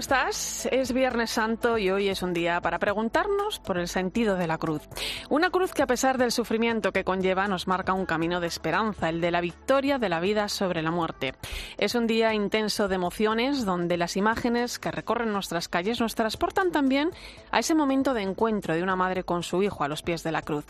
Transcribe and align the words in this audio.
Estás? 0.00 0.66
Es 0.72 0.94
Viernes 0.94 1.30
Santo 1.30 1.76
y 1.76 1.90
hoy 1.90 2.08
es 2.08 2.22
un 2.22 2.32
día 2.32 2.62
para 2.62 2.78
preguntarnos 2.78 3.58
por 3.58 3.76
el 3.76 3.86
sentido 3.86 4.36
de 4.36 4.46
la 4.46 4.56
cruz. 4.56 4.80
Una 5.28 5.50
cruz 5.50 5.74
que 5.74 5.82
a 5.82 5.86
pesar 5.86 6.16
del 6.16 6.32
sufrimiento 6.32 6.90
que 6.90 7.04
conlleva 7.04 7.46
nos 7.48 7.66
marca 7.66 7.92
un 7.92 8.06
camino 8.06 8.40
de 8.40 8.46
esperanza, 8.46 9.10
el 9.10 9.20
de 9.20 9.30
la 9.30 9.42
victoria 9.42 9.98
de 9.98 10.08
la 10.08 10.18
vida 10.18 10.48
sobre 10.48 10.80
la 10.80 10.90
muerte. 10.90 11.34
Es 11.76 11.94
un 11.94 12.06
día 12.06 12.32
intenso 12.32 12.88
de 12.88 12.94
emociones 12.94 13.66
donde 13.66 13.98
las 13.98 14.16
imágenes 14.16 14.78
que 14.78 14.90
recorren 14.90 15.34
nuestras 15.34 15.68
calles 15.68 16.00
nos 16.00 16.14
transportan 16.14 16.72
también 16.72 17.10
a 17.50 17.58
ese 17.58 17.74
momento 17.74 18.14
de 18.14 18.22
encuentro 18.22 18.74
de 18.74 18.82
una 18.82 18.96
madre 18.96 19.22
con 19.22 19.42
su 19.42 19.62
hijo 19.62 19.84
a 19.84 19.88
los 19.88 20.00
pies 20.00 20.22
de 20.22 20.32
la 20.32 20.40
cruz. 20.40 20.64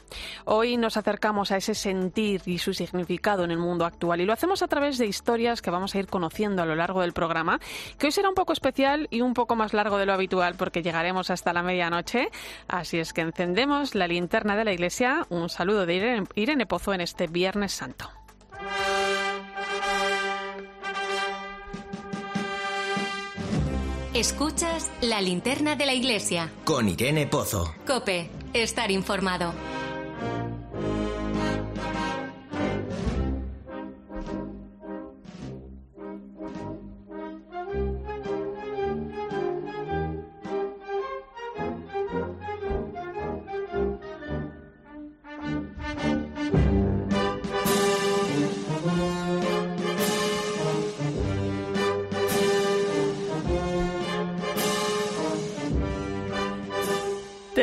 Hoy 0.45 0.77
nos 0.77 0.97
acercamos 0.97 1.53
a 1.53 1.57
ese 1.57 1.77
sentir 1.77 2.43
y 2.47 2.59
su 2.59 2.75
significado 2.75 3.45
en 3.45 3.53
el 3.53 3.59
mundo 3.59 3.85
actual 3.85 4.21
y 4.21 4.27
lo 4.27 4.33
hacemos 4.33 4.63
a 4.63 4.69
través 4.69 4.99
de 4.99 5.07
historias 5.07 5.63
que 5.63 5.71
vamos 5.71 5.95
a 5.95 6.01
ir 6.01 6.09
conociendo 6.09 6.63
a 6.63 6.67
lo 6.67 6.75
largo 6.75 7.03
del 7.03 7.13
programa, 7.13 7.61
que 7.97 8.07
hoy 8.07 8.13
será 8.13 8.29
un 8.29 8.35
poco 8.35 8.53
especial 8.53 9.07
y 9.13 9.20
un 9.23 9.35
poco 9.35 9.57
más 9.57 9.73
largo 9.73 9.99
de 9.99 10.07
lo 10.07 10.13
habitual 10.13 10.55
porque 10.57 10.83
llegaremos 10.83 11.31
hasta 11.31 11.53
la 11.53 11.63
medianoche. 11.63 12.29
Así 12.69 12.99
es 12.99 13.13
que 13.13 13.23
encendemos 13.23 13.95
la 13.95 14.09
linterna 14.09 14.57
de 14.57 14.65
la 14.65 14.73
iglesia. 14.73 15.27
Un 15.29 15.49
saludo 15.49 15.87
de 15.87 16.25
Irene, 16.35 16.67
Pozo 16.67 16.93
en 16.93 17.01
este 17.01 17.27
Viernes 17.27 17.73
Santo. 17.73 18.11
Escuchas 24.15 24.91
la 25.01 25.21
linterna 25.21 25.77
de 25.77 25.87
la 25.87 25.95
iglesia. 25.95 26.51
Con 26.65 26.89
Irene 26.89 27.27
Pozo. 27.27 27.75
Cope, 27.87 28.29
estar 28.53 28.91
informado. 28.91 29.55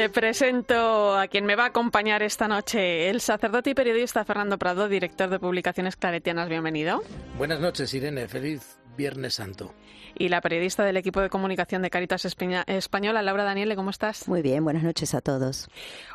Te 0.07 0.13
presento 0.13 1.17
a 1.17 1.27
quien 1.27 1.45
me 1.45 1.57
va 1.57 1.65
a 1.65 1.67
acompañar 1.67 2.23
esta 2.23 2.47
noche, 2.47 3.09
el 3.09 3.19
sacerdote 3.19 3.71
y 3.71 3.73
periodista 3.73 4.23
Fernando 4.23 4.57
Prado, 4.57 4.87
director 4.87 5.29
de 5.29 5.37
publicaciones 5.37 5.97
claretianas. 5.97 6.47
Bienvenido. 6.47 7.03
Buenas 7.37 7.59
noches, 7.59 7.93
Irene. 7.93 8.29
Feliz 8.29 8.79
Viernes 8.95 9.33
Santo. 9.33 9.73
Y 10.17 10.29
la 10.29 10.39
periodista 10.39 10.85
del 10.85 10.95
equipo 10.95 11.19
de 11.19 11.29
comunicación 11.29 11.81
de 11.81 11.89
Caritas 11.89 12.23
Española, 12.23 13.21
Laura 13.21 13.43
Daniele, 13.43 13.75
¿cómo 13.75 13.89
estás? 13.89 14.29
Muy 14.29 14.41
bien, 14.41 14.63
buenas 14.63 14.83
noches 14.83 15.13
a 15.13 15.19
todos. 15.19 15.67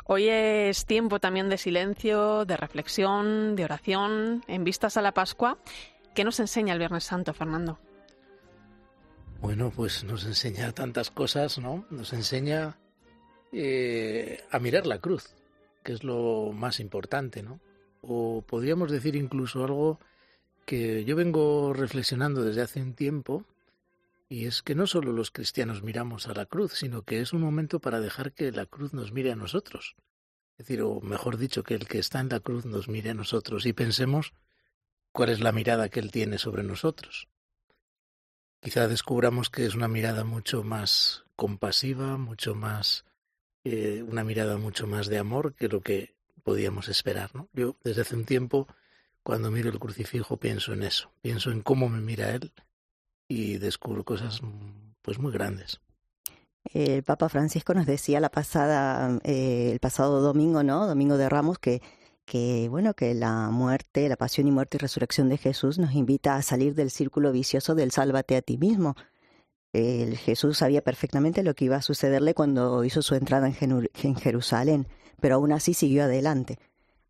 Hoy 0.05 0.27
es 0.27 0.87
tiempo 0.87 1.19
también 1.19 1.49
de 1.49 1.59
silencio, 1.59 2.45
de 2.45 2.57
reflexión, 2.57 3.55
de 3.55 3.65
oración, 3.65 4.43
en 4.47 4.63
vistas 4.63 4.97
a 4.97 5.03
la 5.03 5.11
Pascua. 5.11 5.59
¿Qué 6.15 6.23
nos 6.23 6.39
enseña 6.39 6.73
el 6.73 6.79
Viernes 6.79 7.03
Santo, 7.03 7.31
Fernando? 7.31 7.77
Bueno, 9.39 9.69
pues 9.69 10.03
nos 10.03 10.25
enseña 10.25 10.71
tantas 10.71 11.11
cosas, 11.11 11.59
¿no? 11.59 11.85
Nos 11.91 12.11
enseña 12.13 12.79
eh, 13.53 14.43
a 14.49 14.59
mirar 14.59 14.87
la 14.87 14.99
cruz, 14.99 15.35
que 15.83 15.93
es 15.93 16.03
lo 16.03 16.51
más 16.53 16.79
importante, 16.79 17.43
¿no? 17.43 17.59
O 18.01 18.41
podríamos 18.41 18.91
decir 18.91 19.15
incluso 19.15 19.63
algo 19.63 19.99
que 20.65 21.05
yo 21.05 21.15
vengo 21.15 21.73
reflexionando 21.73 22.43
desde 22.43 22.61
hace 22.61 22.81
un 22.81 22.93
tiempo, 22.93 23.45
y 24.27 24.45
es 24.45 24.63
que 24.63 24.73
no 24.73 24.87
solo 24.87 25.11
los 25.11 25.29
cristianos 25.29 25.83
miramos 25.83 26.27
a 26.27 26.33
la 26.33 26.47
cruz, 26.47 26.73
sino 26.73 27.03
que 27.03 27.21
es 27.21 27.33
un 27.33 27.41
momento 27.41 27.79
para 27.79 27.99
dejar 27.99 28.33
que 28.33 28.51
la 28.51 28.65
cruz 28.65 28.93
nos 28.93 29.11
mire 29.11 29.31
a 29.31 29.35
nosotros. 29.35 29.95
Es 30.57 30.65
decir, 30.65 30.81
o 30.81 31.01
mejor 31.01 31.37
dicho, 31.37 31.63
que 31.63 31.75
el 31.75 31.87
que 31.87 31.99
está 31.99 32.19
en 32.19 32.29
la 32.29 32.39
cruz 32.39 32.65
nos 32.65 32.87
mire 32.87 33.11
a 33.11 33.13
nosotros 33.13 33.65
y 33.65 33.73
pensemos 33.73 34.33
cuál 35.11 35.29
es 35.29 35.39
la 35.39 35.51
mirada 35.51 35.89
que 35.89 35.99
él 35.99 36.11
tiene 36.11 36.39
sobre 36.39 36.63
nosotros. 36.63 37.27
Quizá 38.61 38.87
descubramos 38.87 39.49
que 39.49 39.65
es 39.65 39.75
una 39.75 39.87
mirada 39.87 40.23
mucho 40.23 40.63
más 40.63 41.25
compasiva, 41.35 42.17
mucho 42.17 42.55
más 42.55 43.05
eh, 43.63 44.03
una 44.07 44.23
mirada 44.23 44.57
mucho 44.57 44.87
más 44.87 45.07
de 45.07 45.17
amor 45.17 45.53
que 45.53 45.69
lo 45.69 45.81
que 45.81 46.13
podíamos 46.43 46.89
esperar. 46.89 47.33
¿no? 47.33 47.47
Yo 47.53 47.75
desde 47.83 48.01
hace 48.01 48.15
un 48.15 48.25
tiempo, 48.25 48.67
cuando 49.23 49.51
miro 49.51 49.69
el 49.69 49.79
crucifijo, 49.79 50.37
pienso 50.37 50.73
en 50.73 50.83
eso, 50.83 51.11
pienso 51.21 51.51
en 51.51 51.61
cómo 51.61 51.89
me 51.89 52.01
mira 52.01 52.31
él 52.31 52.51
y 53.27 53.57
descubro 53.57 54.03
cosas 54.03 54.41
pues 55.01 55.19
muy 55.19 55.31
grandes. 55.31 55.79
El 56.73 57.03
Papa 57.03 57.29
Francisco 57.29 57.73
nos 57.73 57.85
decía 57.85 58.19
la 58.19 58.29
pasada, 58.29 59.19
eh, 59.23 59.69
el 59.71 59.79
pasado 59.79 60.21
domingo, 60.21 60.63
¿no? 60.63 60.87
Domingo 60.87 61.17
de 61.17 61.27
Ramos, 61.27 61.59
que, 61.59 61.81
que 62.25 62.67
bueno, 62.69 62.93
que 62.93 63.13
la 63.13 63.49
muerte, 63.49 64.07
la 64.07 64.15
pasión 64.15 64.47
y 64.47 64.51
muerte 64.51 64.77
y 64.77 64.79
resurrección 64.79 65.29
de 65.29 65.37
Jesús 65.37 65.77
nos 65.77 65.93
invita 65.93 66.35
a 66.35 66.41
salir 66.41 66.73
del 66.73 66.89
círculo 66.89 67.31
vicioso 67.31 67.75
del 67.75 67.91
sálvate 67.91 68.37
a 68.37 68.41
ti 68.41 68.57
mismo 68.57 68.95
el 69.73 70.17
Jesús 70.17 70.59
sabía 70.59 70.83
perfectamente 70.83 71.43
lo 71.43 71.55
que 71.55 71.65
iba 71.65 71.77
a 71.77 71.81
sucederle 71.81 72.33
cuando 72.33 72.83
hizo 72.83 73.01
su 73.01 73.15
entrada 73.15 73.47
en, 73.47 74.15
Jerusalén, 74.15 74.87
pero 75.19 75.35
aún 75.35 75.51
así 75.51 75.73
siguió 75.73 76.03
adelante. 76.03 76.59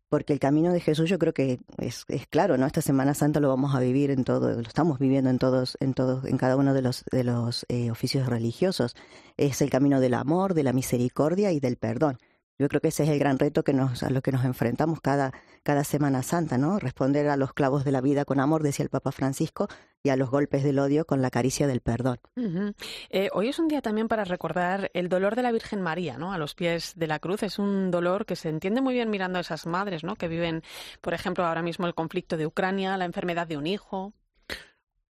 Porque 0.08 0.32
el 0.32 0.38
camino 0.38 0.72
de 0.72 0.80
Jesús 0.80 1.10
yo 1.10 1.18
creo 1.18 1.34
que 1.34 1.58
es, 1.78 2.04
claro, 2.30 2.56
¿no? 2.56 2.66
Esta 2.66 2.80
Semana 2.80 3.14
Santa 3.14 3.40
lo 3.40 3.48
vamos 3.48 3.74
a 3.74 3.80
vivir 3.80 4.10
en 4.10 4.24
todo, 4.24 4.52
lo 4.52 4.60
estamos 4.60 4.98
viviendo 4.98 5.28
en 5.28 5.38
todos, 5.38 5.76
en 5.80 5.92
todos, 5.92 6.24
en 6.24 6.38
cada 6.38 6.56
uno 6.56 6.72
de 6.72 6.82
los, 6.82 7.04
de 7.10 7.24
los 7.24 7.66
eh, 7.68 7.90
oficios 7.90 8.26
religiosos. 8.28 8.94
Es 9.36 9.60
el 9.60 9.70
camino 9.70 10.00
del 10.00 10.14
amor, 10.14 10.54
de 10.54 10.62
la 10.62 10.72
misericordia 10.72 11.52
y 11.52 11.60
del 11.60 11.76
perdón. 11.76 12.18
Yo 12.56 12.68
creo 12.68 12.80
que 12.80 12.88
ese 12.88 13.02
es 13.02 13.08
el 13.08 13.18
gran 13.18 13.38
reto 13.38 13.64
que 13.64 13.72
nos, 13.72 14.04
a 14.04 14.10
lo 14.10 14.22
que 14.22 14.30
nos 14.30 14.44
enfrentamos 14.44 15.00
cada, 15.00 15.32
cada 15.64 15.82
Semana 15.82 16.22
Santa, 16.22 16.56
¿no? 16.56 16.78
Responder 16.78 17.28
a 17.28 17.36
los 17.36 17.52
clavos 17.52 17.84
de 17.84 17.90
la 17.90 18.00
vida 18.00 18.24
con 18.24 18.38
amor, 18.38 18.62
decía 18.62 18.84
el 18.84 18.90
Papa 18.90 19.10
Francisco, 19.10 19.68
y 20.04 20.10
a 20.10 20.16
los 20.16 20.30
golpes 20.30 20.62
del 20.62 20.78
odio 20.78 21.04
con 21.04 21.20
la 21.20 21.30
caricia 21.30 21.66
del 21.66 21.80
perdón. 21.80 22.20
Eh, 23.10 23.28
hoy 23.32 23.48
es 23.48 23.58
un 23.58 23.66
día 23.66 23.82
también 23.82 24.06
para 24.06 24.24
recordar 24.24 24.90
el 24.94 25.08
dolor 25.08 25.34
de 25.34 25.42
la 25.42 25.50
Virgen 25.50 25.82
María, 25.82 26.16
¿no? 26.16 26.32
A 26.32 26.38
los 26.38 26.54
pies 26.54 26.92
de 26.94 27.08
la 27.08 27.18
cruz. 27.18 27.42
Es 27.42 27.58
un 27.58 27.90
dolor 27.90 28.24
que 28.24 28.36
se 28.36 28.50
entiende 28.50 28.80
muy 28.80 28.94
bien 28.94 29.10
mirando 29.10 29.38
a 29.38 29.40
esas 29.40 29.66
madres, 29.66 30.04
¿no? 30.04 30.14
Que 30.14 30.28
viven, 30.28 30.62
por 31.00 31.12
ejemplo, 31.12 31.44
ahora 31.44 31.62
mismo 31.62 31.88
el 31.88 31.94
conflicto 31.94 32.36
de 32.36 32.46
Ucrania, 32.46 32.96
la 32.96 33.04
enfermedad 33.04 33.48
de 33.48 33.56
un 33.56 33.66
hijo. 33.66 34.12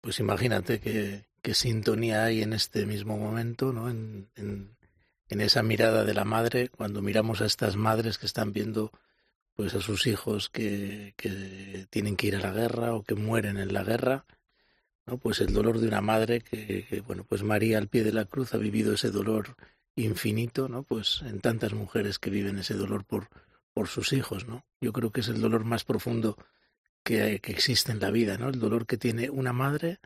Pues 0.01 0.19
imagínate 0.19 0.81
qué, 0.81 1.55
sintonía 1.55 2.25
hay 2.25 2.43
en 2.43 2.55
este 2.55 2.87
mismo 2.87 3.19
momento, 3.19 3.73
¿no? 3.73 3.91
en 3.91 4.29
en 4.37 4.75
esa 5.41 5.63
mirada 5.63 6.05
de 6.05 6.15
la 6.15 6.25
madre, 6.25 6.69
cuando 6.69 7.03
miramos 7.03 7.41
a 7.41 7.47
estas 7.47 7.77
madres 7.77 8.19
que 8.19 8.27
están 8.27 8.53
viendo 8.53 8.93
pues 9.55 9.75
a 9.75 9.81
sus 9.81 10.07
hijos 10.07 10.51
que, 10.51 11.15
que 11.17 11.87
tienen 11.91 12.17
que 12.17 12.27
ir 12.27 12.37
a 12.37 12.41
la 12.41 12.53
guerra 12.53 12.95
o 12.95 13.05
que 13.05 13.15
mueren 13.15 13.57
en 13.57 13.73
la 13.73 13.85
guerra, 13.85 14.27
¿no? 15.07 15.19
Pues 15.19 15.41
el 15.41 15.53
dolor 15.53 15.79
de 15.79 15.89
una 15.89 16.01
madre 16.01 16.41
que, 16.41 17.03
bueno, 17.07 17.25
pues 17.25 17.43
María 17.43 17.79
al 17.79 17.89
pie 17.89 18.05
de 18.05 18.13
la 18.13 18.25
cruz 18.25 18.55
ha 18.55 18.59
vivido 18.59 18.95
ese 18.95 19.11
dolor 19.11 19.57
infinito, 19.97 20.69
¿no? 20.69 20.83
Pues 20.83 21.23
en 21.23 21.41
tantas 21.41 21.73
mujeres 21.73 22.19
que 22.19 22.31
viven 22.31 22.59
ese 22.59 22.75
dolor 22.75 23.05
por, 23.05 23.29
por 23.73 23.89
sus 23.89 24.13
hijos, 24.13 24.47
¿no? 24.47 24.65
Yo 24.81 24.93
creo 24.93 25.11
que 25.11 25.21
es 25.21 25.29
el 25.29 25.41
dolor 25.41 25.65
más 25.65 25.85
profundo 25.85 26.37
que, 27.05 27.41
que 27.41 27.53
existe 27.53 27.93
en 27.93 28.01
la 28.01 28.11
vida, 28.11 28.39
¿no? 28.39 28.49
El 28.49 28.59
dolor 28.59 28.87
que 28.87 28.97
tiene 28.97 29.31
una 29.31 29.53
madre 29.53 30.01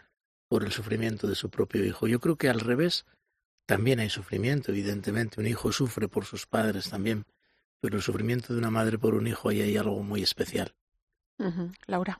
por 0.49 0.65
el 0.65 0.73
sufrimiento 0.73 1.27
de 1.27 1.35
su 1.35 1.51
propio 1.51 1.85
hijo. 1.85 2.07
Yo 2.07 2.21
creo 2.21 2.37
que 2.37 2.49
al 2.49 2.61
revés, 2.61 3.07
también 3.69 4.01
hay 4.01 4.09
sufrimiento, 4.09 4.73
evidentemente. 4.73 5.39
Un 5.39 5.47
hijo 5.47 5.71
sufre 5.73 6.09
por 6.09 6.25
sus 6.25 6.47
padres 6.47 6.89
también, 6.89 7.27
pero 7.81 7.99
el 7.99 8.03
sufrimiento 8.03 8.55
de 8.55 8.61
una 8.61 8.71
madre 8.71 8.97
por 8.99 9.15
un 9.15 9.27
hijo 9.27 9.51
ahí 9.51 9.61
hay 9.61 9.77
algo 9.77 10.03
muy 10.03 10.23
especial. 10.23 10.75
Laura. 11.87 12.19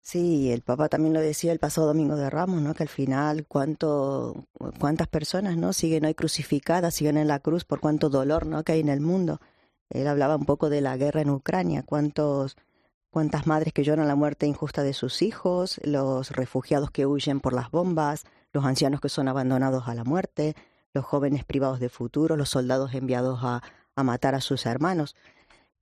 Sí, 0.00 0.52
el 0.52 0.62
Papa 0.62 0.88
también 0.88 1.14
lo 1.14 1.20
decía 1.20 1.50
el 1.50 1.58
pasado 1.58 1.88
domingo 1.88 2.14
de 2.14 2.30
Ramos, 2.30 2.62
¿no? 2.62 2.74
Que 2.74 2.84
al 2.84 2.88
final 2.88 3.44
cuánto, 3.48 4.46
cuántas 4.78 5.08
personas, 5.08 5.56
¿no? 5.56 5.72
Siguen 5.72 6.04
hoy 6.04 6.14
crucificadas, 6.14 6.94
siguen 6.94 7.16
en 7.16 7.26
la 7.26 7.40
cruz 7.40 7.64
por 7.64 7.80
cuánto 7.80 8.08
dolor, 8.08 8.46
¿no? 8.46 8.62
Que 8.62 8.70
hay 8.70 8.80
en 8.80 8.88
el 8.88 9.00
mundo. 9.00 9.40
Él 9.90 10.06
hablaba 10.06 10.36
un 10.36 10.46
poco 10.46 10.70
de 10.70 10.80
la 10.80 10.96
guerra 10.96 11.22
en 11.22 11.30
Ucrania, 11.30 11.82
cuántos, 11.82 12.56
cuántas 13.10 13.48
madres 13.48 13.72
que 13.72 13.82
lloran 13.82 14.06
la 14.06 14.14
muerte 14.14 14.46
injusta 14.46 14.84
de 14.84 14.92
sus 14.92 15.22
hijos, 15.22 15.80
los 15.82 16.30
refugiados 16.30 16.92
que 16.92 17.04
huyen 17.04 17.40
por 17.40 17.52
las 17.52 17.72
bombas, 17.72 18.26
los 18.56 18.64
ancianos 18.64 19.02
que 19.02 19.10
son 19.10 19.28
abandonados 19.28 19.86
a 19.86 19.94
la 19.94 20.02
muerte, 20.02 20.56
los 20.94 21.04
jóvenes 21.04 21.44
privados 21.44 21.78
de 21.78 21.90
futuro, 21.90 22.36
los 22.36 22.48
soldados 22.48 22.94
enviados 22.94 23.40
a, 23.42 23.62
matar 24.02 24.34
a 24.34 24.40
sus 24.40 24.66
hermanos. 24.66 25.14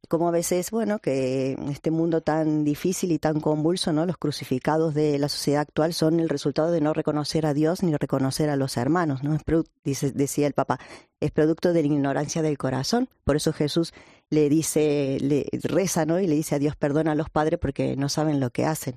como 0.09 0.29
a 0.29 0.31
veces, 0.33 0.71
bueno, 0.71 0.99
que 0.99 1.53
en 1.53 1.69
este 1.69 1.91
mundo 1.91 2.21
tan 2.21 2.65
difícil 2.65 3.11
y 3.13 3.19
tan 3.19 3.41
convulso, 3.41 3.93
¿no? 3.93 4.07
Los 4.07 4.19
crucificados 4.19 4.93
de 4.93 5.19
la 5.19 5.29
sociedad 5.29 5.63
actual 5.63 5.95
son 5.95 6.21
el 6.21 6.29
resultado 6.29 6.71
de 6.73 6.81
no 6.81 6.93
reconocer 6.93 7.47
a 7.47 7.55
Dios 7.55 7.83
ni 7.83 7.97
reconocer 7.97 8.51
a 8.51 8.57
los 8.57 8.77
hermanos, 8.77 9.23
¿no? 9.23 9.39
dice, 9.85 10.11
decía 10.11 10.47
el 10.47 10.53
Papa, 10.53 10.79
es 11.21 11.31
producto 11.31 11.73
de 11.73 11.83
la 11.83 11.87
ignorancia 11.87 12.43
del 12.43 12.59
corazón. 12.59 13.09
Por 13.25 13.37
eso 13.37 13.53
Jesús 13.53 13.95
le 14.31 14.49
dice, 14.49 15.19
le 15.21 15.47
reza, 15.63 16.07
¿no? 16.07 16.19
Y 16.21 16.27
le 16.27 16.35
dice 16.35 16.57
a 16.57 16.59
Dios, 16.59 16.77
perdona 16.77 17.13
a 17.13 17.15
los 17.15 17.31
padres 17.31 17.59
porque 17.59 17.97
no 17.97 18.09
saben 18.09 18.41
lo 18.41 18.51
que 18.51 18.67
hacen. 18.67 18.97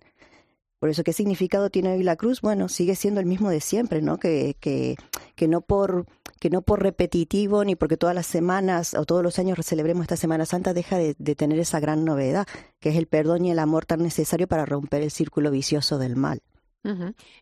Por 0.79 0.89
eso, 0.89 1.03
¿qué 1.03 1.11
significado 1.11 1.69
tiene 1.69 1.93
hoy 1.93 2.03
la 2.03 2.15
cruz? 2.15 2.41
Bueno, 2.41 2.69
sigue 2.69 2.95
siendo 2.95 3.19
el 3.19 3.25
mismo 3.25 3.49
de 3.49 3.61
siempre, 3.61 4.01
¿no? 4.01 4.19
Que, 4.19 4.55
que, 4.59 4.95
que, 5.35 5.47
no 5.47 5.61
por, 5.61 6.05
que 6.39 6.51
no 6.51 6.61
por 6.61 6.83
repetitivo 6.83 7.63
ni 7.65 7.75
porque 7.75 7.97
todas 7.97 8.15
las 8.15 8.27
semanas 8.27 8.93
o 8.93 9.05
todos 9.05 9.23
los 9.23 9.39
años 9.39 9.57
celebremos 9.63 10.03
esta 10.03 10.17
Semana 10.17 10.45
Santa 10.45 10.73
deja 10.73 10.97
de, 10.97 11.15
tener 11.35 11.59
esa 11.59 11.79
gran 11.79 12.05
novedad, 12.05 12.45
que 12.79 12.89
es 12.89 12.95
el 12.95 13.07
perdón 13.07 13.45
y 13.45 13.51
el 13.51 13.59
amor 13.59 13.85
tan 13.85 14.03
necesario 14.03 14.47
para 14.47 14.65
romper 14.65 15.01
el 15.01 15.09
círculo 15.09 15.49
vicioso 15.49 15.97
del 15.97 16.15
mal. 16.15 16.41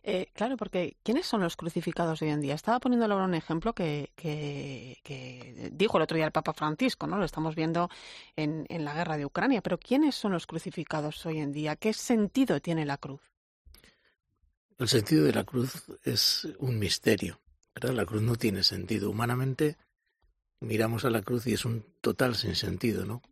Eh, 0.02 0.26
claro, 0.32 0.56
porque 0.56 0.96
¿quiénes 1.02 1.26
son 1.26 1.40
los 1.40 1.56
crucificados 1.56 2.22
hoy 2.22 2.30
en 2.30 2.40
día? 2.40 2.54
Estaba 2.54 2.80
poniéndole 2.80 3.14
ahora 3.14 3.26
un 3.26 3.34
ejemplo 3.34 3.74
que, 3.74 4.10
que, 4.16 5.70
dijo 5.72 5.96
el 5.98 6.02
otro 6.02 6.16
día 6.16 6.26
el 6.26 6.32
Papa 6.32 6.52
Francisco, 6.52 7.06
¿no? 7.06 7.18
Lo 7.18 7.24
estamos 7.24 7.54
viendo 7.54 7.88
en, 8.36 8.66
en 8.68 8.84
la 8.84 8.94
guerra 8.94 9.16
de 9.16 9.26
Ucrania. 9.26 9.62
Pero 9.62 9.78
¿quiénes 9.78 10.14
son 10.14 10.32
los 10.32 10.46
crucificados 10.46 11.24
hoy 11.26 11.38
en 11.38 11.52
día? 11.52 11.76
¿Qué 11.76 11.92
sentido 11.92 12.60
tiene 12.60 12.84
la 12.84 12.96
cruz? 12.96 13.20
El 14.78 14.88
sentido 14.88 15.24
de 15.24 15.32
la 15.32 15.44
cruz 15.44 15.84
es 16.02 16.46
un 16.58 16.78
misterio. 16.78 17.40
¿verdad? 17.74 17.94
La 17.94 18.06
cruz 18.06 18.22
no 18.22 18.36
tiene 18.36 18.62
sentido. 18.62 19.10
Humanamente 19.10 19.76
miramos 20.60 21.04
a 21.04 21.10
la 21.10 21.22
cruz 21.22 21.46
y 21.46 21.52
es 21.52 21.64
un 21.64 21.84
total 22.00 22.34
sinsentido, 22.34 23.04
¿no? 23.04 23.22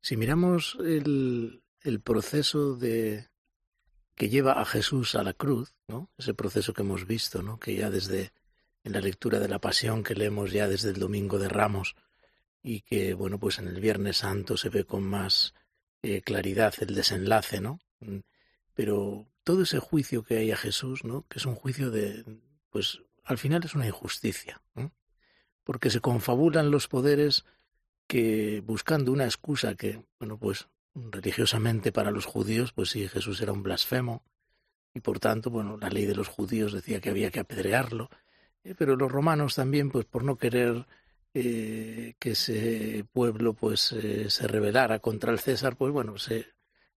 Si 0.00 0.16
miramos 0.16 0.78
el, 0.80 1.62
el 1.82 2.00
proceso 2.00 2.76
de 2.76 3.28
que 4.20 4.28
lleva 4.28 4.60
a 4.60 4.66
Jesús 4.66 5.14
a 5.14 5.22
la 5.22 5.32
cruz, 5.32 5.74
¿no? 5.88 6.10
Ese 6.18 6.34
proceso 6.34 6.74
que 6.74 6.82
hemos 6.82 7.06
visto, 7.06 7.42
¿no? 7.42 7.58
Que 7.58 7.74
ya 7.74 7.88
desde 7.88 8.34
en 8.84 8.92
la 8.92 9.00
lectura 9.00 9.38
de 9.38 9.48
la 9.48 9.62
Pasión 9.62 10.02
que 10.02 10.14
leemos 10.14 10.52
ya 10.52 10.68
desde 10.68 10.90
el 10.90 10.98
Domingo 10.98 11.38
de 11.38 11.48
Ramos 11.48 11.96
y 12.62 12.82
que 12.82 13.14
bueno 13.14 13.38
pues 13.38 13.58
en 13.60 13.66
el 13.66 13.80
Viernes 13.80 14.18
Santo 14.18 14.58
se 14.58 14.68
ve 14.68 14.84
con 14.84 15.04
más 15.04 15.54
eh, 16.02 16.20
claridad 16.20 16.74
el 16.80 16.94
desenlace, 16.94 17.62
¿no? 17.62 17.80
Pero 18.74 19.26
todo 19.42 19.62
ese 19.62 19.78
juicio 19.78 20.22
que 20.22 20.36
hay 20.36 20.50
a 20.50 20.56
Jesús, 20.58 21.02
¿no? 21.02 21.26
Que 21.26 21.38
es 21.38 21.46
un 21.46 21.54
juicio 21.54 21.90
de, 21.90 22.26
pues 22.68 23.00
al 23.24 23.38
final 23.38 23.64
es 23.64 23.74
una 23.74 23.86
injusticia, 23.86 24.60
porque 25.64 25.88
se 25.88 26.00
confabulan 26.02 26.70
los 26.70 26.88
poderes 26.88 27.46
que 28.06 28.60
buscando 28.66 29.12
una 29.12 29.24
excusa 29.24 29.76
que, 29.76 30.04
bueno, 30.18 30.36
pues 30.36 30.68
religiosamente 30.94 31.92
para 31.92 32.10
los 32.10 32.24
judíos, 32.24 32.72
pues 32.72 32.90
sí, 32.90 33.08
Jesús 33.08 33.40
era 33.40 33.52
un 33.52 33.62
blasfemo 33.62 34.24
y 34.92 35.00
por 35.00 35.20
tanto, 35.20 35.50
bueno, 35.50 35.76
la 35.76 35.88
ley 35.88 36.06
de 36.06 36.14
los 36.14 36.28
judíos 36.28 36.72
decía 36.72 37.00
que 37.00 37.10
había 37.10 37.30
que 37.30 37.40
apedrearlo, 37.40 38.10
eh, 38.64 38.74
pero 38.76 38.96
los 38.96 39.10
romanos 39.10 39.54
también, 39.54 39.90
pues 39.90 40.04
por 40.04 40.24
no 40.24 40.36
querer 40.36 40.86
eh, 41.32 42.14
que 42.18 42.32
ese 42.32 43.04
pueblo 43.12 43.54
pues 43.54 43.92
eh, 43.92 44.28
se 44.30 44.48
rebelara 44.48 44.98
contra 44.98 45.32
el 45.32 45.38
César, 45.38 45.76
pues 45.76 45.92
bueno, 45.92 46.18
se 46.18 46.46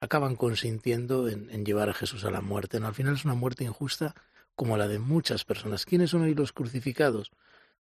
acaban 0.00 0.37
consintiendo 0.37 1.28
en, 1.28 1.64
llevar 1.64 1.90
a 1.90 1.94
Jesús 1.94 2.25
a 2.25 2.31
la 2.31 2.40
muerte. 2.40 2.81
¿no? 2.81 2.87
Al 2.87 2.94
final 2.94 3.14
es 3.14 3.25
una 3.25 3.34
muerte 3.34 3.64
injusta 3.64 4.14
como 4.54 4.76
la 4.76 4.88
de 4.88 4.98
muchas 4.98 5.44
personas. 5.44 5.84
¿Quiénes 5.84 6.10
son 6.10 6.22
hoy 6.22 6.34
los 6.34 6.52
crucificados? 6.52 7.32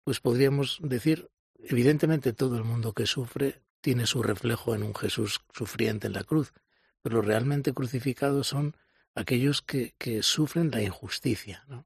Pues 0.04 0.20
podríamos 0.20 0.80
decir, 0.82 1.30
evidentemente 1.60 2.34
todo 2.34 2.58
el 2.58 2.64
mundo 2.64 2.94
que 2.94 3.06
sufre 3.06 3.62
tiene 3.84 4.08
su 4.08 4.24
reflejo 4.24 4.74
en 4.74 4.84
un 4.84 4.96
Jesús 4.96 5.42
sufriente 5.54 6.08
en 6.08 6.14
la 6.14 6.24
cruz, 6.24 6.54
pero 7.02 7.22
realmente 7.22 7.74
crucificados 7.74 8.48
son 8.48 8.78
aquellos 9.14 9.62
que, 9.62 9.94
que 9.98 10.24
sufren 10.24 10.72
la 10.72 10.82
injusticia. 10.82 11.66
¿no? 11.68 11.86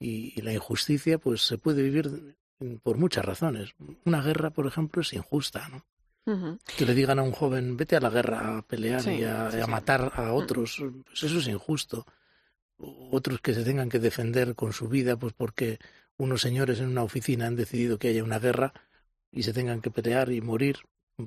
y, 0.00 0.32
y, 0.36 0.42
la 0.42 0.52
injusticia 0.52 1.18
pues 1.18 1.42
se 1.42 1.58
puede 1.58 1.84
vivir 1.84 2.36
por 2.82 2.98
muchas 2.98 3.24
razones. 3.24 3.70
Una 4.04 4.20
guerra, 4.20 4.50
por 4.50 4.66
ejemplo, 4.66 5.00
es 5.02 5.12
injusta. 5.12 5.68
¿no? 5.68 5.86
Que 6.76 6.84
le 6.84 6.94
digan 6.94 7.20
a 7.20 7.22
un 7.22 7.30
joven, 7.30 7.76
vete 7.76 7.94
a 7.94 8.00
la 8.00 8.10
guerra 8.10 8.58
a 8.58 8.62
pelear 8.62 9.06
y 9.06 9.22
a, 9.22 9.66
matar 9.68 10.10
a 10.16 10.32
otros, 10.32 10.82
pues 11.06 11.22
eso 11.22 11.38
es 11.38 11.46
injusto. 11.46 12.04
Otros 12.78 13.40
que 13.40 13.54
se 13.54 13.62
tengan 13.62 13.88
que 13.88 14.00
defender 14.00 14.56
con 14.56 14.72
su 14.72 14.88
vida, 14.88 15.16
pues 15.16 15.34
porque 15.34 15.78
unos 16.16 16.40
señores 16.40 16.80
en 16.80 16.88
una 16.88 17.04
oficina 17.04 17.46
han 17.46 17.54
decidido 17.54 17.96
que 17.96 18.08
haya 18.08 18.24
una 18.24 18.40
guerra 18.40 18.72
y 19.30 19.44
se 19.44 19.52
tengan 19.52 19.80
que 19.80 19.92
pelear 19.92 20.32
y 20.32 20.40
morir, 20.40 20.78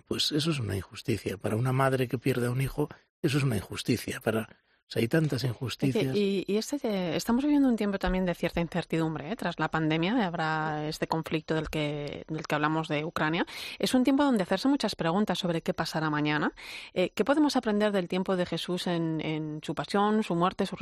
pues 0.01 0.31
eso 0.31 0.51
es 0.51 0.59
una 0.59 0.75
injusticia. 0.75 1.37
Para 1.37 1.55
una 1.55 1.73
madre 1.73 2.07
que 2.07 2.17
pierde 2.17 2.47
a 2.47 2.51
un 2.51 2.61
hijo, 2.61 2.89
eso 3.21 3.37
es 3.37 3.43
una 3.43 3.57
injusticia. 3.57 4.19
Para 4.21 4.49
hay 4.93 5.07
tantas 5.07 5.43
injusticias. 5.43 6.15
Y, 6.15 6.45
este, 6.47 7.15
estamos 7.15 7.43
viviendo 7.43 7.67
un 7.67 7.75
tiempo 7.75 7.97
también 7.97 8.25
de 8.25 8.35
cierta 8.35 8.61
incertidumbre 8.61 9.31
¿eh? 9.31 9.35
tras 9.35 9.59
la 9.59 9.69
pandemia. 9.69 10.25
Habrá 10.25 10.87
este 10.87 11.07
conflicto 11.07 11.55
del 11.55 11.69
que, 11.69 12.23
del 12.27 12.45
que 12.45 12.55
hablamos 12.55 12.87
de 12.87 13.03
Ucrania. 13.03 13.45
Es 13.79 13.93
un 13.93 14.03
tiempo 14.03 14.23
donde 14.23 14.43
hacerse 14.43 14.67
muchas 14.67 14.95
preguntas 14.95 15.39
sobre 15.39 15.61
qué 15.61 15.73
pasará 15.73 16.09
mañana. 16.09 16.53
Eh, 16.93 17.09
¿Qué 17.09 17.25
podemos 17.25 17.55
aprender 17.55 17.91
del 17.91 18.07
tiempo 18.07 18.37
de 18.37 18.45
Jesús 18.45 18.87
en, 18.87 19.19
en 19.21 19.59
su 19.63 19.75
pasión, 19.75 20.23
su 20.23 20.35
muerte, 20.35 20.65
su, 20.65 20.77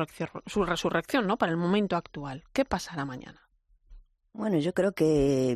su 0.45 0.65
resurrección, 0.65 1.25
¿no? 1.25 1.37
Para 1.37 1.51
el 1.51 1.57
momento 1.57 1.95
actual. 1.95 2.43
¿Qué 2.53 2.65
pasará 2.65 3.05
mañana? 3.05 3.49
Bueno, 4.33 4.57
yo 4.59 4.73
creo 4.73 4.93
que 4.93 5.55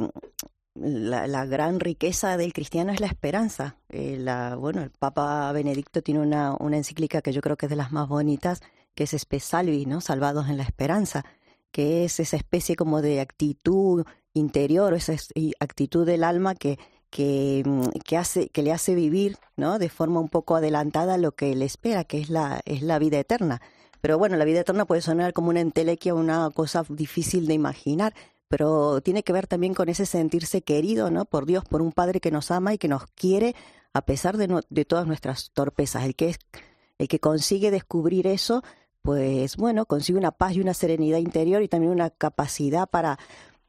la, 0.79 1.45
gran 1.45 1.79
riqueza 1.79 2.37
del 2.37 2.53
cristiano 2.53 2.91
es 2.91 2.99
la 2.99 3.07
esperanza. 3.07 3.77
Eh, 3.89 4.17
la, 4.19 4.55
bueno, 4.55 4.81
el 4.81 4.91
Papa 4.91 5.51
Benedicto 5.51 6.01
tiene 6.01 6.19
una, 6.19 6.55
una, 6.59 6.77
encíclica 6.77 7.21
que 7.21 7.33
yo 7.33 7.41
creo 7.41 7.57
que 7.57 7.65
es 7.65 7.69
de 7.69 7.75
las 7.75 7.91
más 7.91 8.07
bonitas, 8.07 8.61
que 8.95 9.03
es 9.03 9.13
Spe 9.13 9.39
Salvi, 9.39 9.85
¿no? 9.85 10.01
Salvados 10.01 10.49
en 10.49 10.57
la 10.57 10.63
esperanza, 10.63 11.25
que 11.71 12.05
es 12.05 12.19
esa 12.19 12.37
especie 12.37 12.75
como 12.75 13.01
de 13.01 13.21
actitud 13.21 14.05
interior, 14.33 14.93
esa 14.93 15.13
actitud 15.59 16.05
del 16.05 16.23
alma 16.23 16.55
que, 16.55 16.77
que, 17.09 17.63
mm, 17.65 17.99
que, 18.05 18.17
hace, 18.17 18.49
que 18.49 18.63
le 18.63 18.71
hace 18.71 18.95
vivir, 18.95 19.37
¿no? 19.55 19.79
De 19.79 19.89
forma 19.89 20.19
un 20.19 20.29
poco 20.29 20.55
adelantada 20.55 21.17
lo 21.17 21.33
que 21.33 21.55
le 21.55 21.65
espera, 21.65 22.03
que 22.03 22.19
es 22.19 22.29
la, 22.29 22.61
es 22.65 22.81
la 22.81 22.99
vida 22.99 23.19
eterna. 23.19 23.61
Pero 24.01 24.17
bueno, 24.17 24.37
la 24.37 24.45
vida 24.45 24.61
eterna 24.61 24.85
puede 24.85 25.01
sonar 25.01 25.33
como 25.33 25.49
una 25.49 25.59
entelequia, 25.61 26.13
una 26.13 26.49
cosa 26.51 26.85
difícil 26.87 27.47
de 27.47 27.55
imaginar, 27.55 28.13
pero 28.47 29.01
tiene 29.01 29.23
que 29.23 29.33
ver 29.33 29.47
también 29.47 29.73
con 29.73 29.89
ese 29.89 30.05
sentirse 30.05 30.61
querido, 30.61 31.11
¿no? 31.11 31.25
Por 31.25 31.45
Dios, 31.45 31.65
por 31.65 31.81
un 31.81 31.91
Padre 31.91 32.19
que 32.19 32.31
nos 32.31 32.51
ama 32.51 32.73
y 32.73 32.77
que 32.77 32.87
nos 32.87 33.05
quiere 33.07 33.55
a 33.93 34.01
pesar 34.01 34.37
de, 34.37 34.61
de 34.69 34.85
todas 34.85 35.07
nuestras 35.07 35.51
torpezas. 35.51 36.05
El 36.05 36.15
que, 36.15 36.29
es, 36.29 36.39
el 36.97 37.07
que 37.07 37.19
consigue 37.19 37.71
descubrir 37.71 38.27
eso, 38.27 38.63
pues 39.01 39.57
bueno, 39.57 39.85
consigue 39.85 40.19
una 40.19 40.31
paz 40.31 40.53
y 40.55 40.61
una 40.61 40.73
serenidad 40.73 41.17
interior 41.17 41.61
y 41.61 41.67
también 41.67 41.91
una 41.91 42.09
capacidad 42.09 42.87
para, 42.87 43.17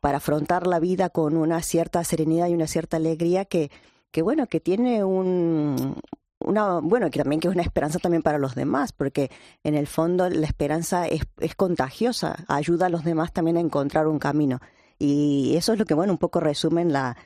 para 0.01 0.19
afrontar 0.19 0.67
la 0.67 0.81
vida 0.81 1.11
con 1.11 1.37
una 1.37 1.63
cierta 1.63 2.05
serenidad 2.05 2.49
y 2.49 2.55
una 2.55 2.67
cierta 2.67 2.99
alegría 2.99 3.45
que, 3.45 3.71
que 4.11 4.23
bueno, 4.23 4.47
que 4.47 4.61
tiene 4.61 5.05
un, 5.05 5.97
una, 6.41 6.81
bueno, 6.81 7.11
que 7.11 7.19
también 7.19 7.41
que 7.41 7.49
es 7.49 7.55
una 7.55 7.63
esperanza 7.63 7.99
también 7.99 8.23
para 8.23 8.39
los 8.39 8.55
demás, 8.55 8.93
porque 8.93 9.31
en 9.65 9.75
el 9.75 9.87
fondo 9.87 10.29
la 10.29 10.47
esperanza 10.47 11.07
es, 11.07 11.23
es 11.39 11.55
contagiosa, 11.55 12.45
ayuda 12.49 12.87
a 12.87 12.89
los 12.91 13.05
demás 13.05 13.33
también 13.33 13.57
a 13.57 13.61
encontrar 13.61 14.07
un 14.07 14.19
camino. 14.19 14.61
Y 14.99 15.55
eso 15.57 15.73
es 15.73 15.79
lo 15.79 15.85
que, 15.85 15.95
bueno, 15.95 16.13
un 16.13 16.19
poco 16.19 16.41
resumen 16.41 16.93
la, 16.93 17.17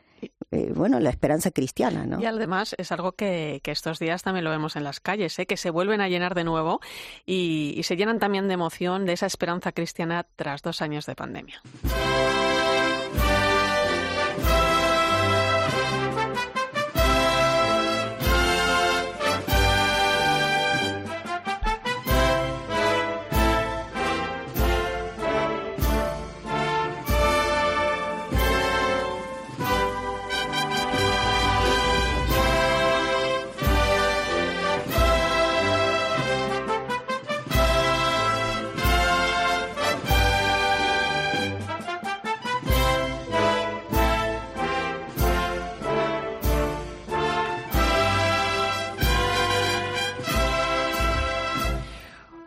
eh, 0.50 0.73
bueno, 0.75 1.00
la 1.00 1.11
esperanza 1.11 1.50
cristiana, 1.50 2.04
¿no? 2.04 2.21
Y 2.21 2.26
además 2.26 2.75
es 2.78 2.92
algo 2.92 3.12
que, 3.12 3.61
que, 3.62 3.71
estos 3.71 3.99
días 3.99 4.23
también 4.23 4.45
lo 4.45 4.50
vemos 4.50 4.76
en 4.76 4.85
las 4.85 5.00
calles, 5.00 5.38
¿eh? 5.38 5.47
que 5.47 5.57
se 5.57 5.71
vuelven 5.71 6.00
a 6.00 6.09
llenar 6.09 6.35
de 6.35 6.45
nuevo 6.45 6.81
y, 7.25 7.75
y 7.76 7.83
se 7.85 7.97
llenan 7.97 8.19
también 8.19 8.49
de 8.49 8.54
emoción 8.54 9.07
de 9.07 9.14
esa 9.14 9.26
esperanza 9.26 9.73
cristiana 9.73 10.26
tras 10.37 10.62
dos 10.62 10.83
años 10.83 11.07
de 11.07 11.14
pandemia. 11.14 11.62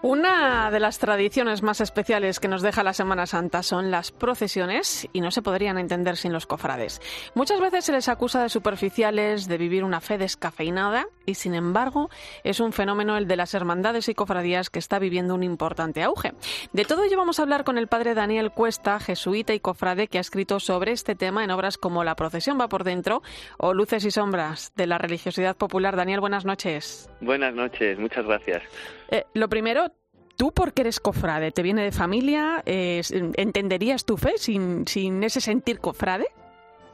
Una 0.08 0.70
de 0.70 0.80
las 0.80 1.00
tradiciones 1.00 1.64
más 1.64 1.82
especiales 1.82 2.40
que 2.40 2.48
nos 2.48 2.62
deja 2.62 2.84
la 2.84 2.94
Semana 2.94 3.26
Santa 3.26 3.64
son 3.64 3.90
las 3.90 4.12
procesiones 4.12 5.10
y 5.14 5.20
no 5.20 5.32
se 5.32 5.42
podrían 5.42 5.80
entender 5.80 6.16
sin 6.16 6.32
los 6.32 6.46
cofrades. 6.46 7.02
Muchas 7.34 7.60
veces 7.60 7.86
se 7.86 7.92
les 7.92 8.08
acusa 8.08 8.44
de 8.44 8.50
superficiales, 8.50 9.48
de 9.48 9.58
vivir 9.58 9.84
una 9.84 10.02
fe 10.02 10.20
descafeinada 10.20 11.08
y 11.26 11.34
sin 11.34 11.56
embargo 11.56 12.12
es 12.44 12.60
un 12.60 12.72
fenómeno 12.72 13.18
el 13.18 13.28
de 13.28 13.36
las 13.36 13.56
hermandades 13.56 14.08
y 14.08 14.14
cofradías 14.14 14.70
que 14.70 14.78
está 14.78 15.00
viviendo 15.00 15.34
un 15.34 15.42
importante 15.42 16.04
auge. 16.04 16.34
De 16.72 16.86
todo 16.86 17.04
ello 17.04 17.18
vamos 17.18 17.40
a 17.40 17.42
hablar 17.42 17.64
con 17.64 17.80
el 17.80 17.88
padre 17.88 18.14
Daniel 18.14 18.52
Cuesta, 18.52 19.00
jesuita 19.00 19.56
y 19.56 19.60
cofrade, 19.60 20.08
que 20.08 20.20
ha 20.20 20.22
escrito 20.22 20.60
sobre 20.60 20.92
este 20.92 21.16
tema 21.16 21.44
en 21.44 21.50
obras 21.50 21.80
como 21.80 22.04
La 22.04 22.16
procesión 22.16 22.62
va 22.62 22.68
por 22.68 22.84
dentro 22.84 23.24
o 23.58 23.74
Luces 23.74 24.06
y 24.06 24.12
sombras 24.12 24.72
de 24.76 24.86
la 24.86 25.00
religiosidad 25.00 25.58
popular. 25.58 25.96
Daniel, 25.96 26.20
buenas 26.20 26.46
noches. 26.46 27.10
Buenas 27.22 27.56
noches, 27.56 27.98
muchas 27.98 28.24
gracias. 28.24 28.62
Eh, 29.10 29.26
lo 29.34 29.50
primero, 29.50 29.92
¿tú 30.38 30.52
por 30.52 30.74
qué 30.74 30.82
eres 30.82 31.00
cofrade? 31.00 31.52
¿Te 31.52 31.62
viene 31.62 31.84
de 31.84 31.92
familia? 31.92 32.64
Eh, 32.66 33.02
¿Entenderías 33.36 34.06
tu 34.06 34.18
fe 34.18 34.38
sin, 34.38 34.88
sin 34.88 35.24
ese 35.24 35.42
sentir 35.42 35.80
cofrade? 35.80 36.26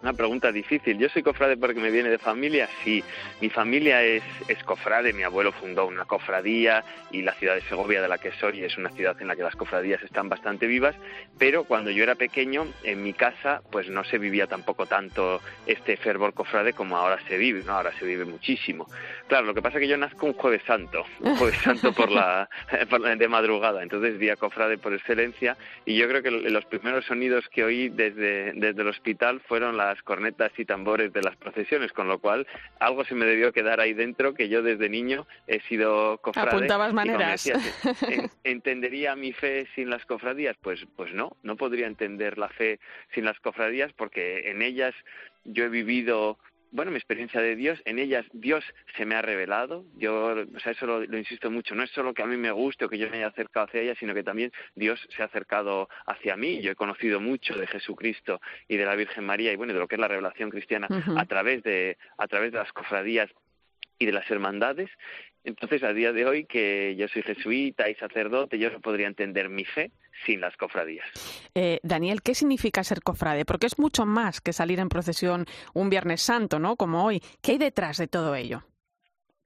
Una 0.02 0.14
pregunta 0.14 0.52
difícil. 0.52 0.98
¿Yo 0.98 1.10
soy 1.10 1.22
cofrade 1.22 1.58
porque 1.58 1.80
me 1.80 1.92
viene 1.92 2.10
de 2.10 2.18
familia? 2.18 2.68
Sí. 2.84 3.04
Mi 3.40 3.50
familia 3.50 4.02
es, 4.02 4.24
es 4.48 4.64
cofrade. 4.64 5.14
Mi 5.14 5.22
abuelo 5.22 5.52
fundó 5.52 5.86
una 5.86 6.06
cofradía 6.06 6.84
y 7.12 7.22
la 7.22 7.36
ciudad 7.36 7.54
de 7.54 7.62
Segovia, 7.62 8.02
de 8.02 8.08
la 8.08 8.18
que 8.18 8.32
soy, 8.32 8.64
es 8.64 8.78
una 8.78 8.90
ciudad 8.90 9.16
en 9.22 9.28
la 9.28 9.36
que 9.36 9.44
las 9.44 9.56
cofradías 9.56 10.02
están 10.02 10.28
bastante 10.28 10.66
vivas. 10.66 10.96
Pero 11.38 11.66
cuando 11.66 11.92
yo 11.92 12.02
era 12.02 12.16
pequeño, 12.16 12.66
en 12.84 13.04
mi 13.04 13.14
casa, 13.14 13.62
pues 13.72 13.90
no 13.90 14.04
se 14.04 14.18
vivía 14.18 14.48
tampoco 14.48 14.88
tanto 14.88 15.40
este 15.68 15.98
fervor 15.98 16.34
cofrade 16.34 16.74
como 16.74 16.98
ahora 16.98 17.20
se 17.28 17.38
vive. 17.38 17.62
¿no? 17.64 17.74
Ahora 17.74 17.92
se 18.00 18.06
vive 18.06 18.26
muchísimo. 18.26 18.88
Claro, 19.32 19.46
lo 19.46 19.54
que 19.54 19.62
pasa 19.62 19.78
es 19.78 19.84
que 19.84 19.88
yo 19.88 19.96
nazco 19.96 20.26
un 20.26 20.34
jueves 20.34 20.62
santo, 20.68 21.06
un 21.22 21.38
jueves 21.38 21.58
santo 21.62 21.94
por 21.94 22.12
la, 22.12 22.50
de 23.18 23.28
madrugada. 23.30 23.82
Entonces, 23.82 24.20
día 24.20 24.36
cofrade 24.36 24.78
por 24.78 24.94
excelencia. 24.94 25.56
Y 25.86 25.96
yo 25.96 26.10
creo 26.10 26.22
que 26.22 26.32
los 26.32 26.66
primeros 26.66 27.06
sonidos 27.06 27.48
que 27.48 27.64
oí 27.64 27.88
desde, 27.88 28.52
desde 28.52 28.82
el 28.82 28.90
hospital 28.90 29.40
fueron 29.40 29.78
las 29.78 30.04
cornetas 30.04 30.52
y 30.58 30.66
tambores 30.66 31.14
de 31.14 31.22
las 31.22 31.38
procesiones, 31.38 31.94
con 31.94 32.10
lo 32.10 32.20
cual 32.20 32.46
algo 32.82 33.06
se 33.06 33.16
me 33.16 33.26
debió 33.26 33.54
quedar 33.54 33.80
ahí 33.80 33.94
dentro 33.94 34.34
que 34.34 34.50
yo 34.50 34.62
desde 34.64 34.90
niño 34.90 35.26
he 35.48 35.62
sido 35.62 36.18
cofrade. 36.18 36.50
Apuntabas 36.50 36.92
maneras. 36.92 37.50
¿Entendería 38.44 39.16
mi 39.16 39.32
fe 39.32 39.66
sin 39.76 39.90
las 39.90 40.06
cofradías? 40.06 40.58
Pues, 40.62 40.86
pues 40.98 41.14
no, 41.14 41.38
no 41.42 41.56
podría 41.56 41.88
entender 41.88 42.38
la 42.38 42.50
fe 42.50 42.82
sin 43.16 43.24
las 43.24 43.40
cofradías 43.40 43.94
porque 43.94 44.52
en 44.52 44.62
ellas 44.62 44.94
yo 45.46 45.64
he 45.64 45.70
vivido 45.70 46.38
bueno, 46.72 46.92
mi 46.92 46.98
experiencia 46.98 47.42
de 47.42 47.56
Dios, 47.56 47.82
en 47.86 48.00
ellas 48.00 48.26
Dios 48.32 48.64
se 48.96 49.06
me 49.06 49.16
ha 49.16 49.22
revelado. 49.22 49.86
Yo, 49.98 50.36
o 50.56 50.60
sea, 50.60 50.72
eso 50.72 50.86
lo, 50.86 51.18
insisto 51.18 51.52
mucho. 51.52 51.76
No 51.76 51.84
es 51.84 51.92
solo 51.92 52.14
que 52.14 52.24
a 52.24 52.26
mí 52.26 52.38
me 52.38 52.52
guste 52.52 52.86
o 52.86 52.90
que 52.90 52.98
yo 52.98 53.10
me 53.10 53.18
haya 53.18 53.28
acercado 53.28 53.66
hacia 53.66 53.82
ella, 53.82 53.96
sino 54.00 54.14
que 54.14 54.24
también 54.24 54.52
Dios 54.76 55.00
se 55.16 55.22
ha 55.22 55.26
acercado 55.26 55.90
hacia 56.06 56.38
mí. 56.38 56.62
Yo 56.62 56.72
he 56.72 56.76
conocido 56.76 57.20
mucho 57.20 57.56
de 57.58 57.68
Jesucristo 57.68 58.42
y 58.68 58.78
de 58.78 58.86
la 58.86 58.96
Virgen 58.96 59.26
María 59.26 59.52
y 59.52 59.58
bueno, 59.58 59.74
de 59.74 59.80
lo 59.80 59.88
que 59.88 59.96
es 59.96 60.02
la 60.02 60.08
revelación 60.08 60.50
cristiana 60.50 60.88
a 61.18 61.26
través 61.26 61.62
de 61.64 61.98
a 62.18 62.28
través 62.28 62.52
de 62.52 62.60
las 62.60 62.72
cofradías 62.72 63.30
y 64.00 64.06
de 64.06 64.14
las 64.14 64.30
hermandades. 64.32 64.90
Entonces, 65.44 65.84
a 65.84 65.94
día 65.94 66.12
de 66.14 66.26
hoy, 66.26 66.46
que 66.46 66.96
yo 66.98 67.08
soy 67.08 67.24
jesuita 67.24 67.90
y 67.90 67.96
sacerdote, 67.96 68.60
yo 68.60 68.70
no 68.70 68.80
podría 68.80 69.08
entender 69.08 69.50
mi 69.50 69.66
fe 69.66 69.92
sin 70.26 70.40
las 70.40 70.56
cofradías. 70.56 71.08
Eh, 71.56 71.80
Daniel, 71.84 72.22
¿qué 72.22 72.36
significa 72.36 72.84
ser 72.84 73.02
cofrade? 73.02 73.46
Porque 73.46 73.68
es 73.68 73.80
mucho 73.80 74.06
más 74.06 74.42
que 74.42 74.54
salir 74.54 74.80
en 74.80 74.90
procesión 74.90 75.46
un 75.74 75.90
Viernes 75.90 76.22
Santo, 76.22 76.60
¿no? 76.60 76.76
Como 76.76 77.04
hoy. 77.04 77.22
¿Qué 77.42 77.54
hay 77.54 77.58
detrás 77.58 77.98
de 77.98 78.08
todo 78.08 78.36
ello? 78.36 78.64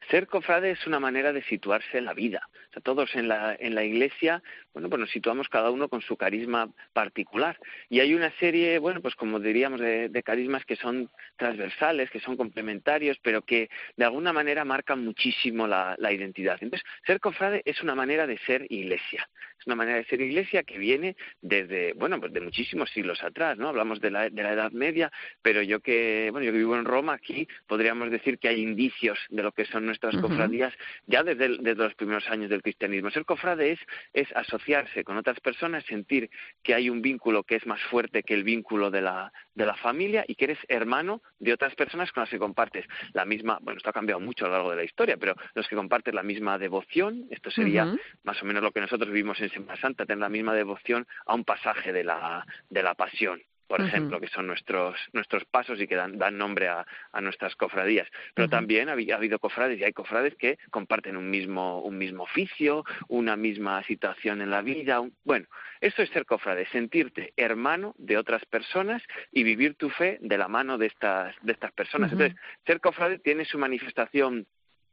Ser 0.09 0.27
cofrade 0.27 0.71
es 0.71 0.85
una 0.85 0.99
manera 0.99 1.33
de 1.33 1.41
situarse 1.43 1.97
en 1.97 2.05
la 2.05 2.13
vida. 2.13 2.47
O 2.69 2.73
sea, 2.73 2.81
todos 2.81 3.15
en 3.15 3.27
la, 3.27 3.55
en 3.59 3.73
la 3.73 3.83
iglesia, 3.83 4.43
bueno, 4.73 4.89
pues 4.89 4.99
nos 4.99 5.09
situamos 5.09 5.49
cada 5.49 5.71
uno 5.71 5.89
con 5.89 6.01
su 6.01 6.15
carisma 6.15 6.69
particular. 6.93 7.57
Y 7.89 8.01
hay 8.01 8.13
una 8.13 8.31
serie, 8.39 8.77
bueno, 8.77 9.01
pues 9.01 9.15
como 9.15 9.39
diríamos, 9.39 9.79
de, 9.79 10.23
carismas 10.23 10.65
que 10.65 10.75
son 10.75 11.09
transversales, 11.37 12.11
que 12.11 12.19
son 12.19 12.37
complementarios, 12.37 13.17
pero 13.21 13.41
que 13.41 13.69
de 13.95 14.05
alguna 14.05 14.33
manera 14.33 14.65
marcan 14.65 15.03
muchísimo 15.03 15.65
la, 15.67 15.95
identidad. 16.11 16.57
Entonces, 16.61 16.87
ser 17.05 17.19
cofrade 17.19 17.61
es 17.65 17.81
una 17.81 17.95
manera 17.95 18.27
de 18.27 18.37
ser 18.39 18.65
iglesia. 18.69 19.27
Es 19.59 19.65
una 19.65 19.75
manera 19.75 19.97
de 19.97 20.05
ser 20.05 20.21
iglesia 20.21 20.63
que 20.63 20.77
viene 20.77 21.15
desde, 21.41 21.93
bueno, 21.93 22.19
pues 22.19 22.33
de 22.33 22.41
muchísimos 22.41 22.89
siglos 22.91 23.23
atrás, 23.23 23.57
¿no? 23.57 23.69
Hablamos 23.69 24.01
de 24.01 24.11
la, 24.11 24.29
de 24.29 24.43
la 24.43 24.53
Edad 24.53 24.71
Media, 24.71 25.11
pero 25.41 25.61
yo 25.61 25.79
que, 25.79 26.29
bueno, 26.31 26.45
yo 26.45 26.51
que 26.51 26.57
vivo 26.57 26.75
en 26.75 26.85
Roma, 26.85 27.13
aquí 27.13 27.47
podríamos 27.65 28.11
decir 28.11 28.37
que 28.37 28.49
hay 28.49 28.61
indicios 28.61 29.17
de 29.29 29.41
lo 29.41 29.51
que 29.51 29.65
son 29.65 29.85
nuestras 30.01 30.21
cofradías 30.21 30.73
ya 31.07 31.23
desde, 31.23 31.75
los 31.75 31.95
primeros 31.95 32.27
años 32.29 32.49
del 32.49 32.61
cristianismo. 32.61 33.09
Ser 33.11 33.25
cofrade 33.25 33.71
es, 33.71 33.79
es 34.13 34.27
asociarse 34.35 35.03
con 35.03 35.17
otras 35.17 35.39
personas, 35.39 35.83
sentir 35.85 36.29
que 36.63 36.73
hay 36.73 36.89
un 36.89 37.01
vínculo 37.01 37.43
que 37.43 37.55
es 37.55 37.65
más 37.65 37.81
fuerte 37.83 38.23
que 38.23 38.33
el 38.33 38.43
vínculo 38.43 38.91
de 38.91 39.01
la, 39.01 39.31
de 39.53 39.65
la 39.65 39.75
familia 39.75 40.25
y 40.27 40.35
que 40.35 40.45
eres 40.45 40.59
hermano 40.67 41.21
de 41.39 41.53
otras 41.53 41.75
personas 41.75 42.11
con 42.11 42.21
las 42.21 42.29
que 42.29 42.39
compartes 42.39 42.85
la 43.13 43.25
misma, 43.25 43.59
bueno, 43.61 43.77
esto 43.77 43.89
ha 43.89 43.93
cambiado 43.93 44.19
mucho 44.19 44.45
a 44.45 44.49
lo 44.49 44.53
largo 44.55 44.71
de 44.71 44.77
la 44.77 44.83
historia, 44.83 45.17
pero 45.17 45.35
los 45.53 45.67
que 45.67 45.75
compartes 45.75 46.13
la 46.13 46.23
misma 46.23 46.57
devoción, 46.57 47.27
esto 47.29 47.51
sería 47.51 47.95
más 48.23 48.41
o 48.41 48.45
menos 48.45 48.63
lo 48.63 48.71
que 48.71 48.81
nosotros 48.81 49.09
vivimos 49.09 49.39
en 49.41 49.49
Semana 49.49 49.79
Santa, 49.79 50.05
tener 50.05 50.19
la 50.19 50.29
misma 50.29 50.53
devoción 50.53 51.07
a 51.25 51.35
un 51.35 51.43
pasaje 51.43 51.93
de 51.93 52.03
la, 52.03 52.45
de 52.69 52.83
la 52.83 52.95
pasión 52.95 53.41
por 53.67 53.81
ejemplo, 53.81 54.19
que 54.19 54.27
son 54.27 54.47
nuestros, 54.47 54.95
nuestros 55.13 55.45
pasos 55.45 55.79
y 55.81 55.87
que 55.87 55.95
dan, 55.95 56.17
dan 56.17 56.37
nombre 56.37 56.67
a, 56.67 56.85
a, 57.11 57.21
nuestras 57.21 57.55
cofradías. 57.55 58.07
Pero 58.33 58.47
también 58.47 58.89
ha, 58.89 58.93
ha, 58.93 59.15
habido 59.15 59.39
cofrades 59.39 59.79
y 59.79 59.83
hay 59.83 59.93
cofrades 59.93 60.35
que 60.35 60.57
comparten 60.69 61.17
un 61.17 61.29
mismo, 61.29 61.81
un 61.81 61.97
mismo 61.97 62.23
oficio, 62.23 62.83
una 63.07 63.35
misma 63.35 63.83
situación 63.83 64.41
en 64.41 64.51
la 64.51 64.61
vida. 64.61 65.01
bueno, 65.23 65.47
eso 65.81 66.01
es 66.01 66.09
ser 66.09 66.25
cofrade, 66.25 66.67
sentirte 66.67 67.33
hermano 67.37 67.95
de 67.97 68.17
otras 68.17 68.45
personas 68.45 69.01
y 69.31 69.43
vivir 69.43 69.75
tu 69.75 69.89
fe 69.89 70.17
de 70.21 70.37
la 70.37 70.47
mano 70.47 70.77
de 70.77 70.87
estas, 70.87 71.35
de 71.41 71.51
estas 71.51 71.71
personas. 71.73 72.11
Entonces, 72.11 72.37
ser 72.65 72.79
cofrade 72.79 73.19
tiene 73.19 73.45
su 73.45 73.57
manifestación 73.57 74.47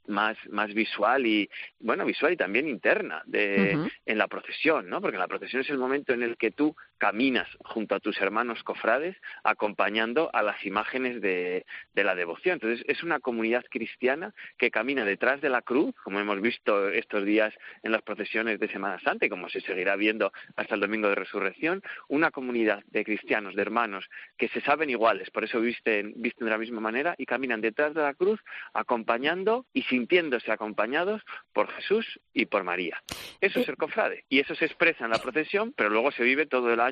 más, 0.06 0.36
más 0.50 0.72
visual 0.74 1.26
y, 1.26 1.48
bueno, 1.80 2.04
visual 2.04 2.32
y 2.32 2.36
también 2.36 2.68
interna 2.68 3.22
de, 3.26 3.90
en 4.04 4.18
la 4.18 4.28
procesión, 4.28 4.88
¿no? 4.88 5.00
Porque 5.00 5.18
la 5.18 5.28
procesión 5.28 5.62
es 5.62 5.70
el 5.70 5.78
momento 5.78 6.12
en 6.12 6.22
el 6.22 6.36
que 6.36 6.50
tú 6.50 6.74
caminas 7.02 7.48
junto 7.64 7.96
a 7.96 7.98
tus 7.98 8.20
hermanos 8.20 8.62
cofrades 8.62 9.16
acompañando 9.42 10.30
a 10.32 10.40
las 10.40 10.64
imágenes 10.64 11.20
de, 11.20 11.66
de 11.94 12.04
la 12.04 12.14
devoción. 12.14 12.54
Entonces, 12.54 12.84
es 12.86 13.02
una 13.02 13.18
comunidad 13.18 13.64
cristiana 13.68 14.32
que 14.56 14.70
camina 14.70 15.04
detrás 15.04 15.40
de 15.40 15.48
la 15.48 15.62
cruz, 15.62 15.96
como 16.04 16.20
hemos 16.20 16.40
visto 16.40 16.90
estos 16.90 17.24
días 17.24 17.52
en 17.82 17.90
las 17.90 18.02
procesiones 18.02 18.60
de 18.60 18.68
Semana 18.68 19.00
Santa 19.00 19.26
y 19.26 19.28
como 19.28 19.48
se 19.48 19.60
seguirá 19.62 19.96
viendo 19.96 20.32
hasta 20.54 20.76
el 20.76 20.80
domingo 20.80 21.08
de 21.08 21.16
resurrección, 21.16 21.82
una 22.06 22.30
comunidad 22.30 22.84
de 22.92 23.04
cristianos, 23.04 23.56
de 23.56 23.62
hermanos, 23.62 24.08
que 24.38 24.46
se 24.50 24.60
saben 24.60 24.88
iguales, 24.88 25.28
por 25.30 25.42
eso 25.42 25.60
visten, 25.60 26.12
visten 26.14 26.44
de 26.44 26.52
la 26.52 26.58
misma 26.58 26.80
manera 26.80 27.16
y 27.18 27.26
caminan 27.26 27.60
detrás 27.60 27.94
de 27.94 28.02
la 28.02 28.14
cruz 28.14 28.38
acompañando 28.74 29.66
y 29.72 29.82
sintiéndose 29.82 30.52
acompañados 30.52 31.20
por 31.52 31.68
Jesús 31.72 32.20
y 32.32 32.46
por 32.46 32.62
María. 32.62 33.02
Eso 33.40 33.58
es 33.58 33.68
el 33.68 33.76
cofrade 33.76 34.24
y 34.28 34.38
eso 34.38 34.54
se 34.54 34.66
expresa 34.66 35.04
en 35.04 35.10
la 35.10 35.18
procesión, 35.18 35.72
pero 35.76 35.90
luego 35.90 36.12
se 36.12 36.22
vive 36.22 36.46
todo 36.46 36.72
el 36.72 36.78
año. 36.78 36.91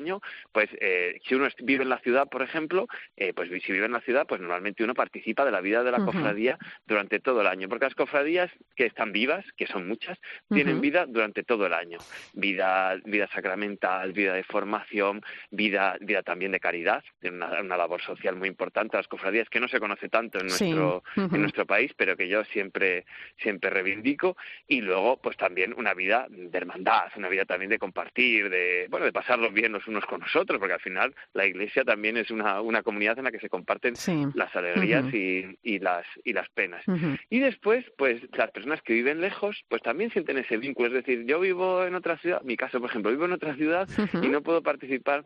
Pues 0.51 0.69
eh, 0.79 1.19
si 1.25 1.35
uno 1.35 1.47
vive 1.59 1.83
en 1.83 1.89
la 1.89 1.99
ciudad, 1.99 2.27
por 2.29 2.41
ejemplo, 2.41 2.87
eh, 3.17 3.33
pues 3.33 3.49
si 3.63 3.71
vive 3.71 3.85
en 3.85 3.91
la 3.91 4.01
ciudad, 4.01 4.25
pues 4.27 4.41
normalmente 4.41 4.83
uno 4.83 4.93
participa 4.93 5.45
de 5.45 5.51
la 5.51 5.61
vida 5.61 5.83
de 5.83 5.91
la 5.91 6.03
cofradía 6.03 6.57
durante 6.85 7.19
todo 7.19 7.41
el 7.41 7.47
año, 7.47 7.69
porque 7.69 7.85
las 7.85 7.95
cofradías 7.95 8.51
que 8.75 8.85
están 8.85 9.11
vivas, 9.11 9.45
que 9.57 9.67
son 9.67 9.87
muchas, 9.87 10.17
tienen 10.49 10.81
vida 10.81 11.05
durante 11.05 11.43
todo 11.43 11.65
el 11.65 11.73
año, 11.73 11.99
vida 12.33 12.97
vida 13.05 13.27
sacramental, 13.33 14.13
vida 14.13 14.33
de 14.33 14.43
formación, 14.43 15.21
vida 15.51 15.97
vida 16.01 16.23
también 16.23 16.51
de 16.51 16.59
caridad, 16.59 17.03
tienen 17.19 17.43
una, 17.43 17.77
labor 17.77 18.01
social 18.01 18.35
muy 18.35 18.47
importante. 18.47 18.97
Las 18.97 19.07
cofradías 19.07 19.49
que 19.49 19.59
no 19.59 19.67
se 19.67 19.79
conoce 19.79 20.09
tanto 20.09 20.39
en 20.39 20.47
nuestro 20.47 21.03
en 21.15 21.41
nuestro 21.41 21.65
país, 21.65 21.91
pero 21.95 22.15
que 22.15 22.27
yo 22.27 22.43
siempre 22.45 23.05
siempre, 23.37 23.69
reivindico. 23.69 24.37
Y 24.67 24.81
luego 24.81 25.17
pues 25.17 25.37
también 25.37 25.73
una 25.77 25.93
vida 25.93 26.27
de 26.29 26.57
hermandad, 26.57 27.11
una 27.15 27.29
vida 27.29 27.45
también 27.45 27.69
de 27.69 27.79
compartir, 27.79 28.49
de 28.49 28.87
bueno, 28.89 29.05
de 29.05 29.13
pasarlos 29.13 29.53
bien 29.53 29.71
los 29.71 29.87
unos 29.91 30.05
con 30.05 30.21
los 30.21 30.35
otros, 30.35 30.59
porque 30.59 30.73
al 30.73 30.79
final 30.81 31.13
la 31.33 31.45
iglesia 31.45 31.83
también 31.83 32.17
es 32.17 32.31
una, 32.31 32.61
una 32.61 32.83
comunidad 32.83 33.17
en 33.17 33.25
la 33.25 33.31
que 33.31 33.39
se 33.39 33.49
comparten 33.49 33.93
las 34.33 34.55
alegrías 34.55 35.05
y, 35.13 35.57
y, 35.61 35.79
las 35.79 36.05
y 36.23 36.33
las 36.33 36.49
penas. 36.49 36.83
Y 37.29 37.39
después, 37.39 37.85
pues 37.97 38.21
las 38.33 38.51
personas 38.51 38.81
que 38.81 38.93
viven 38.93 39.21
lejos, 39.21 39.63
pues 39.69 39.81
también 39.81 40.11
sienten 40.11 40.37
ese 40.37 40.57
vínculo, 40.57 40.87
es 40.87 41.05
decir, 41.05 41.25
yo 41.25 41.39
vivo 41.39 41.85
en 41.85 41.95
otra 41.95 42.17
ciudad, 42.17 42.41
mi 42.43 42.57
caso 42.57 42.79
por 42.79 42.89
ejemplo, 42.89 43.11
vivo 43.11 43.25
en 43.25 43.33
otra 43.33 43.55
ciudad 43.55 43.87
y 44.21 44.27
no 44.29 44.41
puedo 44.41 44.61
participar 44.61 45.25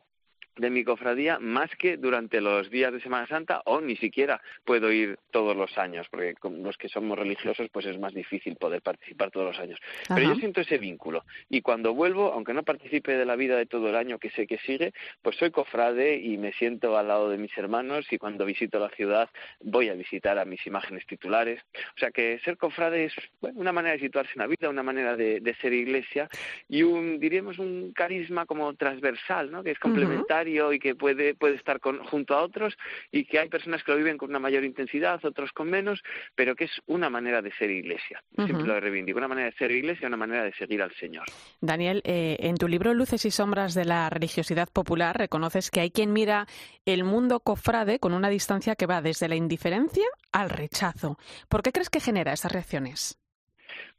de 0.58 0.70
mi 0.70 0.84
cofradía 0.84 1.40
más 1.40 1.70
que 1.78 1.98
durante 1.98 2.42
los 2.42 2.70
días 2.70 2.94
de 2.94 3.02
Semana 3.02 3.28
Santa 3.28 3.62
o 3.66 3.82
ni 3.82 3.96
siquiera 3.98 4.42
puedo 4.64 4.92
ir 4.92 5.18
todos 5.32 5.56
los 5.56 5.78
años 5.78 6.08
porque 6.10 6.34
con 6.36 6.64
los 6.64 6.78
que 6.78 6.90
somos 6.90 7.18
religiosos 7.18 7.68
pues 7.72 7.86
es 7.86 8.00
más 8.00 8.14
difícil 8.14 8.56
poder 8.56 8.82
participar 8.82 9.32
todos 9.32 9.48
los 9.48 9.60
años. 9.60 9.80
Pero 10.08 10.22
yo 10.22 10.36
siento 10.36 10.62
ese 10.62 10.78
vínculo 10.78 11.26
y 11.50 11.62
cuando 11.62 11.94
vuelvo 11.94 12.32
aunque 12.32 12.54
no 12.54 12.64
participe 12.64 13.18
de 13.18 13.26
la 13.26 13.36
vida 13.36 13.58
de 13.58 13.66
todo 13.66 13.90
el 13.90 13.96
año 13.96 14.18
que 14.18 14.30
sé 14.32 14.48
que 14.48 14.58
sigue 14.60 14.94
pues 15.22 15.36
soy 15.38 15.52
cofrade 15.52 16.18
y 16.18 16.38
me 16.38 16.54
siento 16.54 16.98
al 16.98 17.08
lado 17.08 17.30
de 17.30 17.38
mis 17.38 17.56
hermanos 17.58 18.06
y 18.12 18.18
cuando 18.18 18.46
visito 18.46 18.80
la 18.80 18.90
ciudad 18.90 19.30
voy 19.62 19.90
a 19.90 19.94
visitar 19.94 20.40
a 20.40 20.46
mis 20.46 20.66
imágenes 20.66 21.06
titulares. 21.06 21.62
O 21.96 22.00
sea 22.00 22.12
que 22.12 22.40
ser 22.40 22.58
cofrade 22.58 23.06
es 23.06 23.14
una 23.42 23.72
manera 23.72 23.96
de 23.96 24.02
situarse 24.02 24.32
en 24.36 24.40
la 24.40 24.48
vida 24.48 24.70
una 24.70 24.84
manera 24.84 25.16
de, 25.16 25.56
ser 25.62 25.74
iglesia 25.74 26.28
y 26.68 26.84
un 26.84 27.20
diríamos 27.20 27.60
un 27.60 27.94
carisma 27.94 28.46
como 28.46 28.74
transversal 28.76 29.52
¿no? 29.52 29.64
que 29.64 29.72
es 29.72 29.80
complementario 29.80 30.45
y 30.46 30.80
que 30.80 30.96
puede, 30.96 31.36
puede 31.36 31.56
estar 31.56 31.80
junto 31.82 32.36
a 32.36 32.44
otros 32.44 32.78
y 33.12 33.25
que 33.25 33.40
hay 33.40 33.50
personas 33.50 33.84
que 33.84 33.92
lo 33.92 33.98
viven 33.98 34.18
con 34.18 34.30
una 34.30 34.40
mayor 34.40 34.64
intensidad, 34.64 35.24
otros 35.25 35.52
con 35.52 35.70
menos, 35.70 36.02
pero 36.36 36.56
que 36.56 36.66
es 36.66 36.82
una 36.86 37.10
manera 37.10 37.42
de 37.42 37.52
ser 37.54 37.70
iglesia. 37.70 38.24
Siempre 38.36 38.66
lo 38.66 38.80
reivindico, 38.80 39.18
una 39.18 39.28
manera 39.28 39.50
de 39.50 39.58
ser 39.58 39.72
iglesia, 39.72 40.08
una 40.08 40.18
manera 40.18 40.44
de 40.44 40.54
seguir 40.54 40.82
al 40.82 40.94
Señor. 40.96 41.25
Daniel, 41.62 42.02
eh, 42.06 42.38
en 42.40 42.58
tu 42.58 42.68
libro 42.68 42.94
Luces 42.94 43.25
y 43.25 43.32
Sombras 43.32 43.74
de 43.74 43.86
la 43.86 44.10
Religiosidad 44.10 44.70
Popular 44.72 45.18
reconoces 45.18 45.72
que 45.72 45.82
hay 45.82 45.92
quien 45.92 46.14
mira 46.14 46.48
el 46.86 47.04
mundo 47.04 47.40
cofrade 47.40 48.00
con 48.00 48.14
una 48.14 48.30
distancia 48.30 48.75
que 48.75 48.86
va 48.86 49.02
desde 49.02 49.28
la 49.28 49.36
indiferencia 49.36 50.06
al 50.32 50.50
rechazo. 50.50 51.18
¿Por 51.50 51.64
qué 51.64 51.72
crees 51.72 51.90
que 51.90 52.00
genera 52.00 52.34
esas 52.34 52.52
reacciones? 52.52 53.20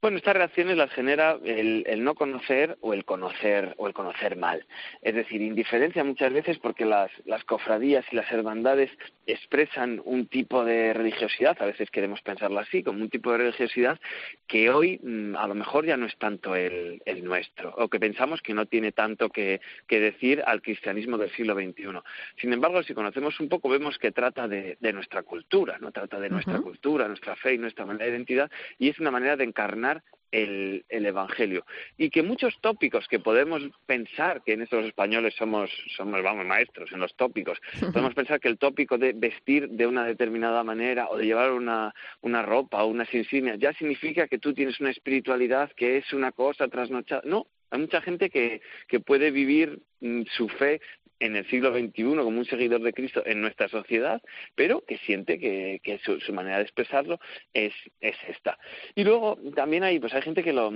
Bueno, 0.02 0.18
estas 0.18 0.36
reacciones 0.36 0.76
las 0.76 0.90
genera 0.90 1.38
el, 1.42 2.04
no 2.04 2.14
conocer 2.14 2.76
o 2.80 2.92
el 2.92 3.04
conocer 3.04 3.74
o 3.78 3.86
el 3.88 3.94
conocer 3.94 4.36
mal. 4.36 4.64
Es 5.00 5.14
decir, 5.14 5.40
indiferencia 5.40 6.04
muchas 6.04 6.32
veces 6.32 6.58
porque 6.58 6.84
las, 6.84 7.10
las 7.24 7.42
cofradías 7.44 8.04
y 8.12 8.16
las 8.16 8.30
hermandades 8.30 8.90
expresan 9.26 10.00
un 10.04 10.26
tipo 10.26 10.64
de 10.64 10.92
religiosidad, 10.92 11.56
a 11.60 11.66
veces 11.66 11.90
queremos 11.90 12.20
pensarlo 12.20 12.60
así, 12.60 12.82
como 12.82 13.00
un 13.00 13.08
tipo 13.08 13.32
de 13.32 13.38
religiosidad 13.38 13.98
que 14.46 14.70
hoy 14.70 15.00
mm, 15.02 15.34
a 15.34 15.48
lo 15.48 15.54
mejor 15.54 15.86
ya 15.86 15.96
no 15.96 16.06
es 16.06 16.16
tanto 16.18 16.54
el, 16.54 17.02
el 17.06 17.24
nuestro, 17.24 17.74
o 17.76 17.88
que 17.88 17.98
pensamos 17.98 18.42
que 18.42 18.54
no 18.54 18.66
tiene 18.66 18.92
tanto 18.92 19.30
que, 19.30 19.60
que, 19.88 19.98
decir 19.98 20.42
al 20.46 20.60
cristianismo 20.62 21.16
del 21.16 21.30
siglo 21.30 21.54
XXI. 21.54 22.00
Sin 22.40 22.52
embargo, 22.52 22.82
si 22.82 22.94
conocemos 22.94 23.40
un 23.40 23.48
poco, 23.48 23.70
vemos 23.70 23.98
que 23.98 24.12
trata 24.12 24.46
de, 24.46 24.76
de 24.78 24.92
nuestra 24.92 25.22
cultura, 25.22 25.78
no 25.80 25.90
trata 25.90 26.20
de 26.20 26.28
nuestra 26.28 26.60
cultura, 26.60 27.08
nuestra 27.08 27.34
fe 27.34 27.54
y 27.54 27.58
nuestra 27.58 27.86
manera 27.86 28.04
de 28.04 28.10
identidad, 28.12 28.50
y 28.78 28.90
es 28.90 29.00
una 29.00 29.10
manera 29.10 29.36
de 29.36 29.44
encarnar 29.44 29.85
el, 30.32 30.84
Evangelio. 30.88 31.64
Y 31.96 32.10
que 32.10 32.22
muchos 32.22 32.58
tópicos 32.60 33.06
que 33.08 33.18
podemos 33.18 33.62
pensar 33.86 34.42
que 34.42 34.52
en 34.52 34.62
estos 34.62 34.84
españoles 34.84 35.34
somos, 35.36 35.70
somos, 35.96 36.22
vamos, 36.22 36.46
maestros 36.46 36.90
en 36.92 37.00
los 37.00 37.14
tópicos, 37.16 37.58
podemos 37.92 38.14
pensar 38.14 38.40
que 38.40 38.48
el 38.48 38.58
tópico 38.58 38.98
de 38.98 39.12
vestir 39.12 39.68
de 39.68 39.86
una 39.86 40.04
determinada 40.04 40.62
manera 40.64 41.08
o 41.08 41.16
de 41.16 41.26
llevar 41.26 41.52
una, 41.52 41.94
una 42.20 42.42
ropa 42.42 42.82
o 42.82 42.88
unas 42.88 43.12
insignias 43.14 43.58
ya 43.58 43.72
significa 43.74 44.28
que 44.28 44.38
tú 44.38 44.52
tienes 44.52 44.80
una 44.80 44.90
espiritualidad 44.90 45.72
que 45.72 45.98
es 45.98 46.12
una 46.12 46.32
cosa 46.32 46.68
trasnochada. 46.68 47.22
No, 47.24 47.46
hay 47.70 47.80
mucha 47.80 48.00
gente 48.00 48.30
que, 48.30 48.60
que 48.88 49.00
puede 49.00 49.30
vivir 49.30 49.80
mm, 50.00 50.22
su 50.36 50.48
fe 50.48 50.80
en 51.20 51.36
el 51.36 51.48
siglo 51.48 51.72
XXI 51.72 52.02
como 52.02 52.38
un 52.38 52.44
seguidor 52.44 52.82
de 52.82 52.92
Cristo 52.92 53.22
en 53.24 53.40
nuestra 53.40 53.68
sociedad, 53.68 54.20
pero 54.54 54.84
que 54.84 54.98
siente 54.98 55.38
que, 55.38 56.00
su, 56.04 56.32
manera 56.32 56.58
de 56.58 56.64
expresarlo 56.64 57.18
es, 57.54 57.72
es 58.00 58.16
esta. 58.28 58.58
Y 58.94 59.04
luego 59.04 59.38
también 59.54 59.82
hay, 59.82 59.98
pues 59.98 60.12
hay 60.14 60.22
gente 60.22 60.42
que 60.42 60.52
lo, 60.52 60.72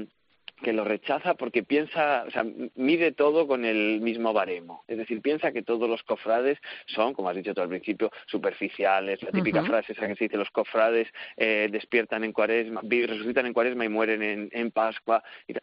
que 0.62 0.72
lo 0.72 0.84
rechaza 0.84 1.34
porque 1.34 1.62
piensa, 1.62 2.24
o 2.26 2.30
sea, 2.30 2.44
mide 2.74 3.12
todo 3.12 3.46
con 3.46 3.64
el 3.64 4.00
mismo 4.00 4.32
baremo. 4.32 4.84
Es 4.88 4.98
decir, 4.98 5.20
piensa 5.20 5.52
que 5.52 5.62
todos 5.62 5.88
los 5.88 6.02
cofrades 6.02 6.58
son, 6.86 7.14
como 7.14 7.28
has 7.28 7.36
dicho 7.36 7.54
tú 7.54 7.60
al 7.60 7.68
principio, 7.68 8.10
superficiales. 8.26 9.22
La 9.22 9.30
típica 9.30 9.62
frase 9.64 9.92
esa 9.92 10.06
que 10.06 10.16
se 10.16 10.24
dice, 10.24 10.36
los 10.36 10.50
cofrades 10.50 11.08
eh, 11.36 11.68
despiertan 11.70 12.24
en 12.24 12.32
cuaresma, 12.32 12.82
resucitan 12.82 13.46
en 13.46 13.52
cuaresma 13.52 13.84
y 13.84 13.88
mueren 13.88 14.22
en, 14.22 14.48
en 14.52 14.70
Pascua. 14.70 15.22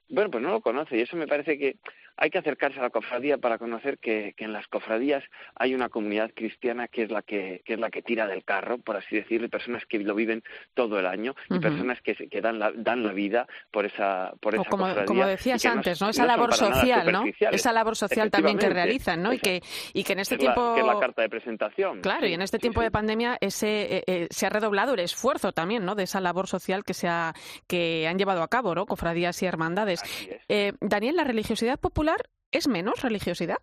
bueno, 0.10 0.32
pues 0.32 0.44
no 0.44 0.51
lo 0.51 0.62
conoce 0.62 0.98
y 0.98 1.01
eso 1.01 1.16
me 1.16 1.27
parece 1.27 1.58
que 1.58 1.77
hay 2.18 2.32
que 2.32 2.39
acercarse 2.39 2.80
a 2.80 2.84
la 2.84 2.89
cofradía 2.89 3.38
para 3.38 3.58
conocer 3.58 4.00
que, 4.00 4.34
en 4.38 4.51
las 4.51 4.68
cofradías 4.68 5.24
hay 5.56 5.75
una 5.75 5.89
comunidad 5.89 6.32
cristiana 6.34 6.88
que 6.88 7.04
es 7.04 7.12
la 7.12 7.22
que, 7.22 7.62
es 7.63 7.80
la 7.80 7.92
que 7.92 8.01
tira 8.01 8.27
del 8.27 8.44
carro, 8.44 8.80
por 8.80 8.98
así 8.98 9.16
decirlo, 9.16 9.50
personas 9.50 9.86
que 9.86 10.00
lo 10.00 10.16
viven 10.16 10.44
todo 10.74 11.00
el 11.00 11.06
año 11.06 11.36
y 11.50 11.60
personas 11.60 12.01
que, 12.01 12.16
que 12.16 12.42
dan, 12.42 12.60
la, 12.60 12.72
dan 12.72 13.04
la 13.04 13.13
vida 13.13 13.48
por 13.72 13.86
esa, 13.86 14.34
por 14.42 14.56
esa 14.56 14.66
como, 14.66 14.87
Como 15.06 15.25
decías 15.25 15.65
antes, 15.65 16.01
¿no? 16.01 16.10
Esa 16.10 16.25
labor 16.25 16.53
social, 16.53 17.12
¿no? 17.12 17.24
Esa 17.51 17.74
labor 17.74 17.96
social 17.96 18.32
también 18.32 18.58
que 18.58 18.70
realizan, 18.70 19.22
¿no? 19.22 19.34
Y 19.34 19.39
que, 19.39 19.62
y 19.94 20.03
que 20.03 20.13
en 20.13 20.20
este 20.20 20.38
tiempo... 20.38 20.74
que 20.75 20.82
es 20.82 20.88
la 20.88 21.00
carta 21.00 21.22
de 21.22 21.29
presentación. 21.29 22.01
Claro, 22.01 22.27
y 22.27 22.34
en 22.34 22.41
este 22.41 22.60
tiempo 22.60 22.82
de 22.82 22.91
pandemia 22.91 23.38
ese, 23.41 23.98
eh, 23.98 24.03
eh, 24.08 24.27
se 24.29 24.46
ha 24.46 24.50
redoblado 24.50 24.94
el 24.94 25.00
esfuerzo 25.00 25.51
también, 25.51 25.86
¿no? 25.86 25.96
De 25.96 26.03
esa 26.03 26.20
labor 26.20 26.48
social 26.48 26.84
que, 26.84 26.94
se 26.94 27.08
ha, 27.08 27.34
que 27.67 28.08
han 28.08 28.17
llevado 28.17 28.44
a 28.44 28.48
cabo, 28.48 28.75
¿no? 28.75 28.86
Cofradías 28.86 29.41
y 29.44 29.46
hermandades. 29.46 30.01
Eh, 30.48 30.74
Daniel, 30.82 31.15
la 31.15 31.24
religiosidad 31.24 31.79
popular 31.79 32.17
¿Es 32.51 32.67
menos 32.67 33.01
religiosidad? 33.01 33.58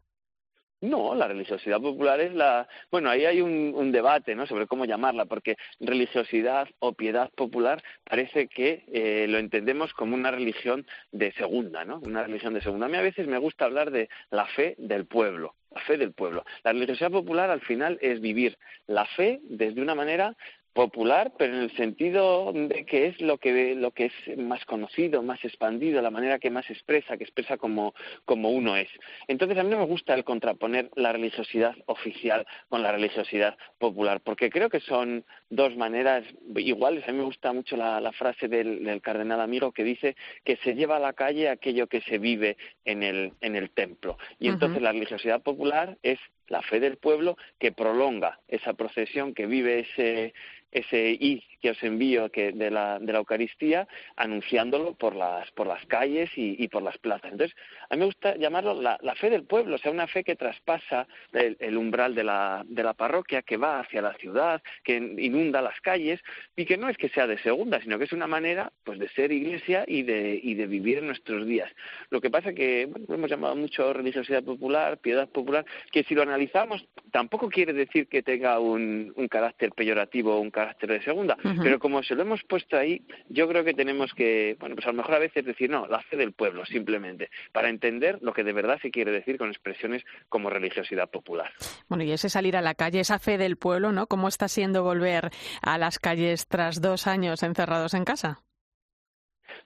No, 0.85 1.15
la 1.15 1.27
religiosidad 1.27 1.81
popular 1.81 2.21
es 2.21 2.35
la. 2.35 2.69
Bueno, 2.91 3.09
ahí 3.09 3.25
hay 3.25 3.41
un, 3.41 3.91
debate, 3.91 4.35
¿no? 4.35 4.47
Sobre 4.47 4.67
cómo 4.67 4.85
llamarla, 4.85 5.25
porque 5.25 5.57
religiosidad 5.81 6.69
o 6.79 6.93
piedad 6.93 7.31
popular 7.35 7.83
parece 8.05 8.49
que 8.49 8.85
eh, 8.93 9.27
lo 9.27 9.39
entendemos 9.39 9.95
como 9.95 10.15
una 10.15 10.31
religión 10.31 10.87
de 11.11 11.33
segunda, 11.33 11.87
¿no? 11.87 12.01
Una 12.01 12.25
religión 12.25 12.53
de 12.53 12.61
segunda. 12.61 12.85
A 12.85 12.89
mí 12.91 12.99
a 12.99 13.03
veces 13.03 13.27
me 13.27 13.39
gusta 13.39 13.65
hablar 13.65 13.91
de 13.93 14.11
la 14.31 14.45
fe 14.45 14.75
del 14.77 15.07
pueblo, 15.07 15.55
la 15.75 15.81
fe 15.81 15.97
del 15.97 16.13
pueblo. 16.13 16.45
La 16.65 16.73
religiosidad 16.73 17.11
popular 17.11 17.51
al 17.51 17.63
final 17.63 17.97
es 18.03 18.21
vivir 18.21 18.59
la 18.87 19.07
fe 19.07 19.41
desde 19.45 19.81
una 19.81 19.95
manera 19.95 20.37
popular, 20.75 21.33
pero 21.39 21.55
en 21.55 21.63
el 21.63 21.77
sentido 21.77 22.53
de 22.53 22.85
que 22.85 23.07
es 23.07 23.21
lo 23.21 23.39
que 23.39 23.75
lo 23.77 23.93
que 23.93 24.07
es 24.07 24.39
más 24.39 24.65
conocido, 24.65 25.23
más 25.23 25.43
expandido, 25.45 26.03
la 26.03 26.11
manera 26.11 26.41
que 26.41 26.51
más 26.51 26.69
expresa, 26.69 27.17
que 27.17 27.23
expresa 27.23 27.57
como, 27.57 27.95
como 28.25 28.51
uno 28.51 28.77
es. 28.77 28.89
Entonces 29.29 29.57
a 29.57 29.63
mí 29.63 29.71
no 29.71 29.79
me 29.79 29.87
gusta 29.87 30.15
el 30.15 30.25
contraponer 30.25 30.91
la 30.97 31.13
religiosidad 31.13 31.77
oficial 31.87 32.45
con 32.69 32.83
la 32.83 32.91
religiosidad 32.91 33.57
popular, 33.79 34.21
porque 34.21 34.51
creo 34.51 34.69
que 34.69 34.81
son 34.81 35.25
dos 35.49 35.77
maneras 35.77 36.25
iguales. 36.57 37.09
A 37.09 37.13
mí 37.13 37.19
me 37.19 37.25
gusta 37.25 37.53
mucho 37.53 37.77
la, 37.77 38.13
frase 38.13 38.49
del, 38.49 39.01
cardenal 39.01 39.41
amigo 39.41 39.73
que 39.73 39.85
dice 39.85 40.17
que 40.45 40.57
se 40.57 40.75
lleva 40.75 40.97
a 40.97 41.01
la 41.01 41.13
calle 41.13 41.49
aquello 41.49 41.87
que 41.87 42.01
se 42.01 42.19
vive 42.19 42.57
en 42.85 43.05
el, 43.05 43.33
en 43.41 43.55
el 43.55 43.71
templo. 43.71 44.19
Y 44.41 44.49
entonces 44.49 44.83
la 44.83 44.91
religiosidad 44.91 45.41
popular 45.41 45.99
es 46.03 46.19
la 46.49 46.63
fe 46.63 46.81
del 46.81 46.97
pueblo 46.97 47.37
que 47.59 47.73
prolonga 47.73 48.41
esa 48.49 48.75
procesión, 48.75 49.35
que 49.35 49.47
vive 49.47 49.81
ese, 49.81 50.35
ese 50.75 51.17
I 51.19 51.43
que 51.63 51.71
os 51.71 51.83
envío 51.83 52.31
que 52.31 52.53
de, 52.53 52.71
la, 52.71 52.99
de 52.99 53.11
la 53.11 53.21
Eucaristía, 53.21 53.89
anunciándolo 54.17 54.93
por 54.93 55.17
las, 55.17 55.51
por 55.53 55.67
las 55.67 55.83
calles 55.87 56.31
y, 56.37 56.69
por 56.69 56.83
las 56.83 56.99
plazas. 56.99 57.33
Entonces, 57.33 57.57
a 57.89 57.95
mí 57.95 58.01
me 58.01 58.05
gusta 58.05 58.37
llamarlo 58.37 58.83
la, 58.83 59.15
fe 59.15 59.31
del 59.31 59.45
pueblo, 59.45 59.77
o 59.77 59.79
sea, 59.79 59.91
una 59.91 60.07
fe 60.07 60.25
que 60.25 60.37
traspasa 60.37 61.07
el, 61.33 61.77
umbral 61.79 62.15
de 62.15 62.25
la, 62.25 62.63
de 62.67 62.83
la 62.83 62.93
parroquia, 62.93 63.41
que 63.41 63.57
va 63.57 63.81
hacia 63.81 64.03
la 64.03 64.13
ciudad, 64.15 64.63
que 64.83 64.97
inunda 64.97 65.63
las 65.63 65.81
calles, 65.81 66.21
y 66.55 66.67
que 66.67 66.77
no 66.77 66.91
es 66.91 66.99
que 66.99 67.09
sea 67.09 67.27
de 67.27 67.39
segunda, 67.39 67.81
sino 67.81 67.97
que 67.97 68.05
es 68.05 68.13
una 68.13 68.27
manera 68.27 68.71
pues 68.85 68.99
de 68.99 69.09
ser 69.09 69.33
iglesia 69.33 69.85
y 69.87 70.03
de, 70.03 70.39
y 70.43 70.55
de 70.55 70.67
vivir 70.67 71.03
nuestros 71.03 71.47
días. 71.47 71.71
Lo 72.11 72.21
que 72.21 72.29
pasa 72.29 72.53
que, 72.53 72.85
bueno, 72.85 73.07
hemos 73.09 73.31
llamado 73.31 73.57
mucho 73.57 73.95
religiosidad 73.95 74.43
popular, 74.43 74.99
piedad 74.99 75.31
popular, 75.31 75.65
que 75.91 76.05
si 76.05 76.15
lo 76.15 76.21
analizamos, 76.21 76.87
tampoco 77.11 77.49
quiere 77.49 77.73
decir 77.73 78.07
que 78.07 78.23
tenga 78.23 78.59
un, 78.59 79.15
un 79.17 79.29
carácter 79.29 79.73
peyorativo 79.73 80.39
un 80.39 80.51
carácter 80.51 80.64
carácter 80.65 80.91
de 80.91 81.03
segunda. 81.03 81.37
Pero 81.63 81.79
como 81.79 82.03
se 82.03 82.15
lo 82.15 82.23
hemos 82.23 82.43
puesto 82.45 82.77
ahí, 82.77 83.03
yo 83.29 83.47
creo 83.49 83.65
que 83.65 83.75
tenemos 83.75 84.13
que, 84.15 84.57
bueno, 84.59 84.75
pues 84.75 84.87
a 84.87 84.91
lo 84.91 84.97
mejor 84.97 85.15
a 85.15 85.19
veces 85.19 85.45
decir, 85.45 85.71
no, 85.71 85.87
la 85.87 86.01
fe 86.03 86.17
del 86.17 86.33
pueblo, 86.33 86.65
simplemente, 86.65 87.31
para 87.53 87.69
entender 87.69 88.19
lo 88.23 88.33
que 88.33 88.45
de 88.45 88.53
verdad 88.53 88.79
se 88.81 88.91
quiere 88.91 89.13
decir 89.13 89.37
con 89.39 89.51
expresiones 89.51 90.03
como 90.29 90.51
religiosidad 90.51 91.11
popular. 91.11 91.53
Bueno, 91.89 92.05
y 92.05 92.13
ese 92.13 92.29
salir 92.29 92.57
a 92.57 92.63
la 92.63 92.75
calle, 92.75 93.01
esa 93.01 93.19
fe 93.19 93.39
del 93.39 93.57
pueblo, 93.57 93.93
¿no? 93.93 94.07
¿Cómo 94.07 94.29
está 94.29 94.49
siendo 94.49 94.83
volver 94.83 95.31
a 95.63 95.79
las 95.79 95.99
calles 95.99 96.47
tras 96.49 96.81
dos 96.81 97.07
años 97.07 97.43
encerrados 97.43 97.95
en 97.95 98.05
casa? 98.05 98.41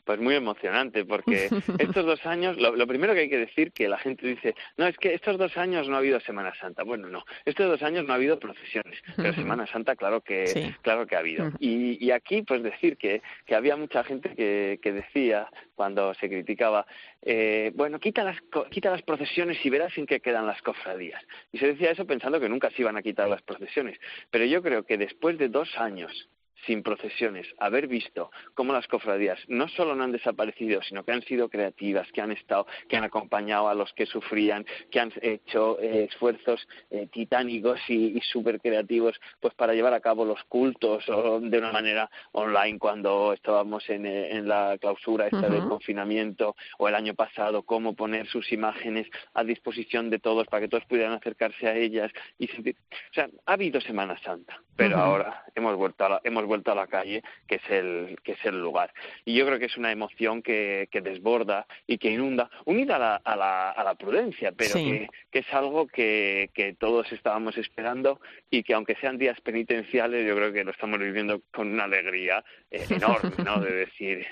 Pues 0.08 0.20
muy 0.20 0.36
emocionante, 0.36 1.04
porque 1.04 1.50
estos 1.78 2.06
dos 2.06 2.24
años, 2.24 2.56
lo, 2.56 2.86
primero 2.86 3.12
que 3.12 3.20
hay 3.20 3.28
que 3.28 3.36
decir 3.36 3.72
que 3.72 3.88
la 3.88 3.98
gente 3.98 4.26
dice, 4.26 4.54
no, 4.78 4.86
es 4.86 4.96
que 4.96 5.12
estos 5.12 5.36
dos 5.36 5.54
años 5.58 5.86
no 5.86 5.96
ha 5.96 5.98
habido 5.98 6.18
Semana 6.20 6.54
Santa. 6.58 6.82
Bueno, 6.82 7.10
no, 7.10 7.26
estos 7.44 7.66
dos 7.66 7.82
años 7.82 8.06
no 8.06 8.14
ha 8.14 8.16
habido 8.16 8.38
procesiones, 8.38 8.98
pero 9.16 9.34
Semana 9.34 9.66
Santa 9.66 9.96
claro 9.96 10.22
que, 10.22 10.74
claro 10.80 11.06
que 11.06 11.14
ha 11.14 11.18
habido. 11.18 11.52
Y, 11.60 12.10
aquí, 12.10 12.40
pues 12.40 12.62
decir 12.62 12.96
que, 12.96 13.20
que 13.44 13.54
había 13.54 13.76
mucha 13.76 14.02
gente 14.02 14.34
que, 14.34 14.78
que 14.80 14.92
decía, 14.92 15.50
cuando 15.74 16.14
se 16.14 16.30
criticaba, 16.30 16.86
eh, 17.20 17.70
bueno, 17.74 18.00
quita 18.00 18.24
las, 18.24 18.38
quita 18.70 18.90
las 18.90 19.02
procesiones 19.02 19.58
y 19.62 19.68
verás 19.68 19.92
en 19.98 20.06
qué 20.06 20.20
quedan 20.20 20.46
las 20.46 20.62
cofradías. 20.62 21.22
Y 21.52 21.58
se 21.58 21.66
decía 21.66 21.90
eso 21.90 22.06
pensando 22.06 22.40
que 22.40 22.48
nunca 22.48 22.70
se 22.70 22.80
iban 22.80 22.96
a 22.96 23.02
quitar 23.02 23.28
las 23.28 23.42
procesiones. 23.42 23.98
Pero 24.30 24.46
yo 24.46 24.62
creo 24.62 24.84
que 24.84 24.96
después 24.96 25.36
de 25.36 25.50
dos 25.50 25.76
años 25.76 26.30
sin 26.66 26.82
procesiones, 26.82 27.46
haber 27.58 27.86
visto 27.86 28.30
cómo 28.54 28.72
las 28.72 28.86
cofradías 28.86 29.38
no 29.48 29.68
solo 29.68 29.94
no 29.94 30.04
han 30.04 30.12
desaparecido, 30.12 30.82
sino 30.82 31.04
que 31.04 31.12
han 31.12 31.22
sido 31.22 31.48
creativas, 31.48 32.10
que 32.12 32.20
han 32.20 32.32
estado, 32.32 32.66
que 32.88 32.96
han 32.96 33.04
acompañado 33.04 33.68
a 33.68 33.74
los 33.74 33.92
que 33.92 34.06
sufrían, 34.06 34.66
que 34.90 35.00
han 35.00 35.12
hecho 35.22 35.78
eh, 35.80 36.08
esfuerzos 36.10 36.66
eh, 36.90 37.08
titánicos 37.12 37.80
y, 37.88 38.18
y 38.18 38.20
súper 38.20 38.60
creativos 38.60 39.18
pues 39.40 39.54
para 39.54 39.74
llevar 39.74 39.94
a 39.94 40.00
cabo 40.00 40.24
los 40.24 40.42
cultos 40.44 41.08
o 41.08 41.40
de 41.40 41.58
una 41.58 41.72
manera 41.72 42.10
online 42.32 42.78
cuando 42.78 43.32
estábamos 43.32 43.88
en, 43.88 44.06
eh, 44.06 44.40
la 44.42 44.76
clausura 44.78 45.26
esta 45.26 45.48
del 45.48 45.68
confinamiento 45.68 46.54
o 46.78 46.88
el 46.88 46.94
año 46.94 47.14
pasado, 47.14 47.62
cómo 47.62 47.94
poner 47.94 48.26
sus 48.28 48.50
imágenes 48.52 49.06
a 49.34 49.44
disposición 49.44 50.10
de 50.10 50.18
todos 50.18 50.46
para 50.46 50.62
que 50.62 50.68
todos 50.68 50.84
pudieran 50.86 51.12
acercarse 51.12 51.66
a 51.66 51.74
ellas 51.74 52.10
y 52.38 52.46
sentir, 52.48 52.76
o 53.10 53.14
sea, 53.14 53.28
ha 53.46 53.52
habido 53.52 53.80
Semana 53.80 54.16
Santa, 54.22 54.60
pero 54.76 54.96
ahora 54.96 55.44
hemos 55.54 55.76
vuelto 55.76 56.04
a 56.04 56.08
la, 56.08 56.20
hemos 56.24 56.46
vuelto 56.48 56.72
a 56.72 56.74
la 56.74 56.86
calle, 56.88 57.22
que 57.46 57.56
es 57.56 57.70
el 57.70 58.18
que 58.24 58.32
es 58.32 58.44
el 58.44 58.60
lugar. 58.60 58.92
Y 59.24 59.34
yo 59.34 59.46
creo 59.46 59.58
que 59.58 59.66
es 59.66 59.76
una 59.76 59.92
emoción 59.92 60.42
que, 60.42 60.88
que 60.90 61.00
desborda 61.00 61.66
y 61.86 61.98
que 61.98 62.10
inunda, 62.10 62.50
unida 62.64 62.96
a 62.96 62.98
la, 62.98 63.16
a 63.16 63.36
la, 63.36 63.70
a 63.70 63.84
la 63.84 63.94
prudencia, 63.94 64.52
pero 64.52 64.74
que, 64.74 65.08
que, 65.30 65.38
es 65.38 65.54
algo 65.54 65.86
que, 65.86 66.50
que 66.54 66.74
todos 66.74 67.12
estábamos 67.12 67.56
esperando 67.56 68.20
y 68.50 68.62
que 68.62 68.74
aunque 68.74 68.96
sean 68.96 69.18
días 69.18 69.40
penitenciales, 69.40 70.26
yo 70.26 70.34
creo 70.34 70.52
que 70.52 70.64
lo 70.64 70.72
estamos 70.72 70.98
viviendo 70.98 71.42
con 71.52 71.68
una 71.72 71.84
alegría 71.84 72.44
eh, 72.70 72.84
enorme, 72.90 73.32
¿no? 73.44 73.60
De 73.60 73.72
decir, 73.72 74.26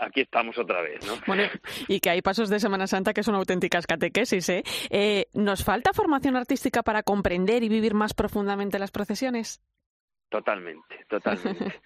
aquí 0.00 0.20
estamos 0.20 0.58
otra 0.58 0.80
vez, 0.82 1.04
¿no? 1.06 1.14
Bueno, 1.26 1.44
y 1.88 2.00
que 2.00 2.10
hay 2.10 2.22
pasos 2.22 2.50
de 2.50 2.60
Semana 2.60 2.86
Santa 2.86 3.14
que 3.14 3.22
son 3.22 3.34
auténticas 3.34 3.86
catequesis, 3.86 4.48
¿eh? 4.48 4.62
eh 4.90 5.26
¿Nos 5.32 5.64
falta 5.64 5.92
formación 5.92 6.36
artística 6.36 6.82
para 6.82 7.02
comprender 7.02 7.62
y 7.62 7.68
vivir 7.68 7.94
más 7.94 8.14
profundamente 8.14 8.78
las 8.78 8.90
procesiones? 8.90 9.60
Totalmente, 10.30 11.04
totalmente. 11.08 11.82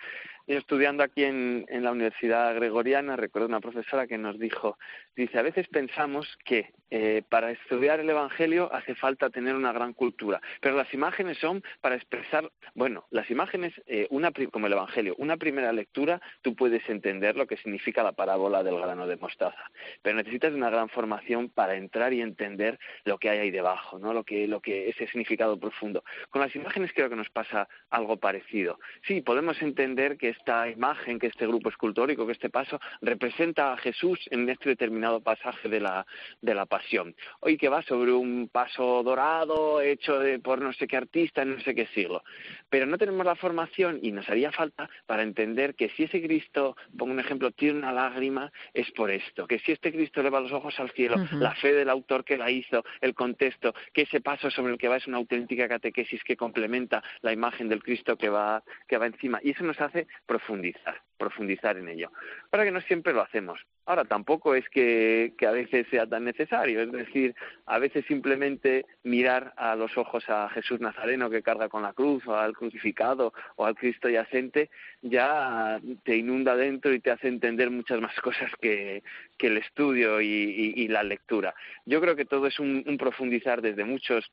Yo 0.47 0.59
estudiando 0.59 1.03
aquí 1.03 1.25
en, 1.25 1.65
en, 1.71 1.85
la 1.85 1.93
Universidad 1.93 2.55
Gregoriana, 2.55 3.17
recuerdo 3.17 3.49
una 3.49 3.61
profesora 3.61 4.07
que 4.07 4.19
nos 4.19 4.39
dijo, 4.39 4.77
dice, 5.17 5.39
a 5.39 5.43
veces 5.43 5.67
pensamos 5.69 6.37
que 6.45 6.71
eh, 6.91 7.23
para 7.31 7.51
estudiar 7.51 7.99
el 8.01 8.11
Evangelio 8.11 8.71
hace 8.71 8.95
falta 8.95 9.31
tener 9.31 9.55
una 9.55 9.73
gran 9.73 9.95
cultura, 9.95 10.43
pero 10.61 10.77
las 10.77 10.93
imágenes 10.93 11.39
son 11.39 11.63
para 11.81 11.95
expresar, 11.95 12.53
bueno, 12.75 13.07
las 13.11 13.31
imágenes, 13.31 13.73
eh, 13.87 14.07
una, 14.11 14.33
como 14.53 14.67
el 14.67 14.75
Evangelio, 14.75 15.15
una 15.17 15.39
primera 15.39 15.73
lectura, 15.73 16.21
tú 16.43 16.55
puedes 16.55 16.87
entender 16.91 17.37
lo 17.37 17.47
que 17.47 17.57
significa 17.57 18.03
la 18.03 18.13
parábola 18.13 18.63
del 18.63 18.79
grano 18.79 19.07
de 19.07 19.17
mostaza, 19.17 19.71
pero 20.03 20.19
necesitas 20.19 20.53
una 20.53 20.69
gran 20.69 20.91
formación 20.91 21.49
para 21.49 21.75
entrar 21.75 22.13
y 22.13 22.21
entender 22.21 22.79
lo 23.05 23.17
que 23.17 23.31
hay 23.31 23.39
ahí 23.39 23.51
debajo, 23.51 23.99
¿no? 23.99 24.13
Lo 24.13 24.25
que, 24.25 24.47
lo 24.47 24.61
que 24.61 24.91
ese 24.91 25.07
significado 25.07 25.59
profundo. 25.59 26.05
Con 26.29 26.43
las 26.43 26.55
imágenes 26.55 26.93
creo 26.95 27.09
que 27.09 27.17
nos 27.17 27.31
pasa 27.31 27.67
algo 27.89 28.19
parecido. 28.19 28.79
Sí, 29.07 29.23
podemos 29.23 29.61
entender 29.63 30.19
que 30.19 30.34
esta 30.38 30.68
imagen, 30.68 31.18
que 31.18 31.29
este 31.29 31.47
grupo 31.47 31.68
escultórico, 31.68 32.27
que 32.27 32.33
este 32.33 32.51
paso 32.51 32.81
representa 33.01 33.73
a 33.73 33.77
Jesús 33.77 34.18
en 34.31 34.49
este 34.49 34.70
determinado 34.70 35.20
pasaje 35.20 35.68
de 35.68 35.81
la, 35.81 36.07
de 36.40 36.55
la 36.55 36.66
pasión. 36.66 37.14
Hoy 37.40 37.57
que 37.57 37.68
va 37.68 37.83
sobre 37.83 38.12
un 38.12 38.49
paso 38.49 39.03
dorado 39.03 39.81
hecho 39.81 40.18
de, 40.18 40.38
por 40.38 40.61
no 40.61 40.73
sé 40.73 40.87
qué 40.87 40.97
artista 40.97 41.42
en 41.42 41.57
no 41.57 41.61
sé 41.61 41.75
qué 41.75 41.87
siglo. 41.88 42.23
Pero 42.68 42.87
no 42.87 42.99
tenemos 42.99 43.25
la 43.25 43.37
formación 43.37 43.99
y 44.03 44.12
nos 44.12 44.29
haría 44.29 44.53
falta 44.53 44.88
para 45.07 45.23
entender 45.23 45.75
que 45.75 45.88
si 45.90 46.05
ese 46.05 46.23
Cristo, 46.23 46.77
pongo 46.97 47.12
un 47.12 47.20
ejemplo, 47.20 47.51
tiene 47.51 47.79
una 47.79 47.92
lágrima, 47.92 48.53
es 48.73 48.90
por 48.92 49.11
esto. 49.11 49.47
Que 49.47 49.59
si 49.61 49.73
este 49.73 49.92
Cristo 49.92 50.20
eleva 50.20 50.40
los 50.40 50.53
ojos 50.53 50.79
al 50.81 50.90
cielo, 50.90 51.16
la 51.33 51.55
fe 51.55 51.73
del 51.73 51.90
autor 51.90 52.25
que 52.25 52.37
la 52.37 52.51
hizo, 52.51 52.85
el 53.01 53.14
contexto, 53.14 53.75
que 53.92 54.03
ese 54.03 54.20
paso 54.20 54.51
sobre 54.51 54.73
el 54.73 54.79
que 54.79 54.88
va 54.88 54.97
es 54.97 55.07
una 55.07 55.18
auténtica 55.18 55.68
catequesis 55.68 56.23
que 56.25 56.37
complementa 56.37 57.03
la 57.23 57.33
imagen 57.33 57.68
del 57.68 57.83
Cristo 57.83 58.16
que 58.16 58.29
va, 58.29 58.62
que 58.88 58.99
va 58.99 59.07
encima. 59.07 59.40
Y 59.42 59.51
eso 59.51 59.64
nos 59.64 59.81
hace 59.81 60.07
profundizar, 60.27 61.01
profundizar 61.19 61.77
en 61.77 61.89
ello. 61.89 62.11
Para 62.51 62.65
que 62.65 62.71
no 62.71 62.81
siempre 62.83 63.13
lo 63.13 63.23
hacemos. 63.23 63.61
Ahora, 63.87 64.05
tampoco 64.05 64.55
es 64.55 64.69
que, 64.71 65.35
que, 65.37 65.47
a 65.47 65.51
veces 65.51 65.87
sea 65.91 66.07
tan 66.07 66.25
necesario, 66.25 66.81
es 66.81 66.91
decir, 66.91 67.35
a 67.67 67.79
veces 67.79 68.05
simplemente 68.07 68.87
mirar 69.03 69.53
a 69.57 69.77
los 69.77 69.97
ojos 69.99 70.25
a 70.29 70.49
Jesús 70.51 70.81
Nazareno 70.81 71.29
que 71.29 71.43
carga 71.43 71.69
con 71.69 71.83
la 71.83 71.93
cruz, 71.93 72.27
o 72.27 72.35
al 72.35 72.55
crucificado, 72.55 73.35
o 73.57 73.67
al 73.67 73.75
Cristo 73.75 74.09
yacente, 74.09 74.71
ya 75.03 75.81
te 76.05 76.17
inunda 76.17 76.57
dentro 76.57 76.95
y 76.95 77.01
te 77.01 77.11
hace 77.11 77.29
entender 77.29 77.71
muchas 77.71 78.01
más 78.01 78.19
cosas 78.21 78.51
que, 78.61 79.03
que 79.37 79.49
el 79.49 79.59
estudio 79.59 80.21
y, 80.21 80.27
y, 80.27 80.83
y, 80.83 80.89
la 80.89 81.03
lectura. 81.03 81.55
Yo 81.85 82.01
creo 82.01 82.17
que 82.17 82.25
todo 82.25 82.47
es 82.47 82.59
un, 82.59 82.83
un 82.87 82.97
profundizar 82.97 83.61
desde 83.61 83.85
muchos 83.85 84.31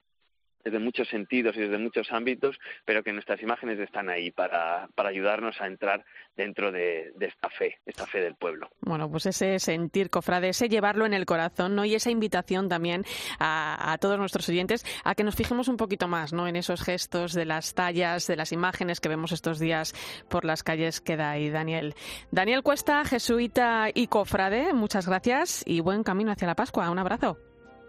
desde 0.63 0.79
muchos 0.79 1.07
sentidos 1.09 1.55
y 1.55 1.61
desde 1.61 1.77
muchos 1.77 2.11
ámbitos, 2.11 2.57
pero 2.85 3.03
que 3.03 3.13
nuestras 3.13 3.41
imágenes 3.41 3.79
están 3.79 4.09
ahí 4.09 4.31
para, 4.31 4.87
para 4.95 5.09
ayudarnos 5.09 5.59
a 5.61 5.67
entrar 5.67 6.05
dentro 6.35 6.71
de, 6.71 7.11
de, 7.15 7.25
esta 7.27 7.49
fe, 7.49 7.79
esta 7.85 8.05
fe 8.05 8.21
del 8.21 8.35
pueblo. 8.35 8.69
Bueno, 8.81 9.09
pues 9.09 9.25
ese 9.25 9.59
sentir, 9.59 10.09
cofrade, 10.09 10.49
ese 10.49 10.69
llevarlo 10.69 11.05
en 11.05 11.13
el 11.13 11.25
corazón, 11.25 11.75
¿no? 11.75 11.85
Y 11.85 11.95
esa 11.95 12.11
invitación 12.11 12.69
también 12.69 13.03
a, 13.39 13.93
a, 13.93 13.97
todos 13.97 14.17
nuestros 14.17 14.47
oyentes 14.49 14.85
a 15.03 15.15
que 15.15 15.23
nos 15.23 15.35
fijemos 15.35 15.67
un 15.67 15.77
poquito 15.77 16.07
más, 16.07 16.33
¿no? 16.33 16.47
En 16.47 16.55
esos 16.55 16.83
gestos 16.83 17.33
de 17.33 17.45
las 17.45 17.73
tallas, 17.73 18.27
de 18.27 18.35
las 18.35 18.51
imágenes 18.51 18.99
que 18.99 19.09
vemos 19.09 19.31
estos 19.31 19.59
días 19.59 19.93
por 20.29 20.45
las 20.45 20.63
calles 20.63 21.01
que 21.01 21.17
da 21.17 21.31
ahí 21.31 21.49
Daniel. 21.49 21.93
Daniel 22.31 22.63
Cuesta, 22.63 23.03
jesuita 23.05 23.89
y 23.93 24.07
cofrade, 24.07 24.73
muchas 24.73 25.07
gracias 25.07 25.63
y 25.65 25.81
buen 25.81 26.03
camino 26.03 26.31
hacia 26.31 26.47
la 26.47 26.55
Pascua. 26.55 26.89
Un 26.89 26.99
abrazo. 26.99 27.37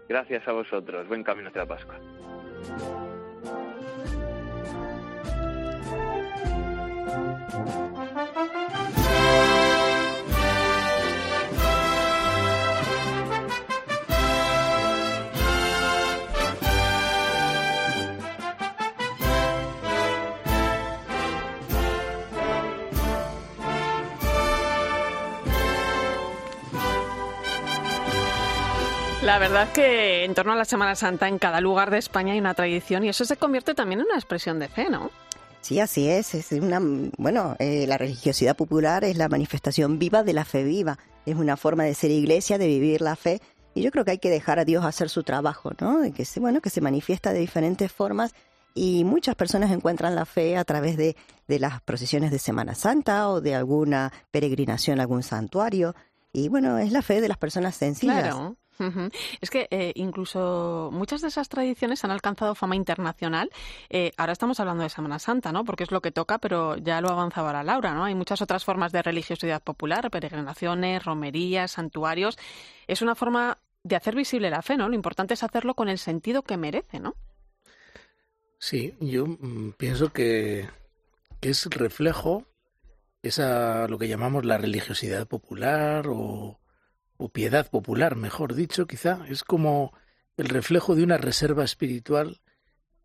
Gracias 0.07 0.47
a 0.47 0.51
vosotros. 0.51 1.07
Buen 1.07 1.23
camino 1.23 1.49
hacia 1.49 1.61
la 1.61 1.67
Pascua. 1.67 1.99
Thank 2.63 2.81
you. 2.81 3.12
La 29.33 29.39
verdad 29.39 29.71
que 29.73 30.25
en 30.25 30.35
torno 30.35 30.53
a 30.53 30.55
la 30.55 30.63
Semana 30.63 30.93
Santa 30.93 31.27
en 31.27 31.39
cada 31.39 31.59
lugar 31.59 31.89
de 31.89 31.97
España 31.97 32.33
hay 32.33 32.39
una 32.39 32.53
tradición 32.53 33.03
y 33.03 33.09
eso 33.09 33.25
se 33.25 33.35
convierte 33.35 33.73
también 33.73 33.99
en 33.99 34.05
una 34.05 34.13
expresión 34.13 34.59
de 34.59 34.67
fe, 34.67 34.91
¿no? 34.91 35.09
Sí, 35.59 35.79
así 35.79 36.07
es. 36.07 36.35
Es 36.35 36.51
una, 36.51 36.79
bueno, 37.17 37.55
eh, 37.57 37.87
la 37.87 37.97
religiosidad 37.97 38.55
popular 38.55 39.03
es 39.03 39.17
la 39.17 39.29
manifestación 39.29 39.97
viva 39.97 40.21
de 40.21 40.33
la 40.33 40.45
fe 40.45 40.63
viva. 40.63 40.99
Es 41.25 41.35
una 41.35 41.57
forma 41.57 41.83
de 41.83 41.95
ser 41.95 42.11
iglesia, 42.11 42.59
de 42.59 42.67
vivir 42.67 43.01
la 43.01 43.15
fe. 43.15 43.41
Y 43.73 43.81
yo 43.81 43.89
creo 43.89 44.05
que 44.05 44.11
hay 44.11 44.17
que 44.19 44.29
dejar 44.29 44.59
a 44.59 44.65
Dios 44.65 44.85
hacer 44.85 45.09
su 45.09 45.23
trabajo, 45.23 45.71
¿no? 45.81 46.03
Que 46.13 46.25
se, 46.25 46.39
bueno, 46.39 46.61
que 46.61 46.69
se 46.69 46.81
manifiesta 46.81 47.33
de 47.33 47.39
diferentes 47.39 47.91
formas 47.91 48.35
y 48.75 49.03
muchas 49.03 49.33
personas 49.33 49.71
encuentran 49.71 50.13
la 50.13 50.27
fe 50.27 50.57
a 50.57 50.63
través 50.63 50.95
de, 50.95 51.15
de 51.47 51.57
las 51.57 51.81
procesiones 51.81 52.29
de 52.29 52.37
Semana 52.37 52.75
Santa 52.75 53.27
o 53.29 53.41
de 53.41 53.55
alguna 53.55 54.13
peregrinación 54.29 54.99
a 54.99 55.01
algún 55.01 55.23
santuario. 55.23 55.95
Y 56.31 56.49
bueno, 56.49 56.77
es 56.77 56.91
la 56.91 57.01
fe 57.01 57.19
de 57.19 57.29
las 57.29 57.37
personas 57.37 57.75
sencillas. 57.75 58.21
Claro. 58.21 58.57
Es 59.41 59.49
que 59.49 59.67
eh, 59.71 59.93
incluso 59.95 60.89
muchas 60.91 61.21
de 61.21 61.27
esas 61.27 61.49
tradiciones 61.49 62.03
han 62.03 62.11
alcanzado 62.11 62.55
fama 62.55 62.75
internacional. 62.75 63.49
Eh, 63.89 64.11
ahora 64.17 64.33
estamos 64.33 64.59
hablando 64.59 64.83
de 64.83 64.89
Semana 64.89 65.19
Santa, 65.19 65.51
¿no? 65.51 65.63
Porque 65.63 65.83
es 65.83 65.91
lo 65.91 66.01
que 66.01 66.11
toca, 66.11 66.37
pero 66.39 66.77
ya 66.77 67.01
lo 67.01 67.09
avanzaba 67.09 67.49
ahora 67.49 67.63
Laura, 67.63 67.93
¿no? 67.93 68.05
Hay 68.05 68.15
muchas 68.15 68.41
otras 68.41 68.65
formas 68.65 68.91
de 68.91 69.01
religiosidad 69.01 69.61
popular, 69.61 70.09
peregrinaciones, 70.09 71.03
romerías, 71.03 71.71
santuarios. 71.71 72.37
Es 72.87 73.01
una 73.01 73.15
forma 73.15 73.57
de 73.83 73.95
hacer 73.95 74.15
visible 74.15 74.49
la 74.49 74.61
fe, 74.61 74.77
¿no? 74.77 74.89
Lo 74.89 74.95
importante 74.95 75.33
es 75.33 75.43
hacerlo 75.43 75.75
con 75.75 75.89
el 75.89 75.97
sentido 75.97 76.41
que 76.41 76.57
merece, 76.57 76.99
¿no? 76.99 77.15
Sí, 78.57 78.95
yo 78.99 79.27
mmm, 79.27 79.71
pienso 79.77 80.13
que, 80.13 80.69
que 81.41 81.49
es 81.49 81.65
reflejo 81.65 82.45
esa 83.21 83.87
lo 83.87 83.97
que 83.97 84.07
llamamos 84.07 84.45
la 84.45 84.57
religiosidad 84.57 85.27
popular 85.27 86.07
o 86.07 86.59
o 87.23 87.29
piedad 87.29 87.69
popular, 87.69 88.17
mejor 88.17 88.53
dicho, 88.53 88.85
quizá, 88.85 89.25
es 89.29 89.45
como 89.45 89.93
el 90.35 90.49
reflejo 90.49 90.93
de 90.93 91.03
una 91.03 91.17
reserva 91.17 91.63
espiritual 91.63 92.41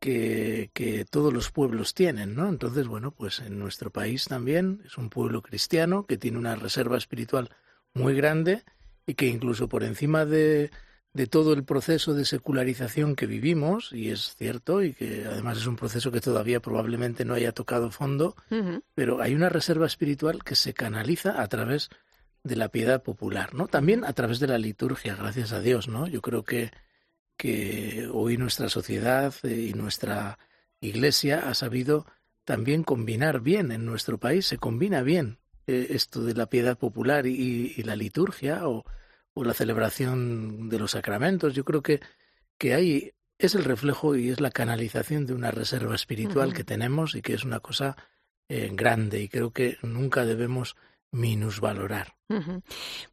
que, 0.00 0.70
que, 0.74 1.04
todos 1.04 1.32
los 1.32 1.52
pueblos 1.52 1.94
tienen, 1.94 2.34
¿no? 2.34 2.48
Entonces, 2.48 2.88
bueno, 2.88 3.12
pues 3.12 3.38
en 3.38 3.60
nuestro 3.60 3.90
país 3.92 4.24
también 4.24 4.82
es 4.84 4.98
un 4.98 5.08
pueblo 5.08 5.40
cristiano 5.40 6.04
que 6.04 6.18
tiene 6.18 6.36
una 6.36 6.56
reserva 6.56 6.98
espiritual 6.98 7.50
muy 7.94 8.12
grande 8.14 8.64
y 9.06 9.14
que 9.14 9.26
incluso 9.26 9.68
por 9.68 9.84
encima 9.84 10.24
de, 10.24 10.72
de 11.12 11.26
todo 11.28 11.52
el 11.52 11.62
proceso 11.62 12.12
de 12.12 12.24
secularización 12.24 13.14
que 13.14 13.26
vivimos, 13.26 13.92
y 13.92 14.10
es 14.10 14.34
cierto, 14.34 14.82
y 14.82 14.94
que 14.94 15.26
además 15.26 15.58
es 15.58 15.66
un 15.68 15.76
proceso 15.76 16.10
que 16.10 16.20
todavía 16.20 16.58
probablemente 16.58 17.24
no 17.24 17.34
haya 17.34 17.52
tocado 17.52 17.92
fondo, 17.92 18.34
uh 18.50 18.54
-huh. 18.54 18.82
pero 18.96 19.22
hay 19.22 19.36
una 19.36 19.48
reserva 19.48 19.86
espiritual 19.86 20.42
que 20.42 20.56
se 20.56 20.74
canaliza 20.74 21.40
a 21.40 21.46
través 21.46 21.88
de 21.88 22.07
la 22.44 22.68
piedad 22.68 23.02
popular, 23.02 23.54
¿no? 23.54 23.68
También 23.68 24.04
a 24.04 24.12
través 24.12 24.40
de 24.40 24.46
la 24.46 24.58
liturgia, 24.58 25.16
gracias 25.16 25.52
a 25.52 25.60
Dios, 25.60 25.88
¿no? 25.88 26.06
Yo 26.06 26.22
creo 26.22 26.44
que, 26.44 26.70
que 27.36 28.08
hoy 28.12 28.36
nuestra 28.36 28.68
sociedad 28.68 29.34
y 29.44 29.72
nuestra 29.74 30.38
iglesia 30.80 31.48
ha 31.48 31.54
sabido 31.54 32.06
también 32.44 32.82
combinar 32.82 33.40
bien 33.40 33.72
en 33.72 33.84
nuestro 33.84 34.18
país, 34.18 34.46
se 34.46 34.58
combina 34.58 35.02
bien 35.02 35.38
eh, 35.66 35.88
esto 35.90 36.24
de 36.24 36.34
la 36.34 36.46
piedad 36.46 36.78
popular 36.78 37.26
y, 37.26 37.74
la 37.82 37.94
liturgia 37.94 38.66
o, 38.66 38.84
la 39.34 39.54
celebración 39.54 40.68
de 40.68 40.78
los 40.78 40.92
sacramentos. 40.92 41.54
Yo 41.54 41.64
creo 41.64 41.82
que, 41.82 42.00
que 42.56 42.74
hay, 42.74 43.12
es 43.38 43.54
el 43.54 43.64
reflejo 43.64 44.16
y 44.16 44.30
es 44.30 44.40
la 44.40 44.50
canalización 44.50 45.26
de 45.26 45.34
una 45.34 45.50
reserva 45.50 45.94
espiritual 45.94 46.54
que 46.54 46.64
tenemos 46.64 47.14
y 47.14 47.22
que 47.22 47.34
es 47.34 47.44
una 47.44 47.60
cosa 47.60 47.96
eh, 48.48 48.70
grande 48.72 49.20
y 49.22 49.28
creo 49.28 49.52
que 49.52 49.76
nunca 49.82 50.24
debemos 50.24 50.74
minusvalorar. 51.10 52.14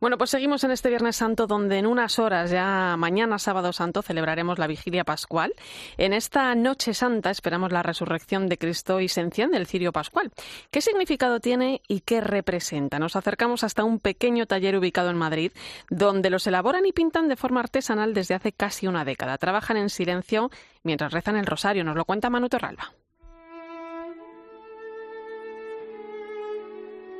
Bueno, 0.01 0.17
pues 0.17 0.29
seguimos 0.29 0.65
en 0.65 0.71
este 0.71 0.89
Viernes 0.89 1.15
Santo 1.15 1.47
donde 1.47 1.77
en 1.77 1.85
unas 1.85 2.19
horas, 2.19 2.51
ya 2.51 2.95
mañana 2.97 3.39
sábado 3.39 3.71
santo, 3.71 4.01
celebraremos 4.01 4.59
la 4.59 4.67
vigilia 4.67 5.05
pascual. 5.05 5.53
En 5.97 6.11
esta 6.11 6.53
noche 6.53 6.93
santa 6.93 7.31
esperamos 7.31 7.71
la 7.71 7.81
resurrección 7.81 8.49
de 8.49 8.57
Cristo 8.57 8.99
y 8.99 9.07
se 9.07 9.21
enciende 9.21 9.57
el 9.57 9.67
cirio 9.67 9.93
pascual. 9.93 10.33
¿Qué 10.69 10.81
significado 10.81 11.39
tiene 11.39 11.81
y 11.87 12.01
qué 12.01 12.19
representa? 12.19 12.99
Nos 12.99 13.15
acercamos 13.15 13.63
hasta 13.63 13.85
un 13.85 13.99
pequeño 13.99 14.47
taller 14.47 14.75
ubicado 14.75 15.09
en 15.09 15.17
Madrid 15.17 15.53
donde 15.89 16.29
los 16.29 16.45
elaboran 16.47 16.85
y 16.85 16.91
pintan 16.91 17.29
de 17.29 17.37
forma 17.37 17.61
artesanal 17.61 18.13
desde 18.13 18.35
hace 18.35 18.51
casi 18.51 18.87
una 18.87 19.05
década. 19.05 19.37
Trabajan 19.37 19.77
en 19.77 19.89
silencio 19.89 20.51
mientras 20.83 21.13
rezan 21.13 21.37
el 21.37 21.45
rosario. 21.45 21.85
Nos 21.85 21.95
lo 21.95 22.03
cuenta 22.03 22.29
Manu 22.29 22.49
Torralba. 22.49 22.91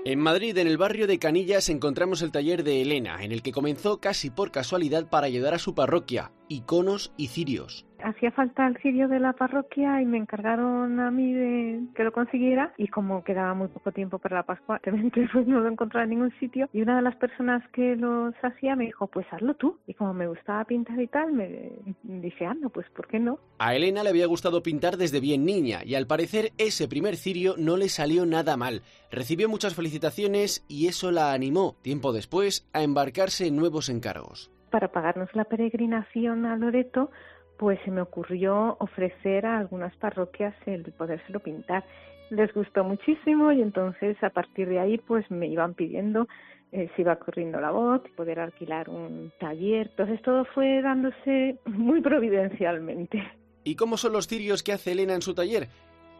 En 0.07 0.19
Madrid, 0.19 0.55
en 0.59 0.67
el 0.67 0.77
barrio 0.77 1.07
de 1.07 1.17
Canillas, 1.17 1.67
encontramos 1.67 2.21
el 2.21 2.31
taller 2.31 2.63
de 2.63 2.79
Elena, 2.83 3.23
en 3.23 3.31
el 3.31 3.41
que 3.41 3.51
comenzó 3.51 3.99
casi 3.99 4.29
por 4.29 4.51
casualidad 4.51 5.09
para 5.09 5.25
ayudar 5.25 5.55
a 5.55 5.59
su 5.59 5.73
parroquia, 5.73 6.31
iconos 6.47 7.11
y 7.17 7.29
cirios 7.29 7.87
hacía 8.05 8.31
falta 8.31 8.67
el 8.67 8.77
cirio 8.77 9.07
de 9.07 9.19
la 9.19 9.33
parroquia 9.33 10.01
y 10.01 10.05
me 10.05 10.17
encargaron 10.17 10.99
a 10.99 11.11
mí 11.11 11.33
de 11.33 11.81
que 11.95 12.03
lo 12.03 12.11
consiguiera 12.11 12.73
y 12.77 12.87
como 12.87 13.23
quedaba 13.23 13.53
muy 13.53 13.67
poco 13.67 13.91
tiempo 13.91 14.19
para 14.19 14.37
la 14.37 14.43
Pascua, 14.43 14.79
pues 15.33 15.47
no 15.47 15.59
lo 15.59 15.69
encontraba 15.69 16.03
en 16.03 16.11
ningún 16.11 16.33
sitio 16.39 16.69
y 16.71 16.81
una 16.81 16.97
de 16.97 17.01
las 17.01 17.15
personas 17.15 17.63
que 17.73 17.95
los 17.95 18.33
hacía 18.43 18.75
me 18.75 18.85
dijo, 18.85 19.07
pues 19.07 19.25
hazlo 19.31 19.55
tú. 19.55 19.79
Y 19.87 19.93
como 19.93 20.13
me 20.13 20.27
gustaba 20.27 20.63
pintar 20.65 20.99
y 21.01 21.07
tal, 21.07 21.33
me 21.33 21.71
dije, 22.03 22.45
anda, 22.45 22.69
pues 22.69 22.87
¿por 22.91 23.07
qué 23.07 23.19
no? 23.19 23.39
A 23.57 23.75
Elena 23.75 24.03
le 24.03 24.09
había 24.09 24.27
gustado 24.27 24.61
pintar 24.61 24.97
desde 24.97 25.19
bien 25.19 25.45
niña 25.45 25.79
y 25.83 25.95
al 25.95 26.07
parecer 26.07 26.51
ese 26.57 26.87
primer 26.87 27.15
cirio 27.15 27.55
no 27.57 27.77
le 27.77 27.89
salió 27.89 28.25
nada 28.25 28.55
mal. 28.57 28.81
Recibió 29.11 29.49
muchas 29.49 29.75
felicitaciones 29.75 30.63
y 30.67 30.87
eso 30.87 31.11
la 31.11 31.33
animó, 31.33 31.75
tiempo 31.81 32.13
después, 32.13 32.67
a 32.73 32.83
embarcarse 32.83 33.47
en 33.47 33.55
nuevos 33.55 33.89
encargos. 33.89 34.51
Para 34.69 34.91
pagarnos 34.91 35.33
la 35.35 35.45
peregrinación 35.45 36.45
a 36.45 36.57
Loreto, 36.57 37.09
pues 37.57 37.79
se 37.85 37.91
me 37.91 38.01
ocurrió 38.01 38.77
ofrecer 38.79 39.45
a 39.45 39.57
algunas 39.59 39.95
parroquias 39.97 40.55
el 40.65 40.83
podérselo 40.93 41.39
pintar. 41.39 41.83
Les 42.29 42.53
gustó 42.53 42.83
muchísimo 42.83 43.51
y 43.51 43.61
entonces 43.61 44.17
a 44.23 44.29
partir 44.29 44.67
de 44.67 44.79
ahí 44.79 44.97
pues 44.97 45.29
me 45.29 45.47
iban 45.47 45.73
pidiendo 45.73 46.27
eh, 46.75 46.89
se 46.95 47.03
iba 47.03 47.15
corriendo 47.15 47.61
la 47.61 47.71
voz, 47.71 48.01
poder 48.17 48.39
alquilar 48.39 48.89
un 48.89 49.31
taller. 49.39 49.87
Entonces 49.91 50.21
todo 50.21 50.43
fue 50.53 50.81
dándose 50.81 51.57
muy 51.65 52.01
providencialmente. 52.03 53.23
¿Y 53.63 53.75
cómo 53.75 53.95
son 53.95 54.11
los 54.11 54.27
cirios 54.27 54.61
que 54.61 54.73
hace 54.73 54.91
Elena 54.91 55.15
en 55.15 55.21
su 55.21 55.33
taller? 55.33 55.69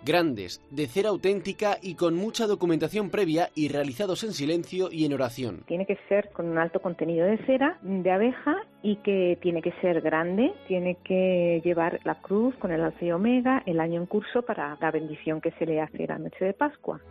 Grandes, 0.06 0.62
de 0.70 0.86
cera 0.86 1.10
auténtica 1.10 1.78
y 1.82 1.96
con 1.96 2.16
mucha 2.16 2.46
documentación 2.46 3.10
previa 3.10 3.50
y 3.56 3.68
realizados 3.68 4.24
en 4.24 4.34
silencio 4.34 4.90
y 4.92 5.06
en 5.06 5.14
oración. 5.14 5.64
Tiene 5.68 5.86
que 5.86 5.98
ser 6.08 6.30
con 6.32 6.48
un 6.48 6.60
alto 6.60 6.80
contenido 6.80 7.26
de 7.26 7.38
cera, 7.46 7.80
de 7.82 8.12
abeja 8.12 8.56
y 8.84 8.98
que 8.98 9.38
tiene 9.42 9.62
que 9.62 9.74
ser 9.82 10.02
grande, 10.02 10.54
tiene 10.68 10.98
que 11.04 11.62
llevar 11.66 12.00
la 12.04 12.22
cruz 12.22 12.56
con 12.58 12.72
el 12.72 12.82
alfa 12.82 13.04
y 13.04 13.12
omega, 13.12 13.64
el 13.66 13.80
año 13.80 14.00
en 14.00 14.06
curso 14.06 14.44
para 14.44 14.78
la 14.80 14.92
bendición 14.92 15.42
que 15.42 15.52
se 15.52 15.66
le 15.66 15.82
hace 15.82 16.06
la 16.06 16.20
noche 16.20 16.46
de 16.46 16.54
Pascua. 16.54 17.02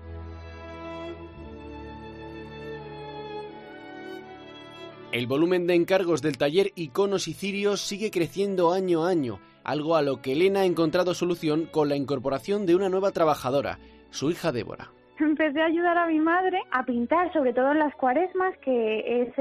El 5.11 5.27
volumen 5.27 5.67
de 5.67 5.75
encargos 5.75 6.23
del 6.23 6.39
taller 6.39 6.73
Iconos 6.75 7.29
y 7.29 7.35
Cirios 7.35 7.81
sigue 7.81 8.11
creciendo 8.11 8.73
año 8.73 9.05
a 9.05 9.11
año 9.11 9.41
algo 9.65 9.97
a 9.97 10.03
lo 10.03 10.23
que 10.23 10.33
Elena 10.33 10.61
ha 10.61 10.65
encontrado 10.65 11.15
solución 11.15 11.67
con 11.67 11.89
la 11.89 11.97
incorporación 11.97 12.67
de 12.67 12.77
una 12.77 12.89
nueva 12.89 13.11
trabajadora, 13.11 13.79
su 14.11 14.31
hija 14.31 14.53
Débora. 14.53 14.91
Empecé 15.21 15.63
a 15.63 15.67
ayudar 15.67 15.97
a 15.97 16.09
mi 16.09 16.19
madre 16.19 16.61
a 16.73 16.85
pintar, 16.85 17.33
sobre 17.33 17.53
todo 17.53 17.71
en 17.71 17.79
las 17.79 17.95
cuaresmas, 17.95 18.57
que 18.59 19.23
es 19.23 19.33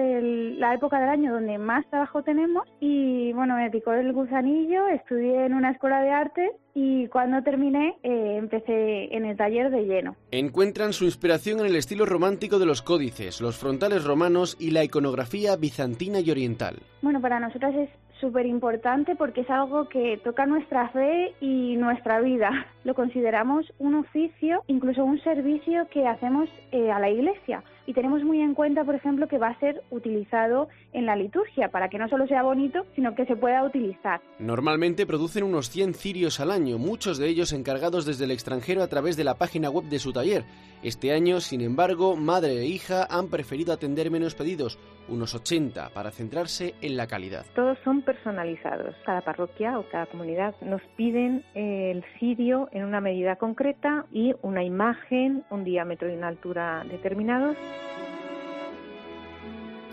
la 0.60 0.76
época 0.76 1.00
del 1.00 1.10
año 1.10 1.34
donde 1.34 1.58
más 1.58 1.86
trabajo 1.90 2.22
tenemos. 2.22 2.68
Y 2.80 3.34
bueno, 3.34 3.56
me 3.56 3.72
picó 3.72 3.92
el 3.94 4.14
gusanillo, 4.14 4.88
estudié 4.88 5.46
en 5.46 5.54
una 5.54 5.72
escuela 5.72 6.02
de 6.02 6.12
arte 6.12 6.52
y 6.76 7.08
cuando 7.08 7.42
terminé 7.42 7.98
eh, 8.04 8.36
empecé 8.38 9.16
en 9.16 9.26
el 9.26 9.36
taller 9.36 9.72
de 9.72 9.86
lleno. 9.86 10.16
Encuentran 10.32 10.94
su 10.94 11.06
inspiración 11.06 11.60
en 11.60 11.66
el 11.66 11.76
estilo 11.76 12.06
romántico 12.06 12.60
de 12.60 12.68
los 12.68 12.84
códices, 12.84 13.42
los 13.42 13.58
frontales 13.58 14.04
romanos 14.04 14.56
y 14.60 14.72
la 14.72 14.84
iconografía 14.84 15.56
bizantina 15.56 16.20
y 16.20 16.30
oriental. 16.30 16.78
Bueno, 17.02 17.20
para 17.20 17.40
nosotras 17.40 17.74
es 17.76 17.90
súper 18.20 18.46
importante 18.46 19.16
porque 19.16 19.42
es 19.42 19.50
algo 19.50 19.90
que 19.90 20.18
toca 20.24 20.46
nuestra 20.46 20.90
fe 20.90 21.34
y 21.42 21.76
nuestra 21.78 22.20
vida. 22.20 22.68
Lo 22.84 22.96
consideramos 22.96 23.72
un 23.80 23.96
oficio, 23.96 24.64
incluso 24.68 25.04
un 25.04 25.20
servicio 25.22 25.88
que 25.90 26.08
hacemos 26.08 26.50
eh, 26.72 26.92
a 26.92 27.00
la 27.00 27.10
iglesia 27.10 27.64
y 27.86 27.94
tenemos 27.94 28.24
muy 28.24 28.42
en 28.42 28.54
cuenta, 28.54 28.84
por 28.84 28.96
ejemplo, 28.96 29.28
que 29.28 29.38
va 29.38 29.50
a 29.50 29.60
ser 29.60 29.84
utilizado 29.90 30.70
en 30.94 31.06
la 31.06 31.16
liturgia 31.16 31.70
para 31.70 31.90
que 31.90 31.98
no 31.98 32.08
solo 32.10 32.28
sea 32.28 32.44
bonito, 32.44 32.86
sino 32.96 33.16
que 33.16 33.26
se 33.26 33.36
pueda 33.36 33.64
utilizar. 33.64 34.22
Normalmente 34.40 35.06
producen 35.06 35.44
unos 35.44 35.70
100 35.70 35.94
cirios 35.94 36.40
al 36.40 36.52
año, 36.52 36.78
muchos 36.78 37.18
de 37.18 37.28
ellos 37.28 37.54
encargados 37.54 38.06
desde 38.06 38.26
el 38.26 38.32
extranjero 38.32 38.84
a 38.84 38.88
través 38.88 39.18
de 39.18 39.24
la 39.24 39.36
página 39.36 39.70
web 39.70 39.86
de 39.86 40.00
su 40.00 40.14
taller. 40.14 40.44
Este 40.84 41.14
año, 41.14 41.40
sin 41.40 41.62
embargo, 41.62 42.16
madre 42.16 42.60
e 42.60 42.66
hija 42.66 43.08
han 43.10 43.30
preferido 43.30 43.72
atender 43.72 44.12
menos 44.12 44.36
pedidos, 44.36 44.78
unos 45.08 45.34
80, 45.34 45.90
para 45.94 46.12
centrarse 46.12 46.76
en 46.82 46.98
la 46.98 47.08
calidad. 47.08 47.46
Todos 47.56 47.78
son 47.84 48.02
personalizados. 48.02 48.96
Cada 49.06 49.22
parroquia 49.22 49.80
o 49.80 49.86
cada 49.90 50.06
comunidad 50.08 50.56
nos 50.62 50.82
piden 50.98 51.44
el 51.54 52.04
cirio 52.20 52.68
en 52.72 52.84
una 52.84 53.00
medida 53.00 53.38
concreta 53.38 54.06
y 54.12 54.34
una 54.42 54.64
imagen, 54.64 55.44
un 55.50 55.64
diámetro 55.64 56.10
y 56.10 56.16
una 56.18 56.28
altura 56.28 56.84
determinados. 56.90 57.56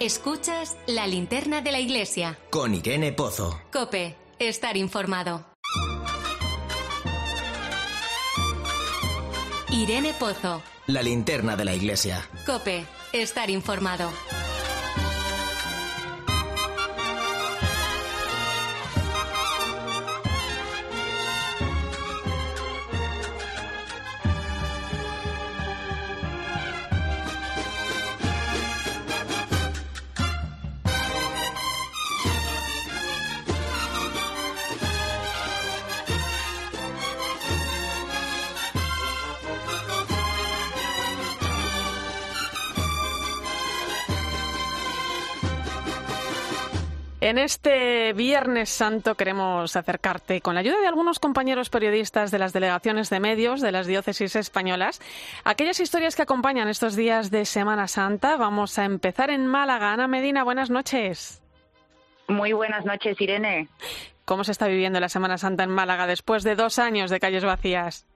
Escuchas 0.00 0.78
la 0.86 1.06
linterna 1.06 1.60
de 1.60 1.72
la 1.72 1.78
iglesia. 1.78 2.38
Con 2.50 2.74
Irene 2.74 3.12
Pozo. 3.12 3.60
Cope, 3.70 4.16
estar 4.38 4.76
informado. 4.78 5.44
Irene 9.70 10.14
Pozo. 10.14 10.62
La 10.86 11.02
linterna 11.02 11.54
de 11.54 11.64
la 11.64 11.74
iglesia. 11.74 12.26
Cope, 12.46 12.86
estar 13.12 13.50
informado. 13.50 14.10
En 47.30 47.38
este 47.38 48.12
Viernes 48.12 48.70
Santo 48.70 49.14
queremos 49.14 49.76
acercarte, 49.76 50.40
con 50.40 50.54
la 50.54 50.62
ayuda 50.62 50.80
de 50.80 50.88
algunos 50.88 51.20
compañeros 51.20 51.70
periodistas 51.70 52.32
de 52.32 52.40
las 52.40 52.52
delegaciones 52.52 53.08
de 53.08 53.20
medios 53.20 53.60
de 53.60 53.70
las 53.70 53.86
diócesis 53.86 54.34
españolas, 54.34 55.00
aquellas 55.44 55.78
historias 55.78 56.16
que 56.16 56.22
acompañan 56.22 56.66
estos 56.66 56.96
días 56.96 57.30
de 57.30 57.44
Semana 57.44 57.86
Santa. 57.86 58.36
Vamos 58.36 58.80
a 58.80 58.84
empezar 58.84 59.30
en 59.30 59.46
Málaga. 59.46 59.92
Ana 59.92 60.08
Medina, 60.08 60.42
buenas 60.42 60.70
noches. 60.70 61.40
Muy 62.26 62.52
buenas 62.52 62.84
noches, 62.84 63.20
Irene. 63.20 63.68
¿Cómo 64.24 64.42
se 64.42 64.50
está 64.50 64.66
viviendo 64.66 64.98
la 64.98 65.08
Semana 65.08 65.38
Santa 65.38 65.62
en 65.62 65.70
Málaga 65.70 66.08
después 66.08 66.42
de 66.42 66.56
dos 66.56 66.80
años 66.80 67.12
de 67.12 67.20
calles 67.20 67.44
vacías? 67.44 68.09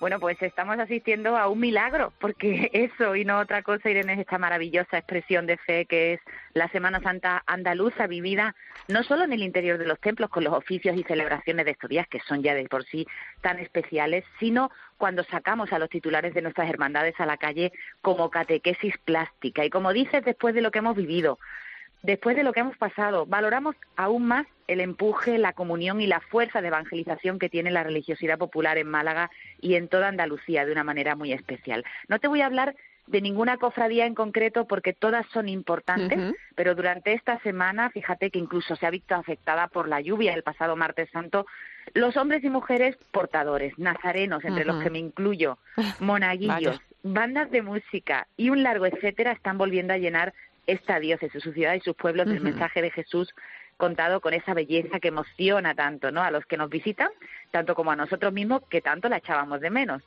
Bueno, 0.00 0.20
pues 0.20 0.40
estamos 0.42 0.78
asistiendo 0.78 1.36
a 1.36 1.48
un 1.48 1.58
milagro, 1.58 2.12
porque 2.20 2.70
eso 2.72 3.16
y 3.16 3.24
no 3.24 3.40
otra 3.40 3.62
cosa, 3.62 3.90
Irene, 3.90 4.12
es 4.12 4.20
esta 4.20 4.38
maravillosa 4.38 4.98
expresión 4.98 5.46
de 5.46 5.56
fe 5.56 5.86
que 5.86 6.14
es 6.14 6.20
la 6.54 6.68
Semana 6.68 7.00
Santa 7.00 7.42
andaluza 7.46 8.06
vivida 8.06 8.54
no 8.86 9.02
solo 9.02 9.24
en 9.24 9.32
el 9.32 9.42
interior 9.42 9.76
de 9.76 9.86
los 9.86 10.00
templos 10.00 10.30
con 10.30 10.44
los 10.44 10.54
oficios 10.54 10.96
y 10.96 11.02
celebraciones 11.02 11.64
de 11.64 11.72
estos 11.72 11.90
días 11.90 12.06
que 12.08 12.20
son 12.20 12.42
ya 12.42 12.54
de 12.54 12.64
por 12.68 12.84
sí 12.84 13.06
tan 13.40 13.58
especiales, 13.58 14.24
sino 14.38 14.70
cuando 14.96 15.24
sacamos 15.24 15.72
a 15.72 15.78
los 15.78 15.90
titulares 15.90 16.32
de 16.32 16.42
nuestras 16.42 16.70
hermandades 16.70 17.18
a 17.18 17.26
la 17.26 17.36
calle 17.36 17.72
como 18.00 18.30
catequesis 18.30 18.96
plástica. 18.98 19.64
Y 19.64 19.70
como 19.70 19.92
dices, 19.92 20.24
después 20.24 20.54
de 20.54 20.62
lo 20.62 20.70
que 20.70 20.78
hemos 20.78 20.96
vivido, 20.96 21.38
después 22.02 22.36
de 22.36 22.42
lo 22.42 22.52
que 22.52 22.60
hemos 22.60 22.76
pasado, 22.76 23.26
valoramos 23.26 23.76
aún 23.96 24.26
más 24.26 24.46
el 24.66 24.80
empuje, 24.80 25.38
la 25.38 25.54
comunión 25.54 26.00
y 26.00 26.06
la 26.06 26.20
fuerza 26.20 26.60
de 26.60 26.68
evangelización 26.68 27.38
que 27.38 27.48
tiene 27.48 27.70
la 27.70 27.84
religiosidad 27.84 28.38
popular 28.38 28.78
en 28.78 28.88
Málaga 28.88 29.30
y 29.60 29.74
en 29.74 29.88
toda 29.88 30.08
Andalucía 30.08 30.66
de 30.66 30.72
una 30.72 30.84
manera 30.84 31.16
muy 31.16 31.32
especial. 31.32 31.84
No 32.08 32.18
te 32.18 32.28
voy 32.28 32.42
a 32.42 32.46
hablar 32.46 32.76
de 33.08 33.20
ninguna 33.20 33.56
cofradía 33.56 34.06
en 34.06 34.14
concreto 34.14 34.66
porque 34.66 34.92
todas 34.92 35.26
son 35.32 35.48
importantes, 35.48 36.34
pero 36.54 36.74
durante 36.74 37.14
esta 37.14 37.38
semana, 37.40 37.90
fíjate 37.90 38.30
que 38.30 38.38
incluso 38.38 38.76
se 38.76 38.86
ha 38.86 38.90
visto 38.90 39.14
afectada 39.14 39.68
por 39.68 39.88
la 39.88 40.00
lluvia 40.00 40.34
el 40.34 40.42
pasado 40.42 40.76
martes 40.76 41.08
santo, 41.10 41.46
los 41.94 42.16
hombres 42.16 42.44
y 42.44 42.50
mujeres 42.50 42.96
portadores, 43.10 43.78
nazarenos, 43.78 44.44
entre 44.44 44.66
los 44.66 44.82
que 44.82 44.90
me 44.90 44.98
incluyo, 44.98 45.58
monaguillos, 46.00 46.80
bandas 47.02 47.50
de 47.50 47.62
música 47.62 48.26
y 48.36 48.50
un 48.50 48.62
largo 48.62 48.86
etcétera 48.86 49.32
están 49.32 49.56
volviendo 49.56 49.94
a 49.94 49.98
llenar 49.98 50.34
esta 50.68 51.00
diócesis, 51.00 51.42
su 51.42 51.52
ciudad 51.52 51.74
y 51.74 51.80
sus 51.80 51.96
pueblos 51.96 52.28
del 52.28 52.42
mensaje 52.42 52.82
de 52.82 52.90
Jesús 52.90 53.34
contado 53.78 54.20
con 54.20 54.34
esa 54.34 54.52
belleza 54.52 55.00
que 55.00 55.08
emociona 55.08 55.74
tanto 55.74 56.10
¿no? 56.10 56.22
a 56.22 56.30
los 56.30 56.44
que 56.44 56.58
nos 56.58 56.68
visitan, 56.68 57.08
tanto 57.50 57.74
como 57.74 57.92
a 57.92 57.96
nosotros 57.96 58.32
mismos 58.32 58.62
que 58.68 58.82
tanto 58.82 59.08
la 59.08 59.18
echábamos 59.18 59.60
de 59.60 59.70
menos. 59.70 60.02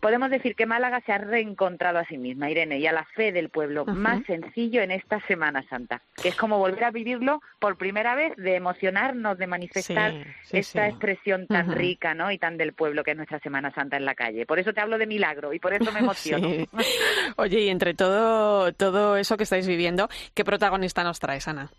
Podemos 0.00 0.30
decir 0.30 0.56
que 0.56 0.64
Málaga 0.66 1.00
se 1.02 1.12
ha 1.12 1.18
reencontrado 1.18 1.98
a 1.98 2.04
sí 2.06 2.16
misma, 2.16 2.50
Irene, 2.50 2.78
y 2.78 2.86
a 2.86 2.92
la 2.92 3.04
fe 3.04 3.32
del 3.32 3.50
pueblo 3.50 3.84
más 3.84 4.24
sencillo 4.24 4.80
en 4.80 4.92
esta 4.92 5.20
Semana 5.26 5.62
Santa, 5.68 6.00
que 6.20 6.28
es 6.28 6.36
como 6.36 6.58
volver 6.58 6.84
a 6.84 6.90
vivirlo 6.90 7.42
por 7.58 7.76
primera 7.76 8.14
vez, 8.14 8.34
de 8.36 8.56
emocionarnos, 8.56 9.36
de 9.36 9.46
manifestar 9.46 10.14
esta 10.50 10.88
expresión 10.88 11.46
tan 11.46 11.72
rica 11.72 12.14
¿no? 12.14 12.30
y 12.30 12.38
tan 12.38 12.56
del 12.56 12.72
pueblo 12.72 13.04
que 13.04 13.10
es 13.10 13.16
nuestra 13.16 13.40
Semana 13.40 13.72
Santa 13.74 13.96
en 13.96 14.04
la 14.04 14.14
calle. 14.14 14.46
Por 14.46 14.58
eso 14.58 14.72
te 14.72 14.80
hablo 14.80 14.96
de 14.96 15.06
milagro 15.06 15.52
y 15.52 15.58
por 15.58 15.74
eso 15.74 15.90
me 15.92 15.98
emociono. 16.00 16.48
Oye, 17.36 17.60
y 17.60 17.68
entre 17.68 17.94
todo, 17.94 18.72
todo 18.72 19.16
eso 19.16 19.36
que 19.36 19.42
estáis 19.42 19.66
viviendo, 19.66 20.08
¿qué 20.34 20.44
protagonista 20.44 21.02
nos 21.02 21.18
traes, 21.18 21.48
Ana? 21.48 21.70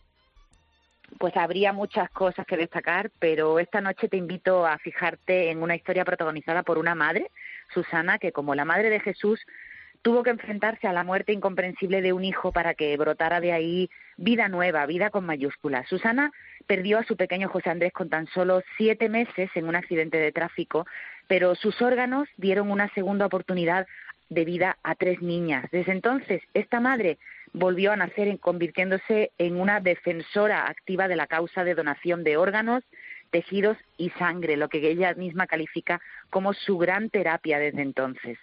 Pues 1.23 1.37
habría 1.37 1.71
muchas 1.71 2.09
cosas 2.09 2.45
que 2.45 2.57
destacar, 2.57 3.09
pero 3.17 3.57
esta 3.57 3.79
noche 3.79 4.09
te 4.09 4.17
invito 4.17 4.67
a 4.67 4.77
fijarte 4.77 5.51
en 5.51 5.63
una 5.63 5.73
historia 5.73 6.03
protagonizada 6.03 6.63
por 6.63 6.77
una 6.77 6.95
madre, 6.95 7.31
Susana, 7.73 8.19
que 8.19 8.33
como 8.33 8.55
la 8.55 8.65
madre 8.65 8.89
de 8.89 8.99
Jesús 8.99 9.39
tuvo 10.01 10.21
que 10.21 10.31
enfrentarse 10.31 10.85
a 10.85 10.91
la 10.91 11.05
muerte 11.05 11.31
incomprensible 11.31 12.01
de 12.01 12.11
un 12.11 12.25
hijo 12.25 12.51
para 12.51 12.73
que 12.73 12.97
brotara 12.97 13.39
de 13.39 13.53
ahí 13.53 13.89
vida 14.17 14.49
nueva, 14.49 14.85
vida 14.85 15.11
con 15.11 15.25
mayúsculas. 15.25 15.87
Susana 15.87 16.33
perdió 16.67 16.99
a 16.99 17.05
su 17.05 17.15
pequeño 17.15 17.47
José 17.47 17.69
Andrés 17.69 17.93
con 17.93 18.09
tan 18.09 18.27
solo 18.27 18.61
siete 18.75 19.07
meses 19.07 19.49
en 19.55 19.69
un 19.69 19.77
accidente 19.77 20.17
de 20.17 20.33
tráfico, 20.33 20.85
pero 21.29 21.55
sus 21.55 21.81
órganos 21.81 22.27
dieron 22.35 22.69
una 22.69 22.93
segunda 22.95 23.27
oportunidad 23.27 23.87
de 24.27 24.43
vida 24.43 24.77
a 24.83 24.95
tres 24.95 25.21
niñas. 25.21 25.69
Desde 25.71 25.93
entonces, 25.93 26.41
esta 26.53 26.81
madre 26.81 27.17
volvió 27.53 27.91
a 27.91 27.95
nacer 27.95 28.39
convirtiéndose 28.39 29.31
en 29.37 29.59
una 29.59 29.79
defensora 29.79 30.67
activa 30.67 31.07
de 31.07 31.15
la 31.15 31.27
causa 31.27 31.63
de 31.63 31.75
donación 31.75 32.23
de 32.23 32.37
órganos, 32.37 32.83
tejidos 33.29 33.77
y 33.97 34.11
sangre, 34.11 34.57
lo 34.57 34.69
que 34.69 34.77
ella 34.87 35.13
misma 35.15 35.47
califica 35.47 35.99
como 36.29 36.53
su 36.53 36.77
gran 36.77 37.09
terapia 37.09 37.57
desde 37.57 37.81
entonces. 37.81 38.37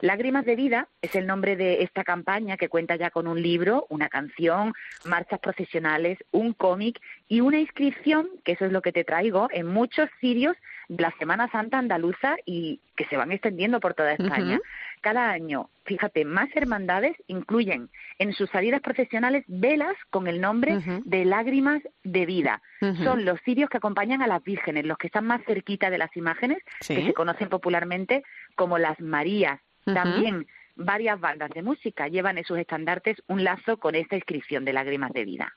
Lágrimas 0.00 0.44
de 0.44 0.54
Vida 0.54 0.88
es 1.02 1.14
el 1.16 1.26
nombre 1.26 1.56
de 1.56 1.82
esta 1.82 2.04
campaña 2.04 2.56
que 2.56 2.68
cuenta 2.68 2.96
ya 2.96 3.10
con 3.10 3.26
un 3.26 3.42
libro, 3.42 3.86
una 3.88 4.08
canción, 4.08 4.72
marchas 5.04 5.40
profesionales, 5.40 6.18
un 6.30 6.52
cómic 6.52 7.00
y 7.28 7.40
una 7.40 7.58
inscripción, 7.58 8.28
que 8.44 8.52
eso 8.52 8.66
es 8.66 8.72
lo 8.72 8.82
que 8.82 8.92
te 8.92 9.04
traigo, 9.04 9.48
en 9.50 9.66
muchos 9.66 10.08
sirios 10.20 10.56
de 10.88 11.02
la 11.02 11.12
Semana 11.18 11.50
Santa 11.50 11.78
andaluza 11.78 12.36
y 12.44 12.80
que 12.96 13.04
se 13.06 13.16
van 13.16 13.32
extendiendo 13.32 13.80
por 13.80 13.94
toda 13.94 14.12
España. 14.12 14.60
Cada 15.00 15.30
año, 15.30 15.70
fíjate, 15.84 16.24
más 16.24 16.48
hermandades 16.54 17.16
incluyen 17.26 17.90
en 18.18 18.32
sus 18.32 18.50
salidas 18.50 18.80
profesionales 18.80 19.44
velas 19.46 19.96
con 20.10 20.26
el 20.26 20.40
nombre 20.40 20.78
de 21.04 21.24
Lágrimas 21.24 21.82
de 22.02 22.26
Vida. 22.26 22.62
Son 23.02 23.24
los 23.24 23.40
cirios 23.42 23.70
que 23.70 23.78
acompañan 23.78 24.22
a 24.22 24.26
las 24.26 24.42
vírgenes, 24.42 24.84
los 24.84 24.98
que 24.98 25.08
están 25.08 25.26
más 25.26 25.42
cerquita 25.44 25.90
de 25.90 25.98
las 25.98 26.16
imágenes, 26.16 26.58
que 26.86 27.04
se 27.04 27.14
conocen 27.14 27.48
popularmente 27.48 28.22
como 28.54 28.78
las 28.78 29.00
Marías 29.00 29.60
también 29.94 30.46
varias 30.74 31.18
bandas 31.20 31.50
de 31.50 31.62
música 31.62 32.08
llevan 32.08 32.38
en 32.38 32.44
sus 32.44 32.58
estandartes 32.58 33.16
un 33.28 33.44
lazo 33.44 33.78
con 33.78 33.94
esta 33.94 34.16
inscripción 34.16 34.64
de 34.64 34.72
lágrimas 34.72 35.12
de 35.12 35.24
vida. 35.24 35.54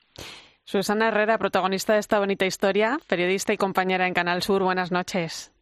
Susana 0.64 1.08
Herrera, 1.08 1.38
protagonista 1.38 1.94
de 1.94 2.00
esta 2.00 2.18
bonita 2.18 2.46
historia, 2.46 2.98
periodista 3.08 3.52
y 3.52 3.56
compañera 3.56 4.06
en 4.06 4.14
Canal 4.14 4.42
Sur, 4.42 4.62
buenas 4.62 4.92
noches. 4.92 5.52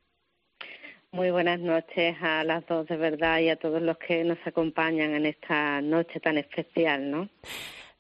Muy 1.10 1.30
buenas 1.30 1.58
noches 1.60 2.16
a 2.20 2.44
las 2.44 2.66
dos 2.66 2.86
de 2.86 2.96
verdad 2.98 3.38
y 3.38 3.48
a 3.48 3.56
todos 3.56 3.80
los 3.80 3.96
que 3.96 4.22
nos 4.24 4.38
acompañan 4.44 5.14
en 5.14 5.24
esta 5.24 5.80
noche 5.80 6.20
tan 6.20 6.36
especial, 6.36 7.10
¿no? 7.10 7.28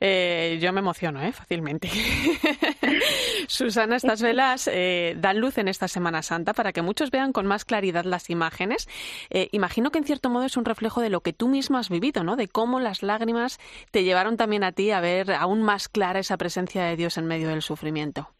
Eh, 0.00 0.58
yo 0.60 0.72
me 0.72 0.80
emociono, 0.80 1.22
¿eh? 1.22 1.32
Fácilmente. 1.32 1.88
Susana, 3.48 3.96
estas 3.96 4.22
velas 4.22 4.68
eh, 4.72 5.14
dan 5.18 5.40
luz 5.40 5.58
en 5.58 5.66
esta 5.66 5.88
Semana 5.88 6.22
Santa 6.22 6.52
para 6.54 6.72
que 6.72 6.82
muchos 6.82 7.10
vean 7.10 7.32
con 7.32 7.46
más 7.46 7.64
claridad 7.64 8.04
las 8.04 8.30
imágenes. 8.30 8.88
Eh, 9.30 9.48
imagino 9.52 9.90
que 9.90 9.98
en 9.98 10.04
cierto 10.04 10.30
modo 10.30 10.44
es 10.44 10.56
un 10.56 10.64
reflejo 10.64 11.00
de 11.00 11.10
lo 11.10 11.20
que 11.20 11.32
tú 11.32 11.48
misma 11.48 11.80
has 11.80 11.90
vivido, 11.90 12.22
¿no? 12.22 12.36
De 12.36 12.46
cómo 12.46 12.78
las 12.78 13.02
lágrimas 13.02 13.58
te 13.90 14.04
llevaron 14.04 14.36
también 14.36 14.62
a 14.62 14.72
ti 14.72 14.92
a 14.92 15.00
ver 15.00 15.32
aún 15.32 15.62
más 15.62 15.88
clara 15.88 16.20
esa 16.20 16.36
presencia 16.36 16.84
de 16.84 16.96
Dios 16.96 17.18
en 17.18 17.26
medio 17.26 17.48
del 17.48 17.62
sufrimiento. 17.62 18.30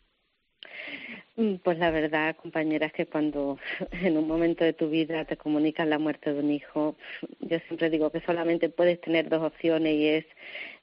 Mm, 1.38 1.58
pues 1.62 1.78
la 1.78 1.92
verdad, 1.92 2.34
compañera, 2.34 2.86
es 2.86 2.92
que 2.92 3.06
cuando 3.06 3.58
en 3.92 4.18
un 4.18 4.26
momento 4.26 4.64
de 4.64 4.72
tu 4.72 4.90
vida 4.90 5.24
te 5.24 5.36
comunican 5.36 5.88
la 5.88 6.00
muerte 6.00 6.32
de 6.32 6.40
un 6.40 6.50
hijo, 6.50 6.96
yo 7.38 7.58
siempre 7.60 7.90
digo 7.90 8.10
que 8.10 8.20
solamente 8.22 8.68
puedes 8.68 9.00
tener 9.00 9.28
dos 9.28 9.44
opciones 9.44 9.94
y 9.94 10.06
es 10.08 10.26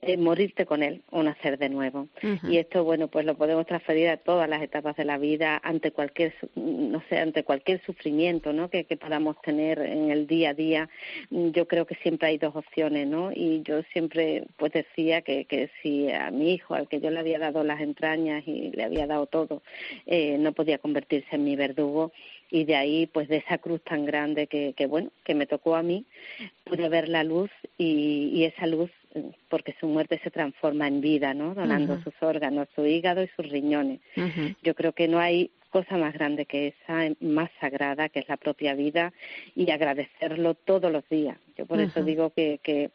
eh, 0.01 0.17
morirte 0.17 0.65
con 0.65 0.83
él 0.83 1.01
o 1.11 1.23
nacer 1.23 1.57
de 1.57 1.69
nuevo. 1.69 2.07
Y 2.49 2.57
esto, 2.57 2.83
bueno, 2.83 3.07
pues 3.07 3.25
lo 3.25 3.35
podemos 3.35 3.65
transferir 3.65 4.09
a 4.09 4.17
todas 4.17 4.49
las 4.49 4.61
etapas 4.61 4.95
de 4.95 5.05
la 5.05 5.17
vida, 5.17 5.59
ante 5.63 5.91
cualquier, 5.91 6.33
no 6.55 7.03
sé, 7.09 7.19
ante 7.19 7.43
cualquier 7.43 7.81
sufrimiento, 7.85 8.53
¿no? 8.53 8.69
Que, 8.69 8.85
que 8.85 8.97
podamos 8.97 9.39
tener 9.41 9.79
en 9.79 10.11
el 10.11 10.27
día 10.27 10.51
a 10.51 10.53
día. 10.53 10.89
Yo 11.29 11.67
creo 11.67 11.85
que 11.85 11.95
siempre 11.95 12.29
hay 12.29 12.37
dos 12.37 12.55
opciones, 12.55 13.07
¿no? 13.07 13.31
Y 13.33 13.61
yo 13.63 13.81
siempre, 13.93 14.45
pues 14.57 14.71
decía 14.73 15.21
que, 15.21 15.45
que 15.45 15.69
si 15.81 16.11
a 16.11 16.31
mi 16.31 16.53
hijo, 16.53 16.75
al 16.75 16.87
que 16.87 16.99
yo 16.99 17.09
le 17.09 17.19
había 17.19 17.39
dado 17.39 17.63
las 17.63 17.81
entrañas 17.81 18.43
y 18.47 18.71
le 18.71 18.83
había 18.83 19.07
dado 19.07 19.25
todo, 19.27 19.61
eh, 20.05 20.37
no 20.39 20.53
podía 20.53 20.77
convertirse 20.77 21.35
en 21.35 21.43
mi 21.43 21.55
verdugo, 21.55 22.11
y 22.49 22.63
de 22.65 22.75
ahí 22.75 23.07
pues 23.07 23.27
de 23.27 23.37
esa 23.37 23.57
cruz 23.57 23.81
tan 23.83 24.05
grande 24.05 24.47
que, 24.47 24.73
que 24.73 24.85
bueno 24.85 25.11
que 25.23 25.33
me 25.33 25.47
tocó 25.47 25.75
a 25.75 25.83
mí 25.83 26.05
pude 26.63 26.89
ver 26.89 27.09
la 27.09 27.23
luz 27.23 27.49
y, 27.77 28.29
y 28.33 28.45
esa 28.45 28.67
luz 28.67 28.91
porque 29.49 29.75
su 29.79 29.87
muerte 29.87 30.19
se 30.23 30.31
transforma 30.31 30.87
en 30.87 31.01
vida 31.01 31.33
no 31.33 31.53
donando 31.53 32.01
sus 32.01 32.13
órganos 32.21 32.67
su 32.75 32.85
hígado 32.85 33.23
y 33.23 33.29
sus 33.35 33.49
riñones. 33.49 34.01
Yo 34.63 34.75
creo 34.75 34.93
que 34.93 35.07
no 35.07 35.19
hay 35.19 35.51
cosa 35.69 35.97
más 35.97 36.13
grande 36.13 36.45
que 36.45 36.67
esa 36.67 37.13
más 37.19 37.49
sagrada 37.59 38.07
que 38.07 38.19
es 38.19 38.29
la 38.29 38.37
propia 38.37 38.75
vida 38.75 39.11
y 39.55 39.69
agradecerlo 39.71 40.53
todos 40.53 40.91
los 40.91 41.07
días. 41.09 41.37
Yo 41.57 41.65
por 41.65 41.81
eso 41.81 42.01
digo 42.03 42.29
que, 42.29 42.59
que 42.63 42.91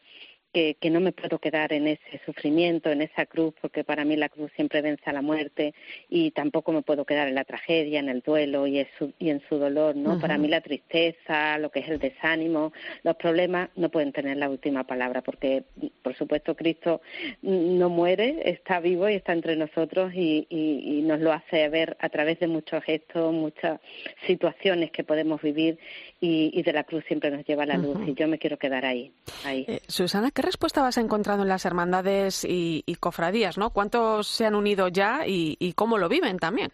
que, 0.53 0.75
que, 0.79 0.89
no 0.89 0.99
me 0.99 1.11
puedo 1.11 1.39
quedar 1.39 1.73
en 1.73 1.87
ese 1.87 2.21
sufrimiento, 2.25 2.89
en 2.89 3.01
esa 3.01 3.25
cruz, 3.25 3.53
porque 3.61 3.83
para 3.83 4.05
mí 4.05 4.15
la 4.15 4.29
cruz 4.29 4.51
siempre 4.55 4.81
vence 4.81 5.03
a 5.09 5.13
la 5.13 5.21
muerte 5.21 5.73
y 6.09 6.31
tampoco 6.31 6.71
me 6.71 6.81
puedo 6.81 7.05
quedar 7.05 7.27
en 7.27 7.35
la 7.35 7.45
tragedia, 7.45 7.99
en 7.99 8.09
el 8.09 8.21
duelo 8.21 8.67
y 8.67 8.79
en 8.79 8.87
su, 8.97 9.13
y 9.19 9.29
en 9.29 9.41
su 9.47 9.57
dolor, 9.57 9.95
¿no? 9.95 10.19
Para 10.19 10.37
mí 10.37 10.47
la 10.47 10.61
tristeza, 10.61 11.57
lo 11.57 11.69
que 11.71 11.79
es 11.79 11.89
el 11.89 11.99
desánimo, 11.99 12.73
los 13.03 13.15
problemas 13.15 13.69
no 13.75 13.89
pueden 13.89 14.11
tener 14.11 14.37
la 14.37 14.49
última 14.49 14.83
palabra, 14.85 15.21
porque 15.21 15.63
por 16.01 16.15
supuesto 16.15 16.55
Cristo 16.55 17.01
no 17.41 17.89
muere, 17.89 18.49
está 18.49 18.79
vivo 18.79 19.09
y 19.09 19.15
está 19.15 19.33
entre 19.33 19.55
nosotros 19.55 20.13
y, 20.13 20.47
y, 20.49 20.99
y 20.99 21.01
nos 21.01 21.19
lo 21.19 21.31
hace 21.31 21.67
ver 21.69 21.97
a 21.99 22.09
través 22.09 22.39
de 22.39 22.47
muchos 22.47 22.83
gestos, 22.83 23.33
muchas 23.33 23.79
situaciones 24.27 24.91
que 24.91 25.03
podemos 25.03 25.41
vivir 25.41 25.77
y, 26.19 26.51
y 26.53 26.63
de 26.63 26.73
la 26.73 26.83
cruz 26.83 27.03
siempre 27.07 27.31
nos 27.31 27.45
lleva 27.45 27.65
la 27.65 27.77
luz 27.77 27.97
y 28.07 28.13
yo 28.13 28.27
me 28.27 28.37
quiero 28.37 28.57
quedar 28.57 28.85
ahí. 28.85 29.11
ahí. 29.43 29.65
Eh, 29.67 29.79
Susana, 29.87 30.31
¿qué 30.41 30.47
respuesta 30.47 30.81
vas 30.81 30.97
encontrando 30.97 31.43
en 31.43 31.49
las 31.49 31.65
hermandades 31.65 32.43
y, 32.45 32.83
y 32.87 32.95
cofradías? 32.95 33.59
¿no? 33.59 33.69
¿Cuántos 33.69 34.27
se 34.27 34.47
han 34.47 34.55
unido 34.55 34.87
ya 34.87 35.27
y, 35.27 35.55
y 35.59 35.73
cómo 35.73 35.99
lo 35.99 36.09
viven 36.09 36.39
también? 36.39 36.73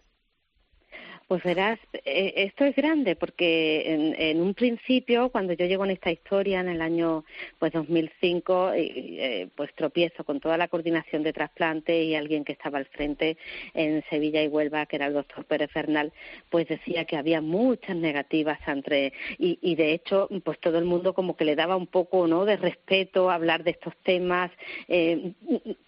Pues 1.27 1.43
verás, 1.43 1.77
eh, 1.91 2.33
esto 2.37 2.63
es 2.63 2.73
grande 2.73 3.17
porque 3.17 3.93
en, 3.93 4.15
en, 4.17 4.41
un 4.41 4.53
principio, 4.53 5.29
cuando 5.29 5.51
yo 5.51 5.65
llego 5.65 5.83
en 5.83 5.91
esta 5.91 6.09
historia 6.09 6.61
en 6.61 6.69
el 6.69 6.81
año 6.81 7.25
pues 7.59 7.73
2005, 7.73 8.71
eh, 8.73 9.49
pues 9.53 9.75
tropiezo 9.75 10.23
con 10.23 10.39
toda 10.39 10.57
la 10.57 10.69
coordinación 10.69 11.23
de 11.23 11.33
trasplante 11.33 12.01
y 12.01 12.15
alguien 12.15 12.45
que 12.45 12.53
estaba 12.53 12.77
al 12.77 12.85
frente 12.85 13.35
en 13.73 14.05
Sevilla 14.09 14.41
y 14.41 14.47
Huelva, 14.47 14.85
que 14.85 14.95
era 14.95 15.07
el 15.07 15.13
doctor 15.15 15.43
Pérez 15.43 15.69
Fernal, 15.69 16.13
pues 16.49 16.65
decía 16.69 17.03
que 17.03 17.17
había 17.17 17.41
muchas 17.41 17.97
negativas 17.97 18.59
entre 18.65 19.11
y, 19.37 19.59
y 19.61 19.75
de 19.75 19.91
hecho, 19.91 20.29
pues 20.45 20.61
todo 20.61 20.77
el 20.77 20.85
mundo 20.85 21.13
como 21.13 21.35
que 21.35 21.43
le 21.43 21.57
daba 21.57 21.75
un 21.75 21.87
poco, 21.87 22.25
¿no? 22.27 22.45
De 22.45 22.55
respeto 22.55 23.29
hablar 23.29 23.65
de 23.65 23.71
estos 23.71 23.97
temas, 24.03 24.49
eh, 24.87 25.33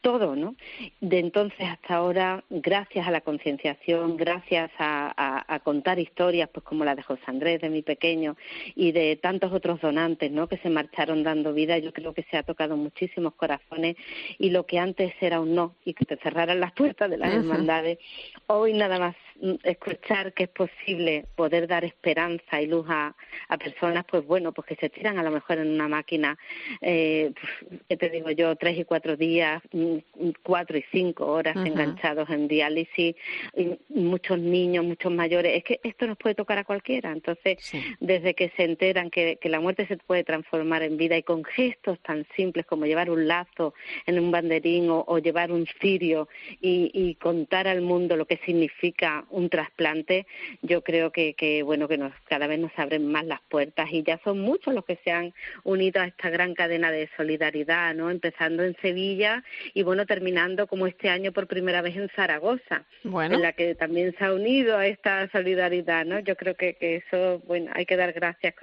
todo, 0.02 0.36
¿no? 0.36 0.56
De 1.00 1.20
entonces 1.20 1.66
hasta 1.66 1.96
ahora, 1.96 2.44
gracias 2.50 3.08
a 3.08 3.12
la 3.12 3.22
concienciación, 3.22 4.18
gracias 4.18 4.70
a, 4.78 5.14
a 5.16 5.29
a, 5.38 5.56
a 5.56 5.60
contar 5.60 6.00
historias, 6.00 6.50
pues 6.52 6.64
como 6.64 6.86
la 6.86 6.96
de 6.96 7.04
José 7.04 7.22
Andrés, 7.28 7.62
de 7.62 7.70
mi 7.70 7.82
pequeño, 7.82 8.36
y 8.76 8.92
de 8.92 9.16
tantos 9.16 9.52
otros 9.54 9.82
donantes, 9.82 10.32
¿no? 10.32 10.48
Que 10.48 10.58
se 10.58 10.70
marcharon 10.70 11.24
dando 11.24 11.54
vida. 11.54 11.78
Yo 11.78 11.94
creo 11.94 12.14
que 12.14 12.24
se 12.24 12.38
ha 12.38 12.44
tocado 12.44 12.78
muchísimos 12.78 13.34
corazones 13.36 13.96
y 14.38 14.50
lo 14.50 14.66
que 14.66 14.80
antes 14.80 15.14
era 15.22 15.40
un 15.40 15.56
no 15.56 15.76
y 15.86 15.94
que 15.94 16.06
te 16.06 16.18
cerraran 16.18 16.60
las 16.60 16.74
puertas 16.74 17.10
de 17.10 17.18
las 17.18 17.34
hermandades, 17.34 18.00
hoy 18.48 18.74
nada 18.74 19.00
más 19.00 19.16
escuchar 19.64 20.34
que 20.34 20.44
es 20.44 20.50
posible 20.50 21.26
poder 21.36 21.68
dar 21.68 21.86
esperanza 21.86 22.62
y 22.62 22.68
luz 22.68 22.86
a, 22.90 23.16
a 23.48 23.58
personas, 23.58 24.06
pues 24.10 24.26
bueno, 24.26 24.52
pues 24.52 24.68
que 24.68 24.76
se 24.76 24.90
tiran 24.90 25.18
a 25.18 25.24
lo 25.24 25.32
mejor 25.32 25.60
en 25.60 25.70
una 25.70 25.88
máquina, 25.88 26.38
eh, 26.82 27.32
pues, 27.40 27.82
¿qué 27.88 27.98
te 27.98 28.10
digo 28.10 28.30
yo? 28.32 28.56
Tres 28.56 28.78
y 28.78 28.86
cuatro 28.86 29.16
días, 29.16 29.62
mm, 29.72 29.98
cuatro 30.44 30.78
y 30.78 30.86
cinco 30.92 31.28
horas 31.28 31.56
enganchados 31.56 32.30
en 32.30 32.48
diálisis, 32.48 33.16
y 33.56 33.78
muchos 33.90 34.40
niños, 34.40 34.86
muchos 34.86 35.12
mayores. 35.12 35.58
Es 35.58 35.64
que 35.64 35.80
esto 35.84 36.08
nos 36.08 36.18
puede 36.18 36.36
tocar 36.36 36.58
a 36.58 36.64
cualquiera. 36.64 37.12
Entonces, 37.12 37.58
desde 38.00 38.34
que 38.34 38.52
se 38.56 38.64
enteran 38.64 39.10
que, 39.10 39.38
que 39.38 39.50
la 39.50 39.60
muerte 39.60 39.88
se 39.88 39.98
puede 39.98 40.24
transformar 40.24 40.84
en 40.84 40.98
vida 40.98 41.18
y 41.18 41.24
con 41.24 41.44
gestos 41.44 42.00
tan 42.02 42.26
simples 42.36 42.66
como 42.66 42.86
llevar 42.86 43.10
un 43.10 43.28
lazo 43.28 43.74
en 44.06 44.20
un 44.20 44.32
banderín 44.32 44.88
o, 44.90 45.20
llevar 45.20 45.52
un 45.52 45.66
cirio 45.82 46.30
y, 46.62 46.92
y, 46.94 47.16
contar 47.16 47.68
al 47.68 47.82
mundo 47.82 48.16
lo 48.16 48.26
que 48.26 48.38
significa 48.46 49.26
un 49.32 49.50
trasplante, 49.50 50.26
yo 50.62 50.82
creo 50.84 51.12
que, 51.12 51.34
que 51.34 51.64
bueno 51.64 51.88
que 51.88 51.98
nos, 51.98 52.14
cada 52.26 52.48
vez 52.48 52.60
nos 52.60 52.72
abren 52.78 53.08
más 53.08 53.26
las 53.26 53.42
puertas 53.42 53.90
y 53.92 54.04
ya 54.04 54.20
son 54.24 54.40
muchos 54.40 54.74
los 54.74 54.86
que 54.86 55.00
se 55.04 55.12
han 55.12 55.34
unido 55.64 56.02
a 56.02 56.08
esta 56.08 56.30
gran 56.30 56.54
cadena 56.54 56.92
de 56.92 57.10
solidaridad, 57.18 57.94
¿no? 57.96 58.10
Empezando 58.10 58.64
en 58.64 58.76
Sevilla 58.82 59.44
y 59.74 59.84
bueno 59.84 60.06
terminando 60.06 60.68
como 60.68 60.88
este 60.88 61.10
año 61.10 61.32
por 61.32 61.48
primera 61.48 61.82
vez 61.82 61.96
en 61.96 62.10
Zaragoza, 62.10 62.86
en 63.04 63.42
la 63.42 63.54
que 63.54 63.76
también 63.76 64.16
se 64.18 64.26
ha 64.26 64.34
unido 64.34 64.78
a 64.78 64.88
esta 64.88 65.30
solidaridad, 65.32 66.06
¿no? 66.06 66.20
Yo 66.20 66.36
creo 66.36 66.56
que, 66.56 66.76
que 66.76 66.98
eso, 66.98 67.40
bueno, 67.46 67.72
hay 67.74 67.86
que 67.86 67.98
dar 67.98 68.14
gracias 68.14 68.54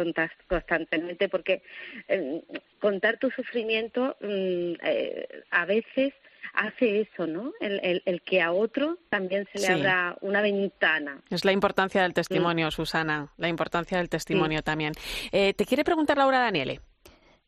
constantemente 0.49 1.29
porque 1.29 1.63
eh, 2.09 2.43
contar 2.81 3.19
tu 3.19 3.31
sufrimiento 3.31 4.17
mm, 4.21 4.73
eh, 4.83 5.29
a 5.51 5.65
veces 5.65 6.13
hace 6.55 7.01
eso, 7.03 7.27
¿no? 7.27 7.53
El, 7.61 8.03
el, 8.05 8.23
que 8.23 8.43
a 8.43 8.53
otro 8.53 8.99
también 9.09 9.47
se 9.53 9.61
le 9.61 9.69
abra 9.69 10.17
una 10.21 10.41
ventana. 10.43 11.21
Es 11.31 11.45
la 11.45 11.53
importancia 11.53 12.03
del 12.03 12.15
testimonio, 12.15 12.69
mm. 12.69 12.71
Susana, 12.71 13.33
la 13.37 13.49
importancia 13.49 13.99
del 13.99 14.09
testimonio 14.09 14.63
también. 14.63 14.93
Eh, 15.33 15.55
te 15.55 15.65
quiere 15.65 15.85
preguntar 15.85 16.19
Laura 16.19 16.39
Daniele. 16.39 16.81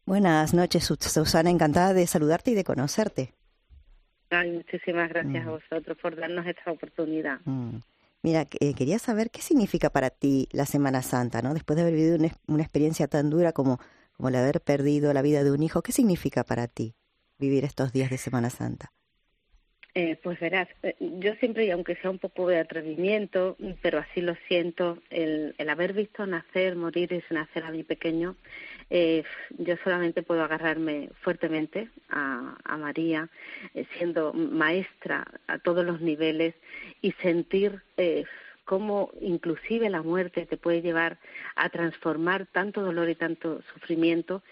Buenas 0.05 0.55
noches, 0.55 0.85
Susana, 0.85 1.51
encantada 1.51 1.93
de 1.93 2.07
saludarte 2.07 2.53
y 2.53 2.55
de 2.55 2.65
conocerte. 2.65 3.35
Ay, 4.31 4.51
muchísimas 4.53 5.09
gracias 5.09 5.47
a 5.47 5.49
mm. 5.49 5.51
vosotros 5.51 5.99
por 6.01 6.17
darnos 6.17 6.47
esta 6.47 6.71
oportunidad. 6.71 7.41
Mm. 7.45 7.79
Mira, 8.23 8.47
eh, 8.61 8.75
quería 8.75 8.99
saber 8.99 9.31
qué 9.31 9.43
significa 9.43 9.91
para 9.91 10.11
ti 10.11 10.49
la 10.51 10.67
Semana 10.67 11.03
Santa, 11.03 11.41
¿no? 11.41 11.55
Después 11.55 11.77
de 11.77 11.83
haber 11.83 11.95
vivido 11.95 12.17
una, 12.17 12.29
una 12.47 12.63
experiencia 12.63 13.07
tan 13.07 13.31
dura 13.31 13.53
como, 13.53 13.79
como 14.17 14.29
el 14.29 14.35
haber 14.35 14.61
perdido 14.61 15.13
la 15.13 15.23
vida 15.23 15.45
de 15.45 15.53
un 15.53 15.63
hijo, 15.63 15.83
¿qué 15.83 15.93
significa 15.93 16.43
para 16.43 16.67
ti 16.67 16.95
vivir 17.39 17.65
estos 17.65 17.93
días 17.93 18.11
de 18.11 18.19
Semana 18.19 18.51
Santa? 18.51 18.93
Eh, 19.95 20.17
pues 20.23 20.39
verás, 20.39 20.69
eh, 20.83 20.95
yo 21.01 21.35
siempre, 21.37 21.65
y 21.65 21.71
aunque 21.71 21.97
sea 21.97 22.11
un 22.11 22.19
poco 22.19 22.47
de 22.47 22.59
atrevimiento, 22.59 23.57
pero 23.83 23.99
así 23.99 24.21
lo 24.21 24.37
siento, 24.47 24.99
el, 25.11 25.55
el 25.59 25.69
haber 25.71 25.93
visto 25.93 26.25
nacer, 26.27 26.77
morir 26.77 27.13
y 27.13 27.35
nacer 27.35 27.65
a 27.65 27.71
mi 27.73 27.83
pequeño, 27.83 28.37
eh, 28.91 29.25
yo 29.59 29.77
solamente 29.85 30.23
puedo 30.23 30.43
agarrarme 30.43 31.11
fuertemente 31.21 31.89
a, 32.11 32.57
a 32.65 32.77
María, 32.77 33.29
eh, 33.75 33.87
siendo 33.97 34.33
maestra 34.33 35.27
a 35.47 35.59
todos 35.59 35.85
los 35.85 36.01
niveles 36.01 36.55
y 37.03 37.13
sentir 37.13 37.83
eh, 37.97 38.25
cómo 38.65 39.11
inclusive 39.21 39.89
la 39.91 40.03
muerte 40.03 40.47
te 40.47 40.57
puede 40.57 40.83
llevar 40.83 41.19
a 41.57 41.71
transformar 41.71 42.47
tanto 42.47 42.83
dolor 42.83 43.09
y 43.09 43.15
tanto 43.15 43.63
sufrimiento 43.73 44.43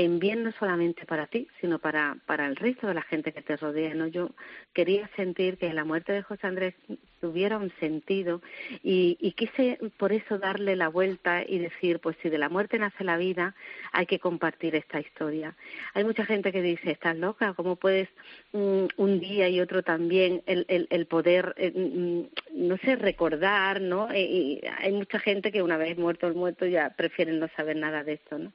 en 0.00 0.18
bien 0.18 0.44
no 0.44 0.52
solamente 0.52 1.04
para 1.04 1.26
ti, 1.26 1.46
sino 1.60 1.78
para, 1.78 2.16
para 2.24 2.46
el 2.46 2.56
resto 2.56 2.86
de 2.86 2.94
la 2.94 3.02
gente 3.02 3.32
que 3.32 3.42
te 3.42 3.56
rodea. 3.56 3.92
¿no? 3.92 4.06
Yo 4.06 4.30
quería 4.72 5.10
sentir 5.14 5.58
que 5.58 5.74
la 5.74 5.84
muerte 5.84 6.12
de 6.12 6.22
José 6.22 6.46
Andrés 6.46 6.74
tuviera 7.20 7.58
un 7.58 7.70
sentido 7.80 8.40
y, 8.82 9.18
y 9.20 9.32
quise 9.32 9.78
por 9.98 10.12
eso 10.12 10.38
darle 10.38 10.74
la 10.74 10.88
vuelta 10.88 11.42
y 11.46 11.58
decir, 11.58 11.98
pues 12.00 12.16
si 12.22 12.30
de 12.30 12.38
la 12.38 12.48
muerte 12.48 12.78
nace 12.78 13.04
la 13.04 13.18
vida, 13.18 13.54
hay 13.92 14.06
que 14.06 14.18
compartir 14.18 14.74
esta 14.74 15.00
historia. 15.00 15.54
Hay 15.92 16.04
mucha 16.04 16.24
gente 16.24 16.50
que 16.50 16.62
dice, 16.62 16.92
estás 16.92 17.18
loca, 17.18 17.52
¿cómo 17.52 17.76
puedes 17.76 18.08
mm, 18.52 18.86
un 18.96 19.20
día 19.20 19.50
y 19.50 19.60
otro 19.60 19.82
también 19.82 20.42
el, 20.46 20.64
el, 20.68 20.86
el 20.88 21.06
poder, 21.06 21.54
eh, 21.58 21.72
mm, 21.74 22.68
no 22.68 22.78
sé, 22.78 22.96
recordar, 22.96 23.82
¿no? 23.82 24.08
Y, 24.14 24.62
hay 24.78 24.92
mucha 24.92 25.18
gente 25.18 25.52
que 25.52 25.62
una 25.62 25.76
vez 25.76 25.98
muerto 25.98 26.26
el 26.26 26.34
muerto 26.34 26.64
ya 26.64 26.90
prefieren 26.96 27.38
no 27.38 27.48
saber 27.56 27.76
nada 27.76 28.02
de 28.02 28.14
esto, 28.14 28.38
¿no? 28.38 28.52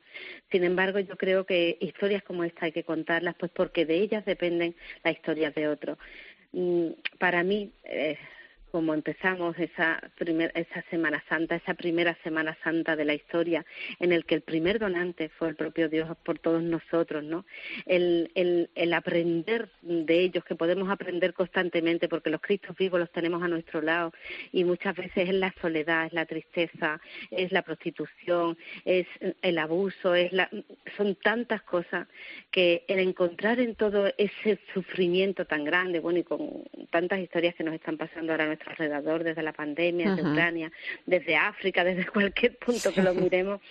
Sin 0.52 0.64
embargo, 0.64 1.00
yo 1.00 1.16
creo 1.18 1.35
que 1.44 1.78
historias 1.82 2.24
como 2.24 2.44
esta 2.44 2.66
hay 2.66 2.72
que 2.72 2.84
contarlas, 2.84 3.36
pues 3.36 3.52
porque 3.52 3.86
de 3.86 3.96
ellas 3.96 4.24
dependen 4.26 4.76
las 5.04 5.16
historias 5.16 5.54
de 5.56 5.68
otros. 5.68 5.98
Mm, 6.54 6.92
para 7.18 7.44
mí, 7.44 7.72
eh, 7.84 8.18
como 8.76 8.94
empezamos 8.94 9.58
esa, 9.58 10.02
primer, 10.18 10.52
esa 10.54 10.84
Semana 10.90 11.24
Santa, 11.30 11.56
esa 11.56 11.76
primera 11.76 12.14
Semana 12.26 12.58
Santa 12.62 12.98
de 12.98 13.06
la 13.06 13.14
historia, 13.14 13.66
en 14.02 14.12
el 14.12 14.26
que 14.26 14.36
el 14.36 14.42
primer 14.42 14.80
donante 14.80 15.30
fue 15.30 15.48
el 15.48 15.56
propio 15.56 15.88
Dios 15.88 16.10
por 16.26 16.40
todos 16.40 16.62
nosotros, 16.62 17.24
¿no? 17.24 17.46
El, 17.86 18.30
el, 18.36 18.94
aprender 18.94 19.70
de 19.82 20.20
ellos, 20.20 20.44
que 20.44 20.56
podemos 20.56 20.90
aprender 20.90 21.34
constantemente, 21.34 22.10
porque 22.10 22.30
los 22.30 22.42
Cristos 22.42 22.76
vivos 22.76 23.00
los 23.00 23.10
tenemos 23.14 23.42
a 23.42 23.48
nuestro 23.48 23.82
lado, 23.82 24.12
y 24.52 24.66
muchas 24.66 24.94
veces 24.94 25.30
es 25.30 25.36
la 25.36 25.54
soledad, 25.62 26.08
es 26.08 26.12
la 26.12 26.26
tristeza, 26.26 27.00
es 27.32 27.54
la 27.54 27.62
prostitución, 27.62 28.58
es 28.84 29.08
el 29.42 29.58
abuso, 29.58 30.16
es 30.16 30.34
la, 30.34 30.50
son 30.98 31.16
tantas 31.16 31.62
cosas 31.62 32.10
que 32.52 32.84
el 32.90 33.00
encontrar 33.00 33.62
en 33.62 33.76
todo 33.76 34.12
ese 34.18 34.60
sufrimiento 34.74 35.46
tan 35.46 35.64
grande, 35.64 36.02
bueno, 36.02 36.20
y 36.20 36.24
con 36.24 36.66
tantas 36.92 37.20
historias 37.20 37.56
que 37.56 37.64
nos 37.64 37.74
están 37.74 37.96
pasando 37.96 38.34
ahora 38.34 38.48
nuestro 38.48 38.65
alrededor, 38.68 39.24
desde 39.24 39.44
la 39.44 39.54
pandemia, 39.54 40.12
desde 40.12 40.30
Ucrania, 40.30 40.72
desde 41.06 41.36
África, 41.36 41.84
desde 41.84 42.06
cualquier 42.12 42.58
punto 42.58 42.94
que 42.94 43.02
lo 43.02 43.14
miremos, 43.14 43.62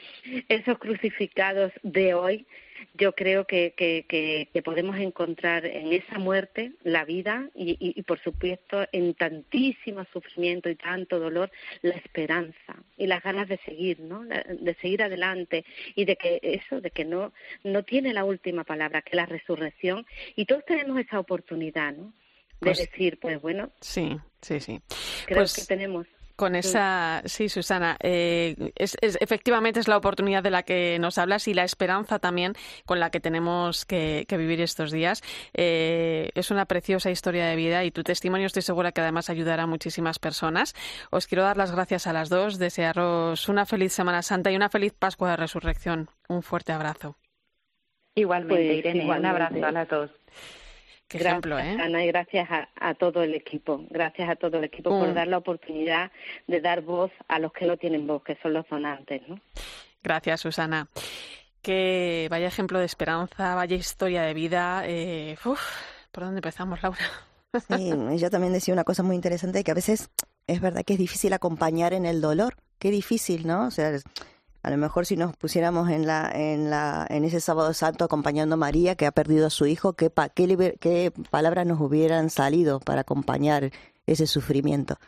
esos 0.48 0.78
crucificados 0.78 1.72
de 1.82 2.14
hoy, 2.14 2.46
yo 2.94 3.12
creo 3.12 3.46
que, 3.46 3.74
que, 3.76 4.04
que, 4.08 4.62
podemos 4.62 4.96
encontrar 4.96 5.66
en 5.66 5.92
esa 5.92 6.18
muerte 6.18 6.72
la 6.84 7.04
vida 7.04 7.48
y, 7.54 7.76
y, 7.80 8.02
por 8.02 8.20
supuesto 8.20 8.86
en 8.92 9.14
tantísimo 9.14 10.04
sufrimiento 10.12 10.68
y 10.68 10.76
tanto 10.76 11.18
dolor 11.18 11.50
la 11.82 11.94
esperanza 11.94 12.76
y 12.96 13.06
las 13.06 13.22
ganas 13.22 13.48
de 13.48 13.58
seguir, 13.58 14.00
¿no? 14.00 14.24
De 14.24 14.76
seguir 14.80 15.02
adelante 15.02 15.64
y 15.94 16.04
de 16.04 16.16
que 16.16 16.40
eso, 16.42 16.80
de 16.80 16.90
que 16.90 17.04
no, 17.04 17.32
no 17.62 17.82
tiene 17.82 18.12
la 18.12 18.24
última 18.24 18.64
palabra, 18.64 19.02
que 19.02 19.16
la 19.16 19.26
resurrección 19.26 20.06
y 20.36 20.44
todos 20.44 20.64
tenemos 20.64 20.98
esa 21.00 21.18
oportunidad, 21.18 21.94
¿no? 21.94 22.12
De 22.60 22.66
pues 22.66 22.78
decir, 22.78 23.18
pues 23.20 23.40
bueno. 23.40 23.70
Sí, 23.80 24.16
sí, 24.42 24.60
sí. 24.60 24.80
Creo 25.26 25.40
pues 25.40 25.54
que 25.54 25.64
tenemos 25.64 26.06
con 26.36 26.56
esa, 26.56 27.22
sí, 27.26 27.48
Susana, 27.48 27.96
eh, 28.02 28.72
es, 28.74 28.96
efectivamente 29.00 29.78
es 29.78 29.86
la 29.86 29.96
oportunidad 29.96 30.42
de 30.42 30.50
la 30.50 30.64
que 30.64 30.98
nos 30.98 31.18
hablas 31.18 31.46
y 31.46 31.54
la 31.54 31.64
esperanza 31.64 32.18
también 32.18 32.54
con 32.86 32.98
la 32.98 33.10
que 33.10 33.20
tenemos 33.20 33.84
que, 33.84 34.26
vivir 34.28 34.60
estos 34.60 34.90
días. 34.90 35.22
Eh, 35.54 36.30
es 36.34 36.50
una 36.50 36.66
preciosa 36.66 37.10
historia 37.10 37.46
de 37.46 37.54
vida 37.54 37.84
y 37.84 37.92
tu 37.92 38.02
testimonio 38.02 38.46
estoy 38.46 38.62
segura 38.62 38.90
que 38.90 39.00
además 39.00 39.30
ayudará 39.30 39.62
a 39.62 39.66
muchísimas 39.68 40.18
personas. 40.18 40.74
Os 41.10 41.28
quiero 41.28 41.44
dar 41.44 41.56
las 41.56 41.70
gracias 41.70 42.08
a 42.08 42.12
las 42.12 42.28
dos, 42.28 42.58
desearos 42.58 43.48
una 43.48 43.64
feliz 43.64 43.92
Semana 43.92 44.22
Santa 44.22 44.50
y 44.50 44.56
una 44.56 44.68
feliz 44.68 44.92
Pascua 44.92 45.30
de 45.30 45.36
Resurrección. 45.36 46.10
Un 46.28 46.42
fuerte 46.42 46.72
abrazo. 46.72 47.16
Igualmente, 48.16 48.64
pues, 48.64 48.78
Irene, 48.78 49.04
un 49.04 49.24
abrazo 49.24 49.64
a 49.64 49.70
las 49.70 49.88
dos 49.88 50.10
gracias, 51.18 51.64
¿eh? 51.64 51.76
Ana, 51.80 52.04
y 52.04 52.06
gracias 52.08 52.48
a, 52.50 52.94
todo 52.94 53.22
el 53.22 53.34
equipo. 53.34 53.84
Gracias 53.90 54.28
a 54.28 54.36
todo 54.36 54.58
el 54.58 54.64
equipo 54.64 54.90
por 54.90 55.08
mm. 55.08 55.14
dar 55.14 55.28
la 55.28 55.38
oportunidad 55.38 56.10
de 56.46 56.60
dar 56.60 56.82
voz 56.82 57.10
a 57.28 57.38
los 57.38 57.52
que 57.52 57.66
no 57.66 57.76
tienen 57.76 58.06
voz, 58.06 58.22
que 58.22 58.36
son 58.42 58.52
los 58.52 58.68
donantes, 58.68 59.22
¿no? 59.28 59.40
Gracias, 60.02 60.40
Susana. 60.40 60.88
Que 61.62 62.28
vaya 62.30 62.46
ejemplo 62.46 62.78
de 62.78 62.84
esperanza, 62.84 63.54
vaya 63.54 63.76
historia 63.76 64.22
de 64.22 64.34
vida. 64.34 64.82
Eh, 64.86 65.36
¿Por 65.42 66.24
dónde 66.24 66.38
empezamos, 66.38 66.82
Laura? 66.82 66.98
Sí, 67.68 67.92
yo 68.18 68.30
también 68.30 68.52
decía 68.52 68.74
una 68.74 68.82
cosa 68.82 69.04
muy 69.04 69.14
interesante, 69.14 69.62
que 69.62 69.70
a 69.70 69.74
veces 69.74 70.10
es 70.48 70.60
verdad 70.60 70.82
que 70.84 70.94
es 70.94 70.98
difícil 70.98 71.32
acompañar 71.32 71.92
en 71.92 72.04
el 72.04 72.20
dolor. 72.20 72.56
Qué 72.80 72.90
difícil, 72.90 73.46
¿no? 73.46 73.66
O 73.66 73.70
sea, 73.70 73.92
a 74.64 74.70
lo 74.70 74.78
mejor 74.78 75.04
si 75.04 75.16
nos 75.16 75.36
pusiéramos 75.36 75.90
en 75.90 76.06
la 76.06 76.30
en 76.34 76.70
la 76.70 77.06
en 77.10 77.24
ese 77.26 77.38
sábado 77.40 77.74
santo 77.74 78.02
acompañando 78.02 78.54
a 78.54 78.56
María 78.56 78.94
que 78.94 79.04
ha 79.04 79.12
perdido 79.12 79.46
a 79.46 79.50
su 79.50 79.66
hijo, 79.66 79.92
qué 79.92 80.10
qué, 80.34 80.78
qué 80.80 81.12
palabras 81.30 81.66
nos 81.66 81.78
hubieran 81.80 82.30
salido 82.30 82.80
para 82.80 83.02
acompañar 83.02 83.70
ese 84.06 84.26
sufrimiento. 84.26 84.98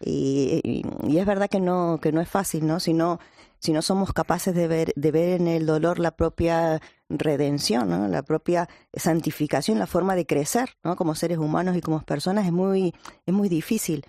Y, 0.00 0.84
y, 1.06 1.18
es 1.18 1.26
verdad 1.26 1.48
que 1.48 1.58
no 1.58 1.98
que 2.02 2.12
no 2.12 2.20
es 2.20 2.28
fácil, 2.28 2.66
¿no? 2.66 2.80
Si 2.80 2.92
no 2.92 3.18
si 3.58 3.72
no 3.72 3.80
somos 3.80 4.12
capaces 4.12 4.54
de 4.54 4.68
ver 4.68 4.92
de 4.94 5.10
ver 5.10 5.40
en 5.40 5.48
el 5.48 5.64
dolor 5.64 5.98
la 5.98 6.10
propia 6.10 6.82
redención, 7.08 7.88
¿no? 7.88 8.08
La 8.08 8.22
propia 8.22 8.68
santificación, 8.92 9.78
la 9.78 9.86
forma 9.86 10.16
de 10.16 10.26
crecer, 10.26 10.76
¿no? 10.84 10.96
Como 10.96 11.14
seres 11.14 11.38
humanos 11.38 11.76
y 11.76 11.80
como 11.80 12.02
personas 12.02 12.44
es 12.44 12.52
muy 12.52 12.94
es 13.24 13.32
muy 13.32 13.48
difícil. 13.48 14.04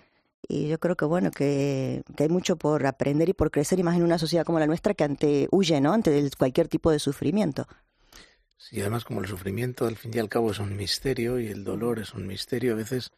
Y 0.48 0.68
yo 0.68 0.78
creo 0.78 0.96
que 0.96 1.04
bueno, 1.04 1.30
que, 1.30 2.02
hay 2.18 2.28
mucho 2.28 2.56
por 2.56 2.86
aprender 2.86 3.28
y 3.28 3.32
por 3.32 3.50
crecer, 3.50 3.78
y 3.78 3.82
más 3.82 3.96
en 3.96 4.02
una 4.02 4.18
sociedad 4.18 4.44
como 4.44 4.58
la 4.58 4.66
nuestra 4.66 4.94
que 4.94 5.04
ante 5.04 5.48
huye, 5.50 5.80
¿no? 5.80 5.92
Ante 5.92 6.28
cualquier 6.36 6.68
tipo 6.68 6.90
de 6.90 6.98
sufrimiento. 6.98 7.66
Sí, 8.56 8.80
además 8.80 9.04
como 9.04 9.20
el 9.20 9.26
sufrimiento 9.26 9.86
al 9.86 9.96
fin 9.96 10.12
y 10.14 10.18
al 10.18 10.28
cabo 10.28 10.50
es 10.50 10.58
un 10.58 10.76
misterio 10.76 11.40
y 11.40 11.48
el 11.48 11.64
dolor 11.64 11.98
es 11.98 12.14
un 12.14 12.26
misterio, 12.26 12.72
a 12.72 12.76
veces 12.76 13.12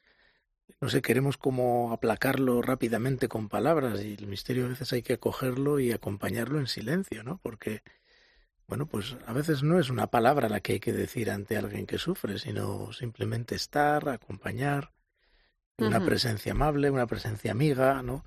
no 0.81 0.89
sé, 0.89 1.01
queremos 1.01 1.37
como 1.37 1.93
aplacarlo 1.93 2.61
rápidamente 2.61 3.29
con 3.29 3.49
palabras 3.49 4.03
y 4.03 4.14
el 4.14 4.27
misterio 4.27 4.66
a 4.66 4.68
veces 4.68 4.93
hay 4.93 5.03
que 5.03 5.14
acogerlo 5.14 5.79
y 5.79 5.93
acompañarlo 5.93 6.59
en 6.59 6.66
silencio, 6.66 7.23
¿no? 7.23 7.39
Porque, 7.39 7.83
bueno, 8.66 8.87
pues 8.87 9.16
a 9.27 9.33
veces 9.33 9.62
no 9.62 9.79
es 9.79 9.91
una 9.91 10.09
palabra 10.09 10.49
la 10.49 10.61
que 10.61 10.75
hay 10.75 10.81
que 10.81 10.93
decir 10.93 11.31
ante 11.31 11.57
alguien 11.57 11.87
que 11.87 11.99
sufre, 11.99 12.39
sino 12.39 12.93
simplemente 12.93 13.55
estar, 13.55 14.09
acompañar, 14.09 14.93
una 15.87 16.05
presencia 16.05 16.53
amable, 16.53 16.91
una 16.91 17.07
presencia 17.07 17.51
amiga, 17.51 18.03
¿no? 18.03 18.24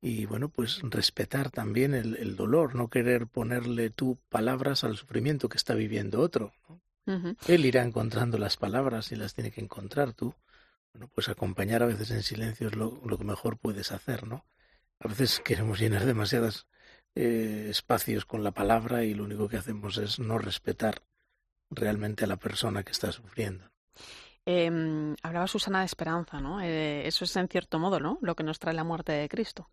Y 0.00 0.26
bueno, 0.26 0.48
pues 0.48 0.80
respetar 0.82 1.50
también 1.50 1.94
el, 1.94 2.16
el, 2.16 2.36
dolor, 2.36 2.74
no 2.74 2.88
querer 2.88 3.26
ponerle 3.26 3.90
tú 3.90 4.18
palabras 4.28 4.84
al 4.84 4.96
sufrimiento 4.96 5.48
que 5.48 5.56
está 5.56 5.74
viviendo 5.74 6.20
otro. 6.20 6.52
¿no? 6.68 6.80
Él 7.46 7.64
irá 7.66 7.82
encontrando 7.82 8.38
las 8.38 8.56
palabras 8.56 9.10
y 9.10 9.16
las 9.16 9.34
tiene 9.34 9.50
que 9.50 9.60
encontrar 9.60 10.12
tú 10.12 10.34
bueno, 10.92 11.10
pues 11.14 11.28
acompañar 11.28 11.82
a 11.82 11.86
veces 11.86 12.10
en 12.10 12.22
silencio 12.22 12.68
es 12.68 12.76
lo, 12.76 13.00
que 13.00 13.24
mejor 13.24 13.58
puedes 13.58 13.92
hacer, 13.92 14.26
¿no? 14.26 14.44
A 15.00 15.08
veces 15.08 15.40
queremos 15.44 15.78
llenar 15.78 16.04
demasiados 16.04 16.66
eh, 17.14 17.66
espacios 17.70 18.24
con 18.24 18.42
la 18.42 18.52
palabra 18.52 19.04
y 19.04 19.14
lo 19.14 19.24
único 19.24 19.48
que 19.48 19.56
hacemos 19.56 19.96
es 19.98 20.18
no 20.18 20.38
respetar 20.38 21.02
realmente 21.70 22.24
a 22.24 22.28
la 22.28 22.36
persona 22.36 22.82
que 22.82 22.92
está 22.92 23.12
sufriendo. 23.12 23.70
Eh, 24.50 25.14
hablaba 25.22 25.46
Susana 25.46 25.80
de 25.80 25.86
esperanza, 25.86 26.40
¿no? 26.40 26.62
Eh, 26.62 27.06
eso 27.06 27.24
es 27.26 27.36
en 27.36 27.48
cierto 27.48 27.78
modo, 27.78 28.00
¿no? 28.00 28.18
Lo 28.22 28.34
que 28.34 28.44
nos 28.44 28.58
trae 28.58 28.74
la 28.74 28.84
muerte 28.84 29.12
de 29.12 29.28
Cristo. 29.28 29.68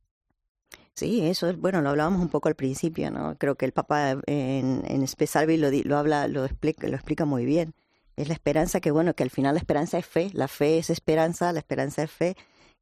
Sí, 0.94 1.26
eso 1.26 1.50
es, 1.50 1.58
bueno, 1.58 1.82
lo 1.82 1.90
hablábamos 1.90 2.22
un 2.22 2.30
poco 2.30 2.50
al 2.50 2.56
principio, 2.56 3.10
¿no? 3.10 3.38
Creo 3.38 3.56
que 3.56 3.66
el 3.66 3.72
Papa 3.72 4.18
en, 4.26 4.84
en 4.86 5.08
Spesalvi 5.08 5.58
lo, 5.58 5.70
lo 5.72 5.98
habla, 5.98 6.28
lo 6.28 6.44
explica, 6.44 6.88
lo 6.88 6.96
explica 6.96 7.24
muy 7.24 7.46
bien 7.46 7.74
es 8.16 8.28
la 8.28 8.34
esperanza 8.34 8.80
que, 8.80 8.92
bueno, 8.92 9.14
que 9.14 9.24
al 9.24 9.30
final 9.30 9.56
la 9.56 9.60
esperanza 9.60 9.98
es 9.98 10.06
fe, 10.06 10.30
la 10.34 10.48
fe 10.48 10.78
es 10.78 10.90
esperanza, 10.90 11.52
la 11.52 11.60
esperanza 11.60 12.04
es 12.04 12.12
fe, 12.12 12.36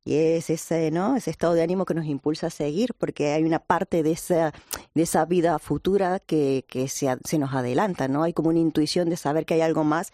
y 0.05 0.15
es 0.15 0.49
ese, 0.49 0.91
¿no? 0.91 1.15
Ese 1.15 1.31
estado 1.31 1.53
de 1.53 1.63
ánimo 1.63 1.85
que 1.85 1.93
nos 1.93 2.05
impulsa 2.05 2.47
a 2.47 2.49
seguir, 2.49 2.93
porque 2.97 3.31
hay 3.31 3.43
una 3.43 3.59
parte 3.59 4.03
de 4.03 4.11
esa, 4.11 4.53
de 4.93 5.03
esa 5.03 5.25
vida 5.25 5.57
futura 5.59 6.19
que, 6.19 6.65
que 6.67 6.87
se, 6.89 7.07
se 7.23 7.37
nos 7.37 7.53
adelanta, 7.53 8.07
¿no? 8.07 8.23
Hay 8.23 8.33
como 8.33 8.49
una 8.49 8.59
intuición 8.59 9.09
de 9.09 9.17
saber 9.17 9.45
que 9.45 9.55
hay 9.55 9.61
algo 9.61 9.83
más 9.83 10.11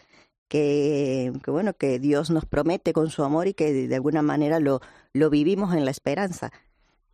que, 0.49 1.31
que, 1.43 1.51
bueno, 1.51 1.73
que 1.73 1.99
Dios 1.99 2.29
nos 2.29 2.45
promete 2.45 2.91
con 2.91 3.09
su 3.09 3.23
amor 3.23 3.47
y 3.47 3.53
que 3.53 3.71
de, 3.71 3.95
alguna 3.95 4.21
manera 4.21 4.59
lo, 4.59 4.81
lo 5.13 5.29
vivimos 5.29 5.73
en 5.73 5.85
la 5.85 5.91
esperanza. 5.91 6.51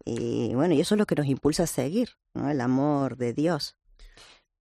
Y 0.04 0.54
bueno, 0.56 0.74
y 0.74 0.82
eso 0.82 0.96
es 0.96 1.00
lo 1.00 1.06
que 1.06 1.16
nos 1.16 1.28
impulsa 1.28 1.64
a 1.64 1.68
seguir, 1.68 2.12
¿no? 2.34 2.50
El 2.50 2.62
amor 2.62 3.18
de 3.18 3.34
Dios. 3.34 3.76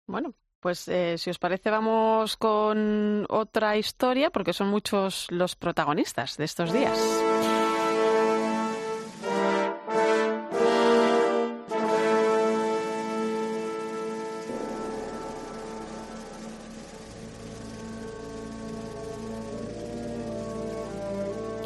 Bueno, 0.06 0.34
pues 0.60 0.88
eh, 0.88 1.16
si 1.18 1.30
os 1.30 1.38
parece 1.38 1.70
vamos 1.70 2.36
con 2.36 3.26
otra 3.28 3.76
historia 3.76 4.30
porque 4.30 4.52
son 4.52 4.68
muchos 4.68 5.26
los 5.30 5.56
protagonistas 5.56 6.36
de 6.36 6.44
estos 6.44 6.72
días. 6.72 6.98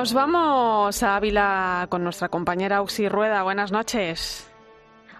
Nos 0.00 0.14
vamos 0.14 1.02
a 1.02 1.16
Ávila 1.16 1.86
con 1.90 2.02
nuestra 2.02 2.30
compañera 2.30 2.78
Auxi 2.78 3.06
Rueda. 3.06 3.42
Buenas 3.42 3.70
noches. 3.70 4.50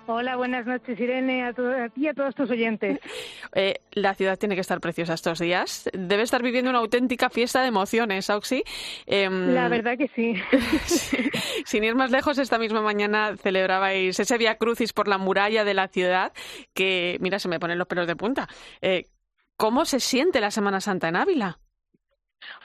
Hola, 0.06 0.36
buenas 0.36 0.64
noches, 0.64 0.98
Irene, 0.98 1.44
a, 1.44 1.52
ti 1.52 2.00
y 2.00 2.08
a 2.08 2.14
todos 2.14 2.34
tus 2.34 2.50
oyentes. 2.50 2.98
Eh, 3.54 3.80
la 3.92 4.14
ciudad 4.14 4.38
tiene 4.38 4.54
que 4.54 4.62
estar 4.62 4.80
preciosa 4.80 5.12
estos 5.12 5.38
días. 5.38 5.90
Debe 5.92 6.22
estar 6.22 6.42
viviendo 6.42 6.70
una 6.70 6.78
auténtica 6.78 7.28
fiesta 7.28 7.60
de 7.60 7.68
emociones, 7.68 8.30
Auxi. 8.30 8.62
Em, 9.04 9.52
la 9.52 9.68
verdad 9.68 9.98
que 9.98 10.08
sí. 10.16 10.34
Sin 11.66 11.84
ir 11.84 11.94
más 11.94 12.10
lejos, 12.10 12.38
esta 12.38 12.58
misma 12.58 12.80
mañana 12.80 13.36
celebrabais 13.36 14.18
ese 14.18 14.38
Via 14.38 14.56
Crucis 14.56 14.94
por 14.94 15.08
la 15.08 15.18
muralla 15.18 15.62
de 15.64 15.74
la 15.74 15.88
ciudad, 15.88 16.32
que, 16.72 17.18
mira, 17.20 17.38
se 17.38 17.48
me 17.48 17.60
ponen 17.60 17.76
los 17.76 17.86
pelos 17.86 18.06
de 18.06 18.16
punta. 18.16 18.48
Eh, 18.80 19.08
¿Cómo 19.58 19.84
se 19.84 20.00
siente 20.00 20.40
la 20.40 20.50
Semana 20.50 20.80
Santa 20.80 21.08
en 21.08 21.16
Ávila? 21.16 21.58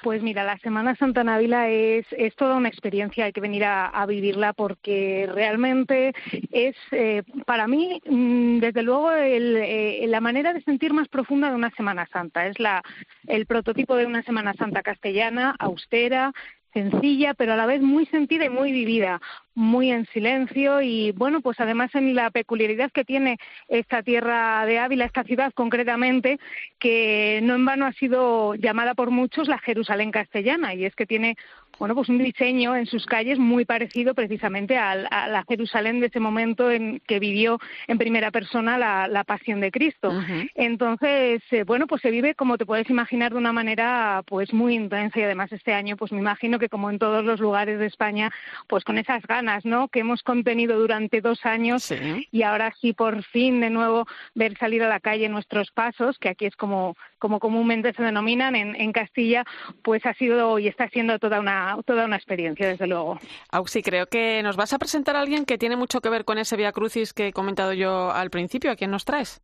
Pues 0.01 0.21
mira, 0.21 0.43
la 0.43 0.57
Semana 0.59 0.95
Santa 0.95 1.21
en 1.21 1.29
Ávila 1.29 1.69
es, 1.69 2.05
es 2.11 2.35
toda 2.35 2.55
una 2.55 2.69
experiencia, 2.69 3.25
hay 3.25 3.33
que 3.33 3.41
venir 3.41 3.63
a, 3.65 4.05
vivirla 4.05 4.53
porque 4.53 5.27
realmente 5.33 6.13
es, 6.51 6.75
eh, 6.91 7.23
para 7.45 7.67
mí, 7.67 8.01
mm, 8.07 8.59
desde 8.59 8.83
luego, 8.83 9.11
eh, 9.11 10.05
la 10.07 10.21
manera 10.21 10.53
de 10.53 10.61
sentir 10.61 10.93
más 10.93 11.07
profunda 11.07 11.49
de 11.49 11.55
una 11.55 11.71
Semana 11.71 12.07
Santa. 12.11 12.47
Es 12.47 12.59
la, 12.59 12.83
el 13.27 13.45
prototipo 13.45 13.95
de 13.95 14.05
una 14.05 14.21
Semana 14.23 14.53
Santa 14.53 14.83
castellana, 14.83 15.55
austera, 15.59 16.31
sencilla, 16.75 17.33
pero 17.33 17.53
a 17.53 17.55
la 17.55 17.65
vez 17.65 17.81
muy 17.81 18.05
sentida 18.07 18.45
y 18.45 18.49
muy 18.49 18.73
vivida 18.73 19.21
muy 19.55 19.89
en 19.89 20.05
silencio. 20.07 20.81
Y 20.81 21.11
bueno, 21.13 21.41
pues 21.41 21.59
además 21.59 21.95
en 21.95 22.13
la 22.13 22.29
peculiaridad 22.29 22.91
que 22.91 23.05
tiene 23.05 23.39
esta 23.67 24.03
tierra 24.03 24.65
de 24.65 24.77
Ávila, 24.77 25.05
esta 25.05 25.23
ciudad 25.23 25.53
concretamente, 25.53 26.39
que 26.77 27.39
no 27.41 27.55
en 27.55 27.65
vano 27.65 27.85
ha 27.85 27.93
sido 27.93 28.53
llamada 28.55 28.93
por 28.93 29.09
muchos 29.09 29.47
la 29.47 29.57
Jerusalén 29.57 30.11
castellana. 30.11 30.75
Y 30.75 30.85
es 30.85 30.95
que 30.95 31.05
tiene 31.05 31.37
bueno, 31.79 31.95
pues 31.95 32.09
un 32.09 32.17
diseño 32.17 32.75
en 32.75 32.85
sus 32.85 33.05
calles 33.05 33.39
muy 33.39 33.65
parecido 33.65 34.13
precisamente 34.13 34.77
a, 34.77 34.95
la 34.95 35.43
Jerusalén 35.47 35.99
de 35.99 36.07
ese 36.07 36.19
momento 36.19 36.71
en 36.71 37.01
que 37.07 37.19
vivió 37.19 37.59
en 37.87 37.97
primera 37.97 38.31
persona 38.31 38.77
la, 38.77 39.23
pasión 39.25 39.59
de 39.59 39.71
Cristo. 39.71 40.11
Entonces, 40.53 41.41
eh, 41.51 41.63
bueno, 41.63 41.87
pues 41.87 42.01
se 42.01 42.11
vive 42.11 42.35
como 42.35 42.57
te 42.57 42.65
puedes 42.65 42.89
imaginar 42.89 43.31
de 43.31 43.39
una 43.39 43.51
manera 43.51 44.21
pues 44.27 44.53
muy 44.53 44.75
intensa 44.75 45.19
y 45.19 45.23
además 45.23 45.51
este 45.51 45.73
año 45.73 45.97
pues 45.97 46.11
me 46.11 46.19
imagino 46.19 46.59
que 46.59 46.69
como 46.69 46.89
en 46.89 46.99
todos 46.99 47.25
los 47.25 47.39
lugares 47.39 47.79
de 47.79 47.87
España, 47.87 48.31
pues 48.67 48.83
con 48.83 48.97
esas 48.97 49.23
ganas 49.23 49.65
¿no? 49.65 49.87
que 49.87 50.01
hemos 50.01 50.21
contenido 50.21 50.77
durante 50.77 51.21
dos 51.21 51.45
años 51.45 51.91
y 52.31 52.43
ahora 52.43 52.73
sí 52.79 52.93
por 52.93 53.23
fin 53.23 53.61
de 53.61 53.69
nuevo 53.69 54.05
ver 54.35 54.57
salir 54.57 54.83
a 54.83 54.89
la 54.89 54.99
calle 54.99 55.27
nuestros 55.29 55.71
pasos, 55.71 56.17
que 56.19 56.29
aquí 56.29 56.45
es 56.45 56.55
como, 56.55 56.95
como 57.25 57.39
comúnmente 57.39 57.91
se 57.93 58.03
denominan 58.03 58.55
en, 58.55 58.75
en 58.75 58.91
Castilla, 58.91 59.43
pues 59.81 60.05
ha 60.05 60.13
sido 60.13 60.59
y 60.59 60.67
está 60.67 60.87
siendo 60.89 61.17
toda 61.17 61.39
una, 61.39 61.75
toda 61.83 62.05
una 62.05 62.17
experiencia, 62.17 62.67
desde 62.67 62.85
luego. 62.85 63.17
Auxi, 63.49 63.81
creo 63.81 64.05
que 64.05 64.43
nos 64.43 64.57
vas 64.57 64.73
a 64.73 64.77
presentar 64.77 65.15
a 65.15 65.21
alguien 65.21 65.43
que 65.45 65.57
tiene 65.57 65.75
mucho 65.75 66.01
que 66.01 66.09
ver 66.09 66.23
con 66.23 66.37
ese 66.37 66.55
Via 66.55 66.71
Crucis 66.71 67.13
que 67.13 67.29
he 67.29 67.33
comentado 67.33 67.73
yo 67.73 68.11
al 68.11 68.29
principio. 68.29 68.69
¿A 68.69 68.75
quién 68.75 68.91
nos 68.91 69.05
traes? 69.05 69.41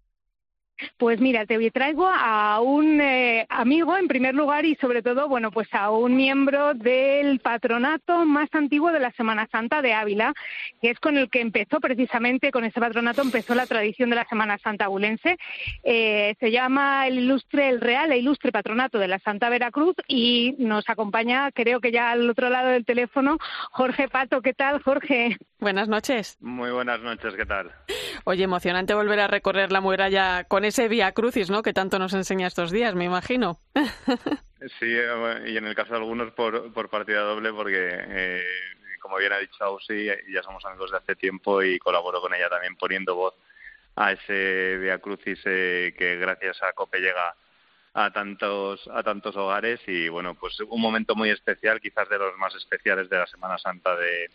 Pues 0.97 1.19
mira, 1.19 1.45
te 1.45 1.71
traigo 1.71 2.07
a 2.07 2.59
un 2.61 3.01
eh, 3.01 3.45
amigo 3.49 3.97
en 3.97 4.07
primer 4.07 4.35
lugar 4.35 4.65
y 4.65 4.75
sobre 4.75 5.01
todo, 5.01 5.27
bueno, 5.27 5.51
pues 5.51 5.67
a 5.73 5.91
un 5.91 6.15
miembro 6.15 6.73
del 6.73 7.39
patronato 7.39 8.25
más 8.25 8.49
antiguo 8.53 8.91
de 8.91 8.99
la 8.99 9.11
Semana 9.11 9.47
Santa 9.51 9.81
de 9.81 9.93
Ávila, 9.93 10.33
que 10.81 10.89
es 10.89 10.99
con 10.99 11.17
el 11.17 11.29
que 11.29 11.41
empezó 11.41 11.79
precisamente, 11.79 12.51
con 12.51 12.65
ese 12.65 12.79
patronato 12.79 13.21
empezó 13.21 13.55
la 13.55 13.67
tradición 13.67 14.09
de 14.09 14.15
la 14.15 14.25
Semana 14.25 14.57
Santa 14.57 14.85
abulense. 14.85 15.37
Eh, 15.83 16.35
se 16.39 16.51
llama 16.51 17.07
el 17.07 17.19
ilustre, 17.19 17.69
el 17.69 17.81
real 17.81 18.11
e 18.11 18.17
ilustre 18.17 18.51
patronato 18.51 18.99
de 18.99 19.07
la 19.07 19.19
Santa 19.19 19.49
Veracruz 19.49 19.95
y 20.07 20.55
nos 20.57 20.87
acompaña, 20.89 21.51
creo 21.51 21.79
que 21.79 21.91
ya 21.91 22.11
al 22.11 22.29
otro 22.29 22.49
lado 22.49 22.69
del 22.69 22.85
teléfono, 22.85 23.37
Jorge 23.71 24.07
Pato. 24.07 24.41
¿Qué 24.41 24.53
tal, 24.53 24.81
Jorge? 24.81 25.37
Buenas 25.59 25.87
noches. 25.87 26.37
Muy 26.41 26.71
buenas 26.71 27.01
noches, 27.01 27.35
¿qué 27.35 27.45
tal? 27.45 27.71
Oye, 28.25 28.43
emocionante 28.43 28.93
volver 28.93 29.19
a 29.19 29.27
recorrer 29.27 29.71
la 29.71 29.81
muralla 29.81 30.43
con 30.45 30.65
ese 30.65 30.87
Vía 30.87 31.11
Crucis, 31.11 31.49
¿no? 31.49 31.63
Que 31.63 31.73
tanto 31.73 31.99
nos 31.99 32.13
enseña 32.13 32.47
estos 32.47 32.71
días, 32.71 32.95
me 32.95 33.05
imagino. 33.05 33.59
sí, 34.79 34.93
y 35.47 35.57
en 35.57 35.65
el 35.65 35.75
caso 35.75 35.93
de 35.93 35.99
algunos 35.99 36.31
por, 36.33 36.71
por 36.73 36.89
partida 36.89 37.21
doble, 37.21 37.51
porque 37.51 37.89
eh, 37.91 38.43
como 39.01 39.17
bien 39.17 39.33
ha 39.33 39.39
dicho 39.39 39.63
Ausi, 39.63 40.05
ya 40.05 40.43
somos 40.43 40.63
amigos 40.65 40.91
de 40.91 40.97
hace 40.97 41.15
tiempo 41.15 41.61
y 41.61 41.79
colaboro 41.79 42.21
con 42.21 42.33
ella 42.33 42.49
también 42.49 42.75
poniendo 42.75 43.15
voz 43.15 43.33
a 43.95 44.13
ese 44.13 44.77
Vía 44.77 44.99
Crucis 44.99 45.39
eh, 45.45 45.93
que 45.97 46.15
gracias 46.17 46.61
a 46.63 46.71
COPE 46.73 46.99
llega 46.99 47.35
a 47.93 48.11
tantos 48.11 48.87
a 48.93 49.03
tantos 49.03 49.35
hogares 49.35 49.81
y 49.85 50.07
bueno 50.07 50.33
pues 50.35 50.57
un 50.61 50.79
momento 50.79 51.13
muy 51.13 51.29
especial 51.29 51.81
quizás 51.81 52.07
de 52.07 52.17
los 52.17 52.37
más 52.37 52.55
especiales 52.55 53.09
de 53.09 53.17
la 53.17 53.27
Semana 53.27 53.57
Santa 53.57 53.97
de, 53.97 54.29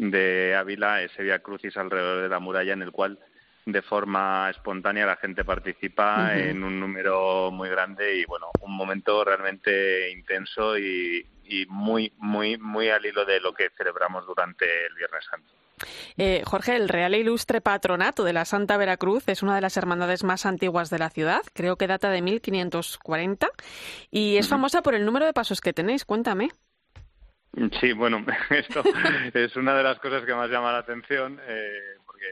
de 0.00 0.56
Ávila, 0.56 1.02
ese 1.02 1.22
Via 1.22 1.40
Crucis 1.40 1.76
alrededor 1.76 2.22
de 2.22 2.28
la 2.28 2.38
muralla 2.38 2.72
en 2.72 2.82
el 2.82 2.90
cual 2.90 3.18
de 3.66 3.82
forma 3.82 4.48
espontánea 4.50 5.04
la 5.04 5.16
gente 5.16 5.44
participa 5.44 6.34
en 6.36 6.64
un 6.64 6.80
número 6.80 7.50
muy 7.50 7.68
grande 7.68 8.16
y 8.16 8.24
bueno, 8.24 8.50
un 8.62 8.74
momento 8.74 9.22
realmente 9.22 10.10
intenso 10.10 10.78
y, 10.78 11.24
y 11.44 11.66
muy, 11.66 12.12
muy, 12.16 12.56
muy 12.56 12.88
al 12.88 13.04
hilo 13.04 13.26
de 13.26 13.40
lo 13.40 13.52
que 13.52 13.68
celebramos 13.76 14.26
durante 14.26 14.64
el 14.86 14.94
Viernes 14.94 15.24
Santo. 15.30 15.52
Eh, 16.16 16.42
Jorge, 16.44 16.76
el 16.76 16.88
Real 16.88 17.14
e 17.14 17.18
Ilustre 17.18 17.60
Patronato 17.60 18.24
de 18.24 18.32
la 18.32 18.44
Santa 18.44 18.76
Veracruz 18.76 19.28
es 19.28 19.42
una 19.42 19.54
de 19.54 19.60
las 19.60 19.76
hermandades 19.76 20.24
más 20.24 20.46
antiguas 20.46 20.90
de 20.90 20.98
la 20.98 21.10
ciudad, 21.10 21.42
creo 21.52 21.76
que 21.76 21.86
data 21.86 22.10
de 22.10 22.22
1540 22.22 23.48
y 24.10 24.36
es 24.36 24.48
famosa 24.48 24.82
por 24.82 24.94
el 24.94 25.04
número 25.04 25.26
de 25.26 25.32
pasos 25.32 25.60
que 25.60 25.72
tenéis. 25.72 26.04
Cuéntame. 26.04 26.50
Sí, 27.80 27.92
bueno, 27.92 28.24
esto 28.50 28.82
es 29.34 29.56
una 29.56 29.74
de 29.74 29.82
las 29.82 29.98
cosas 29.98 30.24
que 30.24 30.34
más 30.34 30.50
llama 30.50 30.72
la 30.72 30.78
atención, 30.78 31.40
eh, 31.46 31.96
porque, 32.06 32.26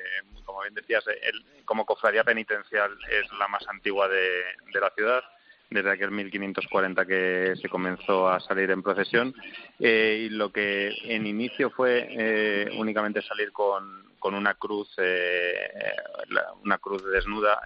como 0.44 0.62
bien 0.62 0.74
decías, 0.74 1.04
como 1.64 1.84
cofradía 1.84 2.24
penitencial 2.24 2.96
es 3.10 3.30
la 3.38 3.48
más 3.48 3.66
antigua 3.68 4.08
de 4.08 4.80
la 4.80 4.90
ciudad 4.90 5.22
desde 5.70 5.90
aquel 5.90 6.10
1540 6.10 7.04
que 7.06 7.54
se 7.60 7.68
comenzó 7.68 8.28
a 8.28 8.40
salir 8.40 8.70
en 8.70 8.82
procesión 8.82 9.34
eh, 9.78 10.26
y 10.26 10.28
lo 10.30 10.50
que 10.50 10.94
en 11.04 11.26
inicio 11.26 11.70
fue 11.70 12.08
eh, 12.10 12.70
únicamente 12.78 13.20
salir 13.22 13.52
con, 13.52 14.08
con 14.18 14.34
una 14.34 14.54
cruz 14.54 14.88
eh, 14.98 15.70
una 16.64 16.78
cruz 16.78 17.02
desnuda 17.10 17.60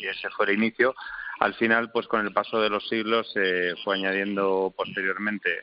y 0.00 0.06
ese 0.06 0.28
fue 0.30 0.46
el 0.46 0.52
inicio 0.52 0.94
al 1.38 1.54
final 1.54 1.90
pues 1.90 2.06
con 2.06 2.26
el 2.26 2.32
paso 2.32 2.60
de 2.60 2.70
los 2.70 2.88
siglos 2.88 3.30
se 3.32 3.74
fue 3.84 3.96
añadiendo 3.96 4.72
posteriormente 4.76 5.62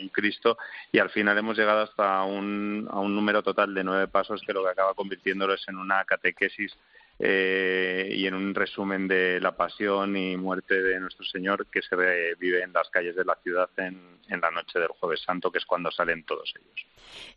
un 0.00 0.08
Cristo 0.08 0.58
y 0.92 0.98
al 0.98 1.10
final 1.10 1.36
hemos 1.38 1.56
llegado 1.56 1.80
hasta 1.80 2.22
un, 2.24 2.88
a 2.90 2.98
un 3.00 3.14
número 3.14 3.42
total 3.42 3.74
de 3.74 3.84
nueve 3.84 4.08
pasos 4.08 4.42
que 4.46 4.52
lo 4.52 4.62
que 4.62 4.70
acaba 4.70 4.94
convirtiéndolos 4.94 5.64
en 5.68 5.76
una 5.76 6.04
catequesis 6.04 6.76
eh, 7.20 8.14
y 8.14 8.26
en 8.26 8.34
un 8.34 8.54
resumen 8.54 9.08
de 9.08 9.40
la 9.40 9.56
pasión 9.56 10.16
y 10.16 10.36
muerte 10.36 10.80
de 10.80 11.00
nuestro 11.00 11.24
Señor 11.24 11.66
que 11.66 11.82
se 11.82 11.96
vive 12.38 12.62
en 12.62 12.72
las 12.72 12.88
calles 12.90 13.16
de 13.16 13.24
la 13.24 13.36
ciudad 13.42 13.68
en, 13.76 14.18
la 14.40 14.50
noche 14.52 14.78
del 14.78 14.88
Jueves 14.88 15.22
Santo, 15.26 15.50
que 15.50 15.58
es 15.58 15.64
cuando 15.64 15.90
salen 15.90 16.22
todos 16.22 16.54
ellos. 16.54 16.86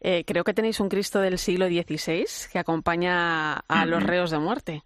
Eh, 0.02 0.24
creo 0.26 0.44
que 0.44 0.54
tenéis 0.54 0.80
un 0.80 0.90
Cristo 0.90 1.20
del 1.20 1.40
siglo 1.40 1.66
XVI 1.66 2.26
que 2.52 2.60
acompaña 2.60 3.54
a 3.54 3.86
los 3.88 4.04
reos 4.04 4.30
de 4.30 4.38
muerte. 4.38 4.84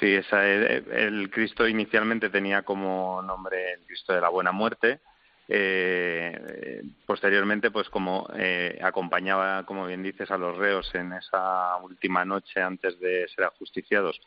Sí, 0.00 0.14
esa, 0.14 0.46
el, 0.46 0.90
el 0.90 1.30
Cristo 1.30 1.68
inicialmente 1.68 2.30
tenía 2.30 2.62
como 2.62 3.22
nombre 3.22 3.74
el 3.74 3.80
Cristo 3.86 4.12
de 4.12 4.20
la 4.20 4.28
Buena 4.28 4.52
Muerte, 4.52 5.00
eh, 5.48 6.82
posteriormente, 7.06 7.70
pues 7.70 7.88
como 7.90 8.28
eh, 8.34 8.78
acompañaba, 8.82 9.64
como 9.66 9.86
bien 9.86 10.02
dices, 10.02 10.30
a 10.30 10.38
los 10.38 10.56
reos 10.56 10.90
en 10.94 11.12
esa 11.12 11.76
última 11.76 12.24
noche 12.24 12.62
antes 12.62 12.98
de 12.98 13.28
ser 13.28 13.44
ajusticiados, 13.44 14.20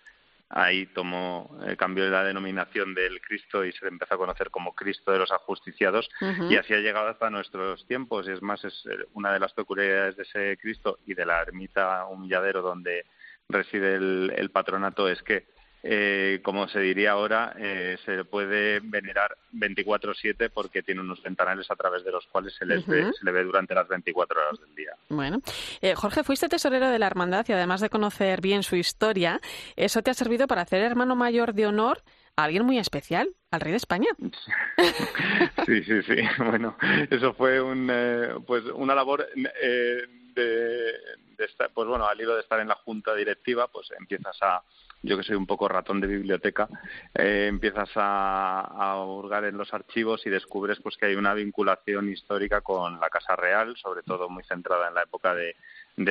ahí 0.49 0.85
tomó, 0.87 1.59
eh, 1.67 1.75
cambió 1.75 2.07
la 2.09 2.23
denominación 2.23 2.93
del 2.93 3.19
Cristo 3.19 3.65
y 3.65 3.71
se 3.73 3.85
le 3.85 3.89
empezó 3.89 4.13
a 4.13 4.17
conocer 4.17 4.51
como 4.51 4.75
Cristo 4.75 5.11
de 5.11 5.19
los 5.19 5.31
ajusticiados. 5.31 6.07
Y 6.49 6.55
así 6.55 6.73
ha 6.73 6.79
llegado 6.79 7.07
hasta 7.07 7.29
nuestros 7.29 7.85
tiempos. 7.87 8.27
Y 8.27 8.31
es 8.31 8.41
más, 8.41 8.63
es 8.63 8.85
eh, 8.85 9.05
una 9.13 9.33
de 9.33 9.39
las 9.39 9.53
peculiaridades 9.53 10.15
de 10.15 10.23
ese 10.23 10.57
Cristo 10.57 10.99
y 11.05 11.15
de 11.15 11.25
la 11.25 11.41
ermita 11.41 12.05
humilladero 12.05 12.61
donde 12.61 13.05
reside 13.49 13.95
el 13.95 14.49
patronato 14.51 15.07
es 15.07 15.23
que 15.23 15.56
eh, 15.83 16.39
como 16.43 16.67
se 16.67 16.79
diría 16.79 17.11
ahora, 17.11 17.53
eh, 17.57 17.97
se 18.03 18.23
puede 18.25 18.79
venerar 18.79 19.37
24/7 19.53 20.49
porque 20.49 20.83
tiene 20.83 21.01
unos 21.01 21.21
ventanales 21.21 21.69
a 21.69 21.75
través 21.75 22.03
de 22.03 22.11
los 22.11 22.25
cuales 22.27 22.55
se, 22.55 22.65
les 22.65 22.85
ve, 22.85 23.11
se 23.13 23.25
le 23.25 23.31
ve 23.31 23.43
durante 23.43 23.75
las 23.75 23.87
24 23.87 24.39
horas 24.39 24.59
del 24.59 24.75
día. 24.75 24.91
Bueno, 25.09 25.41
eh, 25.81 25.95
Jorge, 25.95 26.23
fuiste 26.23 26.49
tesorero 26.49 26.89
de 26.89 26.99
la 26.99 27.07
hermandad 27.07 27.45
y 27.47 27.53
además 27.53 27.81
de 27.81 27.89
conocer 27.89 28.41
bien 28.41 28.63
su 28.63 28.75
historia, 28.75 29.39
eso 29.75 30.01
te 30.01 30.11
ha 30.11 30.13
servido 30.13 30.47
para 30.47 30.63
hacer 30.63 30.81
hermano 30.81 31.15
mayor 31.15 31.53
de 31.53 31.67
honor 31.67 32.01
a 32.35 32.43
alguien 32.43 32.65
muy 32.65 32.79
especial, 32.79 33.29
al 33.51 33.61
rey 33.61 33.71
de 33.71 33.77
España. 33.77 34.09
Sí, 35.65 35.83
sí, 35.83 36.01
sí. 36.03 36.15
Bueno, 36.37 36.77
eso 37.09 37.33
fue 37.33 37.59
un, 37.59 37.89
eh, 37.91 38.35
pues 38.45 38.63
una 38.73 38.95
labor 38.95 39.27
de, 39.35 40.07
de 41.37 41.45
estar, 41.45 41.69
pues 41.73 41.87
bueno, 41.87 42.07
al 42.07 42.19
hilo 42.19 42.35
de 42.35 42.41
estar 42.41 42.59
en 42.61 42.69
la 42.69 42.75
junta 42.75 43.13
directiva, 43.13 43.67
pues 43.67 43.91
empiezas 43.99 44.37
a 44.41 44.63
yo 45.03 45.17
que 45.17 45.23
soy 45.23 45.35
un 45.35 45.45
poco 45.45 45.67
ratón 45.67 46.01
de 46.01 46.07
biblioteca, 46.07 46.67
eh, 47.13 47.47
empiezas 47.47 47.89
a, 47.95 48.61
a, 48.61 49.03
hurgar 49.03 49.45
en 49.45 49.57
los 49.57 49.73
archivos 49.73 50.25
y 50.25 50.29
descubres 50.29 50.79
pues 50.81 50.97
que 50.97 51.05
hay 51.05 51.15
una 51.15 51.33
vinculación 51.33 52.09
histórica 52.09 52.61
con 52.61 52.99
la 52.99 53.09
Casa 53.09 53.35
Real, 53.35 53.75
sobre 53.77 54.03
todo 54.03 54.29
muy 54.29 54.43
centrada 54.43 54.87
en 54.87 54.95
la 54.95 55.03
época 55.03 55.33
de, 55.35 55.55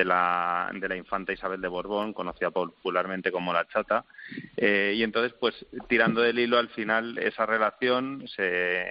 la, 0.05 0.71
de 0.73 0.89
la 0.89 0.97
infanta 0.97 1.33
Isabel 1.33 1.61
de 1.61 1.69
Borbón, 1.69 2.13
conocida 2.13 2.51
popularmente 2.51 3.33
como 3.33 3.53
la 3.53 3.67
Chata. 3.67 4.05
Eh, 4.57 4.95
y 4.97 5.03
entonces, 5.03 5.35
pues 5.39 5.55
tirando 5.89 6.21
del 6.21 6.39
hilo 6.39 6.59
al 6.59 6.69
final 6.69 7.19
esa 7.19 7.47
relación, 7.47 8.27
se, 8.29 8.87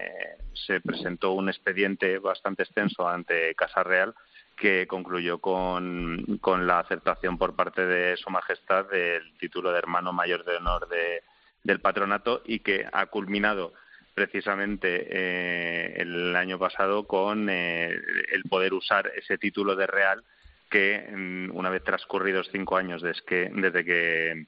se 0.53 0.81
presentó 0.81 1.31
un 1.31 1.49
expediente 1.49 2.19
bastante 2.19 2.63
extenso 2.63 3.07
ante 3.07 3.55
Casa 3.55 3.83
Real 3.83 4.13
que 4.55 4.87
concluyó 4.87 5.39
con, 5.39 6.39
con, 6.41 6.65
la 6.65 6.79
aceptación 6.79 7.37
por 7.37 7.55
parte 7.55 7.85
de 7.85 8.15
Su 8.17 8.29
Majestad 8.29 8.89
del 8.89 9.37
título 9.37 9.71
de 9.71 9.79
hermano 9.79 10.13
mayor 10.13 10.45
de 10.45 10.57
honor 10.57 10.87
de, 10.87 11.23
del 11.63 11.81
patronato 11.81 12.41
y 12.45 12.59
que 12.59 12.87
ha 12.91 13.05
culminado 13.07 13.73
precisamente 14.13 15.07
eh, 15.09 15.93
el 15.97 16.35
año 16.35 16.57
pasado 16.57 17.05
con 17.05 17.49
eh, 17.49 17.89
el 18.31 18.43
poder 18.43 18.73
usar 18.73 19.11
ese 19.15 19.37
título 19.37 19.75
de 19.75 19.87
real 19.87 20.23
que 20.69 21.05
mm, 21.11 21.55
una 21.55 21.69
vez 21.69 21.83
transcurridos 21.83 22.49
cinco 22.51 22.77
años 22.77 23.01
desde 23.01 23.21
que, 23.23 23.51
desde 23.53 23.83
que 23.83 24.45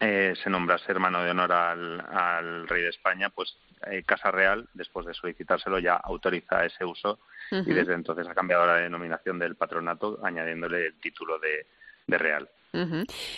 eh, 0.00 0.34
se 0.42 0.50
nombrase 0.50 0.90
hermano 0.90 1.22
de 1.22 1.30
honor 1.30 1.52
al, 1.52 2.00
al 2.00 2.68
rey 2.68 2.82
de 2.82 2.88
España, 2.88 3.30
pues 3.30 3.56
eh, 3.90 4.02
Casa 4.04 4.30
Real, 4.30 4.68
después 4.74 5.06
de 5.06 5.14
solicitárselo, 5.14 5.78
ya 5.78 5.94
autoriza 5.96 6.64
ese 6.64 6.84
uso 6.84 7.20
y 7.50 7.72
desde 7.72 7.94
entonces 7.94 8.28
ha 8.28 8.34
cambiado 8.34 8.66
la 8.66 8.76
denominación 8.76 9.38
del 9.38 9.56
patronato 9.56 10.20
añadiéndole 10.22 10.86
el 10.86 11.00
título 11.00 11.38
de, 11.38 11.66
de 12.06 12.18
real. 12.18 12.48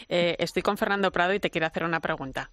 eh, 0.09 0.37
estoy 0.39 0.63
con 0.63 0.77
Fernando 0.77 1.11
Prado 1.11 1.33
y 1.33 1.41
te 1.41 1.51
quiero 1.51 1.67
hacer 1.67 1.85
una 1.85 2.01
pregunta. 2.01 2.51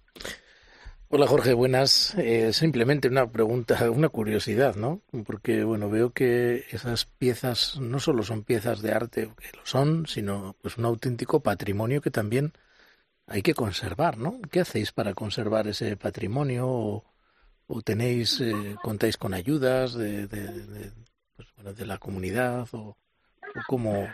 Hola 1.12 1.26
Jorge, 1.26 1.54
buenas. 1.54 2.14
Eh, 2.18 2.52
simplemente 2.52 3.08
una 3.08 3.26
pregunta, 3.26 3.90
una 3.90 4.08
curiosidad, 4.08 4.76
¿no? 4.76 5.02
Porque 5.26 5.64
bueno, 5.64 5.90
veo 5.90 6.10
que 6.10 6.64
esas 6.70 7.04
piezas 7.04 7.78
no 7.80 7.98
solo 7.98 8.22
son 8.22 8.44
piezas 8.44 8.80
de 8.80 8.92
arte, 8.92 9.30
que 9.36 9.56
lo 9.56 9.66
son, 9.66 10.06
sino 10.06 10.54
pues 10.62 10.78
un 10.78 10.84
auténtico 10.84 11.40
patrimonio 11.42 12.00
que 12.00 12.12
también 12.12 12.52
hay 13.30 13.42
que 13.42 13.54
conservar, 13.54 14.18
¿no? 14.18 14.40
¿Qué 14.50 14.60
hacéis 14.60 14.90
para 14.90 15.14
conservar 15.14 15.68
ese 15.68 15.96
patrimonio? 15.96 16.66
¿O, 16.66 17.04
o 17.68 17.82
tenéis, 17.82 18.40
eh, 18.40 18.74
contáis 18.82 19.16
con 19.16 19.34
ayudas 19.34 19.94
de, 19.94 20.26
de, 20.26 20.48
de, 20.66 20.92
pues, 21.36 21.48
bueno, 21.54 21.72
de 21.72 21.86
la 21.86 21.98
comunidad? 21.98 22.68
¿O, 22.72 22.78
o 22.78 22.96
cómo, 23.68 24.08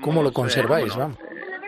cómo, 0.00 0.22
lo 0.22 0.32
conserváis? 0.32 0.94
Eh, 0.94 0.96
bueno, 0.96 1.18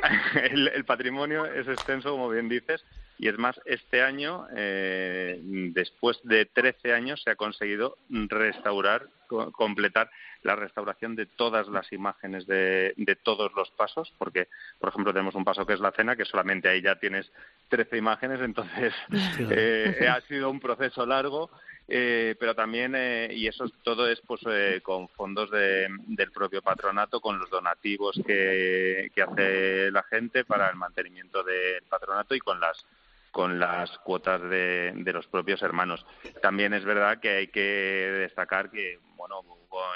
el, 0.50 0.68
el, 0.68 0.84
patrimonio 0.86 1.44
es 1.44 1.68
extenso, 1.68 2.10
como 2.10 2.30
bien 2.30 2.48
dices, 2.48 2.82
y 3.18 3.28
es 3.28 3.38
más, 3.38 3.60
este 3.66 4.02
año, 4.02 4.46
eh, 4.56 5.38
después 5.74 6.18
de 6.24 6.46
13 6.46 6.94
años, 6.94 7.22
se 7.22 7.30
ha 7.30 7.36
conseguido 7.36 7.98
restaurar, 8.08 9.08
co 9.28 9.52
completar 9.52 10.10
la 10.44 10.54
restauración 10.54 11.16
de 11.16 11.26
todas 11.26 11.66
las 11.68 11.92
imágenes 11.92 12.46
de, 12.46 12.94
de, 12.96 13.16
todos 13.16 13.52
los 13.54 13.70
pasos, 13.72 14.12
porque, 14.18 14.48
por 14.78 14.90
ejemplo, 14.90 15.12
tenemos 15.12 15.34
un 15.34 15.44
paso 15.44 15.66
que 15.66 15.72
es 15.72 15.80
la 15.80 15.90
cena, 15.90 16.16
que 16.16 16.24
solamente 16.24 16.68
ahí 16.68 16.82
ya 16.82 16.96
tienes 16.96 17.30
13 17.70 17.96
imágenes, 17.96 18.40
entonces 18.40 18.94
eh, 19.50 20.06
ha 20.08 20.20
sido 20.22 20.50
un 20.50 20.60
proceso 20.60 21.04
largo. 21.04 21.50
Eh, 21.86 22.34
pero 22.40 22.54
también, 22.54 22.94
eh, 22.96 23.28
y 23.30 23.46
eso 23.46 23.66
todo 23.82 24.08
es 24.08 24.18
pues 24.26 24.40
eh, 24.46 24.80
con 24.82 25.06
fondos 25.08 25.50
de, 25.50 25.86
del 26.06 26.32
propio 26.32 26.62
patronato, 26.62 27.20
con 27.20 27.38
los 27.38 27.50
donativos 27.50 28.18
que, 28.26 29.10
que 29.14 29.22
hace 29.22 29.90
la 29.90 30.02
gente 30.04 30.46
para 30.46 30.70
el 30.70 30.76
mantenimiento 30.76 31.42
del 31.42 31.82
patronato 31.82 32.34
y 32.34 32.40
con 32.40 32.58
las 32.58 32.86
con 33.34 33.58
las 33.58 33.90
cuotas 33.98 34.40
de, 34.42 34.92
de, 34.94 35.12
los 35.12 35.26
propios 35.26 35.60
hermanos. 35.60 36.06
También 36.40 36.72
es 36.72 36.84
verdad 36.84 37.18
que 37.18 37.30
hay 37.30 37.48
que 37.48 37.60
destacar 37.60 38.70
que, 38.70 39.00
bueno, 39.16 39.40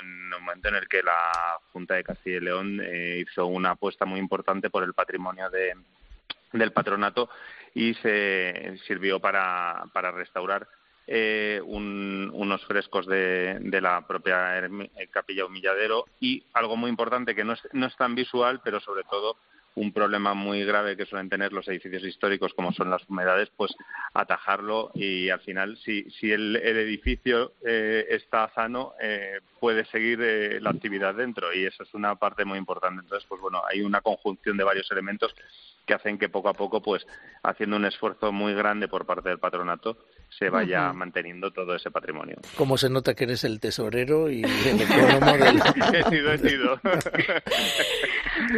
en 0.00 0.06
un 0.06 0.30
momento 0.30 0.66
en 0.66 0.74
el 0.74 0.88
que 0.88 1.04
la 1.04 1.60
Junta 1.72 1.94
de 1.94 2.02
Castilla 2.02 2.38
y 2.38 2.40
León 2.40 2.80
eh, 2.82 3.24
hizo 3.24 3.46
una 3.46 3.70
apuesta 3.70 4.04
muy 4.04 4.18
importante 4.18 4.70
por 4.70 4.82
el 4.82 4.92
patrimonio 4.92 5.48
de, 5.50 5.72
del 6.52 6.72
patronato 6.72 7.30
y 7.74 7.94
se 7.94 8.76
sirvió 8.88 9.20
para, 9.20 9.84
para 9.92 10.10
restaurar 10.10 10.66
eh, 11.06 11.60
un, 11.64 12.32
unos 12.34 12.66
frescos 12.66 13.06
de, 13.06 13.58
de 13.60 13.80
la 13.80 14.04
propia 14.04 14.68
capilla 15.12 15.46
humilladero 15.46 16.06
y 16.18 16.44
algo 16.54 16.76
muy 16.76 16.90
importante 16.90 17.36
que 17.36 17.44
no 17.44 17.52
es, 17.52 17.60
no 17.72 17.86
es 17.86 17.96
tan 17.96 18.16
visual, 18.16 18.60
pero 18.64 18.80
sobre 18.80 19.04
todo 19.04 19.36
un 19.78 19.92
problema 19.92 20.34
muy 20.34 20.64
grave 20.64 20.96
que 20.96 21.06
suelen 21.06 21.28
tener 21.28 21.52
los 21.52 21.66
edificios 21.68 22.04
históricos, 22.04 22.52
como 22.54 22.72
son 22.72 22.90
las 22.90 23.08
humedades, 23.08 23.50
pues 23.56 23.74
atajarlo 24.12 24.90
y 24.94 25.30
al 25.30 25.40
final, 25.40 25.78
si, 25.78 26.10
si 26.10 26.32
el, 26.32 26.56
edificio 26.56 27.52
eh, 27.64 28.06
está 28.10 28.50
sano, 28.54 28.94
eh, 29.00 29.40
puede 29.60 29.84
seguir 29.86 30.20
eh, 30.22 30.60
la 30.60 30.70
actividad 30.70 31.14
dentro 31.14 31.52
y 31.54 31.64
eso 31.64 31.82
es 31.82 31.94
una 31.94 32.16
parte 32.16 32.44
muy 32.44 32.58
importante. 32.58 33.02
Entonces, 33.02 33.26
pues 33.28 33.40
bueno, 33.40 33.62
hay 33.70 33.80
una 33.82 34.00
conjunción 34.00 34.56
de 34.56 34.64
varios 34.64 34.90
elementos 34.90 35.34
que 35.86 35.94
hacen 35.94 36.18
que 36.18 36.28
poco 36.28 36.48
a 36.48 36.54
poco, 36.54 36.82
pues 36.82 37.06
haciendo 37.42 37.76
un 37.76 37.84
esfuerzo 37.84 38.32
muy 38.32 38.54
grande 38.54 38.88
por 38.88 39.06
parte 39.06 39.28
del 39.28 39.38
patronato, 39.38 39.96
se 40.30 40.50
vaya 40.50 40.92
manteniendo 40.92 41.50
todo 41.50 41.74
ese 41.74 41.90
patrimonio. 41.90 42.36
¿Cómo 42.56 42.76
se 42.76 42.88
nota 42.88 43.14
que 43.14 43.24
eres 43.24 43.44
el 43.44 43.60
tesorero 43.60 44.30
y 44.30 44.42
el 44.42 44.80
económico 44.80 45.44
del... 45.44 45.62
he 45.94 46.10
sido, 46.10 46.32
he 46.32 46.38
sido. 46.38 46.80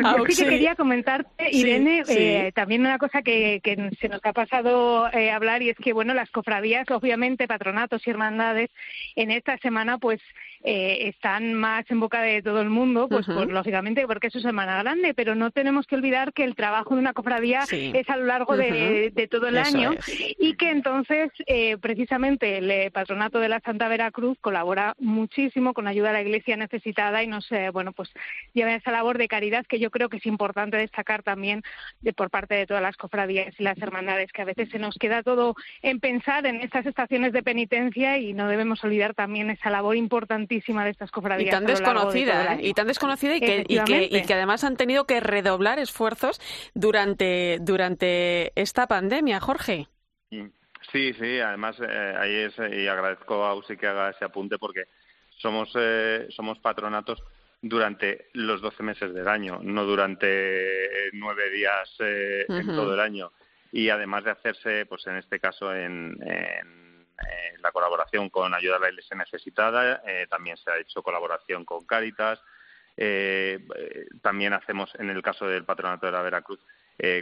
Yo 0.02 0.24
sí 0.28 0.44
que 0.44 0.50
quería 0.50 0.74
comentarte, 0.74 1.50
Irene, 1.50 2.02
eh, 2.08 2.52
también 2.54 2.82
una 2.82 2.98
cosa 2.98 3.22
que, 3.22 3.60
que, 3.62 3.90
se 4.00 4.08
nos 4.08 4.20
ha 4.24 4.32
pasado 4.32 5.10
eh, 5.12 5.30
hablar 5.30 5.62
y 5.62 5.70
es 5.70 5.76
que, 5.76 5.92
bueno, 5.92 6.14
las 6.14 6.30
cofradías, 6.30 6.90
obviamente, 6.90 7.48
patronatos 7.48 8.06
y 8.06 8.10
hermandades, 8.10 8.70
en 9.16 9.30
esta 9.30 9.56
semana, 9.58 9.98
pues, 9.98 10.20
eh, 10.62 11.08
están 11.08 11.54
más 11.54 11.90
en 11.90 12.00
boca 12.00 12.20
de 12.20 12.42
todo 12.42 12.60
el 12.60 12.68
mundo, 12.68 13.08
pues, 13.08 13.26
lógicamente, 13.28 14.06
porque 14.06 14.26
es 14.26 14.32
su 14.34 14.40
semana 14.40 14.82
grande, 14.82 15.14
pero 15.14 15.34
no 15.34 15.50
tenemos 15.50 15.86
que 15.86 15.94
olvidar 15.94 16.34
que 16.34 16.44
el 16.44 16.54
trabajo 16.54 16.94
de 16.94 17.00
una 17.00 17.14
cofradía 17.14 17.60
es 17.70 18.10
a 18.10 18.16
lo 18.18 18.26
largo 18.26 18.56
de, 18.56 19.28
todo 19.30 19.46
el 19.46 19.56
año 19.56 19.92
y 20.38 20.54
que 20.56 20.70
entonces, 20.70 21.30
eh, 21.46 21.59
precisamente, 21.80 22.58
el 22.58 22.90
patronato 22.92 23.38
de 23.40 23.48
la 23.48 23.60
Santa 23.60 23.88
Veracruz 23.88 24.38
colabora 24.40 24.94
muchísimo 24.98 25.74
con 25.74 25.86
ayuda 25.86 26.10
a 26.10 26.12
la 26.12 26.22
Iglesia 26.22 26.56
necesitada 26.56 27.22
y 27.22 27.26
nos, 27.26 27.48
bueno, 27.72 27.92
pues, 27.92 28.10
lleva 28.52 28.74
esa 28.74 28.90
labor 28.90 29.18
de 29.18 29.28
caridad 29.28 29.66
que 29.66 29.78
yo 29.78 29.90
creo 29.90 30.08
que 30.08 30.18
es 30.18 30.26
importante 30.26 30.76
destacar 30.76 31.22
también 31.22 31.62
de, 32.00 32.12
por 32.12 32.30
parte 32.30 32.54
de 32.54 32.66
todas 32.66 32.82
las 32.82 32.96
cofradías 32.96 33.54
y 33.58 33.62
las 33.62 33.78
hermandades, 33.78 34.32
que 34.32 34.42
a 34.42 34.44
veces 34.44 34.68
se 34.70 34.78
nos 34.78 34.96
queda 34.96 35.22
todo 35.22 35.54
en 35.82 36.00
pensar 36.00 36.46
en 36.46 36.60
estas 36.60 36.86
estaciones 36.86 37.32
de 37.32 37.42
penitencia 37.42 38.18
y 38.18 38.32
no 38.32 38.48
debemos 38.48 38.82
olvidar 38.84 39.14
también 39.14 39.50
esa 39.50 39.70
labor 39.70 39.96
importantísima 39.96 40.84
de 40.84 40.90
estas 40.90 41.10
cofradías. 41.10 41.48
Y 41.48 41.50
tan 41.50 41.66
desconocida, 41.66 42.54
¿eh? 42.54 42.68
y 42.68 42.74
tan 42.74 42.86
desconocida 42.86 43.36
y 43.36 43.40
que, 43.40 43.64
y 43.68 43.78
que, 43.84 44.08
y 44.10 44.22
que 44.22 44.34
además 44.34 44.64
han 44.64 44.76
tenido 44.76 45.06
que 45.06 45.20
redoblar 45.20 45.78
esfuerzos 45.78 46.40
durante, 46.74 47.58
durante 47.60 48.52
esta 48.60 48.86
pandemia, 48.86 49.40
Jorge. 49.40 49.88
Sí, 50.30 50.50
sí, 50.90 51.40
además 51.40 51.76
eh, 51.80 52.14
ahí 52.18 52.34
es, 52.34 52.54
y 52.58 52.86
agradezco 52.86 53.44
a 53.44 53.54
Usi 53.54 53.76
que 53.76 53.86
haga 53.86 54.10
ese 54.10 54.24
apunte 54.24 54.58
porque 54.58 54.84
somos, 55.36 55.70
eh, 55.74 56.26
somos 56.30 56.58
patronatos 56.58 57.22
durante 57.62 58.28
los 58.32 58.60
12 58.60 58.82
meses 58.82 59.14
del 59.14 59.28
año, 59.28 59.60
no 59.62 59.84
durante 59.84 61.10
nueve 61.12 61.50
días 61.50 61.94
eh, 62.00 62.46
en 62.48 62.66
todo 62.66 62.94
el 62.94 63.00
año. 63.00 63.32
Y 63.72 63.88
además 63.90 64.24
de 64.24 64.30
hacerse, 64.30 64.86
pues 64.86 65.06
en 65.06 65.16
este 65.16 65.38
caso, 65.38 65.74
en, 65.74 66.18
la 67.60 67.72
colaboración 67.72 68.30
con 68.30 68.54
Ayuda 68.54 68.76
a 68.76 68.78
la 68.78 68.88
Iglesia 68.88 69.14
Necesitada, 69.14 70.02
eh, 70.06 70.26
también 70.30 70.56
se 70.56 70.70
ha 70.70 70.78
hecho 70.78 71.02
colaboración 71.02 71.66
con 71.66 71.84
Cáritas. 71.84 72.40
Eh, 72.96 73.58
también 74.22 74.54
hacemos, 74.54 74.90
en 74.98 75.10
el 75.10 75.22
caso 75.22 75.46
del 75.46 75.64
Patronato 75.64 76.06
de 76.06 76.12
la 76.12 76.22
Veracruz, 76.22 76.60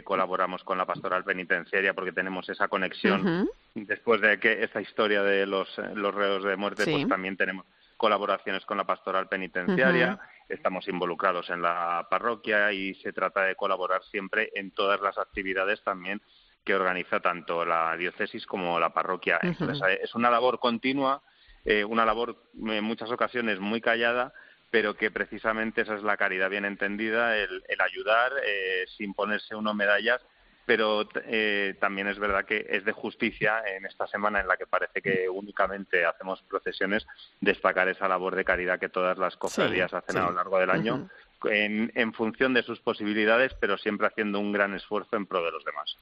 colaboramos 0.03 0.63
con 0.63 0.77
la 0.77 0.85
Pastoral 0.85 1.23
Penitenciaria 1.23 1.93
porque 1.93 2.11
tenemos 2.11 2.49
esa 2.49 2.67
conexión. 2.67 3.49
Después 3.75 4.21
de 4.21 4.39
que 4.39 4.63
esta 4.63 4.81
historia 4.81 5.23
de 5.23 5.45
los, 5.45 5.69
los 5.95 6.13
reos 6.13 6.43
de 6.43 6.55
muerte, 6.55 6.83
pues 6.85 7.07
también 7.07 7.37
tenemos 7.37 7.65
colaboraciones 7.99 8.65
con 8.65 8.77
la 8.77 8.85
pastoral 8.85 9.27
penitenciaria, 9.27 10.17
estamos 10.47 10.87
involucrados 10.87 11.49
en 11.49 11.61
la 11.61 12.07
parroquia 12.09 12.71
y 12.71 12.95
se 12.95 13.11
trata 13.11 13.43
de 13.43 13.55
colaborar 13.55 14.01
siempre 14.05 14.51
en 14.55 14.71
todas 14.71 15.01
las 15.01 15.17
actividades 15.17 15.83
también 15.83 16.21
que 16.63 16.75
organiza 16.75 17.19
tanto 17.19 17.65
la 17.65 17.97
diócesis 17.97 18.45
como 18.45 18.79
la 18.79 18.93
parroquia. 18.93 19.37
es 19.37 20.15
una 20.15 20.31
labor 20.31 20.59
continua, 20.59 21.21
eh, 21.65 21.83
una 21.83 22.05
labor 22.05 22.37
en 22.55 22.85
muchas 22.85 23.11
ocasiones 23.11 23.59
muy 23.59 23.81
callada, 23.81 24.31
pero 24.71 24.95
que 24.95 25.11
precisamente 25.11 25.81
esa 25.81 25.95
es 25.95 26.03
la 26.03 26.17
caridad 26.17 26.49
bien 26.49 26.65
entendida, 26.65 27.37
el, 27.37 27.63
ayudar 27.79 28.31
eh, 28.45 28.85
sin 28.97 29.13
ponerse 29.13 29.55
uno 29.55 29.73
medallas 29.73 30.21
pero 30.69 31.09
eh, 31.25 31.73
también 31.79 32.07
es 32.07 32.19
verdad 32.19 32.45
que 32.45 32.63
es 32.69 32.85
de 32.85 32.91
justicia 32.91 33.63
en 33.75 33.87
esta 33.87 34.05
semana 34.05 34.39
en 34.39 34.47
la 34.47 34.55
que 34.55 34.67
parece 34.67 35.01
que 35.01 35.27
únicamente 35.27 36.05
hacemos 36.05 36.43
procesiones 36.43 37.07
destacar 37.41 37.89
esa 37.89 38.07
labor 38.07 38.35
de 38.35 38.45
caridad 38.45 38.79
que 38.79 38.87
todas 38.87 39.17
las 39.17 39.35
cofradías 39.35 39.91
hacen 39.95 40.17
a 40.17 40.27
lo 40.27 40.33
largo 40.33 40.59
del 40.59 40.69
año. 40.69 41.09
En, 41.45 41.91
en, 41.95 42.13
función 42.13 42.53
de 42.53 42.61
sus 42.61 42.81
posibilidades, 42.81 43.55
pero 43.59 43.79
siempre 43.79 44.05
haciendo 44.05 44.39
un 44.39 44.51
gran 44.51 44.75
esfuerzo 44.75 45.15
en 45.15 45.25
pro 45.25 45.43
de 45.43 45.51
los 45.51 45.65
demás. 45.65 45.95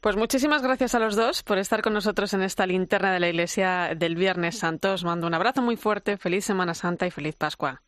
Pues 0.00 0.14
muchísimas 0.14 0.62
gracias 0.62 0.94
a 0.94 1.00
los 1.00 1.16
dos 1.16 1.42
por 1.42 1.58
estar 1.58 1.82
con 1.82 1.94
nosotros 1.94 2.34
en 2.34 2.42
esta 2.42 2.66
linterna 2.66 3.12
de 3.12 3.18
la 3.18 3.28
Iglesia 3.28 3.94
del 3.96 4.14
Viernes 4.14 4.58
Santo. 4.58 4.92
Os 4.92 5.02
mando 5.02 5.26
un 5.26 5.34
abrazo 5.34 5.60
muy 5.60 5.76
fuerte, 5.76 6.18
feliz 6.18 6.44
Semana 6.44 6.74
Santa 6.74 7.04
y 7.04 7.10
feliz 7.10 7.34
Pascua. 7.34 7.83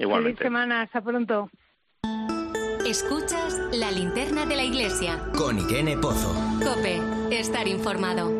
Igualmente. 0.00 0.38
Feliz 0.38 0.48
semana, 0.48 0.82
hasta 0.82 1.02
pronto. 1.02 1.50
Escuchas 2.86 3.60
la 3.72 3.90
linterna 3.90 4.46
de 4.46 4.56
la 4.56 4.64
iglesia. 4.64 5.22
Con 5.36 5.58
Irene 5.58 5.98
Pozo. 5.98 6.32
Cope, 6.64 7.00
estar 7.30 7.68
informado. 7.68 8.32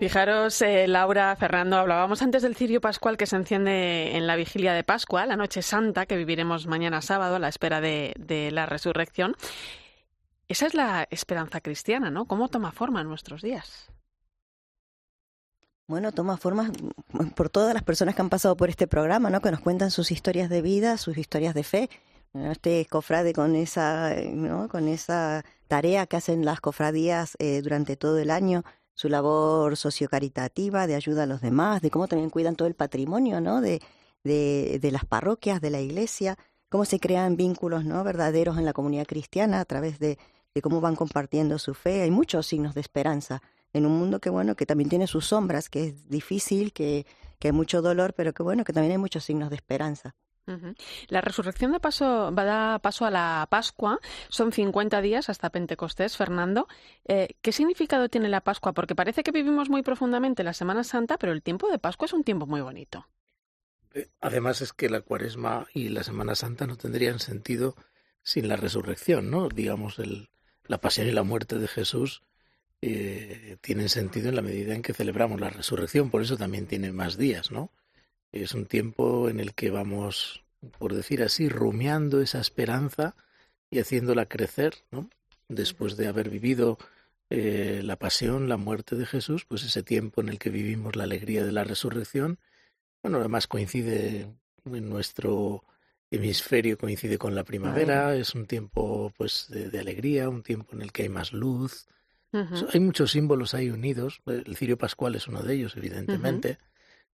Fijaros, 0.00 0.60
eh, 0.62 0.88
Laura, 0.88 1.34
Fernando, 1.36 1.76
hablábamos 1.76 2.20
antes 2.22 2.42
del 2.42 2.56
cirio 2.56 2.80
pascual 2.80 3.16
que 3.16 3.26
se 3.26 3.36
enciende 3.36 4.16
en 4.16 4.26
la 4.26 4.34
vigilia 4.34 4.74
de 4.74 4.82
Pascua, 4.82 5.24
la 5.26 5.36
noche 5.36 5.62
santa 5.62 6.04
que 6.04 6.16
viviremos 6.16 6.66
mañana 6.66 7.00
sábado 7.00 7.36
a 7.36 7.38
la 7.38 7.48
espera 7.48 7.80
de, 7.80 8.14
de 8.18 8.50
la 8.50 8.66
resurrección. 8.66 9.36
Esa 10.48 10.66
es 10.66 10.74
la 10.74 11.06
esperanza 11.10 11.60
cristiana, 11.60 12.10
¿no? 12.10 12.26
¿Cómo 12.26 12.48
toma 12.48 12.72
forma 12.72 13.00
en 13.00 13.08
nuestros 13.08 13.42
días? 13.42 13.90
Bueno, 15.88 16.10
toma 16.10 16.36
formas 16.36 16.70
mm, 17.12 17.28
por 17.36 17.48
todas 17.48 17.72
las 17.72 17.84
personas 17.84 18.16
que 18.16 18.22
han 18.22 18.28
pasado 18.28 18.56
por 18.56 18.68
este 18.68 18.88
programa, 18.88 19.30
¿no? 19.30 19.40
Que 19.40 19.52
nos 19.52 19.60
cuentan 19.60 19.90
sus 19.92 20.10
historias 20.10 20.50
de 20.50 20.60
vida, 20.60 20.96
sus 20.98 21.16
historias 21.16 21.54
de 21.54 21.62
fe. 21.62 21.90
Este 22.34 22.86
cofrade 22.90 23.32
con 23.32 23.54
esa, 23.54 24.14
¿no? 24.32 24.68
Con 24.68 24.88
esa 24.88 25.44
tarea 25.68 26.06
que 26.06 26.16
hacen 26.16 26.44
las 26.44 26.60
cofradías 26.60 27.36
eh, 27.38 27.62
durante 27.62 27.96
todo 27.96 28.18
el 28.18 28.30
año, 28.30 28.64
su 28.94 29.08
labor 29.08 29.76
sociocaritativa, 29.76 30.86
de 30.86 30.96
ayuda 30.96 31.22
a 31.22 31.26
los 31.26 31.40
demás, 31.40 31.82
de 31.82 31.90
cómo 31.90 32.08
también 32.08 32.30
cuidan 32.30 32.56
todo 32.56 32.68
el 32.68 32.74
patrimonio, 32.74 33.40
¿no? 33.40 33.60
De, 33.60 33.80
de, 34.24 34.78
de 34.82 34.90
las 34.90 35.04
parroquias, 35.04 35.60
de 35.60 35.70
la 35.70 35.80
iglesia, 35.80 36.36
cómo 36.68 36.84
se 36.84 36.98
crean 36.98 37.36
vínculos, 37.36 37.84
¿no? 37.84 38.02
Verdaderos 38.02 38.58
en 38.58 38.64
la 38.64 38.72
comunidad 38.72 39.06
cristiana 39.06 39.60
a 39.60 39.64
través 39.64 40.00
de, 40.00 40.18
de 40.52 40.62
cómo 40.62 40.80
van 40.80 40.96
compartiendo 40.96 41.58
su 41.58 41.74
fe. 41.74 42.02
Hay 42.02 42.10
muchos 42.10 42.46
signos 42.46 42.74
de 42.74 42.80
esperanza 42.80 43.40
en 43.72 43.86
un 43.86 43.98
mundo 43.98 44.20
que 44.20 44.30
bueno, 44.30 44.56
que 44.56 44.66
también 44.66 44.88
tiene 44.90 45.06
sus 45.06 45.26
sombras, 45.26 45.68
que 45.68 45.84
es 45.88 46.08
difícil, 46.08 46.72
que, 46.72 47.06
que 47.38 47.48
hay 47.48 47.52
mucho 47.52 47.82
dolor, 47.82 48.14
pero 48.14 48.32
que 48.32 48.42
bueno, 48.42 48.64
que 48.64 48.72
también 48.72 48.92
hay 48.92 48.98
muchos 48.98 49.24
signos 49.24 49.50
de 49.50 49.56
esperanza. 49.56 50.14
La 51.08 51.20
resurrección 51.20 51.72
de 51.72 51.80
paso 51.80 52.32
va 52.32 52.42
a 52.42 52.44
dar 52.44 52.80
paso 52.80 53.04
a 53.04 53.10
la 53.10 53.48
Pascua. 53.50 53.98
Son 54.28 54.52
50 54.52 55.00
días 55.00 55.28
hasta 55.28 55.50
Pentecostés, 55.50 56.16
Fernando. 56.16 56.68
Eh, 57.04 57.34
¿Qué 57.42 57.50
significado 57.50 58.08
tiene 58.08 58.28
la 58.28 58.42
Pascua? 58.42 58.72
Porque 58.72 58.94
parece 58.94 59.24
que 59.24 59.32
vivimos 59.32 59.68
muy 59.68 59.82
profundamente 59.82 60.44
la 60.44 60.52
Semana 60.52 60.84
Santa, 60.84 61.18
pero 61.18 61.32
el 61.32 61.42
tiempo 61.42 61.68
de 61.68 61.80
Pascua 61.80 62.06
es 62.06 62.12
un 62.12 62.22
tiempo 62.22 62.46
muy 62.46 62.60
bonito. 62.60 63.08
Eh, 63.92 64.08
además 64.20 64.60
es 64.60 64.72
que 64.72 64.88
la 64.88 65.00
Cuaresma 65.00 65.66
y 65.74 65.88
la 65.88 66.04
Semana 66.04 66.36
Santa 66.36 66.66
no 66.68 66.76
tendrían 66.76 67.18
sentido 67.18 67.74
sin 68.22 68.46
la 68.46 68.56
resurrección, 68.56 69.30
¿no? 69.30 69.48
Digamos, 69.48 69.98
el, 69.98 70.30
la 70.66 70.78
pasión 70.78 71.08
y 71.08 71.12
la 71.12 71.24
muerte 71.24 71.58
de 71.58 71.66
Jesús 71.66 72.22
eh, 72.82 73.56
tienen 73.60 73.88
sentido 73.88 74.28
en 74.28 74.36
la 74.36 74.42
medida 74.42 74.74
en 74.74 74.82
que 74.82 74.94
celebramos 74.94 75.40
la 75.40 75.50
resurrección, 75.50 76.10
por 76.10 76.22
eso 76.22 76.36
también 76.36 76.66
tiene 76.66 76.92
más 76.92 77.16
días, 77.16 77.50
¿no? 77.50 77.70
Es 78.32 78.52
un 78.54 78.66
tiempo 78.66 79.28
en 79.28 79.40
el 79.40 79.54
que 79.54 79.70
vamos, 79.70 80.44
por 80.78 80.94
decir 80.94 81.22
así, 81.22 81.48
rumiando 81.48 82.20
esa 82.20 82.40
esperanza 82.40 83.16
y 83.70 83.78
haciéndola 83.78 84.26
crecer, 84.26 84.74
¿no? 84.90 85.08
Después 85.48 85.96
de 85.96 86.08
haber 86.08 86.28
vivido 86.28 86.78
eh, 87.30 87.80
la 87.82 87.96
pasión, 87.96 88.48
la 88.48 88.56
muerte 88.56 88.96
de 88.96 89.06
Jesús, 89.06 89.44
pues 89.46 89.64
ese 89.64 89.82
tiempo 89.82 90.20
en 90.20 90.28
el 90.28 90.38
que 90.38 90.50
vivimos 90.50 90.96
la 90.96 91.04
alegría 91.04 91.44
de 91.44 91.52
la 91.52 91.64
resurrección, 91.64 92.38
bueno, 93.02 93.18
además 93.18 93.46
coincide 93.46 94.28
en 94.64 94.88
nuestro 94.88 95.64
hemisferio 96.10 96.78
coincide 96.78 97.18
con 97.18 97.34
la 97.34 97.44
primavera, 97.44 98.14
es 98.14 98.34
un 98.34 98.46
tiempo 98.46 99.12
pues 99.16 99.46
de, 99.48 99.78
alegría, 99.78 100.28
un 100.28 100.42
tiempo 100.42 100.74
en 100.74 100.82
el 100.82 100.92
que 100.92 101.02
hay 101.02 101.08
más 101.08 101.32
luz, 101.32 101.88
hay 102.32 102.80
muchos 102.80 103.12
símbolos 103.12 103.54
ahí 103.54 103.70
unidos. 103.70 104.20
El 104.26 104.56
cirio 104.56 104.76
pascual 104.76 105.14
es 105.14 105.28
uno 105.28 105.42
de 105.42 105.54
ellos, 105.54 105.76
evidentemente. 105.76 106.58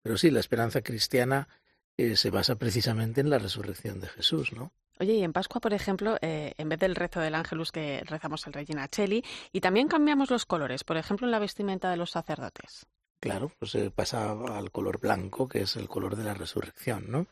Pero 0.02 0.16
sí, 0.16 0.30
la 0.30 0.40
esperanza 0.40 0.82
cristiana 0.82 1.48
eh, 1.96 2.16
se 2.16 2.30
basa 2.30 2.56
precisamente 2.56 3.20
en 3.20 3.30
la 3.30 3.38
resurrección 3.38 4.00
de 4.00 4.08
Jesús, 4.08 4.52
¿no? 4.52 4.72
Oye, 4.98 5.14
y 5.14 5.22
en 5.22 5.32
Pascua, 5.32 5.60
por 5.60 5.72
ejemplo, 5.72 6.16
eh, 6.20 6.54
en 6.58 6.68
vez 6.68 6.78
del 6.78 6.94
rezo 6.94 7.20
del 7.20 7.34
Ángelus 7.34 7.72
que 7.72 8.02
rezamos 8.04 8.46
el 8.46 8.52
Regina 8.52 8.88
Cheli, 8.88 9.24
y 9.52 9.60
también 9.60 9.88
cambiamos 9.88 10.30
los 10.30 10.46
colores, 10.46 10.84
por 10.84 10.96
ejemplo, 10.96 11.26
en 11.26 11.30
la 11.30 11.38
vestimenta 11.38 11.90
de 11.90 11.96
los 11.96 12.10
sacerdotes. 12.10 12.86
Claro, 13.20 13.52
pues 13.58 13.70
se 13.72 13.90
pasa 13.90 14.32
al 14.32 14.70
color 14.70 15.00
blanco, 15.00 15.48
que 15.48 15.62
es 15.62 15.76
el 15.76 15.88
color 15.88 16.16
de 16.16 16.24
la 16.24 16.34
resurrección, 16.34 17.06
¿no? 17.08 17.26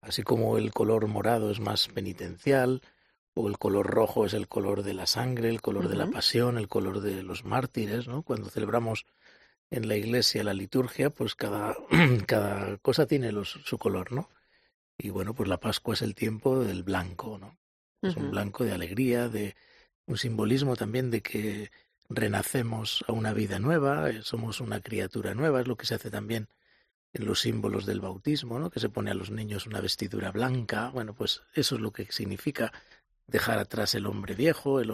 Así 0.00 0.22
como 0.22 0.58
el 0.58 0.72
color 0.72 1.06
morado 1.06 1.50
es 1.50 1.60
más 1.60 1.88
penitencial, 1.88 2.82
o 3.34 3.48
el 3.48 3.58
color 3.58 3.86
rojo 3.86 4.26
es 4.26 4.32
el 4.32 4.48
color 4.48 4.82
de 4.82 4.94
la 4.94 5.06
sangre, 5.06 5.48
el 5.48 5.60
color 5.60 5.88
de 5.88 5.96
la 5.96 6.06
pasión, 6.06 6.56
el 6.56 6.68
color 6.68 7.00
de 7.00 7.22
los 7.22 7.44
mártires, 7.44 8.06
¿no? 8.06 8.22
Cuando 8.22 8.48
celebramos 8.48 9.06
en 9.70 9.88
la 9.88 9.96
iglesia 9.96 10.44
la 10.44 10.54
liturgia, 10.54 11.10
pues 11.10 11.34
cada, 11.34 11.76
cada 12.26 12.78
cosa 12.78 13.06
tiene 13.06 13.32
su 13.44 13.78
color, 13.78 14.12
¿no? 14.12 14.30
Y 14.96 15.10
bueno, 15.10 15.34
pues 15.34 15.48
la 15.48 15.58
Pascua 15.58 15.94
es 15.94 16.02
el 16.02 16.14
tiempo 16.14 16.62
del 16.62 16.84
blanco, 16.84 17.38
¿no? 17.38 17.58
Es 18.02 18.16
un 18.16 18.30
blanco 18.30 18.64
de 18.64 18.72
alegría, 18.72 19.28
de 19.28 19.56
un 20.06 20.18
simbolismo 20.18 20.76
también 20.76 21.10
de 21.10 21.22
que 21.22 21.70
renacemos 22.10 23.02
a 23.08 23.12
una 23.12 23.32
vida 23.32 23.58
nueva, 23.58 24.10
eh, 24.10 24.20
somos 24.22 24.60
una 24.60 24.80
criatura 24.80 25.34
nueva, 25.34 25.62
es 25.62 25.66
lo 25.66 25.76
que 25.76 25.86
se 25.86 25.94
hace 25.94 26.10
también 26.10 26.48
en 27.14 27.24
los 27.24 27.40
símbolos 27.40 27.86
del 27.86 28.00
bautismo, 28.00 28.58
¿no? 28.58 28.70
que 28.70 28.80
se 28.80 28.90
pone 28.90 29.10
a 29.10 29.14
los 29.14 29.30
niños 29.30 29.66
una 29.66 29.80
vestidura 29.80 30.32
blanca. 30.32 30.90
Bueno, 30.90 31.14
pues 31.14 31.42
eso 31.54 31.76
es 31.76 31.80
lo 31.80 31.92
que 31.92 32.10
significa 32.12 32.72
dejar 33.26 33.58
atrás 33.58 33.94
el 33.94 34.06
hombre 34.06 34.34
viejo, 34.34 34.80
el 34.80 34.92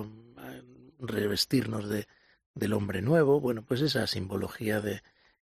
revestirnos 0.99 1.89
de, 1.89 2.07
del 2.55 2.73
hombre 2.73 3.03
nuevo. 3.03 3.41
Bueno, 3.41 3.63
pues 3.63 3.81
esa 3.81 4.07
simbología 4.07 4.81
de 4.81 5.03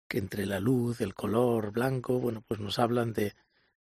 que 0.09 0.19
entre 0.19 0.47
la 0.47 0.61
luz, 0.61 1.01
el 1.01 1.15
color 1.15 1.73
blanco, 1.73 2.21
bueno, 2.21 2.43
pues 2.47 2.61
nos 2.61 2.79
hablan 2.79 3.13
de, 3.13 3.35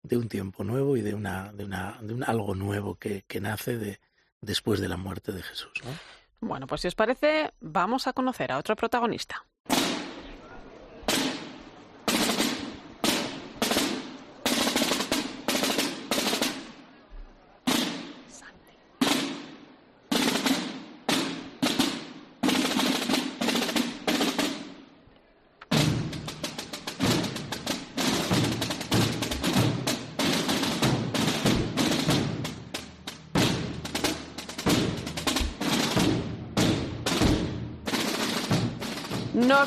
de 0.03 0.17
un 0.17 0.27
tiempo 0.29 0.63
nuevo 0.63 0.97
y 0.97 1.01
de 1.01 1.13
una, 1.13 1.51
de 1.53 1.65
una, 1.65 1.99
de 2.01 2.13
un 2.13 2.23
algo 2.23 2.55
nuevo 2.55 2.95
que, 2.95 3.23
que 3.27 3.39
nace 3.39 3.77
de, 3.77 3.99
después 4.41 4.79
de 4.79 4.87
la 4.87 4.97
muerte 4.97 5.31
de 5.31 5.43
Jesús. 5.43 5.71
¿no? 5.83 5.91
Bueno, 6.39 6.67
pues 6.67 6.81
si 6.81 6.87
os 6.87 6.95
parece, 6.95 7.53
vamos 7.59 8.07
a 8.07 8.13
conocer 8.13 8.51
a 8.51 8.57
otro 8.57 8.75
protagonista. 8.75 9.45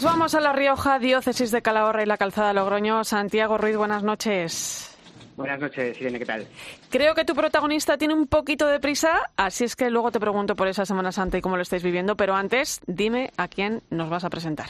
Nos 0.00 0.12
vamos 0.12 0.34
a 0.34 0.40
La 0.40 0.54
Rioja, 0.54 0.98
diócesis 0.98 1.50
de 1.50 1.60
Calahorra 1.60 2.02
y 2.02 2.06
la 2.06 2.16
calzada 2.16 2.54
Logroño. 2.54 3.04
Santiago 3.04 3.58
Ruiz, 3.58 3.76
buenas 3.76 4.02
noches. 4.02 4.96
Buenas 5.36 5.60
noches, 5.60 6.00
Irene, 6.00 6.18
¿qué 6.18 6.24
tal? 6.24 6.46
Creo 6.88 7.14
que 7.14 7.26
tu 7.26 7.34
protagonista 7.34 7.98
tiene 7.98 8.14
un 8.14 8.26
poquito 8.26 8.66
de 8.66 8.80
prisa, 8.80 9.20
así 9.36 9.64
es 9.64 9.76
que 9.76 9.90
luego 9.90 10.10
te 10.10 10.18
pregunto 10.18 10.56
por 10.56 10.68
esa 10.68 10.86
Semana 10.86 11.12
Santa 11.12 11.36
y 11.36 11.42
cómo 11.42 11.56
lo 11.56 11.62
estáis 11.62 11.82
viviendo, 11.82 12.16
pero 12.16 12.34
antes 12.34 12.80
dime 12.86 13.30
a 13.36 13.48
quién 13.48 13.82
nos 13.90 14.08
vas 14.08 14.24
a 14.24 14.30
presentar. 14.30 14.68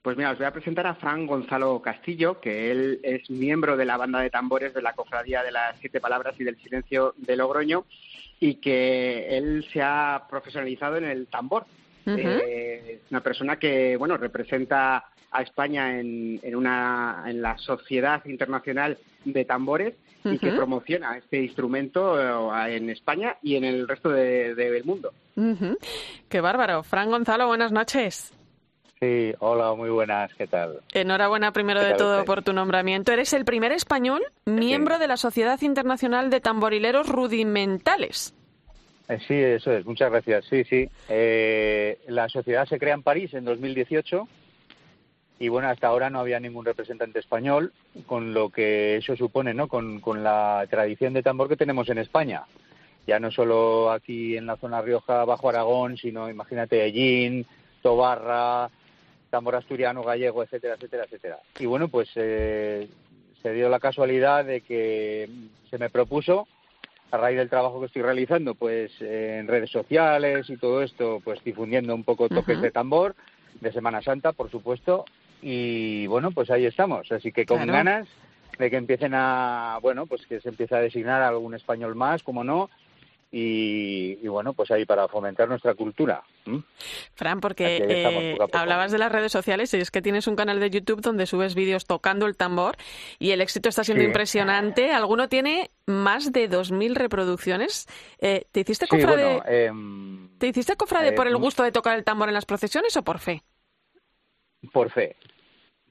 Pues 0.00 0.16
mira, 0.16 0.30
os 0.30 0.38
voy 0.38 0.46
a 0.46 0.52
presentar 0.52 0.86
a 0.86 0.94
Fran 0.94 1.26
Gonzalo 1.26 1.82
Castillo, 1.82 2.38
que 2.38 2.70
él 2.70 3.00
es 3.02 3.28
miembro 3.30 3.76
de 3.76 3.84
la 3.84 3.96
banda 3.96 4.20
de 4.20 4.30
tambores 4.30 4.72
de 4.72 4.80
la 4.80 4.92
Cofradía 4.92 5.42
de 5.42 5.50
las 5.50 5.76
Siete 5.80 6.00
Palabras 6.00 6.36
y 6.38 6.44
del 6.44 6.56
Silencio 6.62 7.14
de 7.16 7.34
Logroño 7.34 7.84
y 8.38 8.54
que 8.60 9.36
él 9.36 9.66
se 9.72 9.82
ha 9.82 10.22
profesionalizado 10.30 10.98
en 10.98 11.06
el 11.06 11.26
tambor. 11.26 11.66
Eh, 12.06 13.00
es 13.04 13.10
una 13.10 13.22
persona 13.22 13.56
que, 13.56 13.96
bueno, 13.96 14.16
representa 14.16 15.04
a 15.30 15.42
España 15.42 15.98
en, 15.98 16.40
en, 16.42 16.56
una, 16.56 17.24
en 17.26 17.40
la 17.40 17.56
Sociedad 17.58 18.24
Internacional 18.24 18.98
de 19.24 19.44
Tambores 19.44 19.94
y 20.24 20.38
que 20.38 20.52
promociona 20.52 21.16
este 21.16 21.42
instrumento 21.42 22.20
eh, 22.20 22.76
en 22.76 22.90
España 22.90 23.36
y 23.42 23.56
en 23.56 23.64
el 23.64 23.88
resto 23.88 24.10
del 24.10 24.56
de, 24.56 24.82
mundo. 24.84 25.12
Qué 26.28 26.40
bárbaro. 26.40 26.82
Fran 26.82 27.10
Gonzalo, 27.10 27.46
buenas 27.46 27.72
noches. 27.72 28.32
Sí, 29.00 29.32
hola, 29.38 29.72
muy 29.74 29.88
buenas, 29.88 30.34
¿qué 30.34 30.46
tal? 30.46 30.80
Enhorabuena 30.92 31.52
primero 31.52 31.82
de 31.82 31.94
todo 31.94 32.24
por 32.26 32.42
tu 32.42 32.52
nombramiento. 32.52 33.12
Eres 33.12 33.32
el 33.32 33.46
primer 33.46 33.72
español 33.72 34.22
miembro 34.44 34.98
de 34.98 35.08
la 35.08 35.16
Sociedad 35.16 35.58
Internacional 35.62 36.28
de 36.28 36.40
Tamborileros 36.40 37.08
Rudimentales. 37.08 38.34
Eh, 39.10 39.18
sí, 39.26 39.34
eso 39.34 39.72
es. 39.72 39.84
Muchas 39.84 40.10
gracias. 40.10 40.44
Sí, 40.44 40.62
sí. 40.64 40.88
Eh, 41.08 41.98
la 42.06 42.28
sociedad 42.28 42.64
se 42.66 42.78
crea 42.78 42.94
en 42.94 43.02
París 43.02 43.34
en 43.34 43.44
2018 43.44 44.28
y 45.40 45.48
bueno, 45.48 45.68
hasta 45.68 45.88
ahora 45.88 46.10
no 46.10 46.20
había 46.20 46.38
ningún 46.38 46.64
representante 46.64 47.18
español, 47.18 47.72
con 48.06 48.34
lo 48.34 48.50
que 48.50 48.98
eso 48.98 49.16
supone, 49.16 49.52
¿no? 49.52 49.66
Con, 49.66 50.00
la 50.22 50.64
tradición 50.70 51.12
de 51.14 51.22
tambor 51.22 51.48
que 51.48 51.56
tenemos 51.56 51.88
en 51.88 51.98
España. 51.98 52.44
Ya 53.06 53.18
no 53.18 53.32
solo 53.32 53.90
aquí 53.90 54.36
en 54.36 54.46
la 54.46 54.58
zona 54.58 54.82
Rioja, 54.82 55.24
Bajo 55.24 55.48
Aragón, 55.48 55.96
sino 55.96 56.30
imagínate 56.30 56.84
Ellín, 56.84 57.46
Tobarra, 57.82 58.70
tambor 59.30 59.56
asturiano, 59.56 60.04
gallego, 60.04 60.44
etcétera, 60.44 60.74
etcétera, 60.74 61.04
etcétera. 61.04 61.38
Y 61.58 61.66
bueno, 61.66 61.88
pues 61.88 62.10
eh, 62.14 62.86
se 63.42 63.52
dio 63.54 63.68
la 63.70 63.80
casualidad 63.80 64.44
de 64.44 64.60
que 64.60 65.28
se 65.68 65.78
me 65.78 65.90
propuso 65.90 66.46
a 67.10 67.16
raíz 67.16 67.38
del 67.38 67.48
trabajo 67.48 67.80
que 67.80 67.86
estoy 67.86 68.02
realizando, 68.02 68.54
pues 68.54 68.92
en 69.00 69.48
redes 69.48 69.70
sociales 69.70 70.48
y 70.48 70.56
todo 70.56 70.82
esto, 70.82 71.20
pues 71.24 71.42
difundiendo 71.44 71.94
un 71.94 72.04
poco 72.04 72.28
toques 72.28 72.60
de 72.60 72.70
tambor, 72.70 73.16
de 73.60 73.72
Semana 73.72 74.00
Santa, 74.02 74.32
por 74.32 74.50
supuesto, 74.50 75.04
y 75.42 76.06
bueno, 76.06 76.30
pues 76.30 76.50
ahí 76.50 76.66
estamos, 76.66 77.10
así 77.12 77.32
que 77.32 77.46
con 77.46 77.66
ganas 77.66 78.06
de 78.58 78.70
que 78.70 78.76
empiecen 78.76 79.12
a, 79.14 79.78
bueno, 79.82 80.06
pues 80.06 80.26
que 80.26 80.40
se 80.40 80.50
empiece 80.50 80.74
a 80.74 80.80
designar 80.80 81.22
algún 81.22 81.54
español 81.54 81.94
más, 81.94 82.22
como 82.22 82.44
no, 82.44 82.70
y, 83.32 84.26
bueno, 84.26 84.54
pues 84.54 84.70
ahí 84.72 84.84
para 84.84 85.06
fomentar 85.06 85.48
nuestra 85.48 85.74
cultura. 85.74 86.22
Fran, 87.14 87.40
porque 87.40 87.76
eh, 87.88 88.38
hablabas 88.52 88.90
de 88.90 88.98
las 88.98 89.12
redes 89.12 89.30
sociales 89.30 89.72
y 89.72 89.76
es 89.76 89.92
que 89.92 90.02
tienes 90.02 90.26
un 90.26 90.34
canal 90.34 90.58
de 90.58 90.70
YouTube 90.70 91.00
donde 91.00 91.26
subes 91.26 91.54
vídeos 91.54 91.86
tocando 91.86 92.26
el 92.26 92.36
tambor 92.36 92.76
y 93.20 93.30
el 93.30 93.40
éxito 93.40 93.68
está 93.68 93.84
siendo 93.84 94.02
impresionante. 94.02 94.90
Alguno 94.92 95.28
tiene 95.28 95.70
más 95.86 96.32
de 96.32 96.50
2.000 96.50 96.94
reproducciones. 96.94 97.86
Eh, 98.18 98.46
¿Te 98.50 98.60
hiciste 98.60 98.88
cofrade, 98.88 99.42
em, 99.46 100.28
¿te 100.38 100.48
hiciste 100.48 100.76
cofrade 100.76 101.12
por 101.12 101.28
el 101.28 101.34
em, 101.34 101.40
gusto 101.40 101.62
de 101.62 101.70
tocar 101.70 101.96
el 101.96 102.04
tambor 102.04 102.28
en 102.28 102.34
las 102.34 102.46
procesiones 102.46 102.96
o 102.96 103.04
por 103.04 103.20
fe? 103.20 103.44
Por 104.72 104.90
fe, 104.90 105.16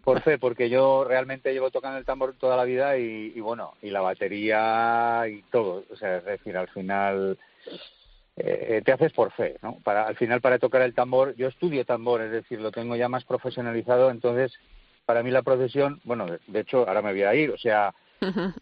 por 0.10 0.22
fe, 0.24 0.40
porque 0.40 0.72
yo 0.72 1.04
realmente 1.04 1.54
llevo 1.54 1.70
tocando 1.70 2.00
el 2.00 2.04
tambor 2.04 2.34
toda 2.34 2.58
la 2.58 2.64
vida 2.64 2.98
y, 2.98 3.40
bueno, 3.42 3.76
y 3.80 3.92
la 3.92 4.02
batería 4.02 5.24
y 5.30 5.44
todo. 5.52 5.84
O 5.92 5.96
sea, 5.96 6.18
es 6.18 6.26
decir, 6.26 6.58
al 6.58 6.68
final 6.70 7.38
eh, 8.36 8.82
te 8.84 8.92
haces 8.92 9.14
por 9.14 9.32
fe, 9.34 9.58
¿no? 9.62 9.78
Para, 9.84 10.08
al 10.08 10.16
final, 10.16 10.42
para 10.42 10.58
tocar 10.58 10.82
el 10.82 10.96
tambor, 10.96 11.36
yo 11.36 11.48
estudio 11.48 11.86
tambor, 11.86 12.24
es 12.24 12.32
decir, 12.32 12.60
lo 12.60 12.72
tengo 12.72 12.96
ya 12.96 13.08
más 13.08 13.24
profesionalizado, 13.24 14.10
entonces, 14.10 14.52
para 15.06 15.22
mí 15.22 15.30
la 15.30 15.44
procesión, 15.44 16.02
bueno, 16.06 16.26
de, 16.26 16.60
hecho, 16.60 16.88
ahora 16.88 17.04
me 17.04 17.12
voy 17.12 17.22
a 17.22 17.36
ir, 17.36 17.52
o 17.52 17.58
sea, 17.60 17.94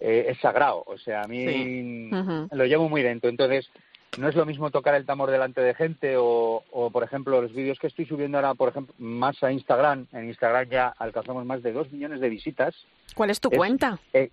eh, 0.01 0.25
es 0.27 0.37
sagrado, 0.39 0.83
o 0.85 0.97
sea, 0.97 1.21
a 1.21 1.27
mí 1.29 2.09
lo 2.51 2.65
llevo 2.65 2.89
muy 2.89 3.03
dentro, 3.03 3.29
entonces 3.29 3.69
no 4.17 4.27
es 4.27 4.35
lo 4.35 4.45
mismo 4.45 4.71
tocar 4.71 4.95
el 4.95 5.05
tambor 5.05 5.29
delante 5.29 5.61
de 5.61 5.73
gente 5.73 6.15
o, 6.17 6.63
por 6.91 7.03
ejemplo, 7.03 7.41
los 7.41 7.53
vídeos 7.53 7.79
que 7.79 7.87
estoy 7.87 8.05
subiendo 8.05 8.37
ahora, 8.37 8.53
por 8.55 8.69
ejemplo, 8.69 8.93
más 8.97 9.41
a 9.43 9.51
Instagram. 9.51 10.07
En 10.11 10.27
Instagram 10.27 10.69
ya 10.69 10.87
alcanzamos 10.97 11.45
más 11.45 11.61
de 11.63 11.71
dos 11.71 11.91
millones 11.91 12.19
de 12.19 12.29
visitas. 12.29 12.75
¿Cuál 13.15 13.29
es 13.29 13.39
tu 13.39 13.49
cuenta? 13.49 13.99
Eh, 14.13 14.29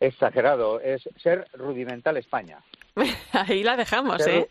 exagerado. 0.00 0.80
Es 0.80 1.08
Ser 1.22 1.46
Rudimental 1.54 2.16
España. 2.16 2.58
ahí 3.32 3.62
la 3.62 3.76
dejamos, 3.76 4.26
¿eh? 4.26 4.48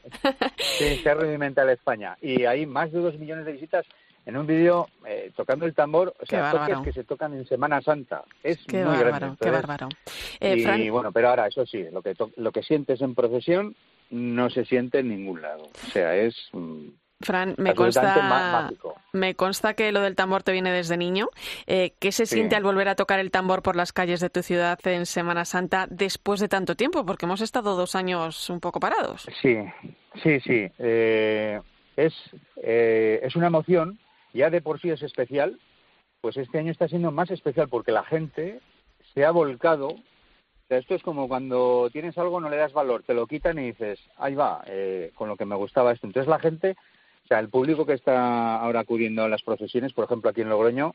sí, 0.57 0.97
Ser 1.03 1.17
Rudimental 1.17 1.69
España. 1.69 2.17
Y 2.21 2.45
hay 2.45 2.65
más 2.65 2.91
de 2.91 2.99
dos 2.99 3.17
millones 3.17 3.45
de 3.45 3.51
visitas 3.51 3.85
en 4.25 4.37
un 4.37 4.47
vídeo 4.47 4.87
eh, 5.05 5.31
tocando 5.35 5.65
el 5.65 5.73
tambor, 5.73 6.13
o 6.19 6.25
sea, 6.25 6.51
toques 6.51 6.77
que 6.83 6.93
se 6.93 7.03
tocan 7.03 7.33
en 7.33 7.45
Semana 7.45 7.81
Santa. 7.81 8.23
Es 8.43 8.59
qué 8.67 8.85
muy 8.85 8.95
bárbaro, 8.95 9.35
qué 9.41 9.49
bárbaro. 9.49 9.89
y 10.39 10.89
bueno, 10.89 11.11
pero 11.11 11.29
ahora, 11.29 11.47
eso 11.47 11.65
sí, 11.65 11.85
lo 11.91 12.01
que, 12.01 12.15
lo 12.37 12.51
que 12.51 12.63
sientes 12.63 13.01
en 13.01 13.15
procesión 13.15 13.75
no 14.11 14.49
se 14.49 14.65
siente 14.65 14.99
en 14.99 15.09
ningún 15.09 15.41
lado. 15.41 15.63
O 15.63 15.87
sea, 15.91 16.15
es. 16.15 16.35
Mm, 16.51 16.89
Fran, 17.21 17.53
me 17.57 17.75
consta, 17.75 18.71
me 19.13 19.35
consta 19.35 19.75
que 19.75 19.91
lo 19.91 20.01
del 20.01 20.15
tambor 20.15 20.43
te 20.43 20.51
viene 20.51 20.71
desde 20.71 20.97
niño. 20.97 21.29
Eh, 21.67 21.93
¿Qué 21.99 22.11
se 22.11 22.25
siente 22.25 22.55
al 22.55 22.63
volver 22.63 22.89
a 22.89 22.95
tocar 22.95 23.19
el 23.19 23.29
tambor 23.29 23.61
por 23.61 23.75
las 23.75 23.93
calles 23.93 24.19
de 24.19 24.31
tu 24.31 24.41
ciudad 24.41 24.79
en 24.85 25.05
Semana 25.05 25.45
Santa 25.45 25.87
después 25.89 26.39
de 26.39 26.47
tanto 26.47 26.75
tiempo? 26.75 27.05
Porque 27.05 27.25
hemos 27.25 27.41
estado 27.41 27.75
dos 27.75 27.95
años 27.95 28.49
un 28.49 28.59
poco 28.59 28.79
parados. 28.79 29.27
Sí, 29.41 29.57
sí, 30.23 30.39
sí. 30.39 30.67
Eh, 30.79 31.59
es, 31.95 32.13
eh, 32.63 33.19
es 33.23 33.35
una 33.35 33.47
emoción, 33.47 33.99
ya 34.33 34.49
de 34.49 34.61
por 34.61 34.81
sí 34.81 34.89
es 34.89 35.03
especial, 35.03 35.59
pues 36.21 36.37
este 36.37 36.59
año 36.59 36.71
está 36.71 36.87
siendo 36.87 37.11
más 37.11 37.29
especial 37.29 37.67
porque 37.69 37.91
la 37.91 38.03
gente 38.03 38.61
se 39.13 39.25
ha 39.25 39.31
volcado 39.31 39.95
esto 40.77 40.95
es 40.95 41.03
como 41.03 41.27
cuando 41.27 41.89
tienes 41.91 42.17
algo, 42.17 42.39
no 42.39 42.49
le 42.49 42.57
das 42.57 42.73
valor, 42.73 43.03
te 43.03 43.13
lo 43.13 43.27
quitan 43.27 43.59
y 43.59 43.67
dices, 43.67 43.99
ahí 44.17 44.35
va, 44.35 44.63
eh, 44.67 45.11
con 45.15 45.27
lo 45.27 45.35
que 45.35 45.45
me 45.45 45.55
gustaba 45.55 45.91
esto. 45.91 46.07
Entonces 46.07 46.29
la 46.29 46.39
gente, 46.39 46.75
o 47.23 47.27
sea, 47.27 47.39
el 47.39 47.49
público 47.49 47.85
que 47.85 47.93
está 47.93 48.57
ahora 48.57 48.81
acudiendo 48.81 49.23
a 49.23 49.29
las 49.29 49.43
procesiones, 49.43 49.93
por 49.93 50.05
ejemplo 50.05 50.29
aquí 50.29 50.41
en 50.41 50.49
Logroño, 50.49 50.93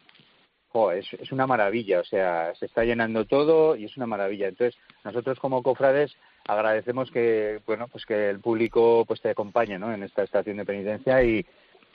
es, 0.95 1.12
es, 1.14 1.33
una 1.33 1.47
maravilla, 1.47 2.01
o 2.01 2.05
sea, 2.05 2.55
se 2.55 2.66
está 2.66 2.85
llenando 2.85 3.24
todo 3.24 3.77
y 3.77 3.85
es 3.85 3.97
una 3.97 4.07
maravilla. 4.07 4.49
Entonces, 4.49 4.79
nosotros 5.05 5.39
como 5.39 5.62
cofrades 5.62 6.14
agradecemos 6.47 7.11
que, 7.11 7.61
bueno, 7.66 7.89
pues 7.89 8.05
que 8.05 8.29
el 8.29 8.41
público 8.41 9.05
pues 9.07 9.20
te 9.20 9.31
acompañe, 9.31 9.79
¿no? 9.79 9.93
En 9.93 10.03
esta 10.03 10.22
estación 10.22 10.59
de 10.59 10.64
penitencia 10.64 11.22
y, 11.22 11.47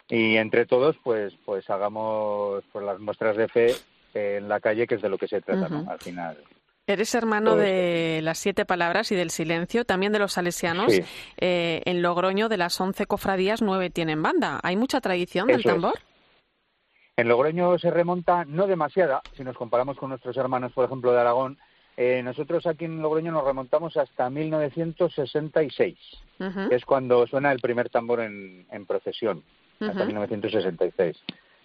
y 0.09 0.35
entre 0.37 0.65
todos, 0.65 0.97
pues, 1.03 1.33
pues 1.45 1.69
hagamos 1.69 2.63
pues, 2.71 2.85
las 2.85 2.99
muestras 2.99 3.37
de 3.37 3.47
fe 3.47 3.67
en 4.13 4.49
la 4.49 4.59
calle, 4.59 4.87
que 4.87 4.95
es 4.95 5.01
de 5.01 5.09
lo 5.09 5.17
que 5.17 5.27
se 5.27 5.41
trata, 5.41 5.69
¿no? 5.69 5.89
Al 5.89 5.99
final. 5.99 6.37
Eres 6.87 7.13
hermano 7.15 7.55
de 7.55 8.21
las 8.23 8.39
siete 8.39 8.65
palabras 8.65 9.11
y 9.11 9.15
del 9.15 9.29
silencio, 9.29 9.85
también 9.85 10.11
de 10.11 10.19
los 10.19 10.33
salesianos. 10.33 10.91
Eh, 11.37 11.81
en 11.85 12.01
Logroño, 12.01 12.49
de 12.49 12.57
las 12.57 12.79
once 12.81 13.05
cofradías, 13.05 13.61
nueve 13.61 13.89
tienen 13.89 14.21
banda. 14.21 14.59
¿Hay 14.63 14.75
mucha 14.75 14.99
tradición 14.99 15.47
del 15.47 15.63
tambor? 15.63 15.99
En 17.15 17.27
Logroño 17.27 17.77
se 17.77 17.91
remonta, 17.91 18.45
no 18.45 18.67
demasiada, 18.67 19.21
si 19.37 19.43
nos 19.43 19.55
comparamos 19.55 19.97
con 19.97 20.09
nuestros 20.09 20.35
hermanos, 20.37 20.71
por 20.73 20.85
ejemplo, 20.85 21.11
de 21.11 21.19
Aragón. 21.19 21.57
Eh, 21.97 22.23
nosotros 22.23 22.65
aquí 22.65 22.85
en 22.85 23.01
Logroño 23.01 23.31
nos 23.31 23.45
remontamos 23.45 23.95
hasta 23.95 24.29
1966, 24.29 25.97
que 26.69 26.75
es 26.75 26.85
cuando 26.85 27.27
suena 27.27 27.51
el 27.51 27.59
primer 27.59 27.89
tambor 27.89 28.21
en, 28.21 28.85
procesión, 28.87 29.43
hasta 29.79 30.05
1966. 30.05 31.17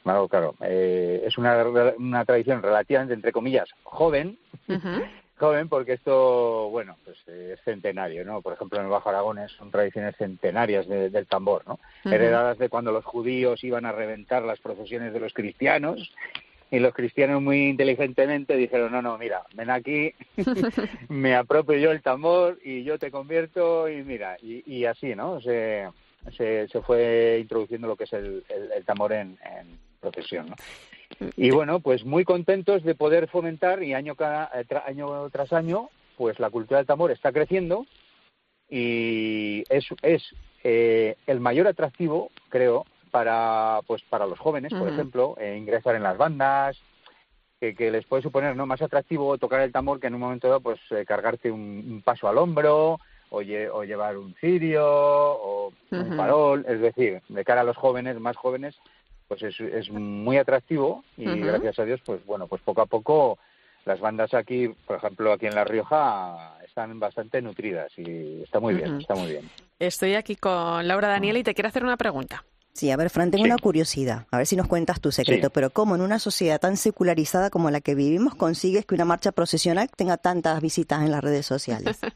Claro, 0.07 0.29
claro. 0.29 0.55
Eh, 0.61 1.25
es 1.27 1.37
una, 1.37 1.65
una 1.99 2.25
tradición 2.25 2.63
relativamente, 2.63 3.13
entre 3.13 3.33
comillas, 3.33 3.69
joven, 3.83 4.39
joven 5.37 5.69
porque 5.69 5.95
esto, 5.95 6.71
bueno, 6.71 6.97
pues 7.05 7.19
eh, 7.27 7.55
es 7.55 7.65
centenario, 7.65 8.25
¿no? 8.25 8.41
Por 8.41 8.53
ejemplo, 8.53 8.79
en 8.79 8.85
el 8.85 8.91
Bajo 8.93 9.09
Aragón 9.09 9.41
son 9.59 9.73
tradiciones 9.73 10.15
centenarias 10.17 10.87
del 10.87 11.27
tambor, 11.27 11.65
¿no? 11.67 11.81
Heredadas 12.05 12.57
de 12.59 12.69
cuando 12.69 12.93
los 12.93 13.05
judíos 13.05 13.65
iban 13.65 13.85
a 13.85 13.91
reventar 13.91 14.45
las 14.45 14.61
procesiones 14.61 15.13
de 15.13 15.19
los 15.19 15.35
cristianos 15.35 16.15
y 16.71 16.79
los 16.79 16.95
cristianos 16.95 17.43
muy 17.43 17.67
inteligentemente 17.67 18.57
dijeron, 18.57 18.93
no, 18.93 19.03
no, 19.03 19.19
mira, 19.19 19.43
ven 19.57 19.71
aquí, 19.71 20.15
me 21.09 21.35
apropio 21.35 21.79
yo 21.79 21.91
el 21.91 22.03
tambor 22.03 22.61
y 22.63 22.85
yo 22.85 22.97
te 23.01 23.11
convierto 23.11 23.89
y 23.89 24.05
mira, 24.05 24.37
y, 24.41 24.85
así, 24.85 25.17
¿no? 25.17 25.41
Se, 25.41 25.89
se, 26.37 26.69
fue 26.83 27.39
introduciendo 27.41 27.89
lo 27.89 27.97
que 27.97 28.05
es 28.05 28.13
el, 28.13 28.45
el, 28.49 28.85
tambor 28.85 29.13
en, 29.13 29.37
en 29.45 29.85
procesión, 30.11 30.47
¿no? 30.51 30.57
Y 31.37 31.51
bueno, 31.51 31.81
pues 31.81 32.05
muy 32.05 32.25
contentos 32.25 32.83
de 32.83 32.95
poder 32.95 33.29
fomentar 33.29 33.83
y 33.83 33.95
año, 33.95 34.15
cada, 34.15 34.51
eh, 34.55 34.67
año 34.87 35.29
tras 35.31 35.53
año, 35.53 35.89
pues 36.17 36.39
la 36.39 36.51
cultura 36.51 36.79
del 36.79 36.87
tambor 36.87 37.11
está 37.11 37.33
creciendo 37.33 37.87
y 38.69 39.65
es, 39.69 39.87
es 40.03 40.23
eh, 40.65 41.17
el 41.27 41.41
mayor 41.41 41.69
atractivo, 41.69 42.31
creo, 42.49 42.85
para 43.11 43.81
pues 43.87 44.03
para 44.03 44.27
los 44.27 44.39
jóvenes, 44.39 44.73
por 44.75 44.89
ejemplo, 44.89 45.37
eh, 45.39 45.57
ingresar 45.57 45.95
en 45.95 46.03
las 46.03 46.19
bandas, 46.19 46.77
que, 47.61 47.91
les 47.91 48.05
puede 48.05 48.23
suponer 48.23 48.55
no 48.55 48.67
más 48.67 48.83
atractivo 48.83 49.39
tocar 49.39 49.61
el 49.61 49.73
tambor 49.73 49.99
que 49.99 50.09
en 50.09 50.15
un 50.15 50.21
momento 50.21 50.49
dado 50.49 50.61
pues 50.61 50.79
cargarte 51.07 51.51
un, 51.51 52.03
paso 52.05 52.29
al 52.29 52.37
hombro 52.39 52.99
o, 53.31 53.39
o, 53.39 53.85
llevar 53.85 54.19
un 54.19 54.35
cirio 54.35 54.85
o 54.87 55.73
un 55.91 56.17
farol, 56.17 56.67
es 56.69 56.81
decir, 56.81 57.23
de 57.29 57.45
cara 57.45 57.63
a 57.63 57.65
los 57.65 57.77
jóvenes, 57.77 58.21
más 58.21 58.37
jóvenes, 58.37 58.77
pues 59.29 59.43
es, 59.43 59.59
es 59.61 59.91
muy 59.91 60.39
atractivo 60.39 61.05
y 61.17 61.25
gracias 61.25 61.79
a 61.79 61.85
Dios, 61.85 62.01
pues 62.05 62.25
bueno, 62.27 62.47
pues 62.47 62.63
poco 62.63 62.83
a 62.83 62.87
poco 62.87 63.39
las 63.85 64.01
bandas 64.01 64.35
aquí, 64.35 64.69
por 64.87 64.97
ejemplo, 64.97 65.33
aquí 65.33 65.47
en 65.47 65.55
La 65.55 65.65
Rioja, 65.65 66.59
están 66.65 66.99
bastante 66.99 67.41
nutridas 67.41 67.93
y 67.97 68.43
está 68.43 68.61
muy 68.61 68.75
bien, 68.75 68.97
está 69.01 69.15
muy 69.15 69.31
bien. 69.31 69.51
Estoy 69.79 70.15
aquí 70.15 70.37
con 70.37 70.87
Laura 70.87 71.09
Daniel 71.09 71.37
y 71.37 71.45
te 71.45 71.55
quiero 71.55 71.69
hacer 71.69 71.85
una 71.85 71.97
pregunta. 71.97 72.45
Sí, 72.73 72.91
a 72.91 72.97
ver, 72.97 73.09
Fran, 73.09 73.31
tengo 73.31 73.45
una 73.45 73.57
curiosidad, 73.57 74.27
a 74.31 74.37
ver 74.37 74.47
si 74.47 74.55
nos 74.55 74.67
cuentas 74.67 75.01
tu 75.01 75.11
secreto, 75.11 75.49
pero 75.49 75.71
¿cómo 75.71 75.95
en 75.95 76.03
una 76.03 76.19
sociedad 76.19 76.61
tan 76.61 76.77
secularizada 76.77 77.49
como 77.49 77.71
la 77.71 77.81
que 77.81 77.95
vivimos 77.95 78.35
consigues 78.35 78.85
que 78.85 78.95
una 78.95 79.07
marcha 79.07 79.33
procesional 79.33 79.89
tenga 79.97 80.19
tantas 80.19 80.61
visitas 80.61 81.03
en 81.03 81.11
las 81.11 81.25
redes 81.25 81.47
sociales? 81.47 81.99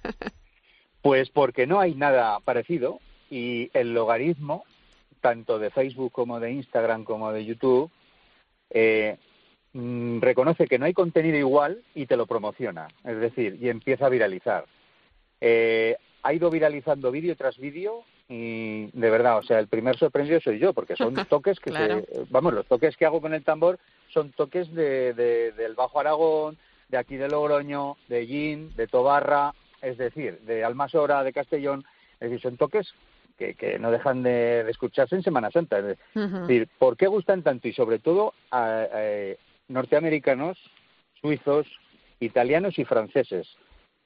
Pues 1.02 1.30
porque 1.30 1.66
no 1.66 1.80
hay 1.80 1.94
nada 1.94 2.40
parecido 2.40 3.00
y 3.30 3.70
el 3.72 3.94
logaritmo 3.94 4.64
tanto 5.20 5.58
de 5.58 5.70
Facebook 5.70 6.12
como 6.12 6.40
de 6.40 6.52
Instagram 6.52 7.04
como 7.04 7.32
de 7.32 7.44
YouTube, 7.44 7.90
eh, 8.70 9.16
mm, 9.72 10.20
reconoce 10.20 10.66
que 10.66 10.78
no 10.78 10.86
hay 10.86 10.94
contenido 10.94 11.36
igual 11.36 11.82
y 11.94 12.06
te 12.06 12.16
lo 12.16 12.26
promociona, 12.26 12.88
es 13.04 13.18
decir, 13.18 13.58
y 13.60 13.68
empieza 13.68 14.06
a 14.06 14.10
viralizar. 14.10 14.64
Eh, 15.40 15.96
ha 16.22 16.32
ido 16.32 16.50
viralizando 16.50 17.10
vídeo 17.10 17.34
tras 17.36 17.56
vídeo 17.58 18.04
y 18.28 18.86
de 18.92 19.10
verdad, 19.10 19.38
o 19.38 19.42
sea, 19.42 19.58
el 19.58 19.66
primer 19.66 19.96
sorprendido 19.96 20.40
soy 20.40 20.58
yo, 20.58 20.72
porque 20.72 20.96
son 20.96 21.14
toques 21.28 21.58
que 21.58 21.72
vamos, 22.30 22.54
los 22.54 22.66
toques 22.66 22.96
que 22.96 23.06
hago 23.06 23.20
con 23.20 23.34
el 23.34 23.44
tambor 23.44 23.78
son 24.08 24.30
toques 24.32 24.72
de, 24.74 25.12
del 25.14 25.74
Bajo 25.74 26.00
Aragón, 26.00 26.58
de 26.88 26.98
aquí 26.98 27.16
de 27.16 27.28
Logroño, 27.28 27.96
de 28.08 28.26
Gin, 28.26 28.74
de 28.76 28.86
Tobarra, 28.86 29.54
es 29.80 29.96
decir, 29.98 30.40
de 30.40 30.64
Almasora, 30.64 31.22
de 31.22 31.32
Castellón, 31.32 31.84
es 32.14 32.30
decir, 32.30 32.40
son 32.40 32.56
toques 32.56 32.92
que, 33.40 33.78
no 33.78 33.90
dejan 33.90 34.22
de, 34.22 34.68
escucharse 34.68 35.16
en 35.16 35.22
Semana 35.22 35.50
Santa. 35.50 35.78
Es 35.78 35.98
decir, 36.14 36.68
¿por 36.78 36.96
qué 36.96 37.06
gustan 37.06 37.42
tanto? 37.42 37.68
Y 37.68 37.72
sobre 37.72 37.98
todo 37.98 38.34
a, 38.50 38.86
norteamericanos, 39.68 40.58
suizos, 41.20 41.66
italianos 42.20 42.78
y 42.78 42.84
franceses. 42.84 43.48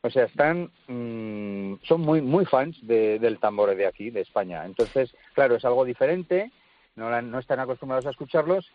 O 0.02 0.10
sea, 0.10 0.24
están, 0.24 0.70
mm, 0.86 1.76
son 1.82 2.02
muy, 2.02 2.20
muy 2.20 2.44
fans 2.44 2.76
del 2.86 3.38
tambor 3.38 3.74
de 3.74 3.86
aquí, 3.86 4.10
de 4.10 4.20
España. 4.20 4.64
Entonces, 4.64 5.14
claro, 5.32 5.56
es 5.56 5.64
algo 5.64 5.84
diferente, 5.84 6.52
no, 6.94 7.22
no 7.22 7.38
están 7.38 7.60
acostumbrados 7.60 8.06
a 8.06 8.10
escucharlos 8.10 8.70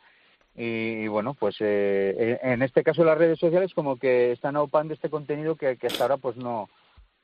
y, 0.56 1.08
bueno, 1.08 1.36
pues 1.36 1.56
eh, 1.60 2.40
en 2.42 2.62
este 2.64 2.84
caso 2.84 3.04
las 3.04 3.18
redes 3.18 3.40
sociales 3.40 3.74
como 3.74 3.98
que 3.98 4.32
están 4.32 4.56
aupando 4.56 4.94
este 4.94 5.10
contenido 5.10 5.56
que, 5.56 5.78
que 5.78 5.88
hasta 5.88 6.04
ahora 6.04 6.18
pues 6.18 6.36
no, 6.36 6.70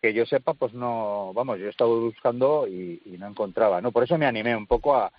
que 0.02 0.14
yo 0.14 0.26
sepa, 0.26 0.54
pues 0.54 0.74
no, 0.74 1.32
vamos, 1.34 1.60
yo 1.60 1.66
he 1.66 1.70
estado 1.70 2.00
buscando 2.00 2.68
y, 2.68 3.02
no 3.18 3.28
encontraba, 3.28 3.82
¿no? 3.82 3.92
Por 3.92 4.04
eso 4.04 4.18
me 4.18 4.26
animé 4.26 4.56
un 4.56 4.68
poco 4.68 4.96
a, 4.96 5.12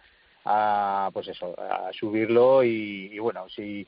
a 0.44 1.10
pues 1.12 1.28
eso, 1.28 1.54
a 1.58 1.90
subirlo 1.92 2.62
y, 2.62 3.18
bueno, 3.18 3.48
si, 3.48 3.86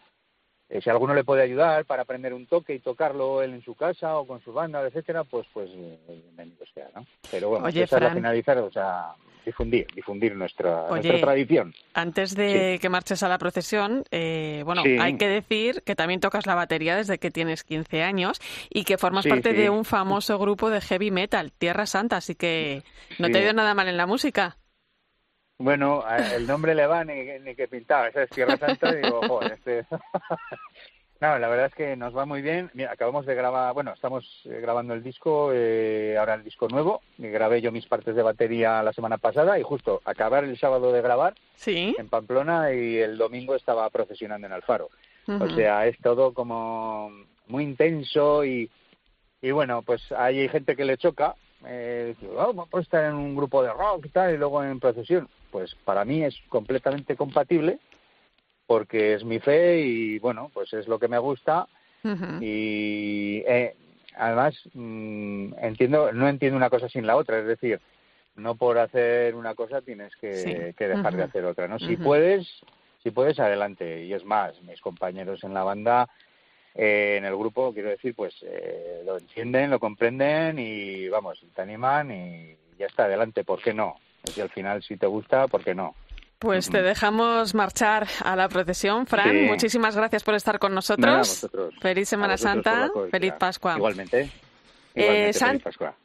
eh, 0.71 0.81
si 0.83 0.91
alguno 0.91 1.15
le 1.15 1.25
puede 1.25 1.43
ayudar 1.43 1.85
para 1.87 2.03
aprender 2.03 2.35
un 2.35 2.47
toque 2.47 2.75
y 2.75 2.81
tocarlo 2.81 3.43
él 3.43 3.55
en 3.55 3.63
su 3.63 3.75
casa 3.75 4.19
o 4.19 4.27
con 4.27 4.43
su 4.43 4.53
banda, 4.53 4.83
etcétera, 4.87 5.25
pues 5.25 5.47
pues 5.53 5.71
bienvenido 5.73 6.65
sea, 6.75 6.89
¿no? 6.95 7.07
Pero 7.31 7.51
bueno, 7.51 7.67
Oye, 7.67 7.85
esa 7.85 8.11
finalizar, 8.11 8.59
o 8.59 8.71
sea, 8.71 9.15
difundir, 9.47 9.87
difundir 9.95 10.37
nuestra, 10.37 10.89
nuestra 10.89 11.21
tradición. 11.21 11.75
Antes 11.95 12.35
de 12.35 12.79
que 12.81 12.89
marches 12.91 13.23
a 13.23 13.29
la 13.29 13.39
procesión, 13.39 14.05
eh, 14.11 14.63
bueno, 14.65 14.83
hay 15.01 15.17
que 15.17 15.29
decir 15.29 15.83
que 15.85 15.95
también 15.95 16.21
tocas 16.21 16.47
la 16.47 16.55
batería 16.55 16.97
desde 16.97 17.19
que 17.19 17.31
tienes 17.31 17.65
15 17.65 18.03
años 18.03 18.39
y 18.69 18.85
que 18.85 18.99
formas 18.99 19.27
parte 19.27 19.55
de 19.55 19.71
un 19.71 19.85
famoso 19.85 20.39
grupo 20.39 20.69
de 20.71 20.81
heavy 20.83 21.11
metal, 21.11 21.51
Tierra 21.53 21.87
Santa, 21.87 22.19
así 22.19 22.35
que 22.35 22.83
no 23.19 23.31
te 23.31 23.39
ha 23.39 23.43
ido 23.43 23.53
nada 23.55 23.75
mal 23.75 23.89
en 23.89 23.97
la 23.97 24.07
música. 24.07 24.59
Bueno, 25.59 26.05
el 26.35 26.47
nombre 26.47 26.75
le 26.75 26.87
va 26.87 27.05
ni, 27.05 27.39
ni 27.41 27.55
que 27.55 27.67
pintaba, 27.67 28.09
esa 28.09 28.23
es 28.23 28.31
Tierra 28.31 28.57
Santa, 28.57 28.93
digo, 28.95 29.21
joder, 29.27 29.53
este... 29.53 29.87
No, 31.21 31.37
la 31.37 31.49
verdad 31.49 31.67
es 31.67 31.75
que 31.75 31.97
nos 31.97 32.17
va 32.17 32.27
muy 32.27 32.43
bien. 32.43 32.71
Mira, 32.75 32.93
acabamos 32.93 33.27
de 33.27 33.35
grabar, 33.35 33.75
bueno, 33.75 33.93
estamos 33.93 34.25
eh, 34.45 34.61
grabando 34.61 34.95
el 34.95 35.03
disco, 35.03 35.51
eh, 35.53 36.17
ahora 36.17 36.35
el 36.35 36.45
disco 36.45 36.69
nuevo. 36.69 37.03
Grabé 37.17 37.61
yo 37.61 37.73
mis 37.73 37.87
partes 37.87 38.15
de 38.15 38.23
batería 38.23 38.85
la 38.85 38.93
semana 38.93 39.19
pasada 39.19 39.59
y 39.59 39.65
justo 39.65 40.01
acabar 40.05 40.45
el 40.45 40.57
sábado 40.57 40.93
de 40.93 41.03
grabar 41.03 41.35
en 41.99 42.09
Pamplona 42.09 42.73
y 42.73 42.99
el 42.99 43.19
domingo 43.19 43.57
estaba 43.57 43.91
profesionando 43.91 44.47
en 44.47 44.53
Alfaro. 44.53 44.91
O 45.27 45.49
sea, 45.51 45.87
es 45.87 45.99
todo 45.99 46.33
como 46.33 47.11
muy 47.49 47.65
intenso 47.65 48.45
y, 48.45 48.71
y 49.43 49.51
bueno, 49.51 49.83
pues 49.83 50.13
hay 50.13 50.49
gente 50.49 50.77
que 50.77 50.85
le 50.85 50.99
choca. 50.99 51.35
Eh, 51.67 52.15
oh, 52.37 52.67
puedo 52.67 52.83
estar 52.83 53.05
en 53.05 53.15
un 53.15 53.35
grupo 53.35 53.63
de 53.63 53.73
rock 53.73 54.07
y 54.07 54.09
tal 54.11 54.35
y 54.35 54.39
luego 54.39 54.63
en 54.63 54.81
procesión. 54.81 55.29
Pues 55.51 55.75
para 55.85 56.05
mí 56.05 56.23
es 56.23 56.37
completamente 56.49 57.17
compatible 57.17 57.79
porque 58.67 59.15
es 59.15 59.25
mi 59.25 59.39
fe 59.39 59.81
y 59.81 60.19
bueno, 60.19 60.51
pues 60.53 60.73
es 60.75 60.87
lo 60.89 60.99
que 60.99 61.09
me 61.09 61.19
gusta. 61.19 61.67
Y 62.41 63.43
eh, 63.47 63.75
además 64.17 64.55
mm, 64.73 65.55
entiendo, 65.61 66.13
no 66.13 66.29
entiendo 66.29 66.57
una 66.57 66.71
cosa 66.71 66.89
sin 66.89 67.07
la 67.07 67.17
otra, 67.17 67.39
es 67.41 67.47
decir, 67.47 67.81
no 68.37 68.55
por 68.55 68.79
hacer 68.79 69.35
una 69.35 69.55
cosa 69.55 69.83
tienes 69.83 70.15
que, 70.17 70.75
dejar 70.79 71.17
de 71.17 71.25
hacer 71.25 71.45
otra, 71.45 71.69
¿no? 71.69 71.79
Si 71.79 71.97
puedes, 71.97 72.47
si 73.03 73.11
puedes 73.11 73.39
adelante. 73.41 74.05
Y 74.05 74.13
es 74.15 74.25
más, 74.25 74.61
mis 74.63 74.81
compañeros 74.81 75.43
en 75.45 75.55
la 75.55 75.65
banda 75.65 76.09
eh, 76.81 77.17
en 77.19 77.25
el 77.25 77.37
grupo, 77.37 77.75
quiero 77.75 77.91
decir, 77.91 78.15
pues 78.15 78.37
eh, 78.43 79.03
lo 79.05 79.19
entienden, 79.19 79.69
lo 79.69 79.81
comprenden 79.81 80.61
y 80.61 81.09
vamos, 81.09 81.45
te 81.53 81.63
animan 81.63 82.13
y 82.13 82.57
ya 82.79 82.87
está, 82.87 83.07
adelante, 83.07 83.43
¿por 83.43 83.61
qué 83.61 83.75
no? 83.75 83.97
Y 84.37 84.41
al 84.41 84.49
final, 84.51 84.81
si 84.85 84.97
te 84.97 85.09
gusta, 85.09 85.49
¿por 85.49 85.65
qué 85.65 85.75
no? 85.75 85.97
Pues 86.39 86.71
te 86.71 86.81
dejamos 86.81 87.53
marchar 87.53 88.07
a 88.23 88.37
la 88.37 88.49
procesión. 88.49 89.09
Fran, 89.09 89.47
muchísimas 89.47 89.97
gracias 89.97 90.23
por 90.23 90.37
estar 90.37 90.61
con 90.61 90.73
nosotros. 90.73 91.49
feliz 91.81 92.09
Semana 92.09 92.37
Santa, 92.37 92.89
feliz 93.11 93.33
Pascua. 93.37 93.75
Igualmente. 93.77 94.31
Eh, 94.95 95.33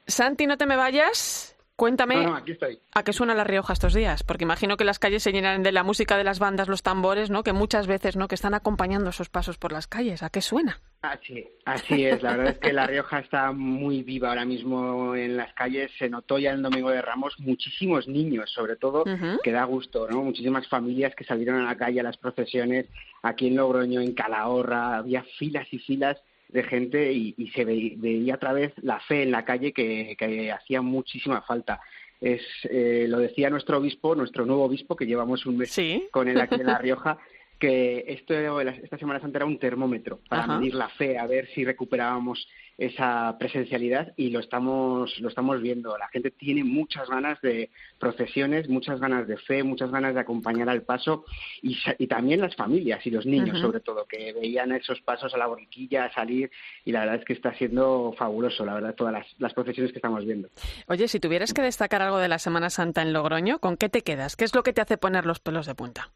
Santi, 0.07 0.47
no 0.47 0.57
te 0.57 0.65
me 0.65 0.76
vayas, 0.76 1.53
Cuéntame, 1.76 2.15
No, 2.17 2.24
no, 2.24 2.36
aquí 2.36 2.51
estoy. 2.51 2.80
¿a 2.93 3.03
qué 3.03 3.13
suena 3.13 3.34
La 3.34 3.43
Rioja 3.43 3.74
estos 3.74 3.95
días? 3.95 4.24
Porque 4.24 4.43
imagino 4.43 4.78
que 4.78 4.84
las 4.84 4.99
calles 4.99 5.24
se 5.24 5.32
llenan 5.32 5.63
de 5.63 5.71
la 5.71 5.84
música 5.84 6.17
de 6.17 6.24
las 6.24 6.38
bandas, 6.38 6.67
los 6.67 6.84
tambores, 6.84 7.32
¿no? 7.32 7.43
Que 7.43 7.51
muchas 7.51 7.88
veces, 7.88 8.15
¿no? 8.15 8.28
Que 8.28 8.36
están 8.36 8.53
acompañando 8.53 9.09
esos 9.09 9.30
pasos 9.30 9.57
por 9.57 9.71
las 9.71 9.88
calles. 9.88 10.21
¿A 10.21 10.30
qué 10.30 10.41
suena? 10.41 10.80
Así, 11.01 11.45
así 11.65 12.05
es, 12.05 12.24
la 12.24 12.38
verdad 12.38 12.53
es 12.53 12.59
que 12.59 12.71
La 12.71 12.88
Rioja 12.88 13.19
está 13.19 13.51
muy 13.51 14.03
viva 14.03 14.30
ahora 14.30 14.45
mismo 14.45 15.15
en 15.15 15.36
las 15.36 15.53
calles, 15.53 15.91
se 15.99 16.07
notó 16.07 16.39
ya 16.39 16.51
el 16.51 16.61
Domingo 16.61 16.91
de 16.91 17.01
Ramos, 17.01 17.34
muchísimos 17.39 18.07
niños 18.07 18.49
sobre 18.51 18.78
todo, 18.78 19.03
que 19.43 19.51
da 19.51 19.65
gusto, 19.65 20.07
¿no? 20.07 20.24
Muchísimas 20.24 20.65
familias 20.69 21.13
que 21.13 21.26
salieron 21.26 21.59
a 21.59 21.65
la 21.65 21.76
calle 21.76 21.99
a 21.99 22.03
las 22.03 22.15
procesiones, 22.15 22.86
aquí 23.21 23.47
en 23.47 23.57
Logroño, 23.57 23.99
en 23.99 24.13
Calahorra, 24.13 24.95
había 24.95 25.26
filas 25.38 25.67
y 25.71 25.80
filas 25.80 26.21
de 26.54 26.64
gente 26.64 27.12
y, 27.12 27.34
y 27.38 27.49
se 27.49 27.66
ve- 27.66 27.95
veía 27.97 28.36
otra 28.36 28.54
vez 28.54 28.72
la 28.82 28.99
fe 29.01 29.24
en 29.24 29.32
la 29.32 29.43
calle 29.43 29.74
que, 29.74 30.16
que 30.18 30.51
hacía 30.51 30.82
muchísima 30.82 31.41
falta. 31.41 31.82
Es, 32.22 32.41
eh, 32.70 33.06
lo 33.10 33.18
decía 33.20 33.49
nuestro 33.49 33.78
obispo, 33.80 34.16
nuestro 34.16 34.45
nuevo 34.45 34.64
obispo, 34.64 34.95
que 34.95 35.06
llevamos 35.06 35.45
un 35.45 35.58
mes 35.58 35.72
con 36.12 36.30
él 36.30 36.39
aquí 36.39 36.56
en 36.56 36.68
La 36.68 36.78
Rioja, 36.78 37.18
que 37.64 38.03
esto 38.09 38.34
esta 38.59 38.97
Semana 38.97 39.22
Santa 39.22 39.38
era 39.38 39.45
un 39.45 39.57
termómetro 39.57 40.20
para 40.28 40.43
Ajá. 40.43 40.57
medir 40.57 40.76
la 40.76 40.89
fe, 40.89 41.18
a 41.18 41.26
ver 41.26 41.47
si 41.55 41.64
recuperábamos 41.64 42.45
esa 42.78 43.38
presencialidad 43.39 44.11
y 44.18 44.32
lo 44.32 44.41
estamos 44.41 45.18
lo 45.22 45.30
estamos 45.30 45.61
viendo. 45.61 45.97
La 45.97 46.09
gente 46.09 46.32
tiene 46.32 46.66
muchas 46.66 47.09
ganas 47.09 47.39
de 47.39 47.70
procesiones, 47.99 48.68
muchas 48.68 48.99
ganas 48.99 49.30
de 49.30 49.38
fe, 49.38 49.64
muchas 49.64 49.91
ganas 49.91 50.14
de 50.14 50.20
acompañar 50.20 50.68
al 50.68 50.82
paso 50.82 51.24
y, 51.61 51.78
también 52.07 52.41
las 52.41 52.53
familias 52.53 52.99
y 53.07 53.11
los 53.11 53.26
niños, 53.26 53.61
sobre 53.61 53.80
todo, 53.80 54.05
que 54.07 54.34
veían 54.34 54.74
esos 54.74 54.99
pasos 54.99 55.34
a 55.34 55.38
la 55.38 55.47
borriquilla, 55.47 56.03
a 56.03 56.14
salir 56.14 56.51
y 56.84 56.91
la 56.91 56.99
verdad 56.99 57.16
es 57.16 57.24
que 57.24 57.32
está 57.32 57.53
siendo 57.53 58.14
fabuloso, 58.18 58.66
la 58.66 58.74
verdad, 58.74 58.93
todas 58.93 59.14
las, 59.14 59.28
las 59.39 59.53
procesiones 59.53 59.93
que 59.93 59.99
estamos 59.99 60.26
viendo. 60.26 60.49
Oye, 60.89 61.07
si 61.07 61.22
tuvieras 61.22 61.53
que 61.53 61.61
destacar 61.61 62.01
algo 62.01 62.18
de 62.18 62.28
la 62.28 62.39
Semana 62.39 62.70
Santa 62.70 63.01
en 63.01 63.14
Logroño, 63.14 63.59
¿con 63.59 63.78
qué 63.78 63.88
te 63.88 64.01
quedas? 64.01 64.36
¿Qué 64.36 64.43
es 64.43 64.53
lo 64.53 64.64
que 64.64 64.74
te 64.74 64.82
hace 64.82 64.97
poner 64.97 65.26
los 65.26 65.39
pelos 65.39 65.66
de 65.66 65.76
punta? 65.76 66.11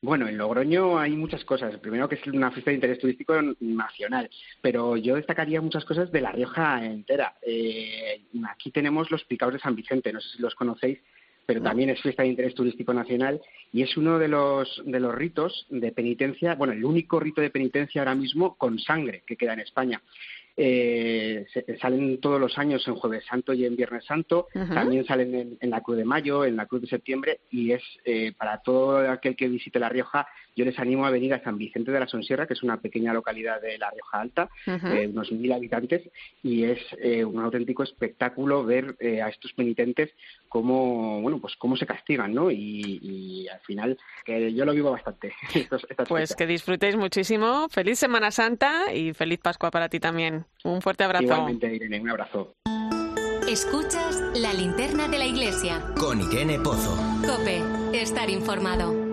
Bueno, 0.00 0.28
en 0.28 0.38
Logroño 0.38 0.96
hay 0.96 1.16
muchas 1.16 1.44
cosas. 1.44 1.76
Primero 1.78 2.08
que 2.08 2.14
es 2.14 2.26
una 2.28 2.52
fiesta 2.52 2.70
de 2.70 2.76
interés 2.76 3.00
turístico 3.00 3.34
nacional, 3.58 4.30
pero 4.60 4.96
yo 4.96 5.16
destacaría 5.16 5.60
muchas 5.60 5.84
cosas 5.84 6.12
de 6.12 6.20
La 6.20 6.30
Rioja 6.30 6.84
entera. 6.84 7.34
Eh, 7.42 8.22
aquí 8.48 8.70
tenemos 8.70 9.10
los 9.10 9.24
picaos 9.24 9.52
de 9.52 9.58
San 9.58 9.74
Vicente, 9.74 10.12
no 10.12 10.20
sé 10.20 10.36
si 10.36 10.42
los 10.42 10.54
conocéis, 10.54 11.00
pero 11.44 11.60
también 11.60 11.90
es 11.90 12.00
fiesta 12.00 12.22
de 12.22 12.28
interés 12.28 12.54
turístico 12.54 12.94
nacional 12.94 13.40
y 13.72 13.82
es 13.82 13.96
uno 13.96 14.20
de 14.20 14.28
los, 14.28 14.82
de 14.84 15.00
los 15.00 15.14
ritos 15.14 15.66
de 15.68 15.90
penitencia, 15.90 16.54
bueno, 16.54 16.74
el 16.74 16.84
único 16.84 17.18
rito 17.18 17.40
de 17.40 17.50
penitencia 17.50 18.02
ahora 18.02 18.14
mismo 18.14 18.54
con 18.56 18.78
sangre 18.78 19.24
que 19.26 19.36
queda 19.36 19.54
en 19.54 19.60
España. 19.60 20.00
Eh, 20.60 21.46
se- 21.52 21.78
salen 21.78 22.18
todos 22.20 22.40
los 22.40 22.58
años 22.58 22.86
en 22.88 22.96
Jueves 22.96 23.24
Santo 23.26 23.52
y 23.52 23.64
en 23.64 23.76
Viernes 23.76 24.04
Santo, 24.04 24.48
también 24.74 25.04
salen 25.06 25.32
en, 25.34 25.56
en 25.60 25.70
la 25.70 25.80
Cruz 25.82 25.96
de 25.98 26.04
Mayo, 26.04 26.44
en 26.44 26.56
la 26.56 26.66
Cruz 26.66 26.80
de 26.82 26.88
Septiembre 26.88 27.38
y 27.52 27.70
es 27.70 27.82
eh, 28.04 28.32
para 28.36 28.58
todo 28.58 28.98
aquel 29.08 29.36
que 29.36 29.46
visite 29.48 29.78
La 29.78 29.88
Rioja, 29.88 30.26
yo 30.58 30.64
les 30.64 30.78
animo 30.78 31.06
a 31.06 31.10
venir 31.10 31.32
a 31.34 31.42
San 31.42 31.56
Vicente 31.56 31.92
de 31.92 32.00
la 32.00 32.08
Sonsierra, 32.08 32.46
que 32.46 32.54
es 32.54 32.62
una 32.62 32.80
pequeña 32.80 33.12
localidad 33.14 33.60
de 33.62 33.78
La 33.78 33.90
Rioja 33.90 34.20
Alta, 34.20 34.48
eh, 34.66 35.08
unos 35.12 35.30
mil 35.32 35.52
habitantes 35.52 36.02
y 36.42 36.64
es 36.64 36.78
eh, 37.00 37.24
un 37.24 37.38
auténtico 37.42 37.82
espectáculo 37.84 38.64
ver 38.64 38.96
eh, 39.00 39.22
a 39.22 39.28
estos 39.28 39.52
penitentes 39.52 40.10
cómo 40.48 41.20
bueno 41.22 41.38
pues 41.40 41.54
cómo 41.56 41.76
se 41.76 41.86
castigan 41.86 42.34
no 42.34 42.50
y, 42.50 42.98
y 43.02 43.48
al 43.48 43.60
final 43.60 43.96
que 44.24 44.52
yo 44.52 44.64
lo 44.64 44.72
vivo 44.72 44.90
bastante 44.90 45.32
estos- 45.54 45.86
estas 45.88 46.08
Pues 46.08 46.22
fechas. 46.30 46.36
que 46.36 46.46
disfrutéis 46.46 46.96
muchísimo. 46.96 47.68
Feliz 47.68 47.98
Semana 47.98 48.30
Santa 48.30 48.92
y 48.92 49.12
feliz 49.14 49.38
Pascua 49.40 49.70
para 49.70 49.88
ti 49.88 50.00
también. 50.00 50.44
Un 50.64 50.82
fuerte 50.82 51.04
abrazo. 51.04 51.24
igualmente 51.24 51.74
Irene 51.74 52.00
un 52.00 52.10
abrazo 52.10 52.54
Escuchas 53.48 54.20
la 54.34 54.52
linterna 54.52 55.08
de 55.08 55.18
la 55.18 55.24
iglesia. 55.24 55.80
Con 55.98 56.20
Irene 56.20 56.58
Pozo. 56.58 56.94
Cope, 57.26 57.62
estar 57.94 58.28
informado. 58.28 59.07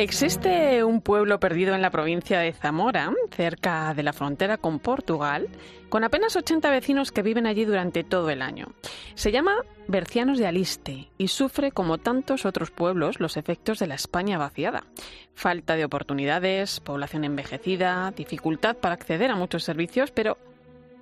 Existe 0.00 0.82
un 0.82 1.02
pueblo 1.02 1.38
perdido 1.40 1.74
en 1.74 1.82
la 1.82 1.90
provincia 1.90 2.38
de 2.38 2.54
Zamora, 2.54 3.12
cerca 3.32 3.92
de 3.92 4.02
la 4.02 4.14
frontera 4.14 4.56
con 4.56 4.78
Portugal, 4.78 5.50
con 5.90 6.04
apenas 6.04 6.34
80 6.36 6.70
vecinos 6.70 7.12
que 7.12 7.20
viven 7.20 7.46
allí 7.46 7.66
durante 7.66 8.02
todo 8.02 8.30
el 8.30 8.40
año. 8.40 8.68
Se 9.14 9.30
llama 9.30 9.56
Bercianos 9.88 10.38
de 10.38 10.46
Aliste 10.46 11.10
y 11.18 11.28
sufre, 11.28 11.70
como 11.70 11.98
tantos 11.98 12.46
otros 12.46 12.70
pueblos, 12.70 13.20
los 13.20 13.36
efectos 13.36 13.78
de 13.78 13.88
la 13.88 13.94
España 13.94 14.38
vaciada. 14.38 14.86
Falta 15.34 15.76
de 15.76 15.84
oportunidades, 15.84 16.80
población 16.80 17.24
envejecida, 17.24 18.10
dificultad 18.16 18.78
para 18.78 18.94
acceder 18.94 19.30
a 19.30 19.36
muchos 19.36 19.64
servicios, 19.64 20.12
pero 20.12 20.38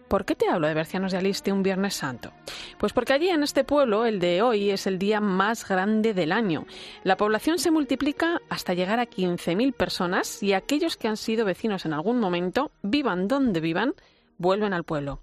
¿Por 0.08 0.24
qué 0.24 0.34
te 0.34 0.48
hablo 0.48 0.66
de 0.66 0.72
Bercianos 0.72 1.12
de 1.12 1.18
Aliste 1.18 1.52
un 1.52 1.62
Viernes 1.62 1.94
Santo? 1.94 2.32
Pues 2.78 2.94
porque 2.94 3.12
allí 3.12 3.28
en 3.28 3.42
este 3.42 3.62
pueblo 3.62 4.06
el 4.06 4.20
de 4.20 4.40
hoy 4.40 4.70
es 4.70 4.86
el 4.86 4.98
día 4.98 5.20
más 5.20 5.68
grande 5.68 6.14
del 6.14 6.32
año. 6.32 6.64
La 7.04 7.18
población 7.18 7.58
se 7.58 7.70
multiplica 7.70 8.40
hasta 8.48 8.72
llegar 8.72 9.00
a 9.00 9.06
15.000 9.06 9.74
personas 9.74 10.42
y 10.42 10.54
aquellos 10.54 10.96
que 10.96 11.08
han 11.08 11.18
sido 11.18 11.44
vecinos 11.44 11.84
en 11.84 11.92
algún 11.92 12.20
momento, 12.20 12.70
vivan 12.80 13.28
donde 13.28 13.60
vivan, 13.60 13.94
vuelven 14.38 14.72
al 14.72 14.84
pueblo. 14.84 15.20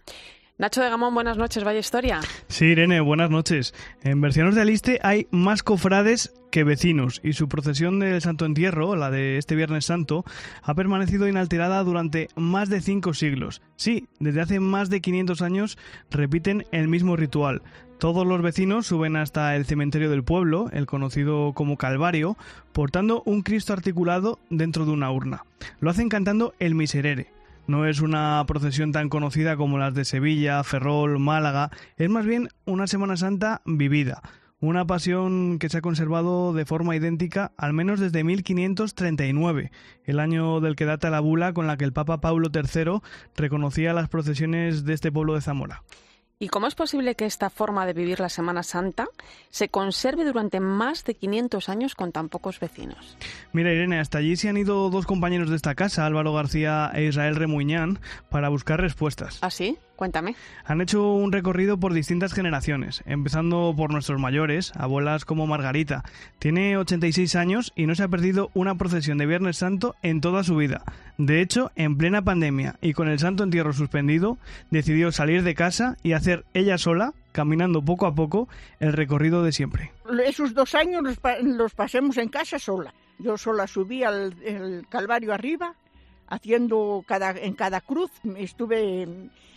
Nacho 0.57 0.81
de 0.81 0.89
Gamón, 0.89 1.13
buenas 1.13 1.37
noches, 1.37 1.65
vaya 1.65 1.79
historia. 1.79 2.21
Sí, 2.47 2.67
Irene, 2.67 3.01
buenas 3.01 3.29
noches. 3.29 3.73
En 4.03 4.21
Bercianos 4.21 4.55
de 4.55 4.61
Aliste 4.61 4.99
hay 5.03 5.27
más 5.29 5.63
cofrades 5.63 6.33
que 6.49 6.63
vecinos 6.63 7.19
y 7.25 7.33
su 7.33 7.49
procesión 7.49 7.99
del 7.99 8.21
Santo 8.21 8.45
Entierro, 8.45 8.95
la 8.95 9.11
de 9.11 9.37
este 9.37 9.55
Viernes 9.55 9.83
Santo, 9.83 10.23
ha 10.63 10.73
permanecido 10.73 11.27
inalterada 11.27 11.83
durante 11.83 12.29
más 12.37 12.69
de 12.69 12.79
cinco 12.79 13.13
siglos. 13.13 13.61
Sí, 13.75 14.07
desde 14.21 14.39
hace 14.39 14.61
más 14.61 14.89
de 14.89 15.01
500 15.01 15.41
años 15.41 15.77
repiten 16.09 16.65
el 16.71 16.87
mismo 16.87 17.17
ritual. 17.17 17.61
Todos 17.99 18.25
los 18.25 18.41
vecinos 18.41 18.87
suben 18.87 19.17
hasta 19.17 19.57
el 19.57 19.65
cementerio 19.65 20.09
del 20.09 20.23
pueblo, 20.23 20.69
el 20.71 20.85
conocido 20.85 21.51
como 21.51 21.75
Calvario, 21.75 22.37
portando 22.71 23.23
un 23.25 23.41
Cristo 23.41 23.73
articulado 23.73 24.39
dentro 24.49 24.85
de 24.85 24.91
una 24.91 25.11
urna. 25.11 25.43
Lo 25.81 25.89
hacen 25.89 26.07
cantando 26.07 26.53
el 26.59 26.75
Miserere. 26.75 27.34
No 27.67 27.87
es 27.87 28.01
una 28.01 28.43
procesión 28.47 28.91
tan 28.91 29.09
conocida 29.09 29.57
como 29.57 29.79
las 29.79 29.95
de 29.95 30.05
Sevilla, 30.05 30.63
Ferrol, 30.63 31.17
Málaga, 31.17 31.71
es 31.97 32.09
más 32.09 32.25
bien 32.25 32.49
una 32.65 32.85
Semana 32.85 33.17
Santa 33.17 33.63
vivida, 33.65 34.21
una 34.59 34.85
pasión 34.85 35.57
que 35.57 35.69
se 35.69 35.79
ha 35.79 35.81
conservado 35.81 36.53
de 36.53 36.65
forma 36.65 36.95
idéntica 36.95 37.53
al 37.57 37.73
menos 37.73 37.99
desde 37.99 38.23
1539, 38.23 39.71
el 40.03 40.19
año 40.19 40.61
del 40.61 40.75
que 40.75 40.85
data 40.85 41.09
la 41.09 41.19
bula 41.21 41.53
con 41.53 41.65
la 41.65 41.75
que 41.75 41.85
el 41.85 41.93
Papa 41.93 42.21
Paulo 42.21 42.49
III 42.53 42.99
reconocía 43.35 43.93
las 43.93 44.09
procesiones 44.09 44.85
de 44.85 44.93
este 44.93 45.11
pueblo 45.11 45.33
de 45.33 45.41
Zamora. 45.41 45.81
¿Y 46.37 46.49
cómo 46.49 46.67
es 46.67 46.75
posible 46.75 47.15
que 47.15 47.25
esta 47.25 47.49
forma 47.49 47.85
de 47.85 47.93
vivir 47.93 48.19
la 48.19 48.27
Semana 48.27 48.61
Santa 48.61 49.07
se 49.51 49.69
conserve 49.69 50.25
durante 50.25 50.59
más 50.59 51.05
de 51.05 51.15
500 51.15 51.69
años 51.69 51.95
con 51.95 52.11
tan 52.11 52.27
pocos 52.27 52.59
vecinos? 52.59 53.17
Mira, 53.53 53.71
Irene, 53.71 54.01
hasta 54.01 54.17
allí 54.17 54.35
se 54.35 54.49
han 54.49 54.57
ido 54.57 54.89
dos 54.89 55.05
compañeros 55.05 55.49
de 55.49 55.55
esta 55.55 55.75
casa, 55.75 56.05
Álvaro 56.05 56.33
García 56.33 56.91
e 56.93 57.03
Israel 57.05 57.37
Remuñán, 57.37 57.99
para 58.29 58.49
buscar 58.49 58.81
respuestas. 58.81 59.37
¿Ah, 59.41 59.49
sí? 59.49 59.77
Cuéntame. 59.95 60.35
Han 60.65 60.81
hecho 60.81 61.13
un 61.13 61.31
recorrido 61.31 61.77
por 61.79 61.93
distintas 61.93 62.33
generaciones, 62.33 63.01
empezando 63.05 63.73
por 63.77 63.91
nuestros 63.91 64.19
mayores, 64.19 64.71
abuelas 64.75 65.23
como 65.25 65.47
Margarita. 65.47 66.03
Tiene 66.39 66.77
86 66.77 67.35
años 67.35 67.71
y 67.75 67.85
no 67.85 67.95
se 67.95 68.03
ha 68.03 68.07
perdido 68.07 68.49
una 68.53 68.75
procesión 68.75 69.17
de 69.17 69.25
Viernes 69.25 69.57
Santo 69.57 69.95
en 70.01 70.21
toda 70.21 70.43
su 70.43 70.55
vida. 70.57 70.83
De 71.17 71.39
hecho, 71.41 71.71
en 71.75 71.97
plena 71.97 72.21
pandemia 72.23 72.75
y 72.81 72.93
con 72.93 73.07
el 73.07 73.19
Santo 73.19 73.43
Entierro 73.43 73.71
suspendido, 73.71 74.37
decidió 74.69 75.11
salir 75.13 75.43
de 75.43 75.55
casa 75.55 75.95
y 76.03 76.11
hacer 76.11 76.43
ella 76.53 76.77
sola, 76.77 77.13
caminando 77.31 77.81
poco 77.81 78.05
a 78.05 78.13
poco, 78.13 78.49
el 78.81 78.91
recorrido 78.93 79.43
de 79.43 79.51
siempre. 79.53 79.91
Esos 80.25 80.53
dos 80.53 80.75
años 80.75 81.03
los, 81.03 81.17
pa- 81.17 81.39
los 81.39 81.73
pasemos 81.73 82.17
en 82.17 82.27
casa 82.29 82.59
sola. 82.59 82.93
Yo 83.17 83.37
sola 83.37 83.65
subí 83.65 84.03
al 84.03 84.35
el 84.43 84.85
Calvario 84.89 85.33
arriba, 85.33 85.73
haciendo 86.27 87.03
cada, 87.07 87.31
en 87.31 87.53
cada 87.53 87.81
cruz, 87.81 88.11
estuve 88.37 89.07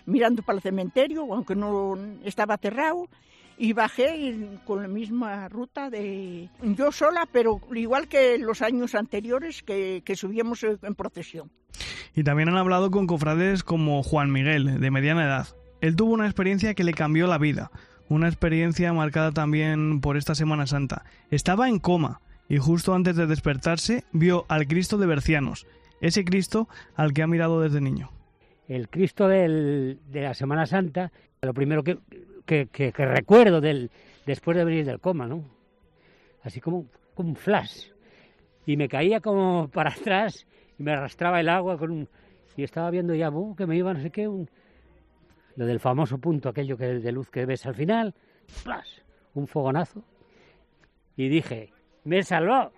mirando 0.08 0.42
para 0.42 0.56
el 0.56 0.62
cementerio, 0.62 1.32
aunque 1.32 1.54
no 1.54 1.96
estaba 2.24 2.56
cerrado, 2.56 3.08
y 3.58 3.72
bajé 3.72 4.58
con 4.64 4.82
la 4.82 4.88
misma 4.88 5.48
ruta 5.48 5.90
de 5.90 6.48
yo 6.62 6.92
sola, 6.92 7.28
pero 7.30 7.60
igual 7.74 8.08
que 8.08 8.38
los 8.38 8.62
años 8.62 8.94
anteriores 8.94 9.62
que, 9.62 10.02
que 10.04 10.16
subíamos 10.16 10.62
en 10.62 10.94
procesión. 10.94 11.50
Y 12.14 12.22
también 12.22 12.48
han 12.48 12.56
hablado 12.56 12.90
con 12.90 13.06
cofrades 13.06 13.64
como 13.64 14.02
Juan 14.02 14.32
Miguel, 14.32 14.80
de 14.80 14.90
mediana 14.90 15.24
edad. 15.24 15.48
Él 15.80 15.96
tuvo 15.96 16.12
una 16.12 16.26
experiencia 16.26 16.74
que 16.74 16.84
le 16.84 16.94
cambió 16.94 17.26
la 17.26 17.38
vida, 17.38 17.70
una 18.08 18.28
experiencia 18.28 18.92
marcada 18.92 19.32
también 19.32 20.00
por 20.00 20.16
esta 20.16 20.34
Semana 20.34 20.66
Santa. 20.66 21.04
Estaba 21.30 21.68
en 21.68 21.78
coma 21.78 22.20
y 22.48 22.58
justo 22.58 22.94
antes 22.94 23.16
de 23.16 23.26
despertarse 23.26 24.04
vio 24.12 24.46
al 24.48 24.66
Cristo 24.66 24.98
de 24.98 25.06
Bercianos, 25.06 25.66
ese 26.00 26.24
Cristo 26.24 26.68
al 26.96 27.12
que 27.12 27.22
ha 27.22 27.26
mirado 27.26 27.60
desde 27.60 27.80
niño. 27.80 28.10
El 28.68 28.88
Cristo 28.88 29.26
de 29.26 29.98
la 30.12 30.34
Semana 30.34 30.66
Santa, 30.66 31.10
lo 31.40 31.54
primero 31.54 31.82
que, 31.82 31.98
recuerdo 32.96 33.60
del, 33.60 33.90
después 34.26 34.56
de 34.56 34.64
venir 34.64 34.84
del 34.84 35.00
coma, 35.00 35.26
¿no? 35.26 35.42
Así 36.42 36.60
como, 36.60 36.86
un 37.16 37.34
flash. 37.34 37.88
Y 38.66 38.76
me 38.76 38.88
caía 38.88 39.20
como 39.20 39.68
para 39.68 39.90
atrás 39.98 40.46
y 40.78 40.82
me 40.82 40.92
arrastraba 40.92 41.40
el 41.40 41.48
agua 41.48 41.78
con 41.78 41.90
un... 41.90 42.08
Y 42.56 42.62
estaba 42.62 42.90
viendo 42.90 43.14
ya 43.14 43.32
que 43.56 43.66
me 43.66 43.76
iba 43.76 43.94
no 43.94 44.00
sé 44.00 44.10
qué, 44.10 44.26
un, 44.26 44.50
lo 45.56 45.64
del 45.64 45.80
famoso 45.80 46.18
punto 46.18 46.48
aquello 46.48 46.76
que 46.76 46.86
de 46.86 47.12
luz 47.12 47.30
que 47.30 47.46
ves 47.46 47.66
al 47.66 47.74
final, 47.74 48.14
¡flash! 48.46 49.00
un 49.34 49.46
fogonazo. 49.46 50.04
Y 51.16 51.28
dije, 51.28 51.72
me 52.04 52.18
he 52.18 52.22
salvado. 52.22 52.72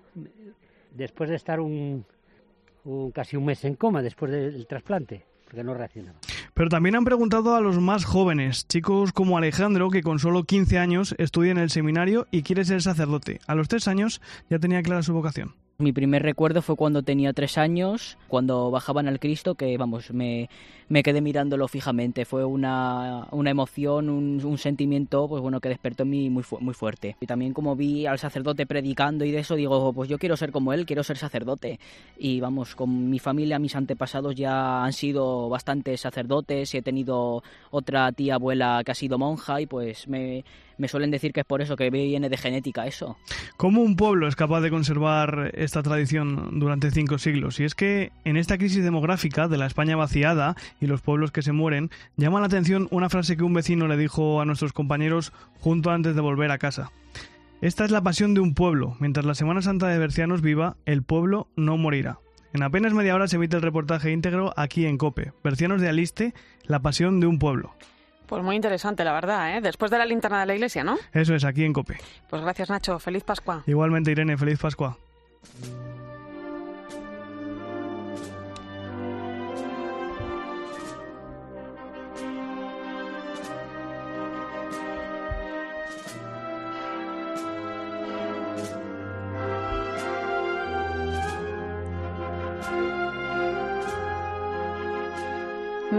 Después 0.92 1.30
de 1.30 1.36
estar 1.36 1.60
un, 1.60 2.04
casi 3.12 3.36
un 3.36 3.44
mes 3.44 3.64
en 3.64 3.74
coma 3.76 4.02
después 4.02 4.30
del 4.32 4.66
trasplante, 4.66 5.24
porque 5.50 5.64
no. 6.02 6.12
Pero 6.54 6.68
también 6.68 6.96
han 6.96 7.04
preguntado 7.04 7.54
a 7.54 7.60
los 7.60 7.78
más 7.80 8.04
jóvenes, 8.04 8.66
chicos 8.68 9.12
como 9.12 9.36
Alejandro, 9.36 9.90
que 9.90 10.02
con 10.02 10.18
solo 10.18 10.44
15 10.44 10.78
años 10.78 11.14
estudia 11.18 11.50
en 11.50 11.58
el 11.58 11.70
seminario 11.70 12.26
y 12.30 12.42
quiere 12.42 12.64
ser 12.64 12.82
sacerdote. 12.82 13.40
A 13.46 13.54
los 13.54 13.68
tres 13.68 13.88
años 13.88 14.20
ya 14.48 14.58
tenía 14.58 14.82
clara 14.82 15.02
su 15.02 15.12
vocación. 15.12 15.54
Mi 15.80 15.92
primer 15.92 16.22
recuerdo 16.22 16.60
fue 16.60 16.76
cuando 16.76 17.02
tenía 17.02 17.32
tres 17.32 17.56
años, 17.56 18.18
cuando 18.28 18.70
bajaban 18.70 19.08
al 19.08 19.18
Cristo, 19.18 19.54
que 19.54 19.78
vamos, 19.78 20.12
me, 20.12 20.50
me 20.90 21.02
quedé 21.02 21.22
mirándolo 21.22 21.68
fijamente. 21.68 22.26
Fue 22.26 22.44
una, 22.44 23.26
una 23.30 23.50
emoción, 23.50 24.10
un, 24.10 24.44
un, 24.44 24.58
sentimiento, 24.58 25.26
pues 25.26 25.40
bueno, 25.40 25.58
que 25.58 25.70
despertó 25.70 26.02
en 26.02 26.10
mí 26.10 26.28
muy, 26.28 26.44
muy 26.60 26.74
fuerte. 26.74 27.16
Y 27.18 27.26
también 27.26 27.54
como 27.54 27.76
vi 27.76 28.04
al 28.04 28.18
sacerdote 28.18 28.66
predicando 28.66 29.24
y 29.24 29.30
de 29.30 29.38
eso, 29.38 29.54
digo, 29.54 29.94
pues 29.94 30.10
yo 30.10 30.18
quiero 30.18 30.36
ser 30.36 30.52
como 30.52 30.74
él, 30.74 30.84
quiero 30.84 31.02
ser 31.02 31.16
sacerdote. 31.16 31.80
Y 32.18 32.40
vamos, 32.40 32.76
con 32.76 33.08
mi 33.08 33.18
familia, 33.18 33.58
mis 33.58 33.74
antepasados 33.74 34.34
ya 34.34 34.84
han 34.84 34.92
sido 34.92 35.48
bastantes 35.48 36.02
sacerdotes 36.02 36.74
y 36.74 36.76
he 36.76 36.82
tenido 36.82 37.42
otra 37.70 38.12
tía 38.12 38.34
abuela 38.34 38.82
que 38.84 38.90
ha 38.90 38.94
sido 38.94 39.16
monja 39.16 39.62
y 39.62 39.66
pues 39.66 40.06
me, 40.08 40.44
me 40.80 40.88
suelen 40.88 41.10
decir 41.10 41.32
que 41.32 41.40
es 41.40 41.46
por 41.46 41.62
eso 41.62 41.76
que 41.76 41.90
viene 41.90 42.28
de 42.28 42.36
genética 42.36 42.86
eso. 42.86 43.16
¿Cómo 43.56 43.82
un 43.82 43.96
pueblo 43.96 44.26
es 44.26 44.36
capaz 44.36 44.60
de 44.60 44.70
conservar 44.70 45.52
esta 45.54 45.82
tradición 45.82 46.58
durante 46.58 46.90
cinco 46.90 47.18
siglos? 47.18 47.60
Y 47.60 47.64
es 47.64 47.74
que 47.74 48.12
en 48.24 48.36
esta 48.36 48.58
crisis 48.58 48.82
demográfica 48.82 49.48
de 49.48 49.58
la 49.58 49.66
España 49.66 49.96
vaciada 49.96 50.56
y 50.80 50.86
los 50.86 51.02
pueblos 51.02 51.30
que 51.30 51.42
se 51.42 51.52
mueren, 51.52 51.90
llama 52.16 52.40
la 52.40 52.46
atención 52.46 52.88
una 52.90 53.10
frase 53.10 53.36
que 53.36 53.44
un 53.44 53.54
vecino 53.54 53.86
le 53.86 53.96
dijo 53.96 54.40
a 54.40 54.44
nuestros 54.44 54.72
compañeros 54.72 55.32
junto 55.60 55.90
antes 55.90 56.14
de 56.14 56.20
volver 56.20 56.50
a 56.50 56.58
casa. 56.58 56.90
Esta 57.60 57.84
es 57.84 57.90
la 57.90 58.02
pasión 58.02 58.32
de 58.32 58.40
un 58.40 58.54
pueblo. 58.54 58.96
Mientras 59.00 59.26
la 59.26 59.34
Semana 59.34 59.60
Santa 59.60 59.88
de 59.88 59.98
Bercianos 59.98 60.40
viva, 60.40 60.76
el 60.86 61.02
pueblo 61.02 61.48
no 61.56 61.76
morirá. 61.76 62.18
En 62.54 62.62
apenas 62.62 62.94
media 62.94 63.14
hora 63.14 63.28
se 63.28 63.36
emite 63.36 63.56
el 63.56 63.62
reportaje 63.62 64.10
íntegro 64.10 64.54
aquí 64.56 64.86
en 64.86 64.98
Cope. 64.98 65.32
Bercianos 65.44 65.80
de 65.80 65.88
Aliste, 65.88 66.34
la 66.64 66.80
pasión 66.80 67.20
de 67.20 67.26
un 67.26 67.38
pueblo. 67.38 67.74
Pues 68.30 68.44
muy 68.44 68.54
interesante, 68.54 69.02
la 69.02 69.12
verdad, 69.12 69.56
¿eh? 69.56 69.60
Después 69.60 69.90
de 69.90 69.98
la 69.98 70.06
linterna 70.06 70.38
de 70.38 70.46
la 70.46 70.54
iglesia, 70.54 70.84
¿no? 70.84 70.96
Eso 71.12 71.34
es, 71.34 71.44
aquí 71.44 71.64
en 71.64 71.72
Cope. 71.72 71.96
Pues 72.28 72.40
gracias, 72.40 72.70
Nacho. 72.70 73.00
Feliz 73.00 73.24
Pascua. 73.24 73.64
Igualmente, 73.66 74.12
Irene, 74.12 74.38
feliz 74.38 74.56
Pascua. 74.60 74.96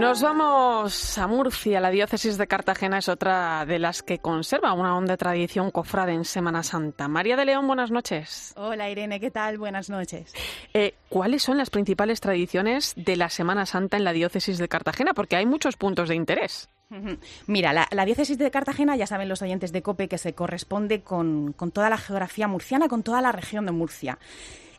Nos 0.02 0.20
vamos 0.20 1.16
a 1.16 1.28
Murcia. 1.28 1.78
La 1.78 1.92
diócesis 1.92 2.36
de 2.36 2.48
Cartagena 2.48 2.98
es 2.98 3.08
otra 3.08 3.64
de 3.64 3.78
las 3.78 4.02
que 4.02 4.18
conserva 4.18 4.72
una 4.72 4.96
honda 4.96 5.16
tradición 5.16 5.70
cofrade 5.70 6.12
en 6.12 6.24
Semana 6.24 6.64
Santa. 6.64 7.06
María 7.06 7.36
de 7.36 7.44
León, 7.44 7.68
buenas 7.68 7.92
noches. 7.92 8.52
Hola 8.56 8.90
Irene, 8.90 9.20
¿qué 9.20 9.30
tal? 9.30 9.58
Buenas 9.58 9.90
noches. 9.90 10.34
Eh, 10.74 10.94
¿Cuáles 11.08 11.44
son 11.44 11.56
las 11.56 11.70
principales 11.70 12.20
tradiciones 12.20 12.94
de 12.96 13.14
la 13.14 13.30
Semana 13.30 13.64
Santa 13.64 13.96
en 13.96 14.02
la 14.02 14.12
diócesis 14.12 14.58
de 14.58 14.66
Cartagena? 14.66 15.14
Porque 15.14 15.36
hay 15.36 15.46
muchos 15.46 15.76
puntos 15.76 16.08
de 16.08 16.16
interés. 16.16 16.68
Mira, 17.46 17.72
la, 17.72 18.04
diócesis 18.04 18.36
de 18.38 18.50
Cartagena, 18.50 18.96
ya 18.96 19.06
saben 19.06 19.28
los 19.28 19.40
oyentes 19.40 19.70
de 19.70 19.82
COPE, 19.82 20.08
que 20.08 20.18
se 20.18 20.32
corresponde 20.32 21.02
con, 21.02 21.52
con 21.52 21.70
toda 21.70 21.88
la 21.88 21.96
geografía 21.96 22.48
murciana, 22.48 22.88
con 22.88 23.04
toda 23.04 23.22
la 23.22 23.30
región 23.30 23.66
de 23.66 23.72
Murcia. 23.72 24.18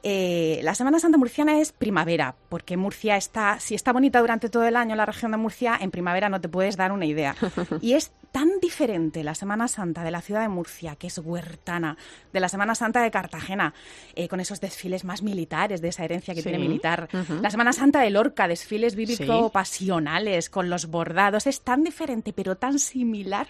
Eh, 0.05 0.59
la 0.63 0.75
Semana 0.75 0.99
Santa 0.99 1.17
murciana 1.17 1.59
es 1.59 1.71
primavera, 1.71 2.35
porque 2.49 2.75
Murcia 2.75 3.15
está, 3.15 3.59
si 3.59 3.73
está 3.73 3.93
bonita 3.93 4.19
durante 4.19 4.49
todo 4.49 4.65
el 4.65 4.75
año 4.75 4.95
la 4.95 5.05
región 5.05 5.31
de 5.31 5.38
Murcia, 5.38 5.77
en 5.80 5.91
primavera 5.91 6.27
no 6.27 6.41
te 6.41 6.49
puedes 6.49 6.75
dar 6.75 6.91
una 6.91 7.05
idea. 7.05 7.35
Y 7.81 7.93
es 7.93 8.11
tan 8.34 8.60
diferente 8.60 9.23
la 9.23 9.35
Semana 9.35 9.68
Santa 9.68 10.03
de 10.03 10.10
la 10.10 10.19
ciudad 10.19 10.41
de 10.41 10.49
Murcia, 10.49 10.95
que 10.95 11.05
es 11.05 11.19
huertana, 11.19 11.95
de 12.34 12.39
la 12.39 12.49
Semana 12.49 12.73
Santa 12.73 13.03
de 13.03 13.11
Cartagena, 13.11 13.76
eh, 14.15 14.27
con 14.27 14.39
esos 14.39 14.60
desfiles 14.60 15.05
más 15.05 15.22
militares, 15.22 15.81
de 15.81 15.89
esa 15.89 16.03
herencia 16.03 16.34
que 16.34 16.41
tiene 16.41 16.57
militar. 16.57 17.07
La 17.41 17.51
Semana 17.51 17.73
Santa 17.73 18.01
de 18.01 18.10
Lorca, 18.10 18.47
desfiles 18.47 18.95
bíblico-pasionales, 18.95 20.49
con 20.49 20.68
los 20.72 20.88
bordados. 20.88 21.45
Es 21.45 21.61
tan 21.61 21.84
diferente, 21.84 22.34
pero 22.34 22.57
tan 22.57 22.80
similar, 22.80 23.47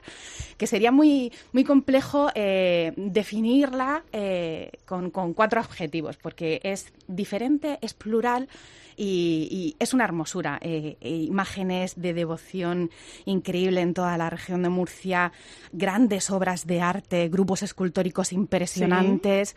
que 0.58 0.68
sería 0.68 0.92
muy, 0.92 1.32
muy 1.54 1.64
complejo 1.64 2.30
eh, 2.36 2.92
definirla 2.98 4.04
con, 4.86 5.12
con 5.12 5.34
cuatro 5.34 5.62
objetivos, 5.62 6.18
porque 6.18 6.60
es 6.62 6.92
diferente, 7.08 7.80
es 7.82 7.94
plural 7.94 8.50
y, 8.98 9.76
es 9.80 9.94
una 9.94 10.04
hermosura. 10.04 10.60
Eh, 10.62 10.98
eh, 11.02 11.10
imágenes 11.10 11.94
de 11.96 12.14
devoción 12.14 12.92
increíble 13.26 13.82
en 13.82 13.94
toda 13.94 14.18
la 14.18 14.30
región 14.30 14.64
de 14.64 14.70
Murcia, 14.70 15.32
grandes 15.72 16.30
obras 16.30 16.66
de 16.68 16.82
arte, 16.82 17.30
grupos 17.30 17.64
escultóricos 17.64 18.34
impresionantes. 18.34 19.56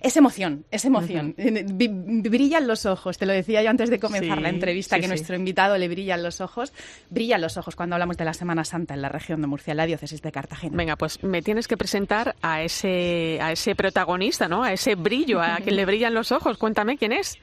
Es 0.00 0.16
emoción, 0.16 0.64
es 0.70 0.84
emoción. 0.84 1.34
Brillan 1.36 2.66
los 2.66 2.86
ojos, 2.86 3.18
te 3.18 3.26
lo 3.26 3.32
decía 3.32 3.62
yo 3.62 3.70
antes 3.70 3.90
de 3.90 3.98
comenzar 3.98 4.40
la 4.40 4.48
entrevista, 4.48 4.98
que 5.00 5.08
nuestro 5.08 5.36
invitado 5.36 5.76
le 5.78 5.88
brillan 5.88 6.22
los 6.22 6.40
ojos. 6.40 6.72
Brillan 7.10 7.40
los 7.40 7.56
ojos 7.56 7.76
cuando 7.76 7.94
hablamos 7.96 8.16
de 8.16 8.24
la 8.24 8.34
Semana 8.34 8.64
Santa 8.64 8.94
en 8.94 9.02
la 9.02 9.08
región 9.08 9.40
de 9.40 9.46
Murcia, 9.46 9.72
en 9.72 9.78
la 9.78 9.86
diócesis 9.86 10.22
de 10.22 10.32
Cartagena. 10.32 10.76
Venga, 10.76 10.96
pues 10.96 11.22
me 11.22 11.42
tienes 11.42 11.68
que 11.68 11.76
presentar 11.76 12.36
a 12.42 12.62
ese, 12.62 13.38
a 13.40 13.52
ese 13.52 13.74
protagonista, 13.74 14.48
¿no? 14.48 14.62
A 14.62 14.72
ese 14.72 14.94
brillo, 14.94 15.40
a 15.40 15.56
quien 15.56 15.76
le 15.76 15.84
brillan 15.84 16.14
los 16.14 16.32
ojos. 16.32 16.58
Cuéntame 16.58 16.96
quién 16.96 17.12
es. 17.12 17.38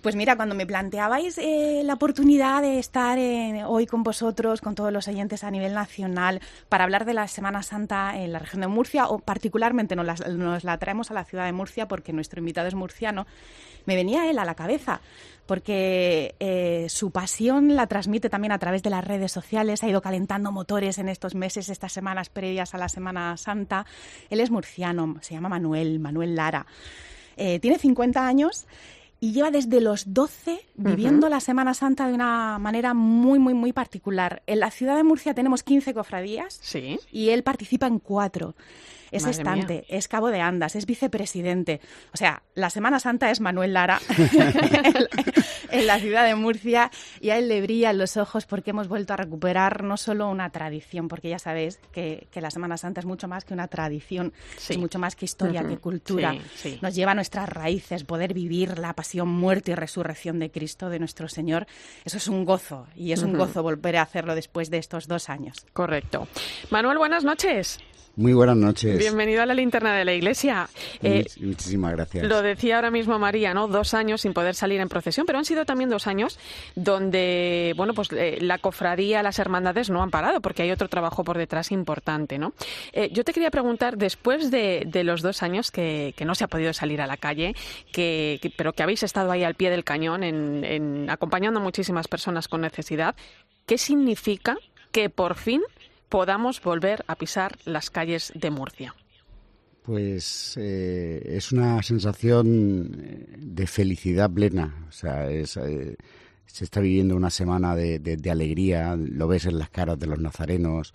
Pues 0.00 0.16
mira, 0.16 0.34
cuando 0.34 0.54
me 0.54 0.66
planteabais 0.66 1.36
eh, 1.36 1.82
la 1.84 1.92
oportunidad 1.92 2.62
de 2.62 2.78
estar 2.78 3.18
hoy 3.66 3.86
con 3.86 4.02
vosotros, 4.02 4.62
con 4.62 4.74
todos 4.74 4.90
los 4.90 5.06
oyentes 5.08 5.44
a 5.44 5.50
nivel 5.50 5.74
nacional, 5.74 6.40
para 6.70 6.84
hablar 6.84 7.04
de 7.04 7.12
la 7.12 7.28
Semana 7.28 7.62
Santa 7.62 8.16
en 8.16 8.32
la 8.32 8.38
región 8.38 8.62
de 8.62 8.66
Murcia, 8.66 9.08
o 9.08 9.18
particularmente 9.18 9.96
nos 9.96 10.64
la, 10.64 10.78
traemos 10.78 11.10
a 11.10 11.14
la 11.14 11.24
ciudad 11.24 11.44
de 11.44 11.52
Murcia 11.52 11.86
porque 11.86 12.14
nuestro 12.14 12.40
invitado 12.40 12.66
es 12.66 12.74
murciano, 12.74 13.26
me 13.84 13.94
venía 13.94 14.30
él 14.30 14.38
a 14.38 14.46
la 14.46 14.54
cabeza 14.54 15.02
porque 15.44 16.34
eh, 16.40 16.86
su 16.88 17.10
pasión 17.10 17.76
la 17.76 17.86
transmite 17.86 18.30
también 18.30 18.52
a 18.52 18.58
través 18.58 18.82
de 18.82 18.88
las 18.88 19.04
redes 19.04 19.32
sociales, 19.32 19.82
ha 19.82 19.88
ido 19.88 20.00
calentando 20.00 20.50
motores 20.50 20.96
en 20.96 21.10
estos 21.10 21.34
meses, 21.34 21.68
estas 21.68 21.92
semanas 21.92 22.30
previas 22.30 22.74
a 22.74 22.78
la 22.78 22.88
Semana 22.88 23.36
Santa. 23.36 23.84
Él 24.30 24.40
es 24.40 24.50
murciano, 24.50 25.16
se 25.20 25.34
llama 25.34 25.50
Manuel, 25.50 25.98
Manuel 25.98 26.36
Lara. 26.36 26.66
Eh, 27.36 27.58
tiene 27.58 27.78
50 27.78 28.26
años 28.26 28.66
y 29.20 29.32
lleva 29.32 29.50
desde 29.50 29.80
los 29.80 30.12
12 30.14 30.60
viviendo 30.76 31.28
la 31.28 31.40
Semana 31.40 31.74
Santa 31.74 32.08
de 32.08 32.14
una 32.14 32.58
manera 32.58 32.94
muy, 32.94 33.38
muy, 33.38 33.52
muy 33.54 33.72
particular. 33.72 34.42
En 34.46 34.60
la 34.60 34.70
ciudad 34.70 34.96
de 34.96 35.04
Murcia 35.04 35.34
tenemos 35.34 35.62
15 35.62 35.92
cofradías 35.92 36.58
¿Sí? 36.62 36.98
y 37.12 37.28
él 37.28 37.42
participa 37.42 37.86
en 37.86 37.98
cuatro 37.98 38.54
es 39.10 39.26
estante, 39.26 39.84
es 39.88 40.08
cabo 40.08 40.28
de 40.28 40.40
andas, 40.40 40.76
es 40.76 40.86
vicepresidente. 40.86 41.80
O 42.12 42.16
sea, 42.16 42.42
la 42.54 42.70
Semana 42.70 43.00
Santa 43.00 43.30
es 43.30 43.40
Manuel 43.40 43.72
Lara 43.72 44.00
en 45.70 45.86
la 45.86 45.98
ciudad 45.98 46.24
de 46.24 46.34
Murcia 46.34 46.90
y 47.20 47.30
a 47.30 47.38
él 47.38 47.48
le 47.48 47.60
brillan 47.60 47.98
los 47.98 48.16
ojos 48.16 48.46
porque 48.46 48.70
hemos 48.70 48.88
vuelto 48.88 49.12
a 49.12 49.16
recuperar 49.16 49.82
no 49.84 49.96
solo 49.96 50.28
una 50.28 50.50
tradición, 50.50 51.08
porque 51.08 51.28
ya 51.28 51.38
sabéis 51.38 51.80
que, 51.92 52.28
la 52.40 52.50
Semana 52.50 52.78
Santa 52.78 53.00
es 53.00 53.06
mucho 53.06 53.28
más 53.28 53.44
que 53.44 53.52
una 53.52 53.68
tradición, 53.68 54.32
es 54.56 54.78
mucho 54.78 54.98
más 54.98 55.14
que 55.14 55.26
historia, 55.26 55.62
que 55.62 55.76
cultura. 55.76 56.34
Nos 56.80 56.94
lleva 56.94 57.12
a 57.12 57.14
nuestras 57.14 57.48
raíces, 57.48 58.04
poder 58.04 58.32
vivir 58.32 58.78
la 58.78 58.94
pasión, 58.94 59.28
muerte 59.28 59.72
y 59.72 59.74
resurrección 59.74 60.38
de 60.38 60.50
Cristo, 60.50 60.88
de 60.88 60.98
nuestro 60.98 61.28
Señor. 61.28 61.66
Eso 62.04 62.16
es 62.16 62.28
un 62.28 62.44
gozo 62.44 62.86
y 62.94 63.12
es 63.12 63.22
un 63.22 63.36
gozo 63.36 63.62
volver 63.62 63.96
a 63.96 64.02
hacerlo 64.02 64.34
después 64.34 64.70
de 64.70 64.78
estos 64.78 65.06
dos 65.06 65.28
años. 65.28 65.66
Correcto. 65.72 66.28
Manuel, 66.70 66.98
buenas 66.98 67.24
noches. 67.24 67.78
Muy 68.20 68.34
buenas 68.34 68.58
noches. 68.58 68.98
Bienvenido 68.98 69.40
a 69.40 69.46
la 69.46 69.54
linterna 69.54 69.96
de 69.96 70.04
la 70.04 70.12
iglesia. 70.12 70.68
Eh, 71.02 71.24
muchísimas 71.40 71.92
gracias. 71.92 72.28
Lo 72.28 72.42
decía 72.42 72.76
ahora 72.76 72.90
mismo 72.90 73.18
María, 73.18 73.54
¿no? 73.54 73.66
Dos 73.66 73.94
años 73.94 74.20
sin 74.20 74.34
poder 74.34 74.54
salir 74.54 74.78
en 74.78 74.90
procesión, 74.90 75.24
pero 75.24 75.38
han 75.38 75.46
sido 75.46 75.64
también 75.64 75.88
dos 75.88 76.06
años 76.06 76.38
donde, 76.74 77.72
bueno, 77.78 77.94
pues 77.94 78.10
eh, 78.12 78.36
la 78.42 78.58
cofradía, 78.58 79.22
las 79.22 79.38
hermandades 79.38 79.88
no 79.88 80.02
han 80.02 80.10
parado 80.10 80.42
porque 80.42 80.62
hay 80.62 80.70
otro 80.70 80.86
trabajo 80.90 81.24
por 81.24 81.38
detrás 81.38 81.72
importante, 81.72 82.38
¿no? 82.38 82.52
Eh, 82.92 83.08
yo 83.10 83.24
te 83.24 83.32
quería 83.32 83.50
preguntar, 83.50 83.96
después 83.96 84.50
de, 84.50 84.86
los 85.02 85.22
dos 85.22 85.42
años 85.42 85.70
que, 85.70 86.14
no 86.26 86.34
se 86.34 86.44
ha 86.44 86.48
podido 86.48 86.74
salir 86.74 87.00
a 87.00 87.06
la 87.06 87.16
calle, 87.16 87.54
que, 87.90 88.52
pero 88.54 88.74
que 88.74 88.82
habéis 88.82 89.02
estado 89.02 89.32
ahí 89.32 89.44
al 89.44 89.54
pie 89.54 89.70
del 89.70 89.82
cañón 89.82 90.24
en, 90.24 91.08
acompañando 91.08 91.58
a 91.58 91.62
muchísimas 91.62 92.06
personas 92.06 92.48
con 92.48 92.60
necesidad, 92.60 93.14
¿qué 93.64 93.78
significa 93.78 94.58
que 94.92 95.08
por 95.08 95.36
fin 95.36 95.62
podamos 96.10 96.60
volver 96.60 97.04
a 97.06 97.14
pisar 97.14 97.56
las 97.64 97.88
calles 97.88 98.32
de 98.34 98.50
Murcia? 98.50 98.94
Pues 99.82 100.56
eh, 100.60 101.22
es 101.24 101.52
una 101.52 101.82
sensación 101.82 102.94
eh, 103.02 103.26
de 103.38 103.66
felicidad 103.66 104.30
plena. 104.30 104.86
O 104.88 104.92
sea, 104.92 105.30
eh, 105.30 105.46
se 105.46 106.64
está 106.64 106.80
viviendo 106.80 107.16
una 107.16 107.30
semana 107.30 107.74
de, 107.74 108.30
alegría, 108.30 108.96
lo 108.96 109.28
ves 109.28 109.46
en 109.46 109.58
las 109.58 109.70
caras 109.70 109.98
de 109.98 110.06
los 110.06 110.18
nazarenos, 110.18 110.92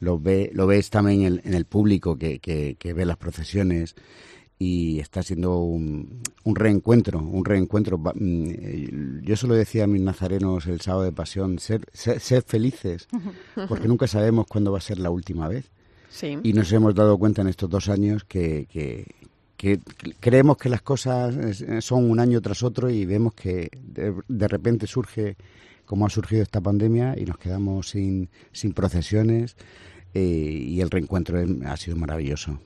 lo, 0.00 0.18
ve, 0.18 0.50
lo 0.54 0.66
ves 0.66 0.88
también 0.88 1.40
en, 1.44 1.54
el 1.54 1.64
público 1.66 2.16
que, 2.16 2.38
que, 2.38 2.92
ve 2.92 3.04
las 3.04 3.16
procesiones 3.16 3.94
y 4.64 4.98
está 5.00 5.22
siendo 5.22 5.58
un, 5.58 6.22
reencuentro, 6.46 7.18
un 7.18 7.44
reencuentro. 7.44 7.98
Mm, 7.98 9.20
yo 9.22 9.36
solo 9.36 9.54
decía 9.54 9.84
a 9.84 9.86
mis 9.86 10.00
nazarenos 10.00 10.66
el 10.66 10.80
sábado 10.80 11.04
de 11.04 11.12
pasión, 11.12 11.58
ser, 11.58 11.82
ser, 11.92 12.42
felices, 12.42 13.06
porque 13.68 13.88
nunca 13.88 14.06
sabemos 14.06 14.46
cuándo 14.46 14.72
va 14.72 14.78
a 14.78 14.80
ser 14.80 14.98
la 14.98 15.10
última 15.10 15.48
vez. 15.48 15.70
Y 16.42 16.52
nos 16.52 16.72
hemos 16.72 16.94
dado 16.94 17.18
cuenta 17.18 17.42
en 17.42 17.48
estos 17.48 17.68
dos 17.68 17.88
años 17.88 18.24
que, 18.24 18.66
que, 18.70 19.80
creemos 20.20 20.56
que 20.56 20.68
las 20.68 20.80
cosas 20.80 21.34
son 21.80 22.08
un 22.08 22.20
año 22.20 22.40
tras 22.40 22.62
otro 22.62 22.88
y 22.88 23.04
vemos 23.04 23.34
que 23.34 23.68
de, 23.82 24.48
repente 24.48 24.86
surge, 24.86 25.36
como 25.84 26.06
ha 26.06 26.10
surgido 26.10 26.42
esta 26.42 26.60
pandemia, 26.60 27.16
y 27.18 27.24
nos 27.24 27.36
quedamos 27.36 27.88
sin, 27.88 28.30
sin 28.52 28.72
procesiones 28.72 29.56
eh, 30.14 30.20
y 30.20 30.80
el 30.80 30.90
reencuentro 30.90 31.44
ha 31.66 31.76
sido 31.76 31.96
maravilloso. 31.96 32.60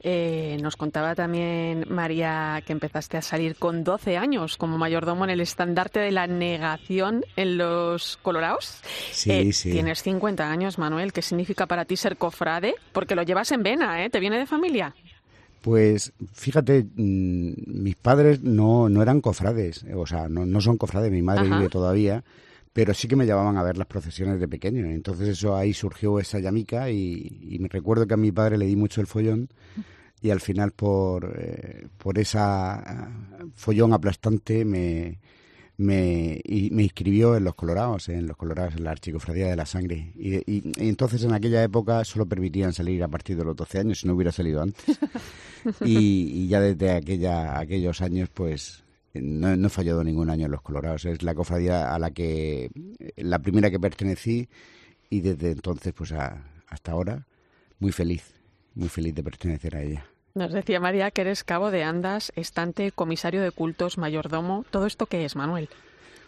Eh, 0.00 0.56
nos 0.60 0.76
contaba 0.76 1.14
también 1.14 1.84
María 1.88 2.62
que 2.66 2.72
empezaste 2.72 3.16
a 3.16 3.22
salir 3.22 3.56
con 3.56 3.84
12 3.84 4.16
años 4.16 4.56
como 4.56 4.78
mayordomo 4.78 5.24
en 5.24 5.30
el 5.30 5.40
estandarte 5.40 6.00
de 6.00 6.12
la 6.12 6.26
negación 6.26 7.24
en 7.36 7.58
los 7.58 8.18
Colorados. 8.22 8.80
Sí, 9.10 9.30
eh, 9.30 9.52
sí. 9.52 9.72
Tienes 9.72 10.02
50 10.02 10.50
años, 10.50 10.78
Manuel. 10.78 11.12
¿Qué 11.12 11.22
significa 11.22 11.66
para 11.66 11.84
ti 11.84 11.96
ser 11.96 12.16
cofrade? 12.16 12.74
Porque 12.92 13.14
lo 13.14 13.22
llevas 13.22 13.52
en 13.52 13.62
vena, 13.62 14.04
¿eh? 14.04 14.10
¿Te 14.10 14.20
viene 14.20 14.38
de 14.38 14.46
familia? 14.46 14.94
Pues 15.64 16.12
fíjate, 16.34 16.84
mm, 16.84 17.52
mis 17.66 17.96
padres 17.96 18.42
no, 18.42 18.90
no 18.90 19.00
eran 19.00 19.22
cofrades, 19.22 19.86
o 19.94 20.06
sea, 20.06 20.28
no, 20.28 20.44
no 20.44 20.60
son 20.60 20.76
cofrades, 20.76 21.10
mi 21.10 21.22
madre 21.22 21.48
vive 21.48 21.70
todavía, 21.70 22.22
pero 22.74 22.92
sí 22.92 23.06
que 23.06 23.16
me 23.16 23.24
llevaban 23.24 23.56
a 23.56 23.62
ver 23.62 23.78
las 23.78 23.86
procesiones 23.86 24.40
de 24.40 24.48
pequeño. 24.48 24.84
Entonces 24.86 25.28
eso 25.28 25.56
ahí 25.56 25.72
surgió 25.72 26.18
esa 26.18 26.40
llamica 26.40 26.90
y, 26.90 27.56
me 27.60 27.68
recuerdo 27.68 28.06
que 28.06 28.14
a 28.14 28.18
mi 28.18 28.32
padre 28.32 28.58
le 28.58 28.66
di 28.66 28.76
mucho 28.76 29.00
el 29.00 29.06
follón 29.06 29.48
y 30.20 30.30
al 30.30 30.40
final 30.40 30.72
por, 30.72 31.34
eh, 31.38 31.86
por 31.96 32.18
esa 32.18 33.08
follón 33.54 33.92
aplastante 33.92 34.64
me, 34.64 35.20
me, 35.76 36.40
me 36.72 36.82
inscribió 36.82 37.36
en 37.36 37.44
los 37.44 37.54
Colorados, 37.54 38.08
en 38.08 38.26
los 38.26 38.36
Colorados, 38.36 38.74
en 38.74 38.82
la 38.82 38.90
Archicofradía 38.90 39.46
de 39.46 39.54
la 39.54 39.66
Sangre. 39.66 40.12
Y, 40.16 40.38
y, 40.50 40.72
entonces 40.78 41.22
en 41.22 41.32
aquella 41.32 41.62
época 41.62 42.04
solo 42.04 42.26
permitían 42.26 42.72
salir 42.72 43.04
a 43.04 43.08
partir 43.08 43.36
de 43.36 43.44
los 43.44 43.54
12 43.54 43.78
años, 43.78 44.00
si 44.00 44.08
no 44.08 44.14
hubiera 44.14 44.32
salido 44.32 44.60
antes. 44.60 44.98
y, 45.84 46.42
y 46.42 46.48
ya 46.48 46.60
desde 46.60 46.90
aquella, 46.90 47.56
aquellos 47.56 48.00
años 48.00 48.30
pues 48.34 48.83
no, 49.14 49.66
he 49.66 49.70
fallado 49.70 50.02
ningún 50.02 50.30
año 50.30 50.46
en 50.46 50.52
los 50.52 50.62
Colorados. 50.62 51.04
Es 51.04 51.22
la 51.22 51.34
cofradía 51.34 51.94
a 51.94 51.98
la 51.98 52.10
que, 52.10 52.70
la 53.16 53.38
primera 53.38 53.70
que 53.70 53.78
pertenecí 53.78 54.48
y 55.10 55.20
desde 55.20 55.52
entonces, 55.52 55.92
pues 55.92 56.12
hasta 56.12 56.92
ahora, 56.92 57.26
muy 57.78 57.92
feliz, 57.92 58.34
muy 58.74 58.88
feliz 58.88 59.14
de 59.14 59.22
pertenecer 59.22 59.76
a 59.76 59.82
ella. 59.82 60.06
Nos 60.34 60.52
decía 60.52 60.80
María 60.80 61.12
que 61.12 61.20
eres 61.20 61.44
cabo 61.44 61.70
de 61.70 61.84
andas, 61.84 62.32
estante, 62.34 62.90
comisario 62.90 63.40
de 63.40 63.52
cultos, 63.52 63.98
mayordomo. 63.98 64.64
¿Todo 64.70 64.86
esto 64.86 65.06
qué 65.06 65.24
es, 65.24 65.36
Manuel? 65.36 65.68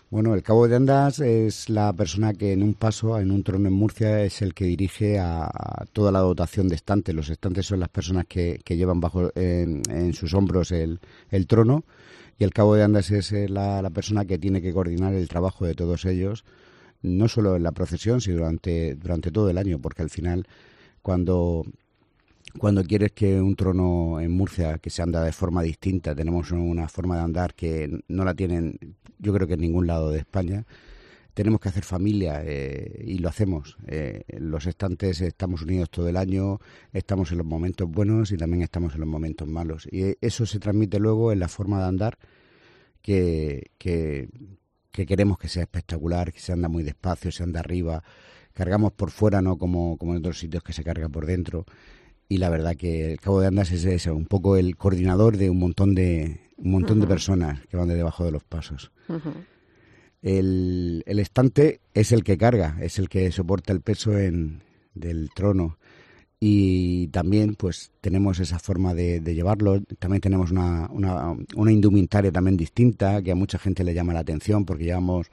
Bueno, 0.09 0.35
el 0.35 0.45
cabo 0.45 0.69
de 0.69 0.77
andas 0.77 1.19
es 1.19 1.69
la 1.69 1.93
persona 1.93 2.33
que 2.33 2.53
en 2.53 2.63
un 2.63 2.75
paso, 2.75 3.19
en 3.19 3.33
un 3.33 3.43
trono 3.43 3.67
en 3.67 3.75
Murcia, 3.75 4.23
es 4.23 4.41
el 4.41 4.55
que 4.55 4.65
dirige 4.67 5.19
a, 5.19 5.51
toda 5.93 6.13
la 6.13 6.21
dotación 6.21 6.69
de 6.69 6.77
estantes. 6.77 7.13
Los 7.13 7.29
estantes 7.29 7.67
son 7.67 7.81
las 7.81 7.89
personas 7.89 8.27
que, 8.29 8.61
llevan 8.69 9.01
bajo 9.01 9.33
en, 9.35 10.15
sus 10.15 10.33
hombros 10.35 10.71
el, 10.71 11.01
el 11.31 11.49
trono 11.49 11.83
y 12.39 12.45
el 12.45 12.53
cabo 12.53 12.75
de 12.75 12.83
andas 12.83 13.11
es 13.11 13.33
eh, 13.33 13.49
la, 13.49 13.89
persona 13.91 14.25
que 14.25 14.39
tiene 14.39 14.61
que 14.61 14.73
coordinar 14.73 15.15
el 15.15 15.29
trabajo 15.29 15.67
de 15.67 15.75
todos 15.75 16.05
ellos, 16.05 16.45
no 17.03 17.29
solo 17.29 17.57
en 17.57 17.63
la 17.63 17.73
procesión, 17.73 18.21
sino 18.21 18.39
durante, 18.39 18.95
durante 18.95 19.31
todo 19.31 19.51
el 19.51 19.59
año, 19.59 19.79
porque 19.81 20.03
al 20.03 20.11
final 20.11 20.47
cuando 21.03 21.65
cuando 22.59 22.83
quieres 22.85 23.13
que 23.13 23.41
un 23.41 23.55
trono 23.55 24.21
en 24.21 24.31
Murcia 24.31 24.79
que 24.79 24.89
se 24.91 25.03
anda 25.03 25.23
de 25.23 25.33
forma 25.33 25.63
distinta, 25.63 26.15
tenemos 26.15 26.51
una 26.53 26.89
forma 26.89 27.17
de 27.17 27.23
andar 27.23 27.55
que 27.55 28.01
no 28.09 28.25
la 28.25 28.35
tienen, 28.35 28.79
yo 29.19 29.35
creo 29.35 29.47
que 29.47 29.55
en 29.55 29.61
ningún 29.61 29.87
lado 29.87 30.11
de 30.11 30.21
España, 30.21 30.65
tenemos 31.37 31.61
que 31.61 31.69
hacer 31.69 31.85
familia 31.85 32.41
eh, 32.47 33.05
y 33.05 33.19
lo 33.19 33.29
hacemos. 33.29 33.77
Eh, 33.87 34.23
los 34.39 34.65
estantes 34.65 35.21
estamos 35.21 35.61
unidos 35.61 35.91
todo 35.91 36.09
el 36.09 36.17
año, 36.17 36.61
estamos 36.95 37.31
en 37.31 37.37
los 37.37 37.47
momentos 37.47 37.87
buenos 37.91 38.33
y 38.33 38.39
también 38.39 38.63
estamos 38.63 38.95
en 38.95 39.01
los 39.01 39.09
momentos 39.09 39.47
malos. 39.47 39.87
Y 39.93 40.17
eso 40.23 40.47
se 40.47 40.59
transmite 40.59 40.99
luego 40.99 41.33
en 41.33 41.41
la 41.41 41.49
forma 41.49 41.79
de 41.81 41.85
andar 41.89 42.19
que, 43.03 43.71
que, 43.77 44.31
queremos 44.91 45.39
que 45.39 45.49
sea 45.49 45.65
espectacular, 45.65 46.33
que 46.33 46.41
se 46.41 46.53
anda 46.53 46.71
muy 46.71 46.83
despacio, 46.83 47.31
se 47.31 47.43
anda 47.43 47.61
arriba, 47.61 48.03
cargamos 48.55 48.93
por 48.93 49.11
fuera, 49.11 49.43
no 49.43 49.59
como, 49.59 49.99
como 49.99 50.13
en 50.13 50.21
otros 50.21 50.39
sitios 50.39 50.63
que 50.63 50.73
se 50.73 50.85
carga 50.85 51.11
por 51.11 51.27
dentro. 51.27 51.67
Y 52.31 52.39
la 52.39 52.49
verdad 52.49 52.77
que 52.77 53.13
el 53.13 53.21
Cabo 53.21 53.43
de 53.43 53.49
Andas 53.49 53.73
es 53.73 53.85
eso, 53.85 54.17
un 54.17 54.25
poco 54.25 54.57
el 54.57 54.79
coordinador 54.79 55.37
de 55.37 55.51
un 55.51 55.59
montón 55.59 55.95
de, 55.95 56.41
un 56.57 56.71
montón 56.71 56.99
de 56.99 57.07
personas 57.07 57.61
que 57.67 57.77
van 57.77 57.89
de 57.89 57.95
debajo 57.95 58.25
de 58.25 58.31
los 58.31 58.43
pasos. 58.43 58.91
El, 60.23 61.05
el, 61.07 61.19
estante 61.19 61.81
es 61.95 62.13
el 62.13 62.25
que 62.25 62.39
carga, 62.39 62.79
es 62.81 62.99
el 62.99 63.09
que 63.09 63.31
soporta 63.31 63.73
el 63.73 63.81
peso 63.81 64.19
en, 64.19 64.63
del 64.95 65.31
trono. 65.35 65.79
Y 66.39 67.09
también 67.09 67.55
pues 67.55 67.93
tenemos 68.01 68.41
esa 68.41 68.59
forma 68.59 68.93
de, 68.93 69.21
llevarlo. 69.21 69.81
También 69.99 70.21
tenemos 70.21 70.51
una, 70.51 70.89
una, 70.91 71.35
una, 71.55 71.73
indumentaria 71.73 72.31
también 72.31 72.57
distinta 72.57 73.23
que 73.23 73.33
a 73.33 73.35
mucha 73.35 73.59
gente 73.59 73.85
le 73.85 73.95
llama 73.95 74.13
la 74.13 74.21
atención 74.21 74.65
porque 74.65 74.85
llevamos, 74.85 75.29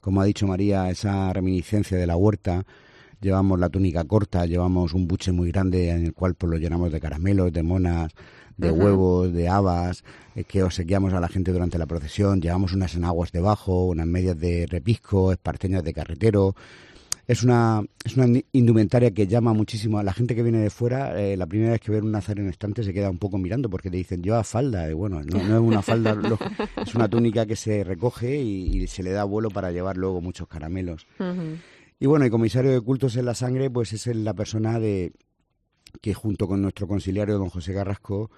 como 0.00 0.20
ha 0.20 0.24
dicho 0.24 0.46
María, 0.46 0.90
esa 0.90 1.32
reminiscencia 1.32 1.96
de 1.96 2.06
la 2.06 2.16
huerta. 2.16 2.66
Llevamos 3.22 3.58
la 3.58 3.70
túnica 3.70 4.04
corta, 4.04 4.44
llevamos 4.44 4.92
un 4.92 5.08
buche 5.08 5.32
muy 5.32 5.50
grande 5.50 5.88
en 5.88 6.04
el 6.04 6.12
cual 6.12 6.34
pues, 6.34 6.50
lo 6.50 6.58
llenamos 6.58 6.92
de 6.92 7.00
caramelos, 7.00 7.50
de 7.50 7.62
monas, 7.62 8.12
de 8.56 8.70
huevos, 8.70 9.32
de 9.32 9.48
habas, 9.48 10.04
eh, 10.34 10.44
que 10.44 10.62
obsequiamos 10.62 11.12
a 11.12 11.20
la 11.20 11.28
gente 11.28 11.52
durante 11.52 11.78
la 11.78 11.86
procesión. 11.86 12.40
Llevamos 12.40 12.72
unas 12.72 12.94
enaguas 12.94 13.32
debajo, 13.32 13.86
unas 13.86 14.06
medias 14.06 14.38
de 14.38 14.66
repisco, 14.66 15.32
esparteñas 15.32 15.82
de 15.82 15.92
carretero. 15.92 16.54
Es 17.26 17.42
una, 17.42 17.82
es 18.04 18.18
una 18.18 18.38
indumentaria 18.52 19.10
que 19.12 19.26
llama 19.26 19.54
muchísimo 19.54 19.98
a 19.98 20.02
la 20.02 20.12
gente 20.12 20.34
que 20.34 20.42
viene 20.42 20.58
de 20.58 20.68
fuera. 20.68 21.18
Eh, 21.18 21.38
la 21.38 21.46
primera 21.46 21.72
vez 21.72 21.80
que 21.80 21.90
ve 21.90 22.00
un 22.00 22.12
nazareno 22.12 22.50
estante 22.50 22.84
se 22.84 22.92
queda 22.92 23.08
un 23.08 23.18
poco 23.18 23.38
mirando 23.38 23.70
porque 23.70 23.90
te 23.90 23.96
dicen, 23.96 24.22
lleva 24.22 24.44
falda. 24.44 24.90
Y 24.90 24.92
bueno, 24.92 25.22
no, 25.22 25.38
es 25.38 25.60
una 25.60 25.80
falda, 25.80 26.14
es 26.76 26.94
una 26.94 27.08
túnica 27.08 27.46
que 27.46 27.56
se 27.56 27.82
recoge 27.82 28.36
y, 28.36 28.86
se 28.88 29.02
le 29.02 29.12
da 29.12 29.24
vuelo 29.24 29.48
para 29.48 29.72
llevar 29.72 29.96
luego 29.96 30.20
muchos 30.20 30.48
caramelos. 30.48 31.06
Y 31.98 32.06
bueno, 32.06 32.26
el 32.26 32.30
comisario 32.30 32.72
de 32.72 32.80
cultos 32.82 33.16
en 33.16 33.24
la 33.24 33.34
sangre, 33.34 33.70
pues 33.70 33.94
es 33.94 34.06
la 34.14 34.34
persona 34.34 34.78
de, 34.78 35.12
que 36.00 36.14
junto 36.14 36.46
con 36.46 36.62
nuestro 36.62 36.86
conciliario 36.86 37.38
don 37.38 37.50
José 37.50 37.72
Garrasco 37.72 38.30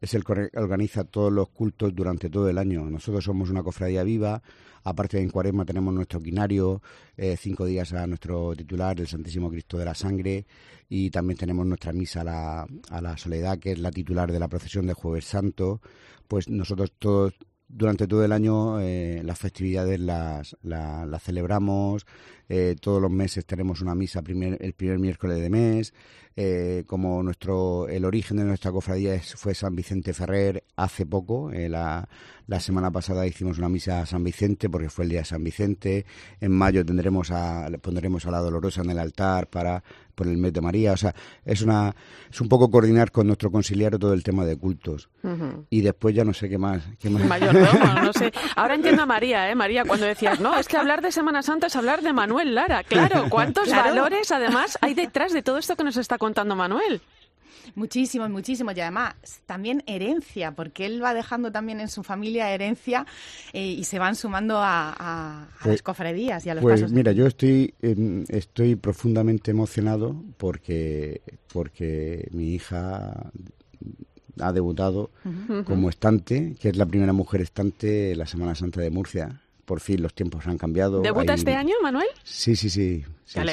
es 0.00 0.14
el 0.14 0.24
que 0.24 0.50
organiza 0.54 1.04
todos 1.04 1.32
los 1.32 1.48
cultos 1.48 1.94
durante 1.94 2.28
todo 2.28 2.48
el 2.48 2.58
año. 2.58 2.88
Nosotros 2.90 3.24
somos 3.24 3.50
una 3.50 3.62
cofradía 3.62 4.02
viva, 4.02 4.42
aparte 4.82 5.16
de 5.16 5.22
en 5.22 5.30
Cuaresma 5.30 5.64
tenemos 5.64 5.94
nuestro 5.94 6.20
quinario, 6.20 6.82
eh, 7.16 7.36
cinco 7.38 7.64
días 7.64 7.92
a 7.92 8.06
nuestro 8.06 8.54
titular, 8.54 9.00
el 9.00 9.06
Santísimo 9.06 9.50
Cristo 9.50 9.78
de 9.78 9.86
la 9.86 9.94
Sangre, 9.94 10.46
y 10.88 11.10
también 11.10 11.38
tenemos 11.38 11.66
nuestra 11.66 11.92
misa 11.92 12.20
a 12.20 12.24
la, 12.24 12.66
a 12.90 13.00
la 13.00 13.16
Soledad, 13.16 13.58
que 13.58 13.72
es 13.72 13.78
la 13.78 13.90
titular 13.90 14.30
de 14.30 14.38
la 14.38 14.48
procesión 14.48 14.86
de 14.86 14.92
Jueves 14.92 15.24
Santo. 15.24 15.80
Pues 16.28 16.48
nosotros 16.48 16.92
todos 16.98 17.34
durante 17.76 18.06
todo 18.06 18.24
el 18.24 18.30
año 18.30 18.80
eh, 18.80 19.20
las 19.24 19.38
festividades 19.38 19.98
las, 19.98 20.56
las, 20.62 21.22
celebramos, 21.22 22.06
eh, 22.48 22.76
todos 22.80 23.02
los 23.02 23.10
meses 23.10 23.44
tenemos 23.44 23.80
una 23.80 23.96
misa 23.96 24.22
primer, 24.22 24.58
el 24.62 24.74
primer 24.74 25.00
miércoles 25.00 25.40
de 25.40 25.50
mes, 25.50 25.92
eh, 26.36 26.84
como 26.86 27.22
nuestro 27.22 27.88
el 27.88 28.04
origen 28.04 28.36
de 28.36 28.44
nuestra 28.44 28.70
cofradía 28.70 29.20
fue 29.20 29.54
San 29.54 29.74
Vicente 29.74 30.12
Ferrer 30.12 30.62
hace 30.76 31.04
poco, 31.04 31.50
la, 31.52 32.08
la, 32.46 32.60
semana 32.60 32.90
pasada 32.92 33.26
hicimos 33.26 33.58
una 33.58 33.68
misa 33.68 34.02
a 34.02 34.06
San 34.06 34.22
Vicente 34.22 34.68
porque 34.68 34.88
fue 34.88 35.04
el 35.04 35.10
día 35.10 35.20
de 35.20 35.26
San 35.26 35.42
Vicente, 35.42 36.06
en 36.40 36.52
mayo 36.52 36.84
tendremos 36.84 37.32
a, 37.32 37.68
pondremos 37.82 38.24
a 38.26 38.30
la 38.30 38.38
Dolorosa 38.38 38.82
en 38.82 38.90
el 38.90 38.98
altar 39.00 39.48
para, 39.48 39.82
por 40.14 40.28
el 40.28 40.36
mes 40.36 40.52
de 40.52 40.60
María. 40.60 40.92
O 40.92 40.96
sea, 40.96 41.14
es, 41.44 41.62
una, 41.62 41.94
es 42.30 42.40
un 42.40 42.48
poco 42.48 42.70
coordinar 42.70 43.10
con 43.10 43.26
nuestro 43.26 43.50
conciliario 43.50 43.98
todo 43.98 44.12
el 44.12 44.22
tema 44.22 44.44
de 44.44 44.56
cultos. 44.56 45.08
Y 45.70 45.80
después 45.80 46.14
ya 46.14 46.24
no 46.24 46.32
sé 46.32 46.48
qué 46.48 46.58
más. 46.58 46.82
Qué 46.98 47.10
más. 47.10 47.24
Mayordomo, 47.24 47.94
no 48.02 48.12
sé. 48.12 48.32
Ahora 48.56 48.74
entiendo 48.74 49.02
a 49.02 49.06
María, 49.06 49.50
¿eh? 49.50 49.54
María, 49.54 49.84
cuando 49.84 50.06
decías, 50.06 50.40
no, 50.40 50.58
es 50.58 50.68
que 50.68 50.76
hablar 50.76 51.02
de 51.02 51.12
Semana 51.12 51.42
Santa 51.42 51.66
es 51.66 51.76
hablar 51.76 52.02
de 52.02 52.12
Manuel 52.12 52.54
Lara. 52.54 52.82
Claro, 52.84 53.26
¿cuántos 53.30 53.70
valores 53.70 54.30
además 54.30 54.78
hay 54.80 54.94
detrás 54.94 55.32
de 55.32 55.42
todo 55.42 55.58
esto 55.58 55.76
que 55.76 55.84
nos 55.84 55.96
está 55.96 56.18
contando 56.18 56.56
Manuel? 56.56 57.00
Muchísimos, 57.74 58.30
muchísimos. 58.30 58.76
Y 58.76 58.80
además, 58.80 59.14
también 59.46 59.82
herencia, 59.86 60.52
porque 60.52 60.86
él 60.86 61.02
va 61.02 61.14
dejando 61.14 61.50
también 61.52 61.80
en 61.80 61.88
su 61.88 62.02
familia 62.02 62.50
herencia 62.50 63.06
eh, 63.52 63.64
y 63.66 63.84
se 63.84 63.98
van 63.98 64.16
sumando 64.16 64.58
a, 64.58 65.48
las 65.56 65.62
Pues- 65.64 65.82
cofradías 65.82 66.44
y 66.46 66.50
a 66.50 66.54
los 66.54 66.62
Pues 66.62 66.80
pasos. 66.80 66.92
mira, 66.92 67.12
yo 67.12 67.26
estoy, 67.26 67.74
em, 67.82 68.24
estoy 68.28 68.76
profundamente 68.76 69.50
emocionado 69.50 70.14
porque, 70.36 71.22
porque 71.52 72.28
mi 72.32 72.54
hija 72.54 73.30
ha 74.40 74.52
debutado 74.52 75.10
como 75.64 75.88
estante, 75.90 76.54
que 76.60 76.68
es 76.70 76.76
la 76.76 76.86
primera 76.86 77.12
mujer 77.12 77.40
estante 77.40 78.16
la 78.16 78.26
Semana 78.26 78.54
Santa 78.54 78.80
de 78.80 78.90
Murcia. 78.90 79.40
Por 79.64 79.80
fin 79.80 80.02
los 80.02 80.12
tiempos 80.12 80.46
han 80.46 80.58
cambiado. 80.58 81.00
¿Debuta 81.00 81.32
hay- 81.32 81.38
este 81.38 81.54
año, 81.54 81.74
Manuel? 81.82 82.06
Sí, 82.22 82.54
sí, 82.56 82.68
sí. 82.68 83.04
sí, 83.24 83.34
Qué 83.40 83.40
sí. 83.40 83.46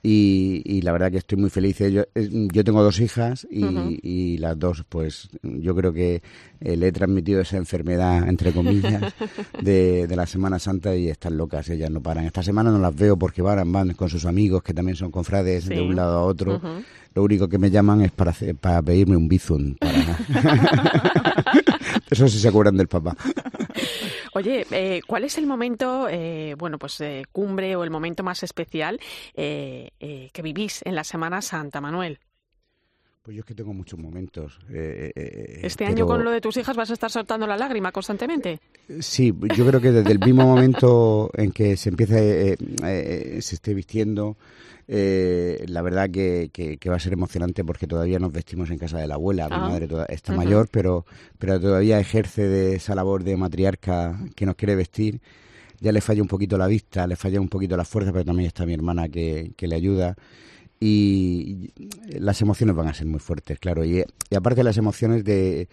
Y, 0.00 0.62
y 0.64 0.82
la 0.82 0.92
verdad 0.92 1.10
que 1.10 1.18
estoy 1.18 1.38
muy 1.38 1.50
feliz. 1.50 1.78
Yo, 1.78 2.02
eh, 2.14 2.28
yo 2.52 2.62
tengo 2.64 2.82
dos 2.84 3.00
hijas 3.00 3.46
y, 3.50 3.98
y 4.02 4.38
las 4.38 4.56
dos, 4.58 4.84
pues 4.88 5.28
yo 5.42 5.74
creo 5.74 5.92
que 5.92 6.22
eh, 6.60 6.76
le 6.76 6.88
he 6.88 6.92
transmitido 6.92 7.40
esa 7.40 7.56
enfermedad, 7.56 8.28
entre 8.28 8.52
comillas, 8.52 9.12
de, 9.62 10.06
de 10.06 10.16
la 10.16 10.26
Semana 10.26 10.58
Santa 10.60 10.94
y 10.94 11.08
están 11.08 11.36
locas, 11.36 11.68
ellas 11.68 11.90
no 11.90 12.00
paran. 12.00 12.24
Esta 12.26 12.44
semana 12.44 12.70
no 12.70 12.78
las 12.78 12.94
veo 12.94 13.16
porque 13.18 13.42
van, 13.42 13.70
van 13.72 13.92
con 13.94 14.08
sus 14.08 14.24
amigos 14.24 14.62
que 14.62 14.72
también 14.72 14.96
son 14.96 15.10
confrades 15.10 15.64
Sí. 15.64 15.70
de 15.74 15.82
un 15.82 15.96
lado 15.96 16.18
a 16.18 16.22
otro. 16.22 16.60
Lo 17.14 17.24
único 17.24 17.48
que 17.48 17.58
me 17.58 17.70
llaman 17.70 18.02
es 18.02 18.12
para, 18.12 18.30
hacer- 18.30 18.54
para 18.54 18.80
pedirme 18.80 19.16
un 19.16 19.26
bizum. 19.28 19.74
Para... 19.74 20.16
Eso 22.10 22.28
sí 22.28 22.38
se 22.38 22.48
acuerdan 22.48 22.76
del 22.76 22.86
papá. 22.88 23.16
Oye, 24.38 24.64
eh, 24.70 25.00
¿cuál 25.04 25.24
es 25.24 25.36
el 25.36 25.48
momento, 25.48 26.08
eh, 26.08 26.54
bueno, 26.56 26.78
pues 26.78 27.00
eh, 27.00 27.24
cumbre 27.32 27.74
o 27.74 27.82
el 27.82 27.90
momento 27.90 28.22
más 28.22 28.44
especial 28.44 29.00
eh, 29.34 29.90
que 30.32 30.42
vivís 30.42 30.80
en 30.84 30.94
la 30.94 31.02
Semana 31.02 31.42
Santa, 31.42 31.80
Manuel? 31.80 32.20
Pues 33.28 33.36
yo 33.36 33.40
es 33.40 33.44
que 33.44 33.54
tengo 33.54 33.74
muchos 33.74 33.98
momentos. 33.98 34.58
eh, 34.70 35.12
eh, 35.14 35.60
¿Este 35.62 35.84
pero- 35.84 35.90
año 35.90 36.06
con 36.06 36.24
lo 36.24 36.30
de 36.30 36.40
tus 36.40 36.56
hijas 36.56 36.74
vas 36.74 36.88
a 36.88 36.94
estar 36.94 37.10
soltando 37.10 37.46
la 37.46 37.58
lágrima 37.58 37.92
constantemente? 37.92 38.58
Sí, 39.00 39.34
yo 39.54 39.66
creo 39.66 39.82
que 39.82 39.92
desde 39.92 40.12
el 40.12 40.18
mismo 40.18 40.46
momento 40.46 41.28
en 41.34 41.52
que 41.52 41.76
se 41.76 41.90
empieza, 41.90 42.18
eh, 42.22 42.56
eh, 42.82 43.38
se 43.42 43.56
esté 43.56 43.74
vistiendo, 43.74 44.38
eh, 44.86 45.62
la 45.68 45.82
verdad 45.82 46.08
que, 46.08 46.48
que- 46.54 46.78
que 46.78 46.88
va 46.88 46.96
a 46.96 47.00
ser 47.00 47.12
emocionante 47.12 47.62
porque 47.64 47.86
todavía 47.86 48.18
nos 48.18 48.32
vestimos 48.32 48.70
en 48.70 48.78
casa 48.78 48.96
de 48.96 49.06
la 49.06 49.16
abuela. 49.16 49.46
Mi 49.50 49.56
Ah. 49.56 49.68
madre 49.68 49.86
toda- 49.88 50.06
está 50.06 50.32
mayor, 50.32 50.70
pero, 50.70 51.04
pero 51.38 51.60
todavía 51.60 52.00
ejerce 52.00 52.48
de 52.48 52.76
esa 52.76 52.94
labor 52.94 53.24
de 53.24 53.36
matriarca 53.36 54.18
que 54.36 54.46
nos 54.46 54.54
quiere 54.54 54.74
vestir. 54.74 55.20
Ya 55.80 55.92
le 55.92 56.00
falla 56.00 56.22
un 56.22 56.28
poquito 56.28 56.56
la 56.56 56.66
vista, 56.66 57.06
le 57.06 57.14
falla 57.14 57.42
un 57.42 57.48
poquito 57.50 57.76
la 57.76 57.84
fuerza, 57.84 58.10
pero 58.10 58.24
también 58.24 58.46
está 58.46 58.64
mi 58.64 58.72
hermana 58.72 59.06
que, 59.10 59.52
que 59.54 59.68
le 59.68 59.74
ayuda. 59.76 60.16
Y 60.80 61.72
las 62.08 62.40
emociones 62.40 62.76
van 62.76 62.88
a 62.88 62.94
ser 62.94 63.06
muy 63.06 63.20
fuertes, 63.20 63.58
claro. 63.58 63.84
Y, 63.84 64.04
y 64.30 64.34
aparte 64.36 64.62
las 64.62 64.76
emociones 64.76 65.24
de, 65.24 65.68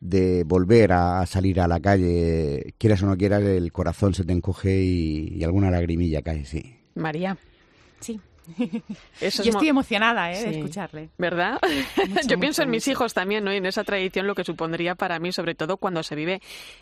de 0.00 0.44
volver 0.44 0.92
a, 0.92 1.20
a 1.20 1.26
salir 1.26 1.60
a 1.60 1.68
la 1.68 1.80
calle, 1.80 2.74
quieras 2.78 3.02
o 3.02 3.06
no 3.06 3.16
quieras, 3.16 3.42
el 3.42 3.70
corazón 3.72 4.14
se 4.14 4.24
te 4.24 4.32
encoge 4.32 4.80
y, 4.82 5.34
y 5.36 5.44
alguna 5.44 5.70
lagrimilla 5.70 6.22
cae, 6.22 6.44
sí. 6.44 6.76
María. 6.94 7.36
Sí. 8.00 8.20
Eso 9.20 9.42
Yo 9.42 9.50
estoy 9.50 9.68
emocionada 9.68 10.32
¿eh? 10.32 10.42
de 10.42 10.58
escucharle. 10.58 11.08
¿Verdad? 11.18 11.58
Mucho, 12.08 12.20
Yo 12.28 12.38
pienso 12.38 12.62
mucho, 12.62 12.62
en 12.62 12.70
mis 12.70 12.88
hijos 12.88 13.14
también, 13.14 13.44
¿no? 13.44 13.52
Y 13.52 13.56
en 13.56 13.66
esa 13.66 13.84
tradición 13.84 14.26
lo 14.26 14.34
que 14.34 14.44
supondría 14.44 14.94
para 14.94 15.18
mí, 15.18 15.32
sobre 15.32 15.54
todo 15.54 15.76
cuando 15.76 16.02
se 16.02 16.14
vive 16.14 16.40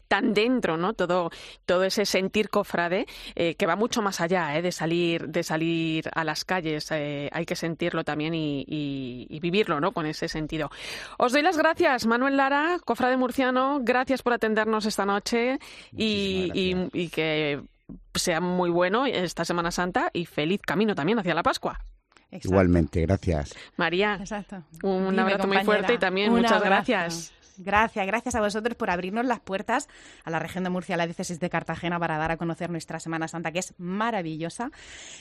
tan 0.09 0.35
dentro, 0.35 0.77
¿no? 0.77 0.93
Todo, 0.95 1.31
todo 1.65 1.85
ese 1.85 2.05
sentir 2.07 2.51
cofrade 2.51 3.07
eh, 3.35 3.55
que 3.55 3.67
va 3.67 3.77
mucho 3.77 4.03
más 4.03 4.21
allá, 4.21 4.57
¿eh? 4.57 4.63
De 4.63 4.73
salir, 4.73 5.29
de 5.29 5.43
salir 5.43 6.09
a 6.15 6.25
las 6.25 6.45
calles. 6.45 6.89
eh, 6.93 7.29
hay 7.33 7.45
que 7.47 7.57
sentirlo 7.57 8.05
también 8.05 8.35
y, 8.35 8.65
y- 8.67 9.27
y 9.29 9.41
vivirlo, 9.41 9.81
¿no? 9.81 9.93
Con 9.93 10.07
ese 10.07 10.29
sentido. 10.29 10.71
Os 11.19 11.33
doy 11.33 11.43
las 11.43 11.57
gracias, 11.57 12.07
Manuel 12.07 12.37
Lara, 12.37 12.79
cofrade 12.85 13.17
murciano. 13.17 13.81
Gracias 13.83 14.23
por 14.23 14.33
atendernos 14.33 14.87
esta 14.87 15.05
noche 15.05 15.59
y, 15.97 16.51
y- 16.55 16.89
y 16.93 17.09
que 17.09 17.61
sea 18.15 18.41
muy 18.41 18.71
bueno 18.71 19.07
esta 19.07 19.45
Semana 19.45 19.71
Santa 19.71 20.11
y 20.13 20.27
feliz 20.27 20.61
camino 20.63 20.95
también 20.95 21.19
hacia 21.19 21.35
la 21.35 21.43
Pascua. 21.43 21.79
Igualmente, 22.31 23.03
gracias. 23.03 23.55
María, 23.77 24.19
un 24.83 25.11
Dime, 25.11 25.23
abrazo 25.23 25.47
muy 25.47 25.65
fuerte 25.65 25.95
y 25.95 25.99
también 25.99 26.31
Un 26.31 26.39
muchas 26.39 26.53
abrazo. 26.53 26.69
gracias. 26.71 27.33
Gracias, 27.59 28.07
gracias 28.07 28.35
a 28.35 28.41
vosotros 28.41 28.77
por 28.77 28.91
abrirnos 28.91 29.25
las 29.25 29.41
puertas 29.41 29.89
a 30.25 30.31
la 30.31 30.39
región 30.39 30.65
de 30.65 30.71
Murcia, 30.71 30.95
a 30.95 30.99
la 30.99 31.07
diócesis 31.07 31.41
de 31.41 31.49
Cartagena, 31.49 31.99
para 31.99 32.19
dar 32.19 32.31
a 32.33 32.37
conocer 32.37 32.71
nuestra 32.71 33.01
Semana 33.01 33.29
Santa, 33.29 33.51
que 33.53 33.61
es 33.61 33.75
maravillosa. 33.79 34.71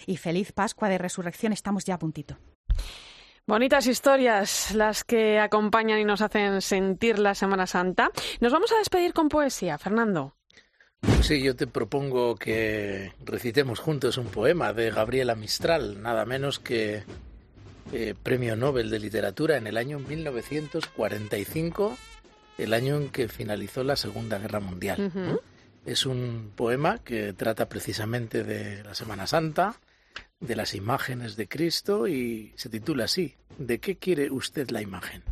Y 0.05 0.17
feliz 0.17 0.51
Pascua 0.51 0.89
de 0.89 0.97
Resurrección, 0.97 1.53
estamos 1.53 1.85
ya 1.85 1.93
a 1.95 1.99
puntito. 1.99 2.37
Bonitas 3.47 3.87
historias 3.87 4.73
las 4.73 5.03
que 5.03 5.39
acompañan 5.39 5.99
y 5.99 6.03
nos 6.03 6.21
hacen 6.21 6.61
sentir 6.61 7.19
la 7.19 7.35
Semana 7.35 7.67
Santa. 7.67 8.09
Nos 8.41 8.51
vamos 8.51 8.71
a 8.71 8.79
despedir 8.79 9.13
con 9.13 9.29
poesía, 9.29 9.77
Fernando. 9.77 10.35
Sí, 11.21 11.41
yo 11.41 11.55
te 11.55 11.65
propongo 11.65 12.35
que 12.35 13.11
recitemos 13.23 13.79
juntos 13.79 14.17
un 14.17 14.27
poema 14.27 14.73
de 14.73 14.91
Gabriela 14.91 15.33
Mistral, 15.35 16.01
nada 16.01 16.25
menos 16.25 16.59
que 16.59 17.03
eh, 17.91 18.13
Premio 18.21 18.55
Nobel 18.55 18.89
de 18.89 18.99
Literatura 18.99 19.57
en 19.57 19.67
el 19.67 19.77
año 19.77 19.99
1945, 19.99 21.97
el 22.59 22.73
año 22.73 22.97
en 22.97 23.09
que 23.09 23.27
finalizó 23.27 23.83
la 23.83 23.95
Segunda 23.95 24.37
Guerra 24.37 24.59
Mundial. 24.59 25.39
Es 25.85 26.05
un 26.05 26.51
poema 26.55 26.99
que 26.99 27.33
trata 27.33 27.69
precisamente 27.69 28.43
de 28.43 28.83
la 28.83 28.93
Semana 28.93 29.25
Santa, 29.27 29.79
de 30.39 30.55
las 30.55 30.75
imágenes 30.75 31.35
de 31.35 31.47
Cristo 31.47 32.07
y 32.07 32.53
se 32.55 32.69
titula 32.69 33.05
así, 33.05 33.35
¿De 33.57 33.79
qué 33.79 33.97
quiere 33.97 34.29
usted 34.31 34.69
la 34.69 34.81
imagen? 34.81 35.23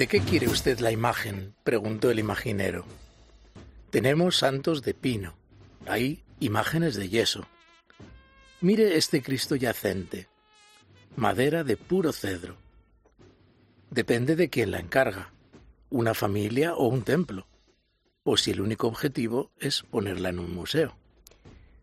¿De 0.00 0.08
qué 0.08 0.20
quiere 0.20 0.48
usted 0.48 0.78
la 0.78 0.90
imagen? 0.90 1.54
preguntó 1.62 2.10
el 2.10 2.18
imaginero. 2.18 2.86
Tenemos 3.90 4.38
santos 4.38 4.80
de 4.80 4.94
pino, 4.94 5.34
hay 5.86 6.24
imágenes 6.38 6.96
de 6.96 7.10
yeso. 7.10 7.46
Mire 8.62 8.96
este 8.96 9.20
Cristo 9.20 9.56
yacente, 9.56 10.26
madera 11.16 11.64
de 11.64 11.76
puro 11.76 12.14
cedro. 12.14 12.56
Depende 13.90 14.36
de 14.36 14.48
quién 14.48 14.70
la 14.70 14.80
encarga, 14.80 15.34
una 15.90 16.14
familia 16.14 16.74
o 16.76 16.86
un 16.88 17.02
templo, 17.02 17.46
o 18.24 18.38
si 18.38 18.52
el 18.52 18.62
único 18.62 18.86
objetivo 18.86 19.50
es 19.58 19.82
ponerla 19.82 20.30
en 20.30 20.38
un 20.38 20.54
museo. 20.54 20.96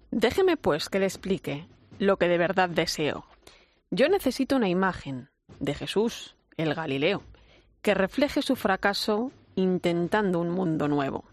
Déjeme, 0.09 0.57
pues, 0.57 0.89
que 0.89 0.97
le 0.97 1.05
explique 1.05 1.67
lo 1.99 2.17
que 2.17 2.27
de 2.27 2.39
verdad 2.39 2.69
deseo. 2.69 3.27
Yo 3.91 4.09
necesito 4.09 4.55
una 4.55 4.69
imagen 4.69 5.29
de 5.59 5.75
Jesús, 5.75 6.35
el 6.57 6.73
Galileo, 6.73 7.21
que 7.87 7.93
refleje 7.93 8.41
su 8.41 8.57
fracaso 8.57 9.31
intentando 9.55 10.41
un 10.41 10.49
mundo 10.49 10.89
nuevo, 10.89 11.23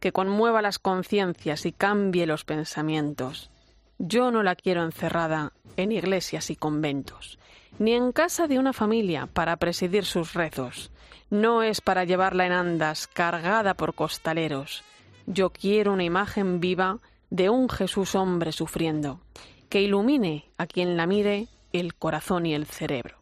que 0.00 0.10
conmueva 0.10 0.60
las 0.60 0.80
conciencias 0.80 1.66
y 1.66 1.70
cambie 1.70 2.26
los 2.26 2.44
pensamientos. 2.44 3.52
Yo 4.00 4.32
no 4.32 4.42
la 4.42 4.56
quiero 4.56 4.82
encerrada 4.82 5.52
en 5.76 5.92
iglesias 5.92 6.50
y 6.50 6.56
conventos, 6.56 7.38
ni 7.78 7.92
en 7.92 8.10
casa 8.10 8.48
de 8.48 8.58
una 8.58 8.72
familia 8.72 9.28
para 9.28 9.56
presidir 9.58 10.04
sus 10.04 10.34
rezos. 10.34 10.90
No 11.30 11.62
es 11.62 11.80
para 11.80 12.02
llevarla 12.02 12.44
en 12.44 12.54
andas 12.54 13.06
cargada 13.06 13.74
por 13.74 13.94
costaleros. 13.94 14.82
Yo 15.28 15.50
quiero 15.50 15.92
una 15.92 16.02
imagen 16.02 16.58
viva 16.58 16.98
de 17.30 17.50
un 17.50 17.68
Jesús 17.68 18.16
hombre 18.16 18.50
sufriendo, 18.50 19.20
que 19.68 19.80
ilumine 19.80 20.50
a 20.58 20.66
quien 20.66 20.96
la 20.96 21.06
mire 21.06 21.46
el 21.72 21.94
corazón 21.94 22.46
y 22.46 22.54
el 22.54 22.66
cerebro, 22.66 23.19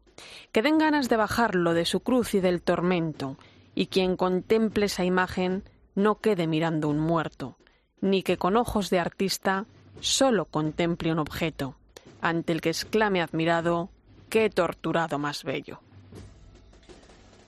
que 0.52 0.62
den 0.62 0.78
ganas 0.78 1.08
de 1.08 1.16
bajarlo 1.16 1.74
de 1.74 1.84
su 1.84 2.00
cruz 2.00 2.34
y 2.34 2.40
del 2.40 2.62
tormento, 2.62 3.36
y 3.74 3.86
quien 3.86 4.16
contemple 4.16 4.86
esa 4.86 5.04
imagen 5.04 5.64
no 5.94 6.20
quede 6.20 6.46
mirando 6.46 6.88
un 6.88 6.98
muerto, 6.98 7.56
ni 8.00 8.22
que 8.22 8.36
con 8.36 8.56
ojos 8.56 8.90
de 8.90 8.98
artista 8.98 9.66
solo 10.00 10.44
contemple 10.46 11.12
un 11.12 11.18
objeto, 11.18 11.76
ante 12.20 12.52
el 12.52 12.60
que 12.60 12.70
exclame 12.70 13.22
admirado, 13.22 13.90
qué 14.28 14.50
torturado 14.50 15.18
más 15.18 15.44
bello. 15.44 15.80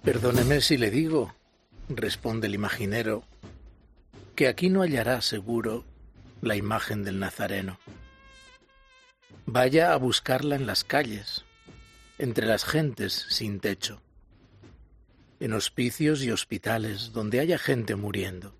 Perdóneme 0.02 0.60
si 0.60 0.78
le 0.78 0.90
digo, 0.90 1.34
responde 1.88 2.46
el 2.46 2.54
imaginero, 2.54 3.22
que 4.34 4.48
aquí 4.48 4.70
no 4.70 4.82
hallará 4.82 5.20
seguro 5.20 5.84
la 6.40 6.56
imagen 6.56 7.04
del 7.04 7.18
Nazareno. 7.18 7.78
Vaya 9.46 9.92
a 9.92 9.96
buscarla 9.96 10.56
en 10.56 10.66
las 10.66 10.84
calles, 10.84 11.44
entre 12.20 12.46
las 12.46 12.66
gentes 12.66 13.24
sin 13.30 13.60
techo. 13.60 14.02
en 15.40 15.54
hospicios 15.54 16.22
y 16.22 16.30
hospitales 16.30 17.12
donde 17.14 17.40
haya 17.40 17.56
gente 17.56 17.96
muriendo, 17.96 18.54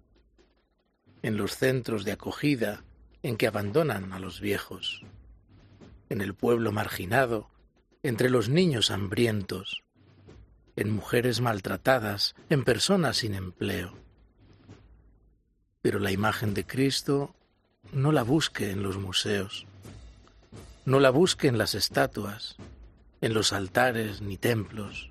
en 1.21 1.37
los 1.37 1.57
centros 1.57 2.07
de 2.07 2.13
acogida 2.13 2.85
en 3.23 3.37
que 3.37 3.47
abandonan 3.47 4.15
a 4.15 4.19
los 4.19 4.41
viejos, 4.41 5.03
en 6.09 6.23
el 6.23 6.33
pueblo 6.33 6.73
marginado, 6.73 7.51
entre 8.03 8.31
los 8.31 8.49
niños 8.49 8.91
hambrientos, 8.91 9.83
en 10.75 10.91
mujeres 10.91 11.43
maltratadas, 11.43 12.35
en 12.49 12.65
personas 12.65 13.19
sin 13.19 13.35
empleo. 13.35 13.93
Pero 15.83 15.99
la 15.99 16.13
imagen 16.13 16.55
de 16.55 16.65
Cristo 16.65 17.35
no 17.93 18.11
la 18.11 18.23
busque 18.23 18.71
en 18.71 18.83
los 18.83 18.97
museos, 18.97 19.67
no 20.87 20.99
la 20.99 21.11
busque 21.11 21.49
en 21.49 21.59
las 21.59 21.75
estatuas, 21.75 22.57
en 23.21 23.35
los 23.35 23.53
altares 23.53 24.21
ni 24.21 24.37
templos, 24.37 25.11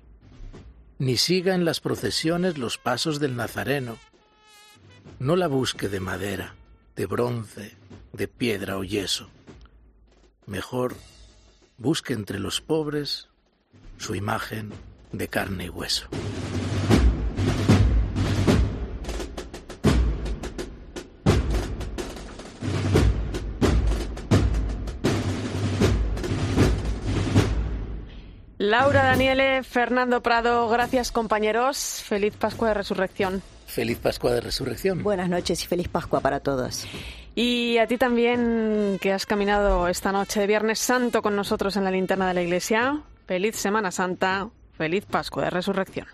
ni 0.98 1.16
siga 1.16 1.54
en 1.54 1.64
las 1.64 1.80
procesiones 1.80 2.58
los 2.58 2.78
pasos 2.78 3.20
del 3.20 3.36
Nazareno. 3.36 3.96
No 5.18 5.36
la 5.36 5.48
busque 5.48 5.88
de 5.88 6.00
madera, 6.00 6.54
de 6.96 7.06
bronce, 7.06 7.76
de 8.12 8.28
piedra 8.28 8.76
o 8.76 8.84
yeso. 8.84 9.30
Mejor 10.46 10.96
busque 11.78 12.12
entre 12.12 12.38
los 12.38 12.60
pobres 12.60 13.28
su 13.98 14.14
imagen 14.14 14.70
de 15.12 15.28
carne 15.28 15.66
y 15.66 15.68
hueso. 15.68 16.08
Laura 28.70 29.02
Daniele, 29.02 29.64
Fernando 29.64 30.22
Prado, 30.22 30.68
gracias 30.68 31.10
compañeros. 31.10 32.04
Feliz 32.06 32.36
Pascua 32.36 32.68
de 32.68 32.74
Resurrección. 32.74 33.42
Feliz 33.66 33.98
Pascua 33.98 34.30
de 34.30 34.40
Resurrección. 34.40 35.02
Buenas 35.02 35.28
noches 35.28 35.64
y 35.64 35.66
feliz 35.66 35.88
Pascua 35.88 36.20
para 36.20 36.38
todos. 36.38 36.86
Y 37.34 37.78
a 37.78 37.88
ti 37.88 37.98
también 37.98 38.98
que 39.00 39.12
has 39.12 39.26
caminado 39.26 39.88
esta 39.88 40.12
noche 40.12 40.38
de 40.38 40.46
Viernes 40.46 40.78
Santo 40.78 41.20
con 41.20 41.34
nosotros 41.34 41.76
en 41.76 41.82
la 41.82 41.90
linterna 41.90 42.28
de 42.28 42.34
la 42.34 42.42
iglesia. 42.42 43.00
Feliz 43.26 43.56
Semana 43.56 43.90
Santa, 43.90 44.48
feliz 44.78 45.04
Pascua 45.04 45.46
de 45.46 45.50
Resurrección. 45.50 46.06